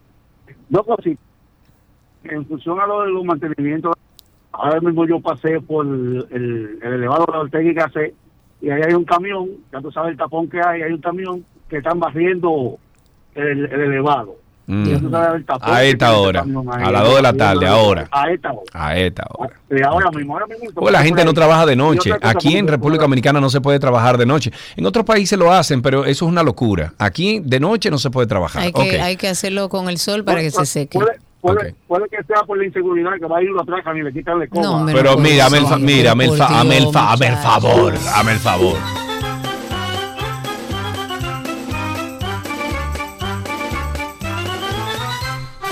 dos 0.70 0.86
cositas. 0.86 1.26
En 2.26 2.46
función 2.46 2.80
a 2.80 2.86
lo 2.86 3.02
de 3.02 3.10
los 3.14 3.26
mantenimientos, 3.26 3.96
ahora 4.52 4.80
mismo 4.80 5.08
yo 5.08 5.20
pasé 5.20 5.60
por 5.60 5.84
el, 5.88 6.28
el 6.84 6.94
elevado 6.94 7.26
de 7.26 7.32
la 7.32 7.40
Ortega 7.40 7.90
y 8.62 8.68
y 8.68 8.70
ahí 8.70 8.84
hay 8.86 8.94
un 8.94 9.06
camión, 9.06 9.50
ya 9.74 9.82
tú 9.82 9.92
sabes 9.92 10.12
el 10.12 10.18
tapón 10.18 10.48
que 10.48 10.62
hay, 10.62 10.84
hay 10.84 10.92
un 10.92 11.02
camión 11.02 11.44
que 11.68 11.78
están 11.78 12.00
barriendo 12.00 12.78
el, 13.34 13.66
el 13.66 13.82
elevado. 13.82 14.36
Mm. 14.68 14.88
El 14.88 15.46
A 15.62 15.84
esta 15.84 16.14
hora, 16.18 16.42
a 16.42 16.92
las 16.92 17.04
2 17.04 17.16
de 17.16 17.22
la 17.22 17.34
tarde, 17.34 17.68
ahora. 17.68 18.08
A 18.12 18.32
esta 18.32 18.52
hora. 18.52 18.64
A 18.74 18.98
esta 18.98 19.24
hora. 19.30 19.54
Y 19.70 19.82
ahora 19.84 20.10
mismo, 20.12 20.34
ahora 20.34 20.48
mismo. 20.48 20.72
Porque 20.74 20.92
la 20.92 21.04
gente 21.04 21.24
no 21.24 21.34
trabaja 21.34 21.66
de 21.66 21.76
noche. 21.76 22.12
Aquí 22.22 22.58
en 22.58 22.68
República 22.68 23.04
Dominicana 23.04 23.40
no 23.40 23.50
se 23.50 23.62
puede 23.62 23.80
trabajar 23.80 24.18
de 24.18 24.26
noche. 24.26 24.52
En 24.76 24.86
otros 24.86 25.06
países 25.06 25.38
lo 25.38 25.52
hacen, 25.52 25.82
pero 25.82 26.06
eso 26.06 26.26
es 26.26 26.32
una 26.32 26.42
locura. 26.42 26.94
Aquí 26.98 27.42
de 27.44 27.60
noche 27.60 27.92
no 27.92 28.00
se 28.00 28.10
puede 28.10 28.28
trabajar. 28.28 28.64
Hay 28.64 28.72
que, 28.72 29.00
hay 29.02 29.16
que 29.18 29.28
hacerlo 29.28 29.70
con 29.70 29.88
el 29.90 29.98
sol 29.98 30.24
para 30.24 30.42
que 30.42 30.50
se 30.50 30.66
seque. 30.66 30.98
Puede, 30.98 31.20
puede, 31.42 31.76
puede 31.88 32.10
que 32.10 32.24
sea 32.24 32.42
por 32.44 32.58
la 32.58 32.66
inseguridad 32.66 33.12
que 33.20 33.26
va 33.28 33.38
a 33.38 33.44
ir 33.44 33.50
lo 33.50 33.62
atracan 33.62 33.98
y 33.98 34.04
le 34.04 34.12
quitan 34.12 34.40
la 34.40 34.46
escoba. 34.46 34.86
Pero 34.88 35.18
mira, 35.18 35.46
el, 35.48 35.80
mira, 35.82 36.14
el, 36.14 36.22
el 36.22 36.42
hazme 36.42 36.78
el 36.78 37.38
favor, 37.38 37.94
hazme 37.94 38.32
el 38.32 38.40
favor. 38.40 38.78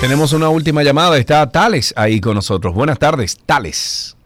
Tenemos 0.03 0.33
una 0.33 0.49
última 0.49 0.83
llamada. 0.83 1.17
Está 1.17 1.49
Tales 1.49 1.93
ahí 1.95 2.19
con 2.19 2.35
nosotros. 2.35 2.73
Buenas 2.73 2.99
tardes, 2.99 3.37
Tales. 3.45 4.17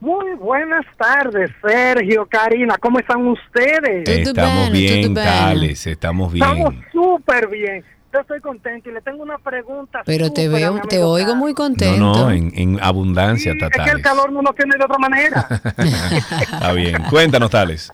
Muy 0.00 0.34
buenas 0.34 0.84
tardes, 0.98 1.48
Sergio, 1.64 2.26
Karina, 2.26 2.74
¿cómo 2.80 2.98
están 2.98 3.24
ustedes? 3.24 4.08
Estamos 4.08 4.70
bien, 4.72 5.14
Tales, 5.14 5.86
estamos 5.86 6.32
bien. 6.32 6.44
Estamos 6.44 6.74
súper 6.90 7.46
bien. 7.48 7.84
Yo 8.12 8.18
estoy 8.18 8.40
contento 8.40 8.90
y 8.90 8.94
le 8.94 9.00
tengo 9.00 9.22
una 9.22 9.38
pregunta. 9.38 10.02
Pero 10.04 10.32
te 10.32 10.48
veo, 10.48 10.80
te 10.88 11.00
oigo 11.00 11.36
muy 11.36 11.52
No, 11.52 11.56
contento. 11.56 11.98
no, 12.00 12.30
en, 12.32 12.50
en 12.56 12.80
abundancia, 12.82 13.52
está 13.52 13.66
Es 13.66 13.72
que 13.74 13.78
el 13.82 13.86
Tales. 13.86 14.02
calor 14.02 14.32
no 14.32 14.42
lo 14.42 14.52
tiene 14.54 14.72
de 14.76 14.84
otra 14.84 14.98
manera. 14.98 15.46
Está 16.40 16.72
bien. 16.72 17.00
Cuéntanos, 17.10 17.50
Tales. 17.50 17.92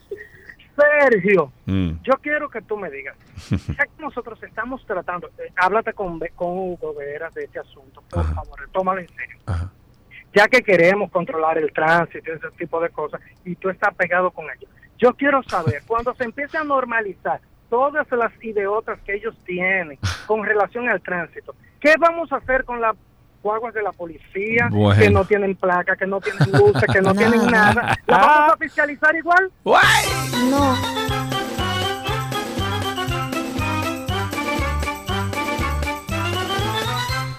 Sergio, 0.76 1.52
Mm. 1.66 1.90
yo 2.02 2.14
quiero 2.20 2.48
que 2.48 2.62
tú 2.62 2.76
me 2.76 2.90
digas, 2.90 3.16
ya 3.76 3.86
que 3.86 3.92
nosotros 4.02 4.42
estamos 4.42 4.84
tratando, 4.86 5.28
eh, 5.38 5.52
háblate 5.56 5.92
con, 5.92 6.18
con 6.34 6.48
Hugo 6.50 6.94
Veras 6.94 7.32
de 7.34 7.44
este 7.44 7.58
asunto, 7.58 8.02
por 8.10 8.24
favor, 8.34 8.68
tómalo 8.72 9.00
en 9.00 9.08
serio. 9.08 9.36
Ya 10.34 10.48
que 10.48 10.62
queremos 10.62 11.10
controlar 11.10 11.58
el 11.58 11.72
tránsito 11.72 12.30
y 12.32 12.34
ese 12.36 12.50
tipo 12.56 12.80
de 12.80 12.88
cosas, 12.90 13.20
y 13.44 13.54
tú 13.56 13.68
estás 13.68 13.94
pegado 13.94 14.30
con 14.30 14.46
ellos. 14.46 14.70
Yo 14.98 15.12
quiero 15.14 15.42
saber, 15.42 15.82
cuando 15.86 16.14
se 16.14 16.24
empiece 16.24 16.56
a 16.56 16.64
normalizar 16.64 17.40
todas 17.68 18.10
las 18.12 18.32
idiotas 18.42 18.98
que 19.00 19.14
ellos 19.14 19.36
tienen 19.44 19.98
con 20.26 20.44
relación 20.44 20.88
al 20.88 21.00
tránsito, 21.02 21.54
¿qué 21.80 21.94
vamos 21.98 22.32
a 22.32 22.36
hacer 22.36 22.64
con 22.64 22.80
las 22.80 22.96
guaguas 23.42 23.74
de 23.74 23.82
la 23.82 23.92
policía 23.92 24.68
Bueno. 24.70 25.00
que 25.00 25.10
no 25.10 25.24
tienen 25.24 25.56
placa, 25.56 25.96
que 25.96 26.06
no 26.06 26.20
tienen 26.20 26.50
luces, 26.52 26.84
que 26.92 27.00
no 27.00 27.14
tienen 27.14 27.46
nada? 27.46 27.98
¿Las 28.06 28.20
vamos 28.20 28.52
a 28.52 28.56
fiscalizar 28.56 29.14
igual? 29.16 29.50
No. 30.50 30.76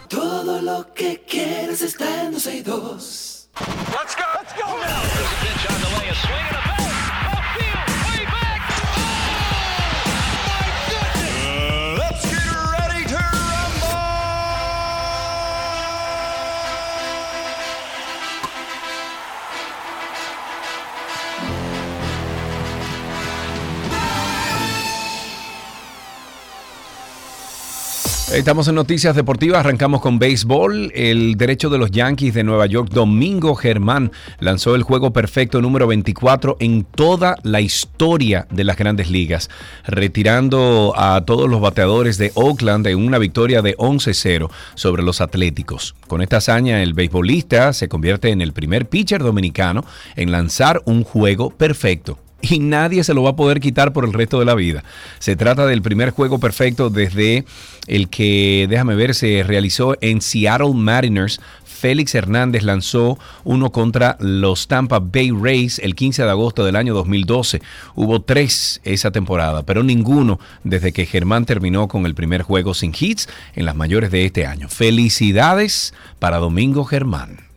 Todo 0.09 0.61
lo 0.61 0.93
que 0.93 1.21
quieres 1.27 1.81
está 1.81 2.23
en 2.23 2.33
12 2.33 2.55
y 2.57 2.61
2. 2.61 3.49
Let's 3.59 4.15
go. 4.15 4.23
Let's 4.39 4.53
go. 4.53 4.79
There's 4.79 6.92
Estamos 28.33 28.67
en 28.67 28.73
Noticias 28.73 29.15
Deportivas, 29.15 29.59
arrancamos 29.59 30.01
con 30.01 30.17
béisbol. 30.17 30.91
El 30.95 31.35
derecho 31.35 31.69
de 31.69 31.77
los 31.77 31.91
Yankees 31.91 32.33
de 32.33 32.43
Nueva 32.43 32.65
York, 32.65 32.89
Domingo 32.91 33.53
Germán, 33.53 34.11
lanzó 34.39 34.73
el 34.73 34.81
juego 34.81 35.13
perfecto 35.13 35.61
número 35.61 35.85
24 35.85 36.57
en 36.59 36.83
toda 36.83 37.35
la 37.43 37.61
historia 37.61 38.47
de 38.49 38.63
las 38.63 38.75
grandes 38.75 39.11
ligas, 39.11 39.51
retirando 39.85 40.93
a 40.97 41.23
todos 41.25 41.47
los 41.47 41.61
bateadores 41.61 42.17
de 42.17 42.31
Oakland 42.33 42.87
en 42.87 43.05
una 43.05 43.19
victoria 43.19 43.61
de 43.61 43.77
11-0 43.77 44.49
sobre 44.73 45.03
los 45.03 45.21
Atléticos. 45.21 45.93
Con 46.07 46.23
esta 46.23 46.37
hazaña, 46.37 46.81
el 46.81 46.95
beisbolista 46.95 47.71
se 47.71 47.87
convierte 47.87 48.31
en 48.31 48.41
el 48.41 48.51
primer 48.51 48.89
pitcher 48.89 49.21
dominicano 49.21 49.85
en 50.15 50.31
lanzar 50.31 50.81
un 50.85 51.03
juego 51.03 51.51
perfecto 51.51 52.17
y 52.43 52.59
nadie 52.59 53.03
se 53.03 53.13
lo 53.13 53.23
va 53.23 53.31
a 53.31 53.35
poder 53.35 53.59
quitar 53.59 53.93
por 53.93 54.05
el 54.05 54.13
resto 54.13 54.37
de 54.37 54.45
la 54.45 54.53
vida. 54.53 54.83
Se 55.19 55.35
trata 55.35 55.65
del 55.65 55.81
primer 55.81 56.11
juego 56.11 56.39
perfecto 56.39 56.89
desde 56.89 57.45
el 57.87 58.09
que, 58.09 58.67
déjame 58.69 58.95
ver, 58.95 59.15
se 59.15 59.43
realizó 59.43 59.95
en 60.01 60.21
Seattle 60.21 60.73
Mariners. 60.73 61.39
Félix 61.63 62.15
Hernández 62.15 62.63
lanzó 62.63 63.17
uno 63.43 63.71
contra 63.71 64.17
los 64.19 64.67
Tampa 64.67 64.99
Bay 64.99 65.31
Rays 65.31 65.79
el 65.79 65.95
15 65.95 66.23
de 66.23 66.29
agosto 66.29 66.65
del 66.65 66.75
año 66.75 66.93
2012. 66.93 67.61
Hubo 67.95 68.21
tres 68.21 68.81
esa 68.83 69.11
temporada, 69.11 69.63
pero 69.63 69.83
ninguno 69.83 70.39
desde 70.63 70.91
que 70.93 71.05
Germán 71.05 71.45
terminó 71.45 71.87
con 71.87 72.05
el 72.05 72.15
primer 72.15 72.41
juego 72.41 72.73
sin 72.73 72.93
hits 72.97 73.27
en 73.55 73.65
las 73.65 73.75
mayores 73.75 74.11
de 74.11 74.25
este 74.25 74.45
año. 74.45 74.69
Felicidades 74.69 75.93
para 76.19 76.37
Domingo 76.37 76.85
Germán. 76.85 77.52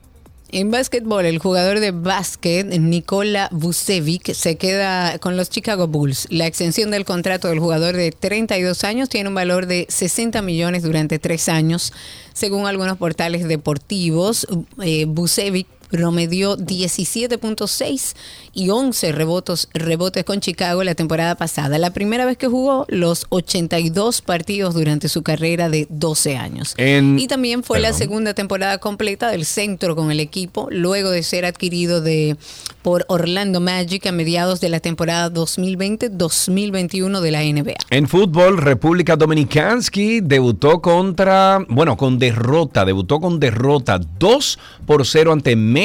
En 0.53 0.71
básquetbol, 0.71 1.25
el 1.25 1.41
jugador 1.41 1.81
de 1.81 1.91
básquet, 1.91 2.67
Nikola 2.67 3.49
Vucevic, 3.51 4.33
se 4.33 4.57
queda 4.57 5.19
con 5.19 5.37
los 5.37 5.51
Chicago 5.51 5.89
Bulls. 5.89 6.29
La 6.31 6.47
extensión 6.47 6.93
del 6.93 7.05
contrato 7.05 7.49
del 7.49 7.59
jugador 7.59 7.97
de 7.97 8.13
32 8.13 8.85
años 8.85 9.09
tiene 9.09 9.29
un 9.29 9.35
valor 9.35 9.67
de 9.67 9.87
60 9.89 10.43
millones 10.43 10.85
durante 10.85 11.19
tres 11.19 11.49
años. 11.49 11.93
Según 12.33 12.67
algunos 12.67 12.97
portales 12.97 13.49
deportivos, 13.49 14.47
eh, 14.81 15.07
Vucevic 15.09 15.67
promedió 15.91 16.57
17.6 16.57 18.15
y 18.53 18.71
11 18.71 19.13
rebotes, 19.13 19.69
rebotes 19.75 20.25
con 20.25 20.41
Chicago 20.41 20.83
la 20.85 20.95
temporada 20.95 21.35
pasada. 21.35 21.79
La 21.79 21.91
primera 21.91 22.25
vez 22.25 22.37
que 22.39 22.47
jugó 22.49 22.87
los 22.89 23.27
82 23.29 24.23
partidos 24.23 24.75
durante 24.75 25.09
su 25.09 25.23
carrera 25.23 25.69
de 25.69 25.87
12 25.91 26.37
años. 26.37 26.75
En- 26.77 27.19
y 27.19 27.27
también 27.29 27.63
fue 27.63 27.79
la 27.81 27.89
Perdón. 27.89 27.99
segunda 27.99 28.35
temporada 28.35 28.79
completa 28.79 29.31
del 29.31 29.45
centro 29.45 29.95
con 29.97 30.11
el 30.11 30.21
equipo, 30.21 30.69
luego 30.71 31.11
de 31.11 31.23
ser 31.23 31.45
adquirido 31.45 32.01
de, 32.01 32.37
por 32.83 33.05
Orlando 33.09 33.61
Magic 33.61 34.07
a 34.07 34.13
mediados 34.13 34.61
de 34.61 34.69
la 34.69 34.81
temporada 34.81 35.31
2020-2021 35.31 37.21
de 37.21 37.31
la 37.31 37.43
NBA. 37.43 37.75
En 37.91 38.09
fútbol, 38.09 38.59
República 38.59 39.17
Dominicansky 39.17 40.21
debutó 40.21 40.81
contra, 40.81 41.65
bueno, 41.69 41.97
con 41.97 42.19
derrota, 42.19 42.85
debutó 42.85 43.21
con 43.21 43.39
derrota 43.41 43.99
2 44.19 44.59
por 44.87 45.07
0 45.07 45.33
ante 45.33 45.57
México, 45.57 45.76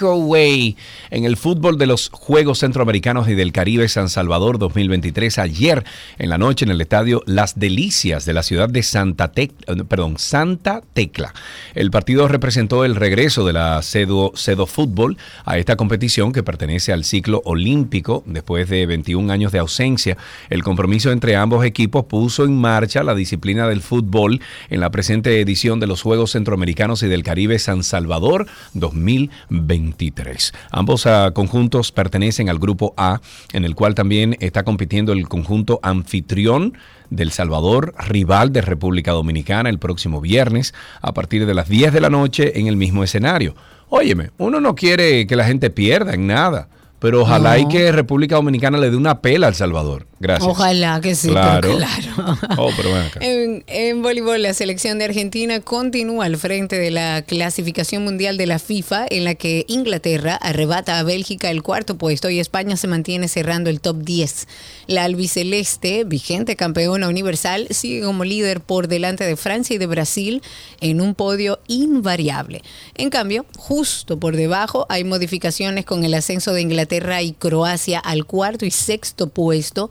güey, 0.00 0.74
en 1.10 1.26
el 1.26 1.36
fútbol 1.36 1.76
de 1.76 1.84
los 1.86 2.08
Juegos 2.08 2.60
Centroamericanos 2.60 3.28
y 3.28 3.34
del 3.34 3.52
Caribe 3.52 3.86
San 3.90 4.08
Salvador 4.08 4.58
2023 4.58 5.38
ayer 5.38 5.84
en 6.18 6.30
la 6.30 6.38
noche 6.38 6.64
en 6.64 6.70
el 6.70 6.80
estadio 6.80 7.22
Las 7.26 7.58
Delicias 7.58 8.24
de 8.24 8.32
la 8.32 8.42
ciudad 8.42 8.70
de 8.70 8.82
Santa 8.82 9.32
Tec- 9.32 9.86
perdón, 9.86 10.16
Santa 10.18 10.82
Tecla. 10.94 11.34
El 11.74 11.90
partido 11.90 12.26
representó 12.26 12.86
el 12.86 12.96
regreso 12.96 13.44
de 13.46 13.52
la 13.52 13.82
Cedo, 13.82 14.32
Cedo 14.34 14.66
Fútbol 14.66 15.18
a 15.44 15.58
esta 15.58 15.76
competición 15.76 16.32
que 16.32 16.42
pertenece 16.42 16.94
al 16.94 17.04
ciclo 17.04 17.42
olímpico 17.44 18.22
después 18.24 18.70
de 18.70 18.86
21 18.86 19.30
años 19.30 19.52
de 19.52 19.58
ausencia. 19.58 20.16
El 20.48 20.62
compromiso 20.62 21.12
entre 21.12 21.36
ambos 21.36 21.66
equipos 21.66 22.06
puso 22.06 22.46
en 22.46 22.58
marcha 22.58 23.02
la 23.04 23.14
disciplina 23.14 23.68
del 23.68 23.82
fútbol 23.82 24.40
en 24.70 24.80
la 24.80 24.90
presente 24.90 25.38
edición 25.38 25.80
de 25.80 25.86
los 25.86 26.00
Juegos 26.00 26.30
Centroamericanos 26.30 27.02
y 27.02 27.08
del 27.08 27.22
Caribe 27.22 27.58
San 27.58 27.82
Salvador 27.82 28.46
2023. 28.72 29.33
2023. 29.50 30.52
Ambos 30.70 31.06
ah, 31.06 31.32
conjuntos 31.34 31.92
pertenecen 31.92 32.48
al 32.48 32.58
grupo 32.58 32.94
A, 32.96 33.20
en 33.52 33.64
el 33.64 33.74
cual 33.74 33.94
también 33.94 34.36
está 34.40 34.64
compitiendo 34.64 35.12
el 35.12 35.28
conjunto 35.28 35.80
anfitrión 35.82 36.76
del 37.10 37.30
Salvador, 37.30 37.94
rival 37.98 38.52
de 38.52 38.62
República 38.62 39.12
Dominicana, 39.12 39.68
el 39.70 39.78
próximo 39.78 40.20
viernes 40.20 40.74
a 41.00 41.14
partir 41.14 41.46
de 41.46 41.54
las 41.54 41.68
10 41.68 41.92
de 41.92 42.00
la 42.00 42.10
noche 42.10 42.58
en 42.58 42.66
el 42.66 42.76
mismo 42.76 43.04
escenario. 43.04 43.54
Óyeme, 43.88 44.30
uno 44.38 44.60
no 44.60 44.74
quiere 44.74 45.26
que 45.26 45.36
la 45.36 45.44
gente 45.44 45.70
pierda 45.70 46.14
en 46.14 46.26
nada, 46.26 46.68
pero 46.98 47.22
ojalá 47.22 47.58
y 47.58 47.68
que 47.68 47.92
República 47.92 48.36
Dominicana 48.36 48.78
le 48.78 48.90
dé 48.90 48.96
una 48.96 49.20
pela 49.20 49.46
al 49.46 49.54
Salvador. 49.54 50.06
Gracias. 50.20 50.48
Ojalá 50.48 51.00
que 51.00 51.14
sí, 51.14 51.28
Claro. 51.28 51.60
pero 51.60 51.76
claro. 51.76 52.38
Oh, 52.58 52.70
pero 52.76 52.92
ven 52.94 53.02
acá. 53.02 53.20
En, 53.22 53.64
en 53.66 54.02
voleibol, 54.02 54.40
la 54.42 54.54
selección 54.54 54.98
de 54.98 55.06
Argentina 55.06 55.60
continúa 55.60 56.24
al 56.26 56.36
frente 56.36 56.78
de 56.78 56.90
la 56.90 57.22
clasificación 57.22 58.04
mundial 58.04 58.36
de 58.36 58.46
la 58.46 58.58
FIFA, 58.58 59.06
en 59.10 59.24
la 59.24 59.34
que 59.34 59.64
Inglaterra 59.68 60.36
arrebata 60.36 60.98
a 60.98 61.02
Bélgica 61.02 61.50
el 61.50 61.62
cuarto 61.62 61.98
puesto 61.98 62.30
y 62.30 62.38
España 62.40 62.76
se 62.76 62.86
mantiene 62.86 63.28
cerrando 63.28 63.70
el 63.70 63.80
top 63.80 63.98
10. 63.98 64.46
La 64.86 65.04
albiceleste, 65.04 66.04
vigente 66.04 66.56
campeona 66.56 67.08
universal, 67.08 67.66
sigue 67.70 68.02
como 68.02 68.24
líder 68.24 68.60
por 68.60 68.88
delante 68.88 69.24
de 69.24 69.36
Francia 69.36 69.74
y 69.74 69.78
de 69.78 69.86
Brasil 69.86 70.42
en 70.80 71.00
un 71.00 71.14
podio 71.14 71.58
invariable. 71.66 72.62
En 72.94 73.10
cambio, 73.10 73.46
justo 73.56 74.18
por 74.18 74.36
debajo 74.36 74.86
hay 74.88 75.04
modificaciones 75.04 75.84
con 75.84 76.04
el 76.04 76.14
ascenso 76.14 76.52
de 76.52 76.60
Inglaterra 76.62 77.22
y 77.22 77.32
Croacia 77.32 77.98
al 77.98 78.24
cuarto 78.24 78.64
y 78.64 78.70
sexto 78.70 79.28
puesto, 79.28 79.90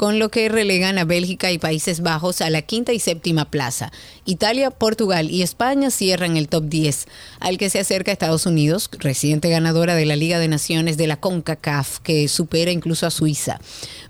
con 0.00 0.18
lo 0.18 0.30
que 0.30 0.48
relegan 0.48 0.96
a 0.96 1.04
Bélgica 1.04 1.52
y 1.52 1.58
Países 1.58 2.00
Bajos 2.00 2.40
a 2.40 2.48
la 2.48 2.62
quinta 2.62 2.94
y 2.94 2.98
séptima 2.98 3.50
plaza. 3.50 3.92
Italia, 4.24 4.70
Portugal 4.70 5.30
y 5.30 5.42
España 5.42 5.90
cierran 5.90 6.38
el 6.38 6.48
top 6.48 6.64
10, 6.70 7.06
al 7.38 7.58
que 7.58 7.68
se 7.68 7.80
acerca 7.80 8.10
Estados 8.10 8.46
Unidos, 8.46 8.88
reciente 8.98 9.50
ganadora 9.50 9.94
de 9.94 10.06
la 10.06 10.16
Liga 10.16 10.38
de 10.38 10.48
Naciones 10.48 10.96
de 10.96 11.06
la 11.06 11.20
CONCACAF, 11.20 11.98
que 11.98 12.28
supera 12.28 12.70
incluso 12.70 13.06
a 13.06 13.10
Suiza. 13.10 13.60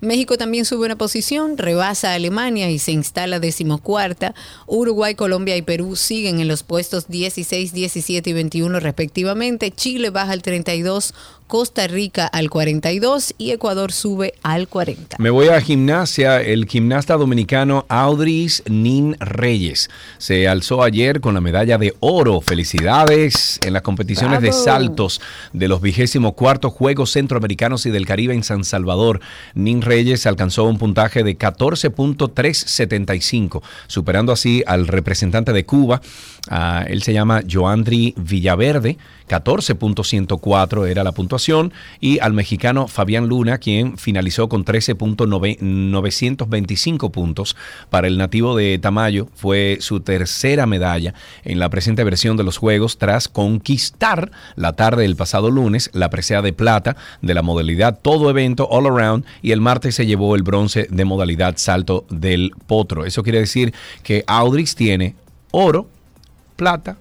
México 0.01 0.39
también 0.39 0.65
sube 0.65 0.87
una 0.87 0.97
posición, 0.97 1.59
rebasa 1.59 2.13
a 2.13 2.15
Alemania 2.15 2.71
y 2.71 2.79
se 2.79 2.93
instala 2.93 3.41
decimocuarta. 3.41 4.37
Uruguay, 4.69 5.17
Colombia 5.17 5.57
y 5.57 5.63
Perú 5.63 5.97
siguen 5.97 6.39
en 6.39 6.47
los 6.47 6.63
puestos 6.63 7.09
16, 7.09 7.73
17 7.73 8.31
y 8.31 8.33
21 8.33 8.79
respectivamente. 8.79 9.73
Chile 9.73 10.11
baja 10.11 10.31
al 10.31 10.43
32, 10.43 11.15
Costa 11.49 11.89
Rica 11.89 12.29
al 12.29 12.49
42 12.49 13.35
y 13.37 13.51
Ecuador 13.51 13.91
sube 13.91 14.35
al 14.45 14.69
40. 14.69 15.17
Me 15.19 15.31
voy 15.31 15.49
a 15.49 15.61
gimnasia. 15.61 15.80
El 15.89 16.67
gimnasta 16.67 17.17
dominicano 17.17 17.87
Audris 17.89 18.63
Nin 18.69 19.17
Reyes 19.19 19.89
se 20.19 20.47
alzó 20.47 20.83
ayer 20.83 21.23
con 21.23 21.33
la 21.33 21.41
medalla 21.41 21.79
de 21.79 21.95
oro. 22.01 22.43
Felicidades 22.43 23.59
en 23.65 23.73
las 23.73 23.81
competiciones 23.81 24.43
de 24.43 24.53
saltos 24.53 25.23
de 25.55 25.69
los 25.69 25.81
vigésimo 25.81 26.35
cuartos 26.35 26.75
Juegos 26.75 27.13
Centroamericanos 27.13 27.87
y 27.87 27.91
del 27.91 28.05
Caribe 28.05 28.35
en 28.35 28.45
San 28.45 28.65
Salvador. 28.65 29.21
Nin 29.55 29.81
Reyes 29.81 30.27
alcanzó 30.27 30.65
un 30.65 30.77
puntaje 30.77 31.25
de 31.25 31.39
14.375, 31.39 33.63
superando 33.87 34.33
así 34.33 34.63
al 34.67 34.87
representante 34.87 35.55
de 35.55 35.65
Cuba. 35.65 36.03
Ah, 36.51 36.85
él 36.87 37.03
se 37.03 37.15
llama 37.15 37.41
Joandri 37.51 38.13
Villaverde. 38.19 38.99
14.104 39.29 40.89
era 40.89 41.05
la 41.05 41.13
puntuación 41.13 41.73
y 42.01 42.19
al 42.19 42.33
mexicano 42.33 42.89
Fabián 42.89 43.29
Luna, 43.29 43.59
quien 43.59 43.97
finalizó 43.97 44.49
con 44.49 44.65
13.925 45.71 47.11
puntos. 47.11 47.57
Para 47.89 48.07
el 48.07 48.19
nativo 48.19 48.57
de 48.57 48.79
Tamayo 48.79 49.29
fue 49.35 49.79
su 49.81 50.01
tercera 50.01 50.67
medalla 50.67 51.15
en 51.45 51.59
la 51.59 51.69
presente 51.69 52.05
versión 52.05 52.37
de 52.37 52.45
los 52.45 52.59
Juegos 52.59 52.99
tras 52.99 53.29
conquistar 53.29 54.31
la 54.57 54.75
tarde 54.75 55.03
del 55.03 55.17
pasado 55.17 55.51
lunes 55.51 55.91
la 55.93 56.11
presea 56.11 56.43
de 56.43 56.53
plata 56.53 56.97
de 57.23 57.35
la 57.35 57.43
modalidad 57.43 57.99
todo 58.01 58.31
evento 58.31 58.69
all 58.71 58.87
around 58.87 59.25
y 59.43 59.53
el 59.53 59.61
martes 59.61 59.95
se 59.95 60.07
llevó 60.07 60.35
el 60.35 60.43
bronce 60.43 60.87
de 60.91 61.05
modalidad 61.05 61.57
salto 61.57 62.05
del 62.11 62.53
potro. 62.67 63.05
Eso 63.05 63.23
quiere 63.23 63.41
decir 63.41 63.73
que 64.03 64.25
Audrix 64.27 64.75
tiene 64.75 65.15
oro, 65.51 65.89
plata 66.57 66.97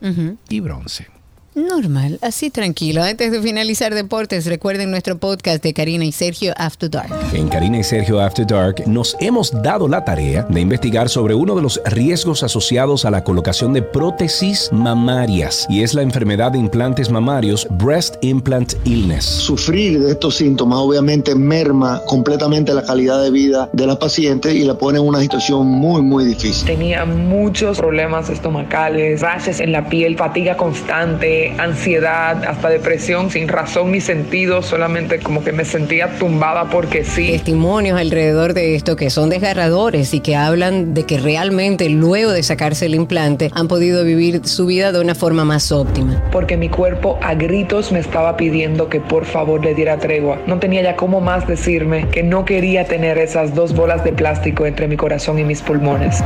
y 0.50 0.60
bronce. 0.60 1.19
Normal, 1.60 2.20
así 2.22 2.50
tranquilo. 2.50 3.04
Antes 3.04 3.32
de 3.32 3.42
finalizar 3.42 3.94
deportes, 3.94 4.46
recuerden 4.46 4.92
nuestro 4.92 5.18
podcast 5.18 5.62
de 5.62 5.74
Karina 5.74 6.06
y 6.06 6.12
Sergio 6.12 6.54
After 6.56 6.90
Dark. 6.90 7.10
En 7.34 7.50
Karina 7.50 7.80
y 7.80 7.84
Sergio 7.84 8.22
After 8.22 8.48
Dark 8.48 8.88
nos 8.88 9.18
hemos 9.20 9.52
dado 9.62 9.88
la 9.88 10.06
tarea 10.06 10.44
de 10.44 10.62
investigar 10.62 11.10
sobre 11.10 11.34
uno 11.34 11.56
de 11.56 11.62
los 11.62 11.82
riesgos 11.86 12.44
asociados 12.44 13.04
a 13.04 13.12
la 13.12 13.24
colocación 13.24 13.74
de 13.74 13.82
prótesis 13.82 14.70
mamarias 14.72 15.68
y 15.70 15.84
es 15.84 15.94
la 15.94 16.02
enfermedad 16.02 16.54
de 16.54 16.60
implantes 16.60 17.10
mamarios 17.10 17.68
Breast 17.72 18.16
Implant 18.22 18.74
Illness. 18.86 19.26
Sufrir 19.26 20.00
de 20.00 20.12
estos 20.12 20.36
síntomas 20.36 20.80
obviamente 20.80 21.36
merma 21.36 22.02
completamente 22.06 22.74
la 22.74 22.84
calidad 22.84 23.22
de 23.22 23.32
vida 23.32 23.70
de 23.74 23.86
la 23.86 24.00
paciente 24.00 24.54
y 24.54 24.64
la 24.64 24.78
pone 24.78 25.00
en 25.00 25.06
una 25.06 25.20
situación 25.20 25.68
muy, 25.68 26.02
muy 26.02 26.24
difícil. 26.24 26.66
Tenía 26.66 27.04
muchos 27.06 27.78
problemas 27.80 28.30
estomacales, 28.30 29.22
rashes 29.22 29.60
en 29.60 29.74
la 29.74 29.90
piel, 29.90 30.16
fatiga 30.18 30.56
constante, 30.56 31.49
ansiedad, 31.58 32.44
hasta 32.46 32.70
depresión 32.70 33.30
sin 33.30 33.48
razón 33.48 33.92
ni 33.92 34.02
sentido, 34.02 34.62
solamente 34.62 35.20
como 35.20 35.44
que 35.44 35.52
me 35.52 35.66
sentía 35.66 36.18
tumbada 36.18 36.70
porque 36.70 37.04
sí. 37.04 37.32
Testimonios 37.32 38.00
alrededor 38.00 38.54
de 38.54 38.76
esto 38.76 38.96
que 38.96 39.10
son 39.10 39.30
desgarradores 39.30 40.14
y 40.14 40.20
que 40.20 40.36
hablan 40.36 40.94
de 40.94 41.04
que 41.06 41.18
realmente 41.18 41.90
luego 41.90 42.32
de 42.32 42.44
sacarse 42.44 42.86
el 42.86 42.96
implante 42.96 43.52
han 43.54 43.68
podido 43.68 44.04
vivir 44.04 44.42
su 44.46 44.66
vida 44.66 44.92
de 44.92 45.02
una 45.02 45.16
forma 45.16 45.46
más 45.46 45.72
óptima. 45.72 46.24
Porque 46.32 46.58
mi 46.58 46.70
cuerpo 46.70 47.18
a 47.22 47.34
gritos 47.34 47.92
me 47.92 48.00
estaba 48.00 48.38
pidiendo 48.38 48.90
que 48.90 49.00
por 49.00 49.26
favor 49.26 49.64
le 49.64 49.74
diera 49.74 49.98
tregua. 49.98 50.40
No 50.48 50.60
tenía 50.60 50.82
ya 50.82 50.96
cómo 50.96 51.22
más 51.22 51.48
decirme 51.48 52.08
que 52.10 52.24
no 52.24 52.46
quería 52.46 52.86
tener 52.86 53.18
esas 53.18 53.56
dos 53.56 53.74
bolas 53.74 54.04
de 54.04 54.14
plástico 54.14 54.66
entre 54.66 54.88
mi 54.88 54.98
corazón 54.98 55.40
y 55.40 55.44
mis 55.44 55.62
pulmones. 55.62 56.24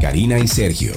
Karina 0.00 0.38
y 0.38 0.46
Sergio 0.46 0.92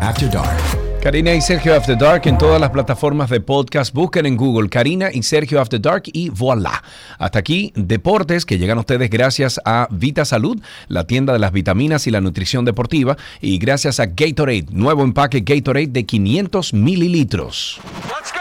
After 0.00 0.28
Dark. 0.28 0.89
Karina 1.00 1.34
y 1.34 1.40
Sergio 1.40 1.74
After 1.74 1.96
Dark 1.96 2.22
en 2.26 2.36
todas 2.36 2.60
las 2.60 2.70
plataformas 2.70 3.30
de 3.30 3.40
podcast. 3.40 3.94
Busquen 3.94 4.26
en 4.26 4.36
Google 4.36 4.68
Karina 4.68 5.08
y 5.10 5.22
Sergio 5.22 5.60
After 5.60 5.80
Dark 5.80 6.02
y 6.06 6.28
voilà. 6.28 6.82
Hasta 7.18 7.38
aquí, 7.38 7.72
deportes 7.74 8.44
que 8.44 8.58
llegan 8.58 8.76
a 8.76 8.82
ustedes 8.82 9.08
gracias 9.08 9.58
a 9.64 9.88
Vita 9.90 10.26
Salud, 10.26 10.60
la 10.88 11.06
tienda 11.06 11.32
de 11.32 11.38
las 11.38 11.52
vitaminas 11.52 12.06
y 12.06 12.10
la 12.10 12.20
nutrición 12.20 12.66
deportiva, 12.66 13.16
y 13.40 13.58
gracias 13.58 13.98
a 13.98 14.06
Gatorade, 14.06 14.66
nuevo 14.70 15.02
empaque 15.02 15.40
Gatorade 15.40 15.88
de 15.88 16.04
500 16.04 16.74
mililitros. 16.74 17.80
Let's 18.08 18.39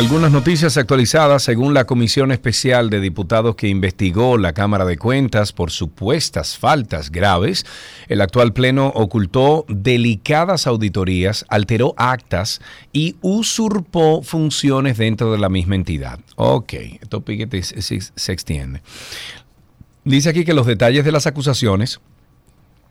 Algunas 0.00 0.32
noticias 0.32 0.78
actualizadas 0.78 1.42
según 1.42 1.74
la 1.74 1.84
Comisión 1.84 2.32
Especial 2.32 2.88
de 2.88 3.00
Diputados 3.00 3.54
que 3.54 3.68
investigó 3.68 4.38
la 4.38 4.54
Cámara 4.54 4.86
de 4.86 4.96
Cuentas 4.96 5.52
por 5.52 5.70
supuestas 5.70 6.56
faltas 6.56 7.10
graves. 7.10 7.66
El 8.08 8.22
actual 8.22 8.54
Pleno 8.54 8.86
ocultó 8.94 9.66
delicadas 9.68 10.66
auditorías, 10.66 11.44
alteró 11.50 11.92
actas 11.98 12.62
y 12.94 13.16
usurpó 13.20 14.22
funciones 14.22 14.96
dentro 14.96 15.32
de 15.32 15.38
la 15.38 15.50
misma 15.50 15.74
entidad. 15.74 16.18
Ok, 16.36 16.72
esto 17.02 17.22
se 17.26 18.32
extiende. 18.32 18.80
Dice 20.04 20.30
aquí 20.30 20.46
que 20.46 20.54
los 20.54 20.64
detalles 20.64 21.04
de 21.04 21.12
las 21.12 21.26
acusaciones 21.26 22.00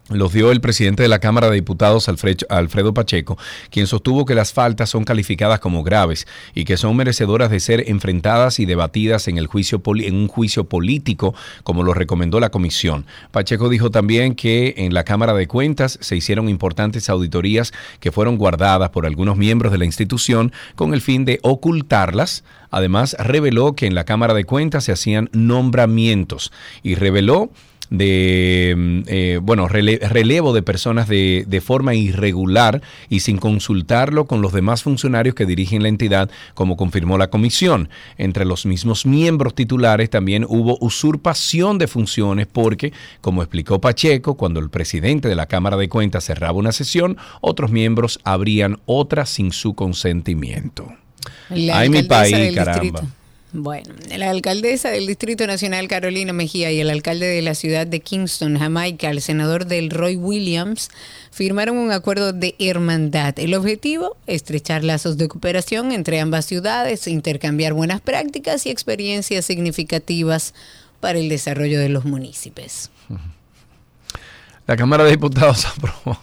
los 0.09 0.33
dio 0.33 0.51
el 0.51 0.61
presidente 0.61 1.03
de 1.03 1.09
la 1.09 1.19
Cámara 1.19 1.49
de 1.49 1.55
Diputados, 1.55 2.07
Alfred- 2.09 2.45
Alfredo 2.49 2.93
Pacheco, 2.93 3.37
quien 3.69 3.87
sostuvo 3.87 4.25
que 4.25 4.35
las 4.35 4.53
faltas 4.53 4.89
son 4.89 5.03
calificadas 5.03 5.59
como 5.59 5.83
graves 5.83 6.27
y 6.55 6.65
que 6.65 6.77
son 6.77 6.95
merecedoras 6.95 7.51
de 7.51 7.59
ser 7.59 7.85
enfrentadas 7.87 8.59
y 8.59 8.65
debatidas 8.65 9.27
en, 9.27 9.37
el 9.37 9.47
juicio 9.47 9.81
en 9.85 10.15
un 10.15 10.27
juicio 10.27 10.63
político, 10.65 11.35
como 11.63 11.83
lo 11.83 11.93
recomendó 11.93 12.39
la 12.39 12.49
comisión. 12.49 13.05
Pacheco 13.31 13.69
dijo 13.69 13.91
también 13.91 14.35
que 14.35 14.75
en 14.77 14.93
la 14.93 15.03
Cámara 15.03 15.33
de 15.33 15.47
Cuentas 15.47 15.97
se 16.01 16.15
hicieron 16.15 16.49
importantes 16.49 17.09
auditorías 17.09 17.71
que 17.99 18.11
fueron 18.11 18.37
guardadas 18.37 18.89
por 18.89 19.05
algunos 19.05 19.37
miembros 19.37 19.71
de 19.71 19.77
la 19.77 19.85
institución 19.85 20.51
con 20.75 20.93
el 20.93 21.01
fin 21.01 21.25
de 21.25 21.39
ocultarlas. 21.43 22.43
Además, 22.71 23.15
reveló 23.19 23.73
que 23.73 23.87
en 23.87 23.95
la 23.95 24.05
Cámara 24.05 24.33
de 24.33 24.45
Cuentas 24.45 24.83
se 24.83 24.91
hacían 24.91 25.29
nombramientos 25.33 26.51
y 26.83 26.95
reveló 26.95 27.51
de, 27.89 28.75
mm, 28.77 28.99
eh, 29.07 29.39
bueno, 29.41 29.67
rele- 29.67 29.99
relevo 30.07 30.53
de 30.53 30.61
personas 30.61 31.07
de, 31.07 31.45
de 31.47 31.61
forma 31.61 31.95
irregular 31.95 32.81
y 33.09 33.21
sin 33.21 33.37
consultarlo 33.37 34.25
con 34.25 34.41
los 34.41 34.53
demás 34.53 34.83
funcionarios 34.83 35.35
que 35.35 35.45
dirigen 35.45 35.81
la 35.83 35.89
entidad, 35.89 36.29
como 36.53 36.77
confirmó 36.77 37.17
la 37.17 37.29
comisión. 37.29 37.89
Entre 38.17 38.45
los 38.45 38.65
mismos 38.65 39.05
miembros 39.05 39.55
titulares 39.55 40.09
también 40.09 40.45
hubo 40.47 40.77
usurpación 40.81 41.77
de 41.77 41.87
funciones 41.87 42.47
porque, 42.47 42.93
como 43.21 43.41
explicó 43.41 43.81
Pacheco, 43.81 44.35
cuando 44.35 44.59
el 44.59 44.69
presidente 44.69 45.27
de 45.27 45.35
la 45.35 45.47
Cámara 45.47 45.77
de 45.77 45.89
Cuentas 45.89 46.25
cerraba 46.25 46.53
una 46.57 46.71
sesión, 46.71 47.17
otros 47.41 47.71
miembros 47.71 48.19
abrían 48.23 48.79
otra 48.85 49.25
sin 49.25 49.51
su 49.51 49.73
consentimiento. 49.73 50.87
La 51.49 51.79
Ay, 51.79 51.89
mi 51.89 52.03
país, 52.03 52.55
caramba. 52.55 52.81
distrito. 52.81 53.07
Bueno, 53.51 53.95
la 54.15 54.29
alcaldesa 54.29 54.89
del 54.89 55.07
Distrito 55.07 55.47
Nacional, 55.47 55.87
Carolina 55.87 56.33
Mejía, 56.33 56.71
y 56.71 56.79
el 56.79 56.89
alcalde 56.91 57.25
de 57.25 57.41
la 57.41 57.55
ciudad 57.55 57.87
de 57.87 57.99
Kingston, 57.99 58.59
Jamaica, 58.59 59.09
el 59.09 59.21
senador 59.21 59.65
del 59.65 59.89
Roy 59.89 60.17
Williams, 60.17 60.89
firmaron 61.31 61.77
un 61.77 61.91
acuerdo 61.91 62.31
de 62.31 62.55
hermandad. 62.59 63.39
El 63.39 63.55
objetivo, 63.55 64.17
estrechar 64.27 64.83
lazos 64.83 65.17
de 65.17 65.27
cooperación 65.27 65.91
entre 65.91 66.19
ambas 66.19 66.45
ciudades, 66.45 67.07
intercambiar 67.07 67.73
buenas 67.73 68.01
prácticas 68.01 68.67
y 68.67 68.69
experiencias 68.69 69.45
significativas 69.45 70.53
para 70.99 71.17
el 71.17 71.27
desarrollo 71.27 71.79
de 71.79 71.89
los 71.89 72.05
municipios. 72.05 72.91
La 74.67 74.75
Cámara 74.75 75.05
de 75.05 75.11
Diputados 75.11 75.65
aprobó. 75.77 76.19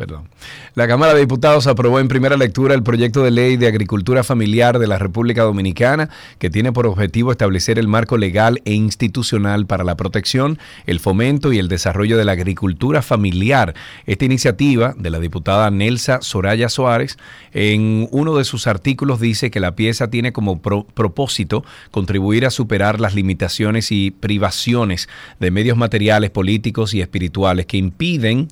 Perdón. 0.00 0.30
La 0.76 0.88
Cámara 0.88 1.12
de 1.12 1.20
Diputados 1.20 1.66
aprobó 1.66 2.00
en 2.00 2.08
primera 2.08 2.38
lectura 2.38 2.74
el 2.74 2.82
proyecto 2.82 3.22
de 3.22 3.30
ley 3.30 3.58
de 3.58 3.66
agricultura 3.66 4.24
familiar 4.24 4.78
de 4.78 4.86
la 4.86 4.98
República 4.98 5.42
Dominicana 5.42 6.08
que 6.38 6.48
tiene 6.48 6.72
por 6.72 6.86
objetivo 6.86 7.32
establecer 7.32 7.78
el 7.78 7.86
marco 7.86 8.16
legal 8.16 8.62
e 8.64 8.72
institucional 8.72 9.66
para 9.66 9.84
la 9.84 9.98
protección, 9.98 10.58
el 10.86 11.00
fomento 11.00 11.52
y 11.52 11.58
el 11.58 11.68
desarrollo 11.68 12.16
de 12.16 12.24
la 12.24 12.32
agricultura 12.32 13.02
familiar. 13.02 13.74
Esta 14.06 14.24
iniciativa 14.24 14.94
de 14.96 15.10
la 15.10 15.20
diputada 15.20 15.70
Nelsa 15.70 16.22
Soraya 16.22 16.70
Suárez 16.70 17.18
en 17.52 18.08
uno 18.10 18.36
de 18.36 18.44
sus 18.44 18.66
artículos 18.66 19.20
dice 19.20 19.50
que 19.50 19.60
la 19.60 19.76
pieza 19.76 20.08
tiene 20.08 20.32
como 20.32 20.62
pro- 20.62 20.86
propósito 20.94 21.62
contribuir 21.90 22.46
a 22.46 22.50
superar 22.50 23.00
las 23.00 23.14
limitaciones 23.14 23.92
y 23.92 24.12
privaciones 24.12 25.10
de 25.40 25.50
medios 25.50 25.76
materiales, 25.76 26.30
políticos 26.30 26.94
y 26.94 27.02
espirituales 27.02 27.66
que 27.66 27.76
impiden 27.76 28.48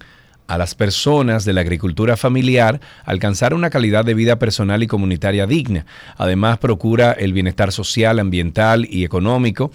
a 0.48 0.58
las 0.58 0.74
personas 0.74 1.44
de 1.44 1.52
la 1.52 1.60
agricultura 1.60 2.16
familiar 2.16 2.80
alcanzar 3.04 3.54
una 3.54 3.70
calidad 3.70 4.04
de 4.04 4.14
vida 4.14 4.38
personal 4.38 4.82
y 4.82 4.88
comunitaria 4.88 5.46
digna. 5.46 5.86
Además, 6.16 6.58
procura 6.58 7.12
el 7.12 7.32
bienestar 7.32 7.70
social, 7.70 8.18
ambiental 8.18 8.86
y 8.90 9.04
económico 9.04 9.70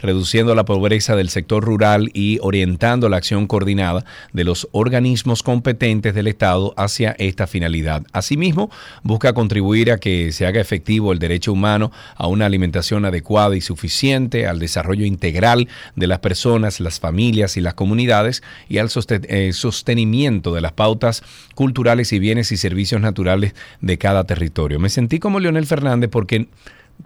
reduciendo 0.00 0.54
la 0.54 0.64
pobreza 0.64 1.16
del 1.16 1.28
sector 1.28 1.64
rural 1.64 2.10
y 2.14 2.38
orientando 2.42 3.08
la 3.08 3.16
acción 3.16 3.46
coordinada 3.46 4.04
de 4.32 4.44
los 4.44 4.68
organismos 4.72 5.42
competentes 5.42 6.14
del 6.14 6.26
Estado 6.26 6.74
hacia 6.76 7.12
esta 7.18 7.46
finalidad. 7.46 8.04
Asimismo, 8.12 8.70
busca 9.02 9.32
contribuir 9.32 9.90
a 9.92 9.98
que 9.98 10.32
se 10.32 10.46
haga 10.46 10.60
efectivo 10.60 11.12
el 11.12 11.18
derecho 11.18 11.52
humano 11.52 11.92
a 12.16 12.26
una 12.26 12.46
alimentación 12.46 13.04
adecuada 13.04 13.56
y 13.56 13.60
suficiente, 13.60 14.46
al 14.46 14.58
desarrollo 14.58 15.04
integral 15.04 15.68
de 15.96 16.06
las 16.06 16.20
personas, 16.20 16.80
las 16.80 17.00
familias 17.00 17.56
y 17.56 17.60
las 17.60 17.74
comunidades 17.74 18.42
y 18.68 18.78
al 18.78 18.88
eh, 19.08 19.52
sostenimiento 19.52 20.54
de 20.54 20.60
las 20.60 20.72
pautas 20.72 21.22
culturales 21.54 22.12
y 22.12 22.18
bienes 22.18 22.52
y 22.52 22.56
servicios 22.56 23.00
naturales 23.00 23.54
de 23.80 23.98
cada 23.98 24.24
territorio. 24.24 24.78
Me 24.78 24.90
sentí 24.90 25.18
como 25.18 25.40
Leonel 25.40 25.66
Fernández 25.66 26.10
porque 26.10 26.48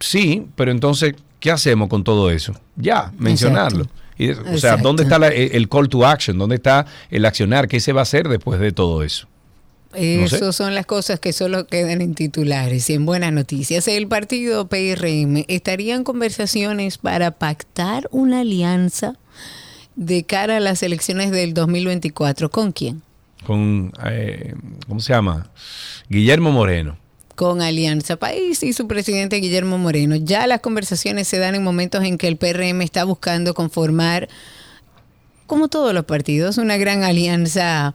Sí, 0.01 0.47
pero 0.57 0.71
entonces, 0.71 1.15
¿qué 1.41 1.51
hacemos 1.51 1.89
con 1.89 2.05
todo 2.05 2.31
eso? 2.31 2.55
Ya, 2.77 3.13
mencionarlo. 3.19 3.87
Y, 4.19 4.31
o 4.31 4.59
sea. 4.59 4.77
¿dónde 4.77 5.03
está 5.05 5.19
la- 5.19 5.29
el 5.29 5.69
call 5.69 5.89
to 5.89 6.07
action? 6.07 6.39
¿Dónde 6.39 6.57
está 6.57 6.87
el 7.11 7.25
accionar? 7.25 7.67
¿Qué 7.69 7.81
se 7.81 7.93
va 7.93 8.01
a 8.01 8.03
hacer 8.03 8.29
después 8.29 8.61
de 8.61 8.73
todo 8.73 9.03
eso? 9.03 9.27
No 9.95 9.99
sé. 10.29 10.37
Esas 10.37 10.57
son 10.57 10.75
las 10.75 10.87
cosas 10.87 11.21
que 11.21 11.33
solo 11.35 11.67
quedan 11.67 12.01
en 12.01 12.15
titulares 12.15 12.89
y 12.89 12.95
en 12.95 13.05
buenas 13.05 13.33
noticias. 13.33 13.87
El 13.89 14.09
partido 14.09 14.67
PRM 14.67 15.45
estaría 15.49 15.95
en 15.95 16.03
conversaciones 16.05 16.97
para 16.99 17.33
pactar 17.33 18.09
una 18.11 18.41
alianza 18.41 19.17
de 19.97 20.25
cara 20.25 20.57
a 20.57 20.61
las 20.61 20.83
elecciones 20.83 21.31
del 21.31 21.53
2024. 21.53 22.51
¿Con 22.51 22.73
quién? 22.73 23.03
Con, 23.47 23.93
eh, 24.07 24.55
¿cómo 24.89 25.01
se 25.01 25.13
llama? 25.13 25.51
Guillermo 26.09 26.53
Moreno. 26.53 26.97
Con 27.35 27.63
Alianza 27.63 28.17
País 28.17 28.63
y 28.63 28.73
su 28.73 28.87
presidente 28.87 29.37
Guillermo 29.37 29.79
Moreno. 29.79 30.17
Ya 30.17 30.47
las 30.47 30.61
conversaciones 30.61 31.29
se 31.29 31.39
dan 31.39 31.55
en 31.55 31.63
momentos 31.65 32.05
en 32.05 32.19
que 32.19 32.29
el 32.29 32.37
PRM 32.37 32.83
está 32.83 33.05
buscando 33.05 33.55
conformar, 33.55 34.29
como 35.47 35.69
todos 35.69 35.95
los 35.95 36.05
partidos, 36.05 36.59
una 36.59 36.77
gran 36.77 37.03
alianza 37.05 37.95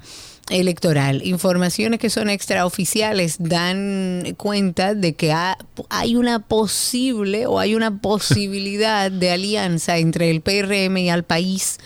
electoral. 0.50 1.22
Informaciones 1.26 2.00
que 2.00 2.10
son 2.10 2.30
extraoficiales 2.30 3.36
dan 3.40 4.34
cuenta 4.38 4.96
de 4.96 5.14
que 5.14 5.32
ha- 5.34 5.58
hay 5.90 6.16
una 6.16 6.40
posible 6.40 7.46
o 7.48 7.60
hay 7.60 7.76
una 7.76 8.00
posibilidad 8.02 9.12
de 9.12 9.32
alianza 9.32 9.98
entre 9.98 10.32
el 10.32 10.42
PRM 10.42 10.98
y 10.98 11.10
al 11.10 11.24
país 11.24 11.78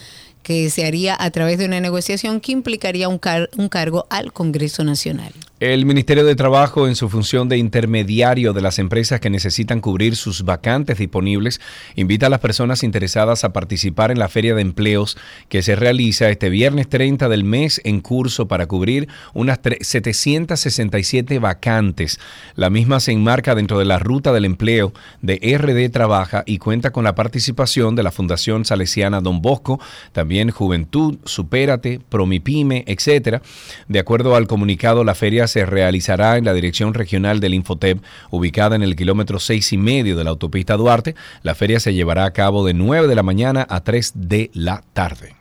que 0.44 0.70
se 0.70 0.86
haría 0.86 1.16
a 1.20 1.30
través 1.32 1.58
de 1.60 1.66
una 1.66 1.80
negociación 1.82 2.40
que 2.40 2.52
implicaría 2.52 3.08
un, 3.10 3.18
car- 3.20 3.50
un 3.58 3.68
cargo 3.70 4.06
al 4.10 4.32
Congreso 4.32 4.84
Nacional. 4.84 5.34
El 5.62 5.86
Ministerio 5.86 6.26
de 6.26 6.36
Trabajo, 6.36 6.88
en 6.88 6.96
su 6.96 7.08
función 7.08 7.48
de 7.48 7.60
intermediario 7.60 8.52
de 8.52 8.62
las 8.62 8.80
empresas 8.80 9.20
que 9.20 9.30
necesitan 9.30 9.80
cubrir 9.80 10.16
sus 10.16 10.42
vacantes 10.42 10.98
disponibles, 10.98 11.62
invita 11.96 12.26
a 12.26 12.30
las 12.32 12.40
personas 12.40 12.82
interesadas 12.82 13.44
a 13.44 13.54
participar 13.54 14.10
en 14.10 14.18
la 14.18 14.28
Feria 14.28 14.56
de 14.56 14.64
Empleos 14.64 15.20
que 15.50 15.62
se 15.62 15.76
realiza 15.76 16.30
este 16.32 16.50
viernes 16.50 16.90
30 16.90 17.30
del 17.30 17.44
mes 17.44 17.80
en 17.84 18.02
curso 18.02 18.48
para 18.48 18.66
cubrir 18.66 19.08
unas 19.36 19.62
tre- 19.62 19.78
767 19.84 21.38
vacantes. 21.38 22.20
La 22.56 22.72
misma 22.72 23.00
se 23.00 23.12
enmarca 23.12 23.54
dentro 23.54 23.78
de 23.78 23.86
la 23.86 24.00
ruta 24.00 24.34
del 24.34 24.46
empleo 24.46 24.94
de 25.22 25.36
RD 25.60 25.92
Trabaja 25.92 26.42
y 26.48 26.58
cuenta 26.58 26.90
con 26.90 27.04
la 27.04 27.14
participación 27.14 27.96
de 27.96 28.02
la 28.02 28.12
Fundación 28.12 28.66
Salesiana 28.66 29.22
Don 29.22 29.44
Bosco, 29.44 29.80
también 30.12 30.50
Juventud, 30.50 31.20
Supérate, 31.26 32.00
Promipyme, 32.10 32.84
etcétera. 32.88 33.44
De 33.88 34.00
acuerdo 34.00 34.36
al 34.36 34.48
comunicado, 34.48 35.04
la 35.04 35.14
feria 35.14 35.48
se 35.52 35.66
realizará 35.66 36.38
en 36.38 36.46
la 36.46 36.54
dirección 36.54 36.94
regional 36.94 37.40
del 37.40 37.54
Infotep, 37.54 38.02
ubicada 38.32 38.76
en 38.76 38.84
el 38.84 38.96
kilómetro 38.96 39.40
seis 39.40 39.72
y 39.74 39.78
medio 39.78 40.16
de 40.18 40.24
la 40.24 40.32
autopista 40.32 40.78
Duarte. 40.78 41.16
La 41.44 41.54
feria 41.56 41.80
se 41.80 41.94
llevará 41.94 42.26
a 42.26 42.34
cabo 42.34 42.66
de 42.66 42.74
9 42.74 43.08
de 43.08 43.16
la 43.16 43.24
mañana 43.24 43.66
a 43.70 43.84
3 43.84 44.14
de 44.16 44.50
la 44.54 44.84
tarde. 44.94 45.36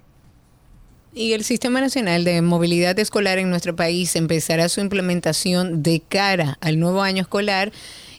Y 1.12 1.32
el 1.32 1.42
Sistema 1.42 1.80
Nacional 1.80 2.22
de 2.24 2.40
Movilidad 2.40 2.96
Escolar 2.98 3.38
en 3.38 3.50
nuestro 3.50 3.74
país 3.74 4.14
empezará 4.14 4.68
su 4.68 4.80
implementación 4.80 5.82
de 5.82 6.00
cara 6.08 6.56
al 6.60 6.78
nuevo 6.78 7.02
año 7.02 7.22
escolar 7.22 7.72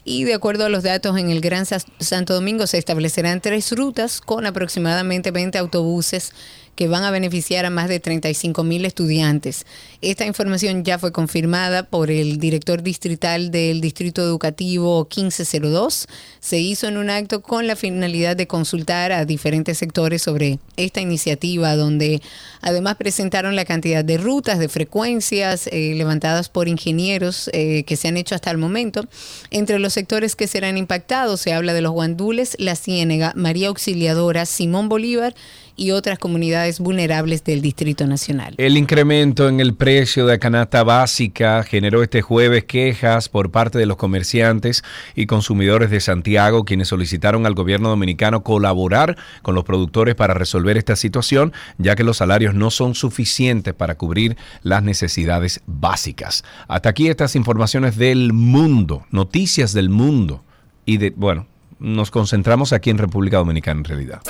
y 0.04 0.24
de 0.24 0.34
acuerdo 0.34 0.66
a 0.66 0.68
los 0.68 0.82
datos 0.82 1.16
en 1.16 1.30
el 1.30 1.40
Gran 1.40 1.64
Sa- 1.64 1.78
Santo 2.00 2.34
Domingo 2.34 2.66
se 2.66 2.76
establecerán 2.76 3.40
tres 3.40 3.72
rutas 3.72 4.20
con 4.20 4.44
aproximadamente 4.44 5.30
20 5.30 5.56
autobuses 5.58 6.32
que 6.74 6.88
van 6.88 7.04
a 7.04 7.10
beneficiar 7.10 7.66
a 7.66 7.70
más 7.70 7.88
de 7.88 8.00
35 8.00 8.64
mil 8.64 8.84
estudiantes. 8.84 9.66
Esta 10.00 10.26
información 10.26 10.84
ya 10.84 10.98
fue 10.98 11.12
confirmada 11.12 11.84
por 11.84 12.10
el 12.10 12.38
director 12.38 12.82
distrital 12.82 13.50
del 13.50 13.80
Distrito 13.80 14.22
Educativo 14.22 15.06
1502. 15.14 16.06
Se 16.40 16.58
hizo 16.58 16.88
en 16.88 16.96
un 16.96 17.10
acto 17.10 17.42
con 17.42 17.66
la 17.66 17.76
finalidad 17.76 18.36
de 18.36 18.46
consultar 18.46 19.12
a 19.12 19.24
diferentes 19.24 19.78
sectores 19.78 20.22
sobre 20.22 20.58
esta 20.76 21.00
iniciativa, 21.00 21.76
donde 21.76 22.22
además 22.62 22.96
presentaron 22.96 23.54
la 23.54 23.64
cantidad 23.64 24.04
de 24.04 24.16
rutas, 24.16 24.58
de 24.58 24.68
frecuencias 24.68 25.66
eh, 25.66 25.94
levantadas 25.94 26.48
por 26.48 26.68
ingenieros 26.68 27.50
eh, 27.52 27.84
que 27.84 27.96
se 27.96 28.08
han 28.08 28.16
hecho 28.16 28.34
hasta 28.34 28.50
el 28.50 28.58
momento. 28.58 29.06
Entre 29.50 29.78
los 29.78 29.92
sectores 29.92 30.36
que 30.36 30.46
serán 30.46 30.78
impactados 30.78 31.40
se 31.40 31.52
habla 31.52 31.74
de 31.74 31.82
los 31.82 31.92
Guandules, 31.92 32.56
La 32.58 32.76
Ciénega, 32.76 33.32
María 33.36 33.68
Auxiliadora, 33.68 34.46
Simón 34.46 34.88
Bolívar 34.88 35.34
y 35.82 35.90
otras 35.90 36.20
comunidades 36.20 36.78
vulnerables 36.78 37.42
del 37.42 37.60
Distrito 37.60 38.06
Nacional. 38.06 38.54
El 38.56 38.76
incremento 38.76 39.48
en 39.48 39.58
el 39.58 39.74
precio 39.74 40.26
de 40.26 40.34
la 40.34 40.38
canasta 40.38 40.84
básica 40.84 41.64
generó 41.64 42.04
este 42.04 42.22
jueves 42.22 42.64
quejas 42.66 43.28
por 43.28 43.50
parte 43.50 43.80
de 43.80 43.86
los 43.86 43.96
comerciantes 43.96 44.84
y 45.16 45.26
consumidores 45.26 45.90
de 45.90 45.98
Santiago, 45.98 46.64
quienes 46.64 46.86
solicitaron 46.86 47.46
al 47.46 47.54
gobierno 47.54 47.88
dominicano 47.88 48.44
colaborar 48.44 49.16
con 49.42 49.56
los 49.56 49.64
productores 49.64 50.14
para 50.14 50.34
resolver 50.34 50.76
esta 50.76 50.94
situación, 50.94 51.52
ya 51.78 51.96
que 51.96 52.04
los 52.04 52.18
salarios 52.18 52.54
no 52.54 52.70
son 52.70 52.94
suficientes 52.94 53.74
para 53.74 53.96
cubrir 53.96 54.36
las 54.62 54.84
necesidades 54.84 55.62
básicas. 55.66 56.44
Hasta 56.68 56.90
aquí 56.90 57.08
estas 57.08 57.34
informaciones 57.34 57.96
del 57.96 58.32
mundo, 58.32 59.04
noticias 59.10 59.72
del 59.72 59.88
mundo. 59.88 60.44
Y 60.86 60.98
de, 60.98 61.10
bueno, 61.10 61.48
nos 61.80 62.12
concentramos 62.12 62.72
aquí 62.72 62.90
en 62.90 62.98
República 62.98 63.38
Dominicana 63.38 63.80
en 63.80 63.84
realidad. 63.84 64.22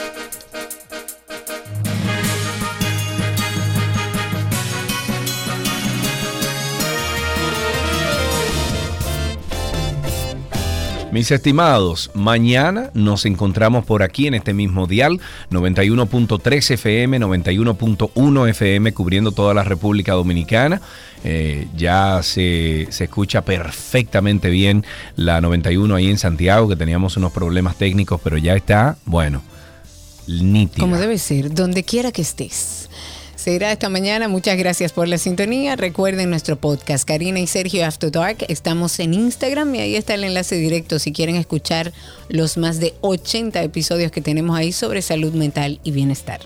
Mis 11.13 11.31
estimados, 11.31 12.11
mañana 12.15 12.91
nos 12.95 13.27
encontramos 13.27 13.85
por 13.85 14.03
aquí 14.03 14.29
en 14.29 14.33
este 14.33 14.55
mismo 14.55 14.87
dial, 14.87 15.21
91.3 15.51 16.71
FM, 16.71 17.21
91.1 17.21 18.49
FM, 18.49 18.95
cubriendo 18.95 19.31
toda 19.31 19.53
la 19.53 19.63
República 19.63 20.15
Dominicana. 20.15 20.81
Eh, 21.23 21.69
ya 21.77 22.21
se, 22.23 22.87
se 22.89 23.05
escucha 23.05 23.43
perfectamente 23.43 24.49
bien 24.49 24.87
la 25.15 25.43
91 25.43 25.95
ahí 25.95 26.09
en 26.09 26.17
Santiago, 26.17 26.67
que 26.67 26.77
teníamos 26.77 27.19
unos 27.19 27.31
problemas 27.31 27.77
técnicos, 27.77 28.19
pero 28.25 28.39
ya 28.39 28.55
está, 28.55 28.97
bueno, 29.05 29.43
nítida. 30.27 30.81
Como 30.81 30.97
debe 30.97 31.19
ser, 31.19 31.53
donde 31.53 31.85
quiera 31.85 32.11
que 32.11 32.23
estés. 32.23 32.82
Será 33.43 33.73
esta 33.73 33.89
mañana. 33.89 34.29
Muchas 34.29 34.57
gracias 34.57 34.93
por 34.93 35.09
la 35.09 35.19
sintonía. 35.19 35.75
Recuerden 35.75 36.31
nuestro 36.31 36.55
podcast, 36.55 37.05
Karina 37.05 37.41
y 37.41 37.49
Sergio 37.49 37.85
After 37.85 38.13
Dark. 38.13 38.37
Estamos 38.47 39.01
en 39.01 39.15
Instagram 39.15 39.75
y 39.75 39.81
ahí 39.81 39.97
está 39.97 40.15
el 40.15 40.23
enlace 40.23 40.55
directo 40.55 41.01
si 41.01 41.11
quieren 41.11 41.35
escuchar 41.35 41.93
los 42.29 42.57
más 42.57 42.79
de 42.79 42.95
80 43.01 43.61
episodios 43.65 44.13
que 44.13 44.21
tenemos 44.21 44.57
ahí 44.57 44.71
sobre 44.71 45.03
salud 45.03 45.33
mental 45.33 45.81
y 45.83 45.91
bienestar. 45.91 46.39